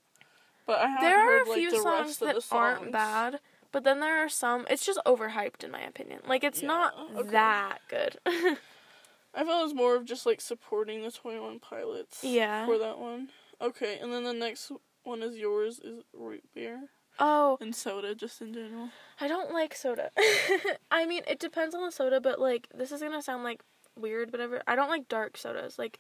But 0.67 0.81
I 0.81 1.01
there 1.01 1.19
are 1.19 1.39
heard 1.45 1.49
a 1.49 1.55
few 1.55 1.83
songs 1.83 2.19
that 2.19 2.43
songs. 2.43 2.49
aren't 2.53 2.93
bad, 2.93 3.41
but 3.73 3.85
then 3.85 4.01
there 4.01 4.25
are 4.25 4.29
some 4.29 4.67
it's 4.71 4.85
just 4.87 5.01
overhyped 5.07 5.63
in 5.65 5.71
my 5.71 5.81
opinion. 5.83 6.21
Like 6.27 6.45
it's 6.45 6.63
Yeah, 6.63 6.69
not 6.69 6.95
okay. 7.17 7.31
that 7.31 7.79
good. 7.89 8.19
I 8.27 9.43
felt 9.45 9.61
it 9.61 9.65
was 9.65 9.75
more 9.75 9.97
of 9.97 10.05
just 10.05 10.27
like 10.27 10.41
supporting 10.41 11.03
the 11.03 11.11
Twenty 11.11 11.41
One 11.41 11.59
Pilots. 11.59 12.23
Yeah. 12.23 12.67
For 12.67 12.79
that 12.79 12.99
one. 12.99 13.31
Okay, 13.61 13.99
and 14.01 14.13
then 14.13 14.25
the 14.25 14.33
next 14.33 14.71
one 15.03 15.23
is 15.23 15.37
yours 15.37 15.81
is 15.81 16.03
root 16.13 16.45
beer 16.55 16.89
oh, 17.19 17.59
and 17.61 17.75
soda, 17.75 18.15
just 18.15 18.41
in 18.41 18.53
general. 18.55 18.89
I 19.21 19.29
don't 19.29 19.53
like 19.53 19.75
soda. 19.75 20.11
I 20.91 21.07
mean, 21.07 21.23
it 21.29 21.39
depends 21.39 21.75
on 21.75 21.85
the 21.85 21.93
soda, 21.93 22.21
but 22.21 22.41
like 22.41 22.69
this 22.75 22.91
is 22.93 23.01
gonna 23.01 23.23
sound 23.23 23.45
like 23.45 23.63
weird, 23.99 24.33
whatever. 24.33 24.63
I 24.67 24.77
don't 24.77 24.89
like 24.89 25.09
dark 25.09 25.37
sodas, 25.37 25.79
like 25.79 25.99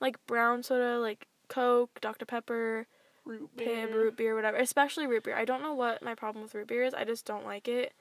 like 0.00 0.16
brown 0.26 0.62
soda, 0.62 0.98
like 0.98 1.26
Coke, 1.48 2.00
Dr 2.00 2.24
Pepper, 2.26 2.86
Root 3.30 3.56
beer. 3.56 3.86
Pibb, 3.86 3.94
root 3.94 4.16
beer, 4.16 4.34
whatever. 4.34 4.56
Especially 4.56 5.06
root 5.06 5.22
beer. 5.22 5.36
I 5.36 5.44
don't 5.44 5.62
know 5.62 5.72
what 5.72 6.02
my 6.02 6.16
problem 6.16 6.42
with 6.42 6.52
root 6.52 6.66
beer 6.66 6.82
is. 6.82 6.94
I 6.94 7.04
just 7.04 7.24
don't 7.24 7.44
like 7.44 7.68
it. 7.68 7.92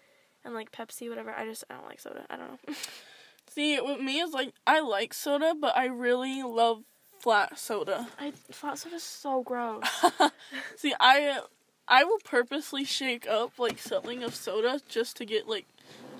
And 0.43 0.55
like 0.55 0.71
Pepsi, 0.71 1.07
whatever. 1.07 1.31
I 1.31 1.45
just 1.45 1.63
I 1.69 1.75
don't 1.75 1.85
like 1.85 1.99
soda. 1.99 2.25
I 2.31 2.35
don't 2.35 2.49
know. 2.49 2.73
See, 3.47 3.79
with 3.79 3.99
me 3.99 4.21
is 4.21 4.33
like 4.33 4.53
I 4.65 4.79
like 4.79 5.13
soda, 5.13 5.53
but 5.59 5.77
I 5.77 5.85
really 5.85 6.41
love 6.41 6.83
flat 7.19 7.59
soda. 7.59 8.07
I 8.19 8.31
flat 8.31 8.79
soda's 8.79 9.03
so 9.03 9.43
gross. 9.43 9.83
See, 10.75 10.95
I 10.99 11.41
I 11.87 12.05
will 12.05 12.19
purposely 12.25 12.83
shake 12.83 13.27
up 13.27 13.59
like 13.59 13.77
something 13.77 14.23
of 14.23 14.33
soda 14.33 14.81
just 14.89 15.15
to 15.17 15.25
get 15.25 15.47
like 15.47 15.67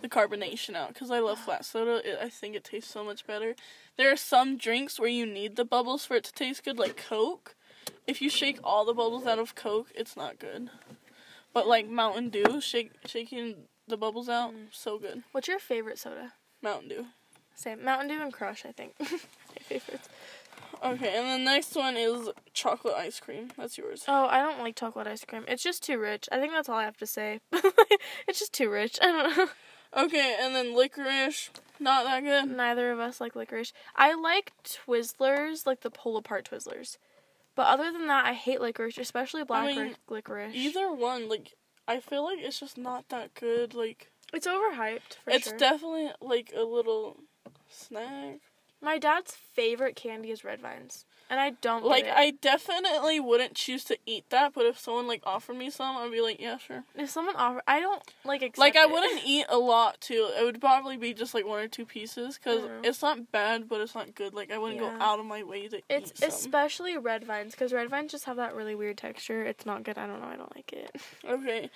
the 0.04 0.10
carbonation 0.10 0.76
out 0.76 0.90
because 0.90 1.10
I 1.10 1.18
love 1.18 1.40
flat 1.40 1.66
soda. 1.66 2.08
It, 2.08 2.20
I 2.22 2.30
think 2.30 2.56
it 2.56 2.64
tastes 2.64 2.92
so 2.92 3.04
much 3.04 3.26
better. 3.26 3.56
There 3.98 4.12
are 4.12 4.18
some 4.18 4.56
drinks 4.56 5.00
where 5.00 5.10
you 5.10 5.26
need 5.26 5.56
the 5.56 5.66
bubbles 5.66 6.06
for 6.06 6.14
it 6.14 6.26
to 6.26 6.34
taste 6.34 6.64
good, 6.64 6.78
like 6.78 6.96
Coke. 6.96 7.56
If 8.10 8.24
you 8.24 8.30
shake 8.30 8.58
all 8.64 8.86
the 8.86 8.94
bubbles 8.94 9.28
out 9.28 9.38
of 9.38 9.54
Coke, 9.54 9.92
it's 9.94 10.18
not 10.18 10.40
good. 10.40 10.72
But 11.54 11.68
like 11.68 11.88
Mountain 11.88 12.30
Dew, 12.30 12.60
shake 12.60 12.92
shaking 13.06 13.68
the 13.88 13.98
bubbles 13.98 14.28
out, 14.28 14.52
mm. 14.52 14.68
so 14.72 14.98
good. 14.98 15.24
What's 15.32 15.48
your 15.48 15.60
favorite 15.60 16.00
soda? 16.00 16.34
Mountain 16.64 16.90
Dew. 16.90 17.06
Same. 17.54 17.84
Mountain 17.84 18.08
Dew 18.08 18.22
and 18.22 18.34
Crush, 18.34 18.66
I 18.66 18.72
think. 18.72 18.94
My 19.00 19.08
favorites. 19.62 20.10
Okay, 20.84 21.18
and 21.18 21.28
the 21.28 21.44
next 21.44 21.76
one 21.76 21.98
is 21.98 22.30
chocolate 22.54 22.96
ice 22.96 23.20
cream. 23.20 23.52
That's 23.58 23.78
yours. 23.78 24.06
Oh, 24.08 24.28
I 24.28 24.40
don't 24.40 24.60
like 24.60 24.76
chocolate 24.76 25.08
ice 25.08 25.24
cream. 25.26 25.44
It's 25.48 25.62
just 25.62 25.84
too 25.84 26.00
rich. 26.00 26.28
I 26.32 26.40
think 26.40 26.54
that's 26.54 26.70
all 26.70 26.78
I 26.78 26.86
have 26.86 26.98
to 26.98 27.06
say. 27.06 27.42
it's 28.28 28.40
just 28.40 28.54
too 28.54 28.72
rich. 28.72 28.98
I 29.04 29.06
don't 29.06 29.38
know. 29.38 29.48
Okay, 30.06 30.38
and 30.42 30.56
then 30.56 30.76
licorice. 30.76 31.50
Not 31.80 32.06
that 32.06 32.24
good. 32.24 32.56
Neither 32.56 32.92
of 32.92 33.00
us 33.00 33.20
like 33.22 33.36
licorice. 33.36 33.74
I 33.96 34.14
like 34.14 34.54
Twizzlers, 34.64 35.68
like 35.68 35.82
the 35.82 35.92
pull 35.92 36.18
apart 36.18 36.50
Twizzlers. 36.50 36.98
But 37.60 37.68
other 37.68 37.92
than 37.92 38.08
that, 38.08 38.26
I 38.26 38.32
hate 38.32 38.62
licorice, 38.62 38.98
especially 38.98 39.44
black 39.44 39.76
mean, 39.76 39.98
licorice. 40.08 40.56
Either 40.56 40.94
one, 40.94 41.28
like 41.28 41.56
I 41.90 42.00
feel 42.00 42.24
like 42.24 42.40
it's 42.40 42.58
just 42.58 42.78
not 42.78 43.10
that 43.10 43.34
good. 43.34 43.74
Like 43.74 44.14
It's 44.32 44.48
overhyped 44.48 45.18
for 45.22 45.32
it's 45.32 45.50
sure. 45.50 45.58
definitely 45.58 46.10
like 46.22 46.54
a 46.56 46.64
little 46.64 47.18
snack. 47.68 48.40
My 48.82 48.98
dad's 48.98 49.36
favorite 49.36 49.98
candy 49.98 50.32
is 50.32 50.46
red 50.46 50.62
vines, 50.62 51.04
and 51.30 51.40
I 51.40 51.52
don't 51.62 51.84
Like. 51.86 52.06
I 52.08 52.32
definitely 52.32 53.20
wouldn't 53.20 53.56
choose 53.56 53.84
to 53.86 53.98
eat 54.06 54.26
that, 54.30 54.54
but 54.54 54.66
if 54.66 54.80
someone 54.80 55.08
like 55.08 55.22
offered 55.26 55.56
me 55.56 55.70
some, 55.70 55.96
I'd 55.98 56.12
be 56.12 56.22
like, 56.22 56.40
yeah, 56.42 56.58
sure. 56.58 56.84
If 56.96 57.10
someone 57.10 57.36
offer, 57.36 57.62
I 57.68 57.80
don't 57.80 58.02
like 58.24 58.42
Like 58.58 58.76
I 58.76 58.84
it. 58.84 58.92
wouldn't 58.92 59.22
eat 59.26 59.46
a 59.50 59.58
lot 59.58 60.02
too. 60.02 60.30
It 60.38 60.44
would 60.44 60.60
probably 60.60 60.98
be 60.98 61.14
just 61.14 61.34
like 61.34 61.46
one 61.46 61.60
or 61.60 61.68
two 61.68 61.86
pieces 61.86 62.38
because 62.38 62.64
Mhm. 62.64 62.86
it's 62.86 63.02
not 63.02 63.32
bad, 63.32 63.70
but 63.70 63.82
it's 63.82 63.96
not 63.96 64.16
good. 64.16 64.34
Like 64.34 64.52
I 64.52 64.58
wouldn't 64.58 64.80
Yeah. 64.82 64.98
go 64.98 65.04
out 65.04 65.20
of 65.20 65.26
my 65.26 65.44
way 65.44 65.68
to 65.68 65.82
It's 65.90 66.12
eat 66.12 66.18
some. 66.18 66.28
especially 66.30 66.98
red 66.98 67.24
vines 67.24 67.52
because 67.54 67.72
red 67.74 67.90
vines 67.90 68.12
just 68.12 68.26
have 68.26 68.38
that 68.38 68.54
really 68.56 68.76
weird 68.76 68.98
texture. 68.98 69.44
It's 69.44 69.66
not 69.66 69.84
good. 69.84 69.98
I 69.98 70.08
don't 70.08 70.20
know. 70.22 70.28
I 70.28 70.36
don't 70.36 70.56
like 70.56 70.74
it. 70.74 70.96
okay, 71.26 71.70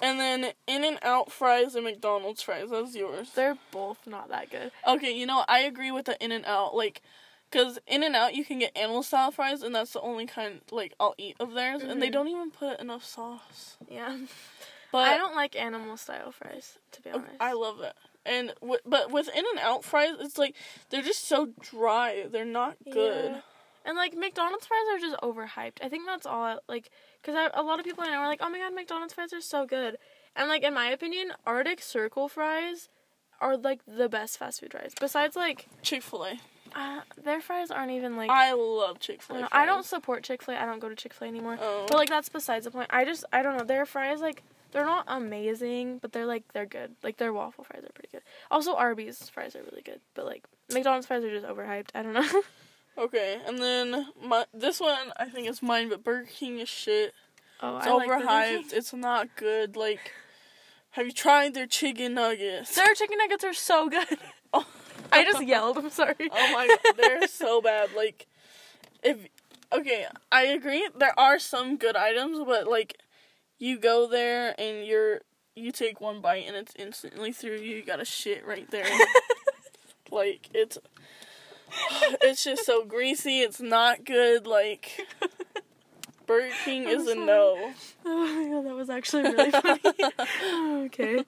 and 0.00 0.18
then 0.18 0.52
In 0.66 0.84
and 0.84 0.98
Out 1.02 1.30
fries 1.30 1.74
and 1.74 1.84
McDonald's 1.84 2.42
fries. 2.42 2.70
That's 2.70 2.94
yours. 2.94 3.30
They're 3.34 3.58
both 3.70 4.06
not 4.06 4.28
that 4.30 4.50
good. 4.50 4.70
Okay, 4.86 5.12
you 5.12 5.26
know, 5.26 5.44
I 5.48 5.60
agree 5.60 5.90
with 5.90 6.06
the 6.06 6.16
In 6.24 6.32
and 6.32 6.46
Out. 6.46 6.74
Like, 6.74 7.02
because 7.50 7.78
In 7.86 8.02
and 8.02 8.14
Out, 8.14 8.34
you 8.34 8.44
can 8.44 8.58
get 8.60 8.76
animal 8.76 9.02
style 9.02 9.30
fries, 9.30 9.62
and 9.62 9.74
that's 9.74 9.92
the 9.92 10.00
only 10.00 10.26
kind, 10.26 10.60
like, 10.70 10.94
I'll 11.00 11.14
eat 11.18 11.36
of 11.40 11.52
theirs. 11.52 11.82
And 11.82 12.00
they 12.00 12.08
Mhm. 12.08 12.12
don't 12.12 12.28
even 12.28 12.50
put 12.50 12.80
enough 12.80 13.04
sauce. 13.04 13.76
Yeah, 13.88 14.16
But 14.92 15.06
I 15.06 15.16
don't 15.16 15.36
like 15.36 15.54
animal 15.54 15.96
style 15.96 16.32
fries 16.32 16.78
to 16.92 17.00
be 17.02 17.10
honest. 17.10 17.36
I 17.40 17.52
love 17.52 17.80
it. 17.80 17.94
And, 18.26 18.52
w- 18.60 18.80
but 18.84 19.10
with 19.10 19.28
In 19.28 19.44
and 19.50 19.58
Out 19.60 19.84
fries, 19.84 20.16
it's 20.20 20.36
like, 20.36 20.56
they're 20.90 21.00
just 21.02 21.24
so 21.26 21.50
dry. 21.60 22.26
They're 22.30 22.44
not 22.44 22.76
good. 22.84 23.30
Yeah. 23.32 23.40
And 23.84 23.96
like 23.96 24.14
McDonald's 24.14 24.66
fries 24.66 24.80
are 24.92 24.98
just 24.98 25.16
overhyped. 25.22 25.78
I 25.82 25.88
think 25.88 26.06
that's 26.06 26.26
all. 26.26 26.42
I, 26.42 26.58
like, 26.68 26.90
because 27.22 27.50
a 27.54 27.62
lot 27.62 27.78
of 27.78 27.84
people 27.86 28.04
I 28.04 28.10
know 28.10 28.18
are 28.18 28.26
like, 28.28 28.40
"Oh 28.42 28.50
my 28.50 28.58
god, 28.58 28.74
McDonald's 28.74 29.14
fries 29.14 29.32
are 29.32 29.40
so 29.40 29.64
good." 29.64 29.96
And 30.36 30.50
like 30.50 30.62
in 30.62 30.74
my 30.74 30.88
opinion, 30.90 31.32
Arctic 31.46 31.80
Circle 31.80 32.28
fries 32.28 32.90
are 33.40 33.56
like 33.56 33.80
the 33.86 34.08
best 34.10 34.36
fast 34.36 34.60
food 34.60 34.72
fries. 34.72 34.92
Besides 35.00 35.34
like, 35.34 35.66
Chick 35.80 36.02
fil 36.02 36.26
A. 36.26 36.40
uh, 36.74 37.00
their 37.22 37.40
fries 37.40 37.70
aren't 37.70 37.92
even 37.92 38.16
like. 38.16 38.30
I 38.30 38.52
love 38.52 38.98
Chick 39.00 39.22
fil 39.22 39.36
A. 39.36 39.48
I 39.52 39.66
don't 39.66 39.84
support 39.84 40.22
Chick 40.24 40.42
Fil 40.42 40.54
A. 40.54 40.58
I 40.58 40.66
don't 40.66 40.78
go 40.80 40.88
to 40.88 40.94
Chick 40.94 41.12
Fil 41.14 41.26
A 41.26 41.28
anymore. 41.28 41.58
Oh. 41.60 41.86
But 41.88 41.96
like 41.96 42.08
that's 42.08 42.28
besides 42.28 42.64
the 42.64 42.70
point. 42.70 42.88
I 42.90 43.04
just 43.04 43.24
I 43.32 43.42
don't 43.42 43.56
know. 43.58 43.64
Their 43.64 43.86
fries 43.86 44.20
like 44.20 44.42
they're 44.72 44.84
not 44.84 45.04
amazing, 45.08 45.98
but 45.98 46.12
they're 46.12 46.26
like 46.26 46.44
they're 46.52 46.66
good. 46.66 46.92
Like 47.02 47.16
their 47.16 47.32
waffle 47.32 47.64
fries 47.64 47.82
are 47.84 47.92
pretty 47.92 48.08
good. 48.12 48.22
Also 48.50 48.74
Arby's 48.74 49.28
fries 49.30 49.56
are 49.56 49.62
really 49.62 49.82
good, 49.82 50.00
but 50.14 50.26
like 50.26 50.44
McDonald's 50.72 51.06
fries 51.06 51.24
are 51.24 51.30
just 51.30 51.46
overhyped. 51.46 51.88
I 51.94 52.02
don't 52.02 52.14
know. 52.14 52.42
Okay, 52.98 53.40
and 53.46 53.58
then 53.58 54.08
my 54.22 54.44
this 54.52 54.78
one 54.80 55.12
I 55.16 55.26
think 55.26 55.48
is 55.48 55.62
mine, 55.62 55.88
but 55.88 56.04
Burger 56.04 56.28
King 56.30 56.58
is 56.58 56.68
shit. 56.68 57.14
oh, 57.62 57.78
It's 57.78 57.86
I 57.86 57.92
like 57.92 58.10
overhyped. 58.10 58.72
it's 58.74 58.92
not 58.92 59.28
good. 59.36 59.74
Like, 59.74 60.12
have 60.90 61.06
you 61.06 61.12
tried 61.12 61.54
their 61.54 61.66
chicken 61.66 62.14
nuggets? 62.14 62.74
Their 62.74 62.92
chicken 62.94 63.16
nuggets 63.16 63.44
are 63.44 63.54
so 63.54 63.88
good. 63.88 64.06
Oh. 64.52 64.66
I 65.12 65.24
just 65.24 65.44
yelled. 65.44 65.78
I'm 65.78 65.90
sorry. 65.90 66.14
Oh 66.20 66.52
my 66.52 66.66
god, 66.66 66.94
they're 66.96 67.26
so 67.28 67.60
bad. 67.60 67.90
Like, 67.96 68.26
if 69.02 69.18
okay, 69.72 70.06
I 70.30 70.42
agree. 70.44 70.88
There 70.96 71.18
are 71.18 71.38
some 71.38 71.76
good 71.76 71.96
items, 71.96 72.38
but 72.46 72.66
like, 72.66 72.98
you 73.58 73.78
go 73.78 74.08
there 74.08 74.54
and 74.58 74.86
you're 74.86 75.20
you 75.54 75.72
take 75.72 76.00
one 76.00 76.20
bite 76.20 76.44
and 76.46 76.56
it's 76.56 76.74
instantly 76.76 77.32
through 77.32 77.58
you. 77.58 77.76
You 77.76 77.82
got 77.84 78.00
a 78.00 78.04
shit 78.04 78.46
right 78.46 78.70
there. 78.70 78.86
like 80.10 80.48
it's 80.54 80.78
it's 82.22 82.44
just 82.44 82.64
so 82.64 82.84
greasy. 82.84 83.40
It's 83.40 83.60
not 83.60 84.04
good. 84.04 84.46
Like 84.46 85.06
Burger 86.30 86.54
King 86.64 86.86
I'm 86.86 87.00
is 87.00 87.08
a 87.08 87.14
no. 87.14 87.72
Oh 88.04 88.34
my 88.34 88.50
god, 88.50 88.66
that 88.66 88.74
was 88.74 88.88
actually 88.88 89.22
really 89.24 89.50
funny. 89.50 89.80
okay. 90.86 91.24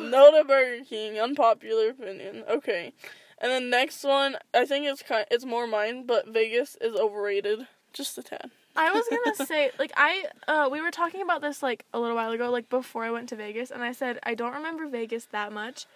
No 0.00 0.30
to 0.30 0.44
Burger 0.46 0.84
King. 0.84 1.18
Unpopular 1.18 1.90
opinion. 1.90 2.44
Okay. 2.48 2.92
And 3.40 3.52
then 3.52 3.70
next 3.70 4.02
one, 4.04 4.36
I 4.54 4.64
think 4.64 4.86
it's 4.86 5.02
kind, 5.02 5.26
it's 5.30 5.44
more 5.44 5.66
mine, 5.66 6.06
but 6.06 6.28
Vegas 6.28 6.76
is 6.80 6.94
overrated, 6.94 7.66
just 7.92 8.18
a 8.18 8.22
tad. 8.22 8.50
I 8.74 8.92
was 8.92 9.04
gonna 9.08 9.46
say, 9.46 9.70
like, 9.78 9.92
I, 9.96 10.24
uh, 10.46 10.68
we 10.70 10.80
were 10.80 10.90
talking 10.92 11.20
about 11.20 11.40
this, 11.40 11.62
like, 11.62 11.84
a 11.92 11.98
little 11.98 12.16
while 12.16 12.30
ago, 12.30 12.50
like, 12.50 12.68
before 12.68 13.04
I 13.04 13.10
went 13.10 13.28
to 13.30 13.36
Vegas, 13.36 13.70
and 13.70 13.82
I 13.82 13.92
said, 13.92 14.20
I 14.22 14.34
don't 14.34 14.54
remember 14.54 14.86
Vegas 14.88 15.24
that 15.26 15.52
much. 15.52 15.86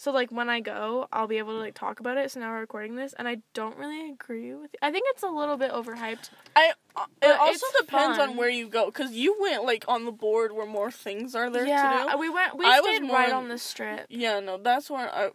So, 0.00 0.12
like, 0.12 0.30
when 0.30 0.48
I 0.48 0.60
go, 0.60 1.08
I'll 1.12 1.26
be 1.26 1.38
able 1.38 1.54
to, 1.54 1.58
like, 1.58 1.74
talk 1.74 1.98
about 1.98 2.16
it. 2.18 2.30
So 2.30 2.38
now 2.38 2.52
we're 2.52 2.60
recording 2.60 2.94
this, 2.94 3.14
and 3.18 3.26
I 3.26 3.38
don't 3.52 3.76
really 3.76 4.12
agree 4.12 4.54
with 4.54 4.70
You. 4.72 4.78
I 4.80 4.92
think 4.92 5.06
it's 5.08 5.24
a 5.24 5.28
little 5.28 5.56
bit 5.56 5.72
overhyped. 5.72 6.30
I 6.54 6.72
uh, 6.94 7.06
it 7.20 7.36
also 7.36 7.66
depends 7.80 8.16
fun. 8.16 8.30
on 8.30 8.36
where 8.36 8.48
you 8.48 8.68
go, 8.68 8.88
cause 8.92 9.10
you 9.10 9.36
went 9.40 9.64
like 9.64 9.84
on 9.88 10.04
the 10.04 10.12
board 10.12 10.52
where 10.52 10.66
more 10.66 10.92
things 10.92 11.34
are 11.34 11.50
there 11.50 11.66
yeah, 11.66 12.04
to 12.04 12.12
do. 12.12 12.18
we 12.18 12.30
went, 12.30 12.56
we 12.56 12.64
I 12.64 12.78
was 12.78 13.00
more 13.00 13.16
right 13.16 13.32
on 13.32 13.48
the 13.48 13.58
strip. 13.58 14.06
Yeah, 14.08 14.38
no, 14.38 14.56
that's 14.56 14.88
where 14.88 15.12
I 15.12 15.30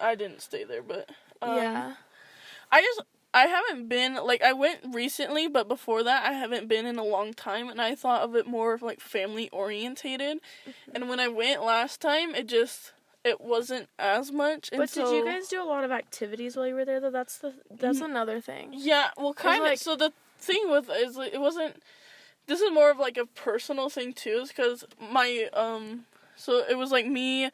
I 0.00 0.16
didn't 0.16 0.42
stay 0.42 0.64
there, 0.64 0.82
but 0.82 1.08
um, 1.40 1.56
yeah. 1.56 1.94
I 2.72 2.82
just 2.82 3.02
I 3.32 3.46
haven't 3.46 3.88
been 3.88 4.16
like 4.16 4.42
I 4.42 4.52
went 4.52 4.80
recently, 4.92 5.46
but 5.46 5.68
before 5.68 6.02
that 6.02 6.26
I 6.26 6.32
haven't 6.32 6.66
been 6.66 6.86
in 6.86 6.98
a 6.98 7.04
long 7.04 7.34
time, 7.34 7.68
and 7.68 7.80
I 7.80 7.94
thought 7.94 8.22
of 8.22 8.34
it 8.34 8.48
more 8.48 8.74
of 8.74 8.82
like 8.82 9.00
family 9.00 9.48
orientated. 9.50 10.38
Mm-hmm. 10.66 10.90
And 10.92 11.08
when 11.08 11.20
I 11.20 11.28
went 11.28 11.62
last 11.62 12.00
time, 12.00 12.34
it 12.34 12.48
just 12.48 12.92
it 13.24 13.40
wasn't 13.40 13.88
as 13.98 14.32
much. 14.32 14.68
And 14.72 14.78
But 14.80 14.90
did 14.92 15.08
you 15.08 15.24
guys 15.24 15.48
do 15.48 15.62
a 15.62 15.64
lot 15.64 15.84
of 15.84 15.90
activities 15.92 16.56
while 16.56 16.66
you 16.66 16.74
were 16.74 16.84
there, 16.84 17.00
though? 17.00 17.10
That's 17.10 17.38
the, 17.38 17.54
that's 17.70 18.00
Mm. 18.00 18.06
another 18.06 18.40
thing. 18.40 18.70
Yeah, 18.74 19.10
well, 19.16 19.32
kind 19.34 19.62
of. 19.62 19.68
like- 19.68 19.78
so 19.78 19.94
the 19.96 20.12
thing 20.38 20.70
with 20.70 20.90
is 20.90 21.16
like, 21.16 21.32
it 21.32 21.40
wasn't. 21.40 21.82
This 22.46 22.60
is 22.60 22.72
more 22.72 22.90
of 22.90 22.98
like 22.98 23.16
a 23.16 23.26
personal 23.26 23.88
thing 23.88 24.12
too, 24.12 24.40
is 24.42 24.48
because 24.48 24.84
my 25.00 25.48
um, 25.52 26.06
so 26.36 26.64
it 26.68 26.76
was 26.76 26.90
like 26.90 27.06
me, 27.06 27.50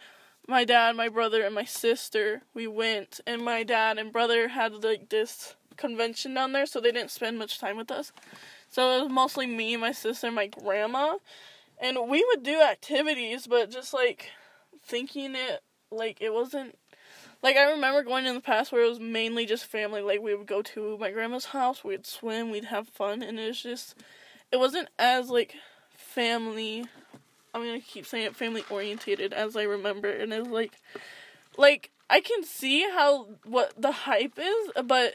my 0.46 0.64
dad, 0.64 0.96
my 0.96 1.10
brother, 1.10 1.42
and 1.42 1.54
my 1.54 1.64
sister. 1.64 2.40
We 2.54 2.66
went, 2.66 3.20
and 3.26 3.42
my 3.44 3.62
dad 3.64 3.98
and 3.98 4.10
brother 4.10 4.48
had 4.48 4.82
like 4.82 5.10
this 5.10 5.54
convention 5.76 6.32
down 6.32 6.52
there, 6.52 6.64
so 6.64 6.80
they 6.80 6.90
didn't 6.90 7.10
spend 7.10 7.38
much 7.38 7.58
time 7.58 7.76
with 7.76 7.90
us. 7.90 8.12
So 8.70 8.96
it 8.98 9.02
was 9.02 9.12
mostly 9.12 9.46
me, 9.46 9.76
my 9.76 9.92
sister, 9.92 10.26
and 10.28 10.34
my 10.36 10.46
grandma, 10.46 11.18
and 11.78 12.08
we 12.08 12.24
would 12.28 12.42
do 12.42 12.60
activities, 12.62 13.46
but 13.46 13.70
just 13.70 13.92
like 13.92 14.30
thinking 14.88 15.34
it 15.34 15.62
like 15.90 16.20
it 16.20 16.32
wasn't 16.32 16.76
like 17.42 17.56
I 17.56 17.70
remember 17.70 18.02
going 18.02 18.26
in 18.26 18.34
the 18.34 18.40
past 18.40 18.72
where 18.72 18.82
it 18.82 18.88
was 18.88 19.00
mainly 19.00 19.46
just 19.46 19.66
family. 19.66 20.00
Like 20.00 20.20
we 20.20 20.34
would 20.34 20.46
go 20.46 20.62
to 20.62 20.98
my 20.98 21.10
grandma's 21.10 21.46
house, 21.46 21.84
we'd 21.84 22.06
swim, 22.06 22.50
we'd 22.50 22.66
have 22.66 22.88
fun, 22.88 23.22
and 23.22 23.38
it 23.38 23.46
was 23.48 23.62
just 23.62 23.94
it 24.50 24.56
wasn't 24.56 24.88
as 24.98 25.30
like 25.30 25.54
family. 25.96 26.84
I'm 27.54 27.64
gonna 27.64 27.80
keep 27.80 28.06
saying 28.06 28.26
it 28.26 28.36
family 28.36 28.64
orientated 28.70 29.32
as 29.32 29.56
I 29.56 29.62
remember, 29.62 30.10
and 30.10 30.32
it's 30.32 30.48
like 30.48 30.72
like 31.56 31.90
I 32.10 32.20
can 32.20 32.42
see 32.42 32.82
how 32.82 33.28
what 33.44 33.72
the 33.80 33.92
hype 33.92 34.38
is, 34.38 34.84
but 34.84 35.14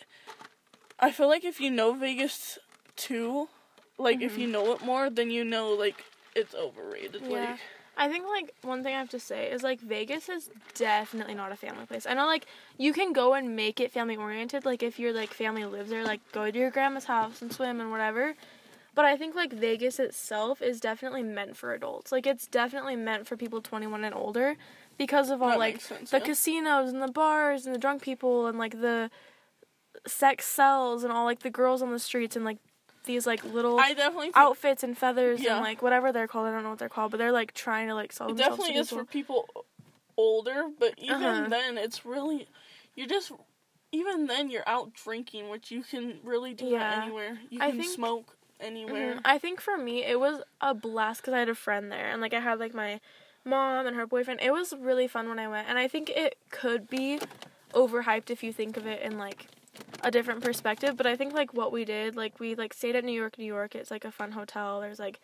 I 1.00 1.12
feel 1.12 1.28
like 1.28 1.44
if 1.44 1.60
you 1.60 1.72
know 1.72 1.94
Vegas 1.94 2.58
too, 2.96 3.50
like 3.98 4.22
if 4.22 4.38
you 4.38 4.46
mm-hmm. 4.46 4.54
know 4.54 4.74
it 4.74 4.84
more, 4.84 5.10
then 5.10 5.30
you 5.30 5.44
know 5.44 5.74
like 5.74 6.06
it's 6.36 6.56
overrated. 6.56 7.24
Yeah. 7.24 7.30
Like 7.30 7.60
I 7.96 8.10
think 8.10 8.26
like 8.26 8.54
one 8.64 8.84
thing 8.84 8.96
I 8.96 9.00
have 9.00 9.10
to 9.10 9.20
say 9.20 9.52
is 9.52 9.62
like 9.62 9.80
Vegas 9.80 10.28
is 10.30 10.50
definitely 10.74 11.36
not 11.36 11.52
a 11.52 11.56
family 11.56 11.86
place. 11.86 12.06
I 12.08 12.14
know 12.14 12.26
like 12.26 12.48
you 12.78 12.92
can 12.92 13.14
go 13.14 13.34
and 13.34 13.56
make 13.56 13.80
it 13.80 13.92
family 13.92 14.16
oriented, 14.16 14.66
like 14.66 14.82
if 14.82 14.98
your 15.00 15.14
like 15.14 15.30
family 15.34 15.64
lives 15.66 15.90
there, 15.90 16.04
like 16.04 16.20
go 16.32 16.50
to 16.50 16.58
your 16.58 16.72
grandma's 16.72 17.06
house 17.06 17.42
and 17.42 17.54
swim 17.54 17.80
and 17.80 17.92
whatever. 17.92 18.34
But 18.96 19.06
I 19.06 19.18
think 19.18 19.36
like 19.36 19.54
Vegas 19.54 20.00
itself 20.00 20.62
is 20.62 20.80
definitely 20.80 21.24
meant 21.24 21.56
for 21.58 21.74
adults. 21.74 22.12
Like 22.12 22.28
it's 22.28 22.48
definitely 22.48 22.96
meant 22.96 23.28
for 23.28 23.38
people 23.38 23.62
21 23.62 24.04
and 24.04 24.16
older 24.16 24.56
because 24.98 25.30
of 25.30 25.42
all 25.42 25.50
That 25.50 25.60
like 25.60 25.82
sense, 25.82 26.12
the 26.12 26.18
yeah. 26.18 26.26
casinos 26.26 26.92
and 26.92 27.02
the 27.02 27.12
bars 27.12 27.66
and 27.66 27.74
the 27.74 27.80
drunk 27.80 28.02
people 28.02 28.48
and 28.48 28.58
like 28.58 28.82
the 28.82 29.10
sex 30.06 30.46
cells 30.46 31.04
and 31.04 31.12
all 31.14 31.26
like 31.26 31.40
the 31.40 31.50
girls 31.50 31.82
on 31.82 31.92
the 31.92 32.00
streets 32.00 32.36
and 32.36 32.46
like 32.46 32.58
these 33.04 33.26
like 33.28 33.44
little 33.44 33.80
I 33.80 33.94
definitely 33.94 34.32
outfits 34.36 34.84
and 34.84 34.98
feathers 34.98 35.42
Yeah. 35.42 35.56
and 35.56 35.64
like 35.64 35.82
whatever 35.82 36.12
they're 36.12 36.28
called. 36.28 36.48
I 36.48 36.52
don't 36.52 36.64
know 36.64 36.70
what 36.72 36.80
they're 36.80 36.90
called, 36.90 37.12
but 37.12 37.18
they're 37.18 37.32
like 37.32 37.54
trying 37.54 37.88
to 37.88 37.96
like 37.96 38.12
sell 38.12 38.30
it 38.32 38.38
definitely 38.38 38.76
is 38.76 38.90
for 38.90 39.06
people. 39.06 39.44
people 39.44 39.66
older, 40.18 40.66
but 40.80 40.94
even 40.98 41.24
Uh-huh. 41.24 41.50
then, 41.50 41.78
it's 41.78 42.06
really 42.06 42.48
you're 42.96 43.08
just 43.08 43.32
even 43.92 44.26
then 44.28 44.50
you're 44.50 44.68
out 44.68 44.94
drinking, 44.94 45.50
which 45.50 45.70
you 45.72 45.84
can 45.84 46.20
really 46.24 46.54
do 46.54 46.66
Yeah. 46.66 47.04
anywhere. 47.04 47.40
You 47.50 47.60
can 47.60 47.72
think- 47.80 47.94
smoke 47.94 48.38
anywhere. 48.60 49.16
Mhm. 49.16 49.22
I 49.26 49.38
think 49.38 49.60
for 49.62 49.78
me 49.78 50.04
it 50.04 50.20
was 50.20 50.42
a 50.62 50.74
blast 50.74 51.22
because 51.22 51.34
I 51.34 51.40
had 51.40 51.50
a 51.50 51.56
friend 51.56 51.92
there 51.92 52.08
and 52.08 52.22
like 52.22 52.34
I 52.34 52.40
had 52.40 52.60
like 52.60 52.74
my 52.74 53.00
mom 53.46 53.86
and 53.86 53.96
her 53.96 54.08
boyfriend. 54.08 54.40
It 54.42 54.52
was 54.54 54.74
really 54.74 55.08
fun 55.08 55.28
when 55.30 55.38
I 55.40 55.48
went, 55.48 55.68
and 55.68 55.78
I 55.78 55.88
think 55.88 56.10
it 56.10 56.38
could 56.50 56.90
be 56.90 57.20
overhyped 57.74 58.30
if 58.30 58.42
you 58.44 58.54
think 58.54 58.78
of 58.78 58.86
it 58.88 59.02
in 59.02 59.18
like 59.18 59.48
a 60.04 60.12
different 60.12 60.44
perspective. 60.44 60.96
But 60.98 61.08
I 61.08 61.16
think 61.16 61.34
like 61.34 61.54
what 61.54 61.72
we 61.72 61.86
did, 61.86 62.16
like 62.16 62.40
we 62.40 62.56
like 62.56 62.74
stayed 62.74 62.96
at 62.96 63.04
New 63.04 63.12
York, 63.20 63.38
New 63.38 63.46
York. 63.46 63.76
It's 63.76 63.92
like 63.92 64.06
a 64.06 64.12
fun 64.12 64.32
hotel. 64.34 64.82
There's 64.82 65.00
like 65.00 65.20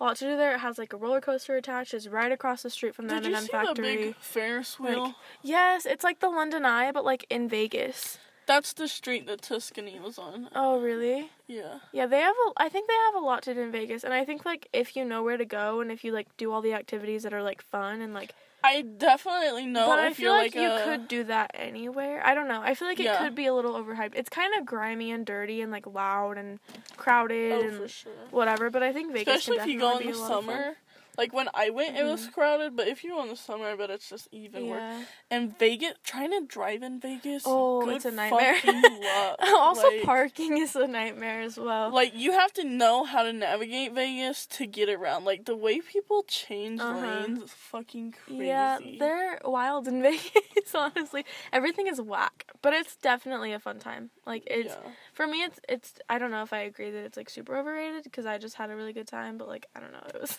a 0.00 0.04
lot 0.04 0.16
to 0.18 0.24
do 0.26 0.36
there. 0.36 0.54
It 0.54 0.58
has 0.60 0.78
like 0.78 0.92
a 0.92 0.96
roller 0.96 1.20
coaster 1.20 1.56
attached. 1.56 1.94
It's 1.94 2.06
right 2.06 2.30
across 2.30 2.62
the 2.62 2.70
street 2.70 2.94
from 2.94 3.08
the 3.08 3.14
Did 3.14 3.24
you 3.24 3.30
M&M 3.30 3.42
see 3.42 3.48
factory. 3.52 3.96
the 3.96 4.02
big 4.08 4.16
Ferris 4.16 4.78
wheel? 4.78 5.04
Like- 5.06 5.14
Yes, 5.42 5.86
it's 5.86 6.04
like 6.04 6.20
the 6.20 6.28
London 6.30 6.64
Eye, 6.64 6.92
but 6.92 7.04
like 7.04 7.26
in 7.30 7.48
Vegas. 7.48 8.18
That's 8.46 8.72
the 8.72 8.88
street 8.88 9.26
that 9.26 9.42
Tuscany 9.42 10.00
was 10.00 10.18
on. 10.18 10.48
Oh 10.54 10.80
really? 10.80 11.30
Yeah. 11.46 11.80
Yeah, 11.92 12.06
they 12.06 12.20
have 12.20 12.34
a. 12.48 12.52
I 12.56 12.68
think 12.70 12.88
they 12.88 12.94
have 13.06 13.14
a 13.22 13.24
lot 13.26 13.42
to 13.42 13.52
do 13.54 13.60
in 13.60 13.70
Vegas, 13.72 14.04
and 14.04 14.14
I 14.14 14.24
think 14.24 14.46
like 14.46 14.68
if 14.72 14.96
you 14.96 15.04
know 15.04 15.22
where 15.22 15.36
to 15.36 15.44
go 15.44 15.80
and 15.80 15.92
if 15.92 16.02
you 16.02 16.12
like 16.12 16.34
do 16.38 16.50
all 16.52 16.62
the 16.62 16.72
activities 16.72 17.24
that 17.24 17.32
are 17.34 17.42
like 17.42 17.60
fun 17.62 18.00
and 18.00 18.14
like. 18.14 18.34
I 18.62 18.82
definitely 18.82 19.66
know 19.66 19.86
but 19.86 19.98
I 20.00 20.12
feel 20.12 20.32
you're 20.32 20.42
like, 20.42 20.54
like, 20.54 20.62
you 20.62 20.70
a, 20.70 20.80
could 20.84 21.08
do 21.08 21.24
that 21.24 21.52
anywhere. 21.54 22.20
I 22.24 22.34
don't 22.34 22.48
know. 22.48 22.60
I 22.62 22.74
feel 22.74 22.88
like 22.88 22.98
it 23.00 23.04
Yeah. 23.04 23.22
could 23.22 23.34
be 23.34 23.46
a 23.46 23.54
little 23.54 23.74
overhyped. 23.74 24.12
It's 24.16 24.28
kind 24.28 24.52
of 24.58 24.66
grimy 24.66 25.10
and 25.12 25.24
dirty 25.24 25.60
and 25.62 25.70
like 25.70 25.86
loud 25.86 26.36
and 26.38 26.58
crowded 26.96 27.52
Oh, 27.52 27.62
and 27.62 27.90
sure. 27.90 28.12
whatever. 28.30 28.68
But 28.70 28.82
I 28.82 28.92
think 28.92 29.12
Vegas 29.12 29.36
Especially 29.38 29.56
if 29.58 29.66
you 29.68 29.78
go 29.78 29.90
in 29.92 29.92
definitely 29.98 30.12
the 30.12 30.18
be 30.18 30.18
a 30.18 30.22
lot 30.22 30.38
of 30.38 30.44
fun. 30.44 30.54
summer. 30.54 30.76
Like 31.18 31.32
when 31.34 31.48
I 31.52 31.70
went, 31.70 31.96
it 31.96 32.04
was 32.04 32.28
crowded, 32.28 32.76
but 32.76 32.86
if 32.86 33.02
you 33.02 33.10
go 33.10 33.22
in 33.24 33.28
the 33.28 33.36
summer, 33.36 33.66
I 33.66 33.74
bet 33.74 33.90
it's 33.90 34.08
just 34.08 34.28
even 34.30 34.68
worse. 34.68 35.04
And 35.30 35.58
Vegas, 35.58 35.94
trying 36.04 36.30
to 36.30 36.46
drive 36.46 36.84
in 36.84 37.00
Vegas, 37.00 37.42
Oh, 37.44 37.86
it's 37.90 38.04
a 38.04 38.12
nightmare. 38.12 38.54
also, 39.40 39.88
Like- 39.88 40.02
parking 40.04 40.58
is 40.58 40.76
a 40.76 40.86
nightmare 40.86 41.40
as 41.40 41.56
well. 41.58 41.90
Like 41.92 42.12
you 42.14 42.32
have 42.32 42.52
to 42.54 42.64
know 42.64 43.04
how 43.04 43.24
to 43.24 43.32
navigate 43.32 43.92
Vegas 43.94 44.46
to 44.46 44.66
get 44.66 44.88
around. 44.88 45.24
Like 45.24 45.44
the 45.44 45.56
way 45.56 45.80
people 45.80 46.22
change 46.28 46.80
Uh-huh. 46.80 47.00
lanes 47.00 47.42
is 47.42 47.52
fucking 47.52 48.12
crazy. 48.24 48.46
Yeah, 48.46 48.78
they're 48.98 49.40
wild 49.44 49.88
in 49.88 50.00
Vegas. 50.08 50.72
Honestly, 50.74 51.24
everything 51.52 51.88
is 51.88 52.00
whack, 52.00 52.46
but 52.62 52.72
it's 52.72 52.94
definitely 52.96 53.52
a 53.52 53.58
fun 53.58 53.78
time. 53.80 54.10
Like 54.24 54.44
it's 54.46 54.74
Yeah. 54.74 54.90
For 55.18 55.26
me, 55.26 55.42
it's 55.42 55.58
it's. 55.68 55.94
I 56.08 56.18
don't 56.18 56.30
know 56.30 56.44
if 56.44 56.52
I 56.52 56.60
agree 56.60 56.92
that 56.92 57.04
it's 57.04 57.16
like 57.16 57.28
super 57.28 57.56
overrated 57.58 58.04
because 58.04 58.24
I 58.24 58.38
just 58.38 58.54
had 58.54 58.70
a 58.70 58.76
really 58.76 58.92
good 58.92 59.08
time, 59.08 59.36
but 59.36 59.48
like 59.48 59.66
I 59.74 59.80
don't 59.80 59.90
know, 59.90 60.04
it 60.14 60.20
was, 60.20 60.38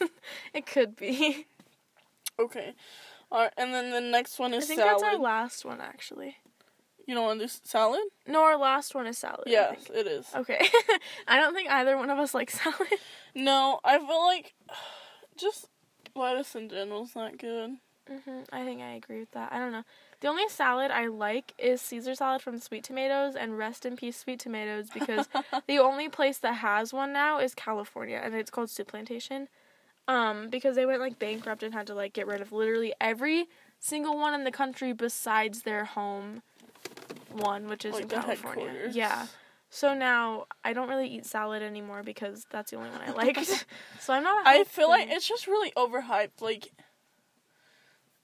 it 0.53 0.65
could 0.65 0.95
be. 0.95 1.45
Okay. 2.39 2.73
Alright, 3.29 3.51
and 3.57 3.73
then 3.73 3.91
the 3.91 3.99
next 3.99 4.39
one 4.39 4.53
is 4.53 4.63
I 4.63 4.67
think 4.67 4.79
salad. 4.79 5.03
that's 5.03 5.03
our 5.03 5.19
last 5.19 5.65
one 5.65 5.81
actually. 5.81 6.37
you 7.05 7.13
don't 7.13 7.25
want 7.25 7.39
this 7.39 7.59
salad? 7.65 7.99
No, 8.25 8.41
our 8.43 8.57
last 8.57 8.95
one 8.95 9.05
is 9.05 9.17
salad. 9.17 9.43
Yes, 9.47 9.91
it 9.93 10.07
is. 10.07 10.27
Okay. 10.33 10.65
I 11.27 11.41
don't 11.41 11.53
think 11.53 11.69
either 11.69 11.97
one 11.97 12.09
of 12.09 12.17
us 12.17 12.33
like 12.33 12.49
salad. 12.63 12.87
No, 13.35 13.81
I 13.83 13.97
feel 13.97 14.25
like 14.25 14.53
just 15.37 15.67
lettuce 16.15 16.55
in 16.55 16.69
general 16.69 17.03
is 17.03 17.17
not 17.17 17.37
good. 17.37 17.71
hmm 18.07 18.39
I 18.53 18.63
think 18.63 18.81
I 18.81 18.91
agree 18.93 19.19
with 19.19 19.31
that. 19.31 19.51
I 19.51 19.59
don't 19.59 19.73
know. 19.73 19.83
The 20.21 20.27
only 20.27 20.49
salad 20.49 20.91
I 20.91 21.07
like 21.07 21.53
is 21.57 21.81
Caesar 21.81 22.13
salad 22.13 22.41
from 22.41 22.59
Sweet 22.59 22.83
Tomatoes, 22.83 23.35
and 23.35 23.57
rest 23.57 23.85
in 23.85 23.95
peace, 23.95 24.17
Sweet 24.17 24.39
Tomatoes, 24.39 24.89
because 24.93 25.29
the 25.67 25.79
only 25.79 26.09
place 26.09 26.37
that 26.39 26.55
has 26.55 26.91
one 26.91 27.13
now 27.13 27.39
is 27.39 27.55
California, 27.55 28.19
and 28.21 28.35
it's 28.35 28.51
called 28.51 28.69
Souplantation. 28.69 29.47
Um, 30.07 30.49
because 30.49 30.75
they 30.75 30.87
went 30.87 31.01
like 31.01 31.19
bankrupt 31.19 31.61
and 31.61 31.71
had 31.71 31.85
to 31.87 31.93
like 31.93 32.13
get 32.13 32.25
rid 32.25 32.41
of 32.41 32.51
literally 32.51 32.93
every 32.99 33.47
single 33.79 34.17
one 34.17 34.33
in 34.33 34.43
the 34.43 34.51
country 34.51 34.91
besides 34.91 35.61
their 35.61 35.85
home 35.85 36.41
one, 37.31 37.67
which 37.67 37.85
is 37.85 37.93
Like 37.93 38.03
in 38.03 38.09
California. 38.09 38.89
Yeah. 38.91 39.27
So 39.69 39.93
now 39.93 40.47
I 40.63 40.73
don't 40.73 40.89
really 40.89 41.07
eat 41.07 41.27
salad 41.27 41.61
anymore 41.61 42.01
because 42.01 42.47
that's 42.49 42.71
the 42.71 42.77
only 42.77 42.89
one 42.89 43.01
I 43.01 43.11
liked. 43.11 43.45
so 43.99 44.13
I'm 44.13 44.23
not. 44.23 44.47
I 44.47 44.63
feel 44.63 44.89
like 44.89 45.09
it's 45.09 45.27
just 45.27 45.45
really 45.45 45.71
overhyped. 45.77 46.41
Like, 46.41 46.71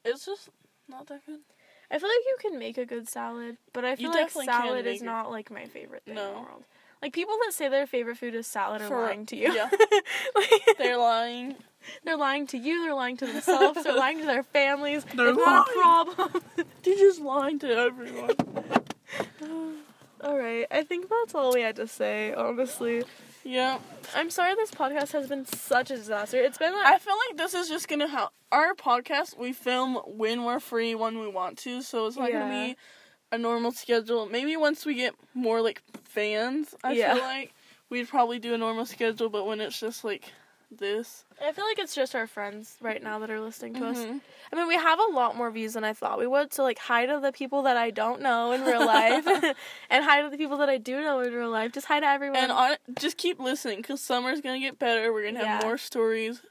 it's 0.04 0.26
just 0.26 0.50
not 0.90 1.06
that 1.08 1.24
good. 1.26 1.42
I 1.91 1.99
feel 1.99 2.10
like 2.10 2.26
you 2.26 2.38
can 2.49 2.60
make 2.60 2.78
a 2.78 2.86
good 2.86 3.07
salad, 3.07 3.57
but 3.74 3.86
I 3.86 3.95
feel 3.95 4.12
like 4.12 4.30
salad 4.32 4.86
is 4.88 5.02
not 5.02 5.30
like 5.32 5.52
my 5.52 5.66
favorite 5.66 6.03
thing 6.06 6.18
in 6.18 6.24
the 6.24 6.32
world. 6.32 6.66
Like 7.02 7.14
people 7.14 7.36
that 7.45 7.53
say 7.53 7.68
their 7.70 7.86
favorite 7.86 8.18
food 8.18 8.34
is 8.34 8.48
salad 8.48 8.82
are 8.82 8.88
For- 8.88 9.02
lying 9.03 9.26
to 9.28 9.36
you. 9.36 9.53
yeah. 9.53 9.70
Like, 10.36 10.49
They're 10.80 10.98
lying. 10.98 11.56
they're 12.03 12.18
lying 12.18 12.48
to 12.48 12.57
you. 12.57 12.82
They're 12.84 12.95
lying 12.95 13.18
to 13.18 13.28
themselves. 13.28 13.84
they're 13.84 13.95
lying 13.95 14.20
to 14.20 14.26
their 14.26 14.41
families. 14.44 15.03
They're 15.14 15.30
it's 15.30 15.38
not 15.38 15.68
a 15.70 15.80
lying. 15.80 16.06
problem. 16.16 16.44
They're 16.84 16.95
just 16.95 17.22
lying 17.22 17.60
to 17.60 17.68
everyone. 17.70 18.32
all 20.24 20.38
right, 20.38 20.66
I 20.72 20.84
think 20.84 21.10
that's 21.10 21.36
all 21.36 21.53
we 21.53 21.62
had 21.62 21.76
to 21.76 21.88
say. 21.88 22.34
Honestly, 22.34 23.03
yeah. 23.46 23.80
I'm 24.16 24.30
sorry 24.30 24.56
this 24.56 24.72
podcast 24.72 25.12
has 25.14 25.28
been 25.30 25.46
such 25.46 25.92
a 25.92 25.96
disaster. 25.96 26.38
It's 26.38 26.58
been 26.58 26.74
like 26.74 26.86
I 26.86 26.98
feel 26.98 27.16
like 27.30 27.38
this 27.38 27.54
is 27.54 27.70
just 27.70 27.88
gonna 27.88 28.08
help. 28.08 28.32
Our 28.52 28.74
podcast, 28.74 29.38
we 29.38 29.54
film 29.54 29.96
when 30.06 30.44
we're 30.44 30.60
free, 30.60 30.96
when 30.96 31.20
we 31.20 31.28
want 31.28 31.58
to, 31.60 31.82
so 31.82 32.08
it's 32.08 32.18
not 32.18 32.30
Yeah. 32.32 32.40
gonna 32.40 32.68
be 32.70 32.78
a 33.32 33.38
normal 33.38 33.72
schedule. 33.72 34.26
Maybe 34.28 34.58
once 34.58 34.86
we 34.86 34.96
get 34.96 35.16
more 35.34 35.62
like 35.62 35.82
fans, 36.04 36.76
I 36.84 36.94
Yeah. 36.94 37.14
feel 37.16 37.24
like 37.24 37.54
we'd 37.90 38.08
probably 38.10 38.40
do 38.40 38.54
a 38.54 38.58
normal 38.58 38.86
schedule. 38.86 39.30
But 39.30 39.46
when 39.46 39.62
it's 39.62 39.80
just 39.80 40.04
like 40.04 40.32
this, 40.78 41.26
I 41.42 41.52
feel 41.52 41.66
like 41.66 41.80
it's 41.80 41.94
just 41.96 42.16
our 42.16 42.28
friends 42.28 42.78
right 42.82 43.02
now 43.04 43.20
that 43.20 43.30
are 43.30 43.42
listening 43.42 43.74
to 43.76 43.88
us. 43.88 43.98
Mhm. 43.98 44.22
I 44.52 44.56
mean, 44.56 44.68
we 44.68 44.76
have 44.76 45.00
a 45.00 45.12
lot 45.12 45.36
more 45.36 45.50
views 45.52 45.74
than 45.74 45.84
I 45.84 45.94
thought 45.94 46.18
we 46.20 46.28
would. 46.28 46.54
So, 46.54 46.64
like, 46.64 46.78
hi 46.80 47.06
to 47.06 47.20
the 47.20 47.32
people 47.32 47.64
that 47.64 47.78
I 47.78 47.90
don't 47.92 48.22
know 48.22 48.52
in 48.52 48.64
real 48.64 48.86
life, 48.86 49.26
and 49.90 50.04
hi 50.06 50.22
to 50.22 50.30
the 50.30 50.38
people 50.38 50.58
that 50.58 50.70
I 50.70 50.78
do 50.78 51.02
know 51.02 51.20
in 51.22 51.34
real 51.34 51.50
life. 51.50 51.72
Just 51.74 51.88
hi 51.88 52.00
to 52.00 52.06
everyone. 52.06 52.38
and 52.38 52.52
on, 52.52 52.76
just 53.00 53.18
keep 53.18 53.40
listening, 53.40 53.82
cause 53.84 54.02
summer's 54.02 54.42
gonna 54.42 54.60
get 54.60 54.78
better. 54.80 55.12
We're 55.12 55.26
gonna 55.26 55.40
have 55.46 55.62
Yeah. 55.62 55.68
more 55.68 55.78
stories. 55.78 56.42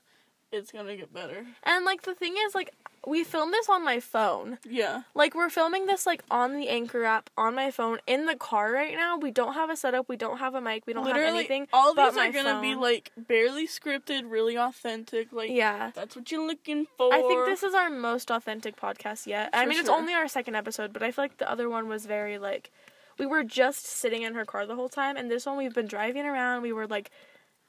It's 0.55 0.72
gonna 0.72 0.97
get 0.97 1.12
better. 1.12 1.44
And 1.62 1.85
like 1.85 2.02
the 2.02 2.14
thing 2.14 2.35
is, 2.47 2.55
like 2.55 2.72
we 3.06 3.22
filmed 3.22 3.52
this 3.52 3.68
on 3.68 3.85
my 3.85 4.01
phone. 4.01 4.59
Yeah. 4.66 5.02
Like 5.14 5.35
we're 5.35 5.51
filming 5.51 5.85
this 5.86 6.06
like 6.06 6.22
on 6.31 6.55
the 6.55 6.68
Anchor 6.68 7.05
app 7.05 7.28
on 7.36 7.55
my 7.55 7.70
phone 7.70 7.98
in 8.06 8.24
the 8.24 8.35
car 8.36 8.72
right 8.72 8.94
now. 8.94 9.18
We 9.18 9.31
don't 9.31 9.52
have 9.55 9.68
a 9.68 9.76
setup. 9.76 10.09
We 10.09 10.16
don't 10.16 10.39
have 10.39 10.55
a 10.55 10.60
mic. 10.60 10.85
We 10.86 10.94
don't 10.94 11.05
have 11.06 11.14
Literally, 11.16 11.39
anything. 11.40 11.68
all 11.72 11.93
these 11.94 12.16
are 12.16 12.32
gonna 12.32 12.60
be 12.62 12.74
like 12.74 13.10
barely 13.16 13.66
scripted, 13.66 14.31
really 14.31 14.56
authentic. 14.56 15.32
Like, 15.32 15.51
Yeah. 15.51 15.90
that's 15.94 16.16
what 16.16 16.31
you're 16.32 16.47
looking 16.47 16.86
for. 16.97 17.12
I 17.12 17.20
think 17.20 17.44
this 17.47 17.62
is 17.62 17.74
our 17.74 17.90
most 17.90 18.31
authentic 18.31 18.76
podcast 18.81 19.26
yet. 19.26 19.51
For 19.52 19.59
I 19.59 19.66
mean, 19.66 19.78
it's 19.78 19.89
only 19.90 20.14
our 20.14 20.28
second 20.28 20.55
episode, 20.55 20.93
but 20.94 21.02
I 21.02 21.10
feel 21.10 21.24
like 21.24 21.36
the 21.39 21.51
other 21.51 21.68
one 21.68 21.89
was 21.89 22.06
very 22.06 22.39
like 22.39 22.70
we 23.18 23.26
were 23.26 23.44
just 23.44 23.85
sitting 23.86 24.22
in 24.22 24.35
her 24.35 24.44
car 24.44 24.64
the 24.66 24.74
whole 24.76 24.89
time, 24.89 25.16
and 25.16 25.31
this 25.31 25.44
one 25.47 25.56
we've 25.59 25.74
been 25.74 25.86
driving 25.86 26.24
around. 26.24 26.62
We 26.62 26.72
were 26.72 26.86
like 26.86 27.10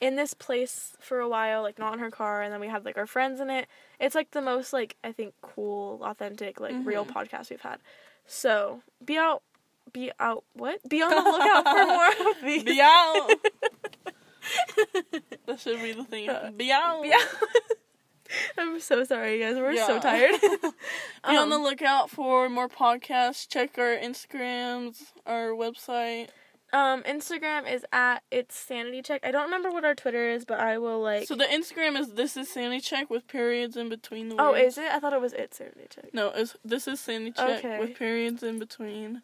in 0.00 0.16
this 0.16 0.34
place 0.34 0.92
for 1.00 1.20
a 1.20 1.28
while, 1.28 1.62
like 1.62 1.78
not 1.78 1.94
in 1.94 1.98
her 2.00 2.10
car, 2.10 2.42
and 2.42 2.52
then 2.52 2.60
we 2.60 2.68
had 2.68 2.84
like 2.84 2.98
our 2.98 3.06
friends 3.06 3.40
in 3.40 3.48
it. 3.50 3.66
It's 3.98 4.14
like 4.14 4.32
the 4.32 4.42
most 4.42 4.72
like 4.72 4.96
I 5.02 5.12
think 5.12 5.34
cool, 5.40 6.00
authentic, 6.04 6.60
like 6.60 6.74
real 6.84 7.04
Mhm. 7.06 7.12
podcast 7.12 7.50
we've 7.50 7.60
had. 7.60 7.78
So 8.26 8.82
be 9.04 9.16
out, 9.16 9.42
be 9.92 10.10
out. 10.20 10.44
What? 10.52 10.86
Be 10.88 11.02
on 11.02 11.10
the 11.10 11.30
lookout 11.30 11.64
for 11.64 11.86
more 12.26 12.30
of 12.30 12.40
these. 12.42 12.64
Be 12.64 12.80
out. 12.80 13.30
that 15.46 15.60
should 15.60 15.80
be 15.82 15.92
the 15.92 16.04
thing. 16.04 16.26
Be 16.56 16.72
out. 16.72 17.02
Be 17.02 17.12
out. 17.12 17.22
I'm 18.58 18.80
so 18.80 19.04
sorry, 19.04 19.38
guys. 19.38 19.56
We're 19.56 19.76
so 19.76 19.94
Yeah. 19.94 20.00
tired. 20.00 20.40
Be 20.40 21.36
on 21.36 21.48
the 21.48 21.56
Um, 21.56 21.62
lookout 21.62 22.10
for 22.10 22.48
more 22.48 22.68
podcasts. 22.68 23.48
Check 23.48 23.78
our 23.78 23.96
Instagrams, 23.96 25.12
our 25.26 25.50
website. 25.50 26.28
Um, 26.72 27.02
Instagram 27.04 27.70
is 27.72 27.84
at 27.92 28.22
it's 28.30 28.56
sanity 28.56 29.00
check. 29.00 29.20
I 29.24 29.30
don't 29.30 29.44
remember 29.44 29.70
what 29.70 29.84
our 29.84 29.94
Twitter 29.94 30.28
is, 30.28 30.44
but 30.44 30.58
I 30.58 30.78
will 30.78 31.00
like. 31.00 31.26
So 31.26 31.36
the 31.36 31.44
Instagram 31.44 31.98
is 31.98 32.12
this 32.12 32.36
is 32.36 32.50
sanity 32.50 32.80
Check 32.80 33.08
with 33.08 33.28
periods 33.28 33.76
in 33.76 33.88
between 33.88 34.28
the 34.28 34.36
oh, 34.38 34.52
words. 34.52 34.72
is 34.72 34.78
it? 34.78 34.90
I 34.90 34.98
thought 34.98 35.12
it 35.12 35.20
was 35.20 35.32
it 35.32 35.54
sanity 35.54 35.86
check. 35.88 36.12
No, 36.12 36.32
it's 36.34 36.56
this 36.64 36.88
is 36.88 36.98
sanity 37.00 37.32
Check 37.32 37.64
Okay. 37.64 37.78
with 37.78 37.96
periods 37.96 38.42
in 38.42 38.58
between. 38.58 39.22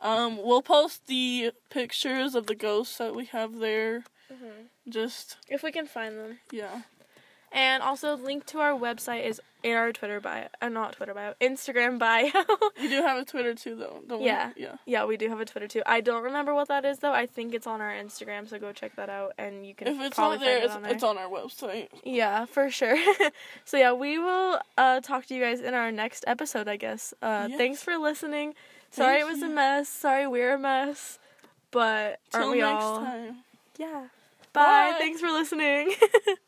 Um, 0.00 0.42
we'll 0.42 0.62
post 0.62 1.06
the 1.06 1.52
pictures 1.70 2.34
of 2.34 2.46
the 2.46 2.56
ghosts 2.56 2.98
that 2.98 3.14
we 3.14 3.26
have 3.26 3.58
there. 3.58 4.04
Just 4.88 5.36
If 5.48 5.62
we 5.62 5.70
can 5.70 5.86
find 5.86 6.18
them, 6.18 6.38
yeah. 6.50 6.82
And 7.52 7.82
also 7.82 8.16
link 8.16 8.46
to 8.46 8.58
our 8.58 8.72
website 8.72 9.24
is 9.26 9.40
in 9.62 9.76
our 9.76 9.92
Twitter 9.92 10.18
bio. 10.20 10.48
Uh, 10.60 10.68
not 10.68 10.94
Twitter 10.94 11.14
bio, 11.14 11.34
Instagram 11.40 11.98
bio. 11.98 12.30
We 12.80 12.88
do 12.88 13.00
have 13.02 13.18
a 13.18 13.24
Twitter 13.24 13.54
too, 13.54 13.76
though. 13.76 14.00
Don't 14.08 14.22
Yeah. 14.22 14.50
we? 14.56 14.62
Yeah. 14.62 14.76
yeah, 14.86 15.04
we 15.04 15.16
do 15.16 15.28
have 15.28 15.40
a 15.40 15.44
Twitter 15.44 15.68
too. 15.68 15.82
I 15.86 16.00
don't 16.00 16.24
remember 16.24 16.52
what 16.54 16.66
that 16.68 16.84
is 16.84 16.98
though. 16.98 17.12
I 17.12 17.26
think 17.26 17.54
it's 17.54 17.66
on 17.66 17.80
our 17.80 17.92
Instagram, 17.92 18.48
so 18.48 18.58
go 18.58 18.72
check 18.72 18.96
that 18.96 19.08
out, 19.08 19.32
and 19.38 19.64
you 19.66 19.74
can. 19.74 19.86
If 19.88 20.00
it's 20.00 20.18
not 20.18 20.40
there, 20.40 20.58
it 20.58 20.64
it's, 20.64 20.74
on 20.74 20.82
there. 20.82 20.92
it's 20.92 21.04
on 21.04 21.16
our 21.18 21.28
website. 21.28 21.88
Yeah, 22.04 22.46
for 22.46 22.70
sure. 22.70 22.96
so 23.64 23.76
yeah, 23.76 23.92
we 23.92 24.18
will 24.18 24.58
uh, 24.76 25.00
talk 25.00 25.26
to 25.26 25.34
you 25.34 25.40
guys 25.42 25.60
in 25.60 25.74
our 25.74 25.92
next 25.92 26.24
episode, 26.26 26.66
I 26.68 26.76
guess. 26.76 27.14
Uh, 27.22 27.46
Yes. 27.48 27.58
Thanks 27.58 27.82
for 27.82 27.96
listening. 27.98 28.54
Sorry 28.90 29.20
Thank 29.20 29.30
it 29.30 29.32
was 29.32 29.42
a 29.42 29.48
mess. 29.48 29.88
Sorry 29.88 30.26
we're 30.26 30.54
a 30.54 30.58
mess. 30.58 31.18
But 31.70 32.18
aren't 32.34 32.44
Till 32.46 32.50
we 32.52 32.60
next 32.60 32.82
all? 32.84 32.98
time. 32.98 33.36
Yeah. 33.78 34.08
Bye. 34.52 34.90
Bye. 34.92 34.94
Thanks 34.98 35.20
for 35.20 35.28
listening. 35.30 35.94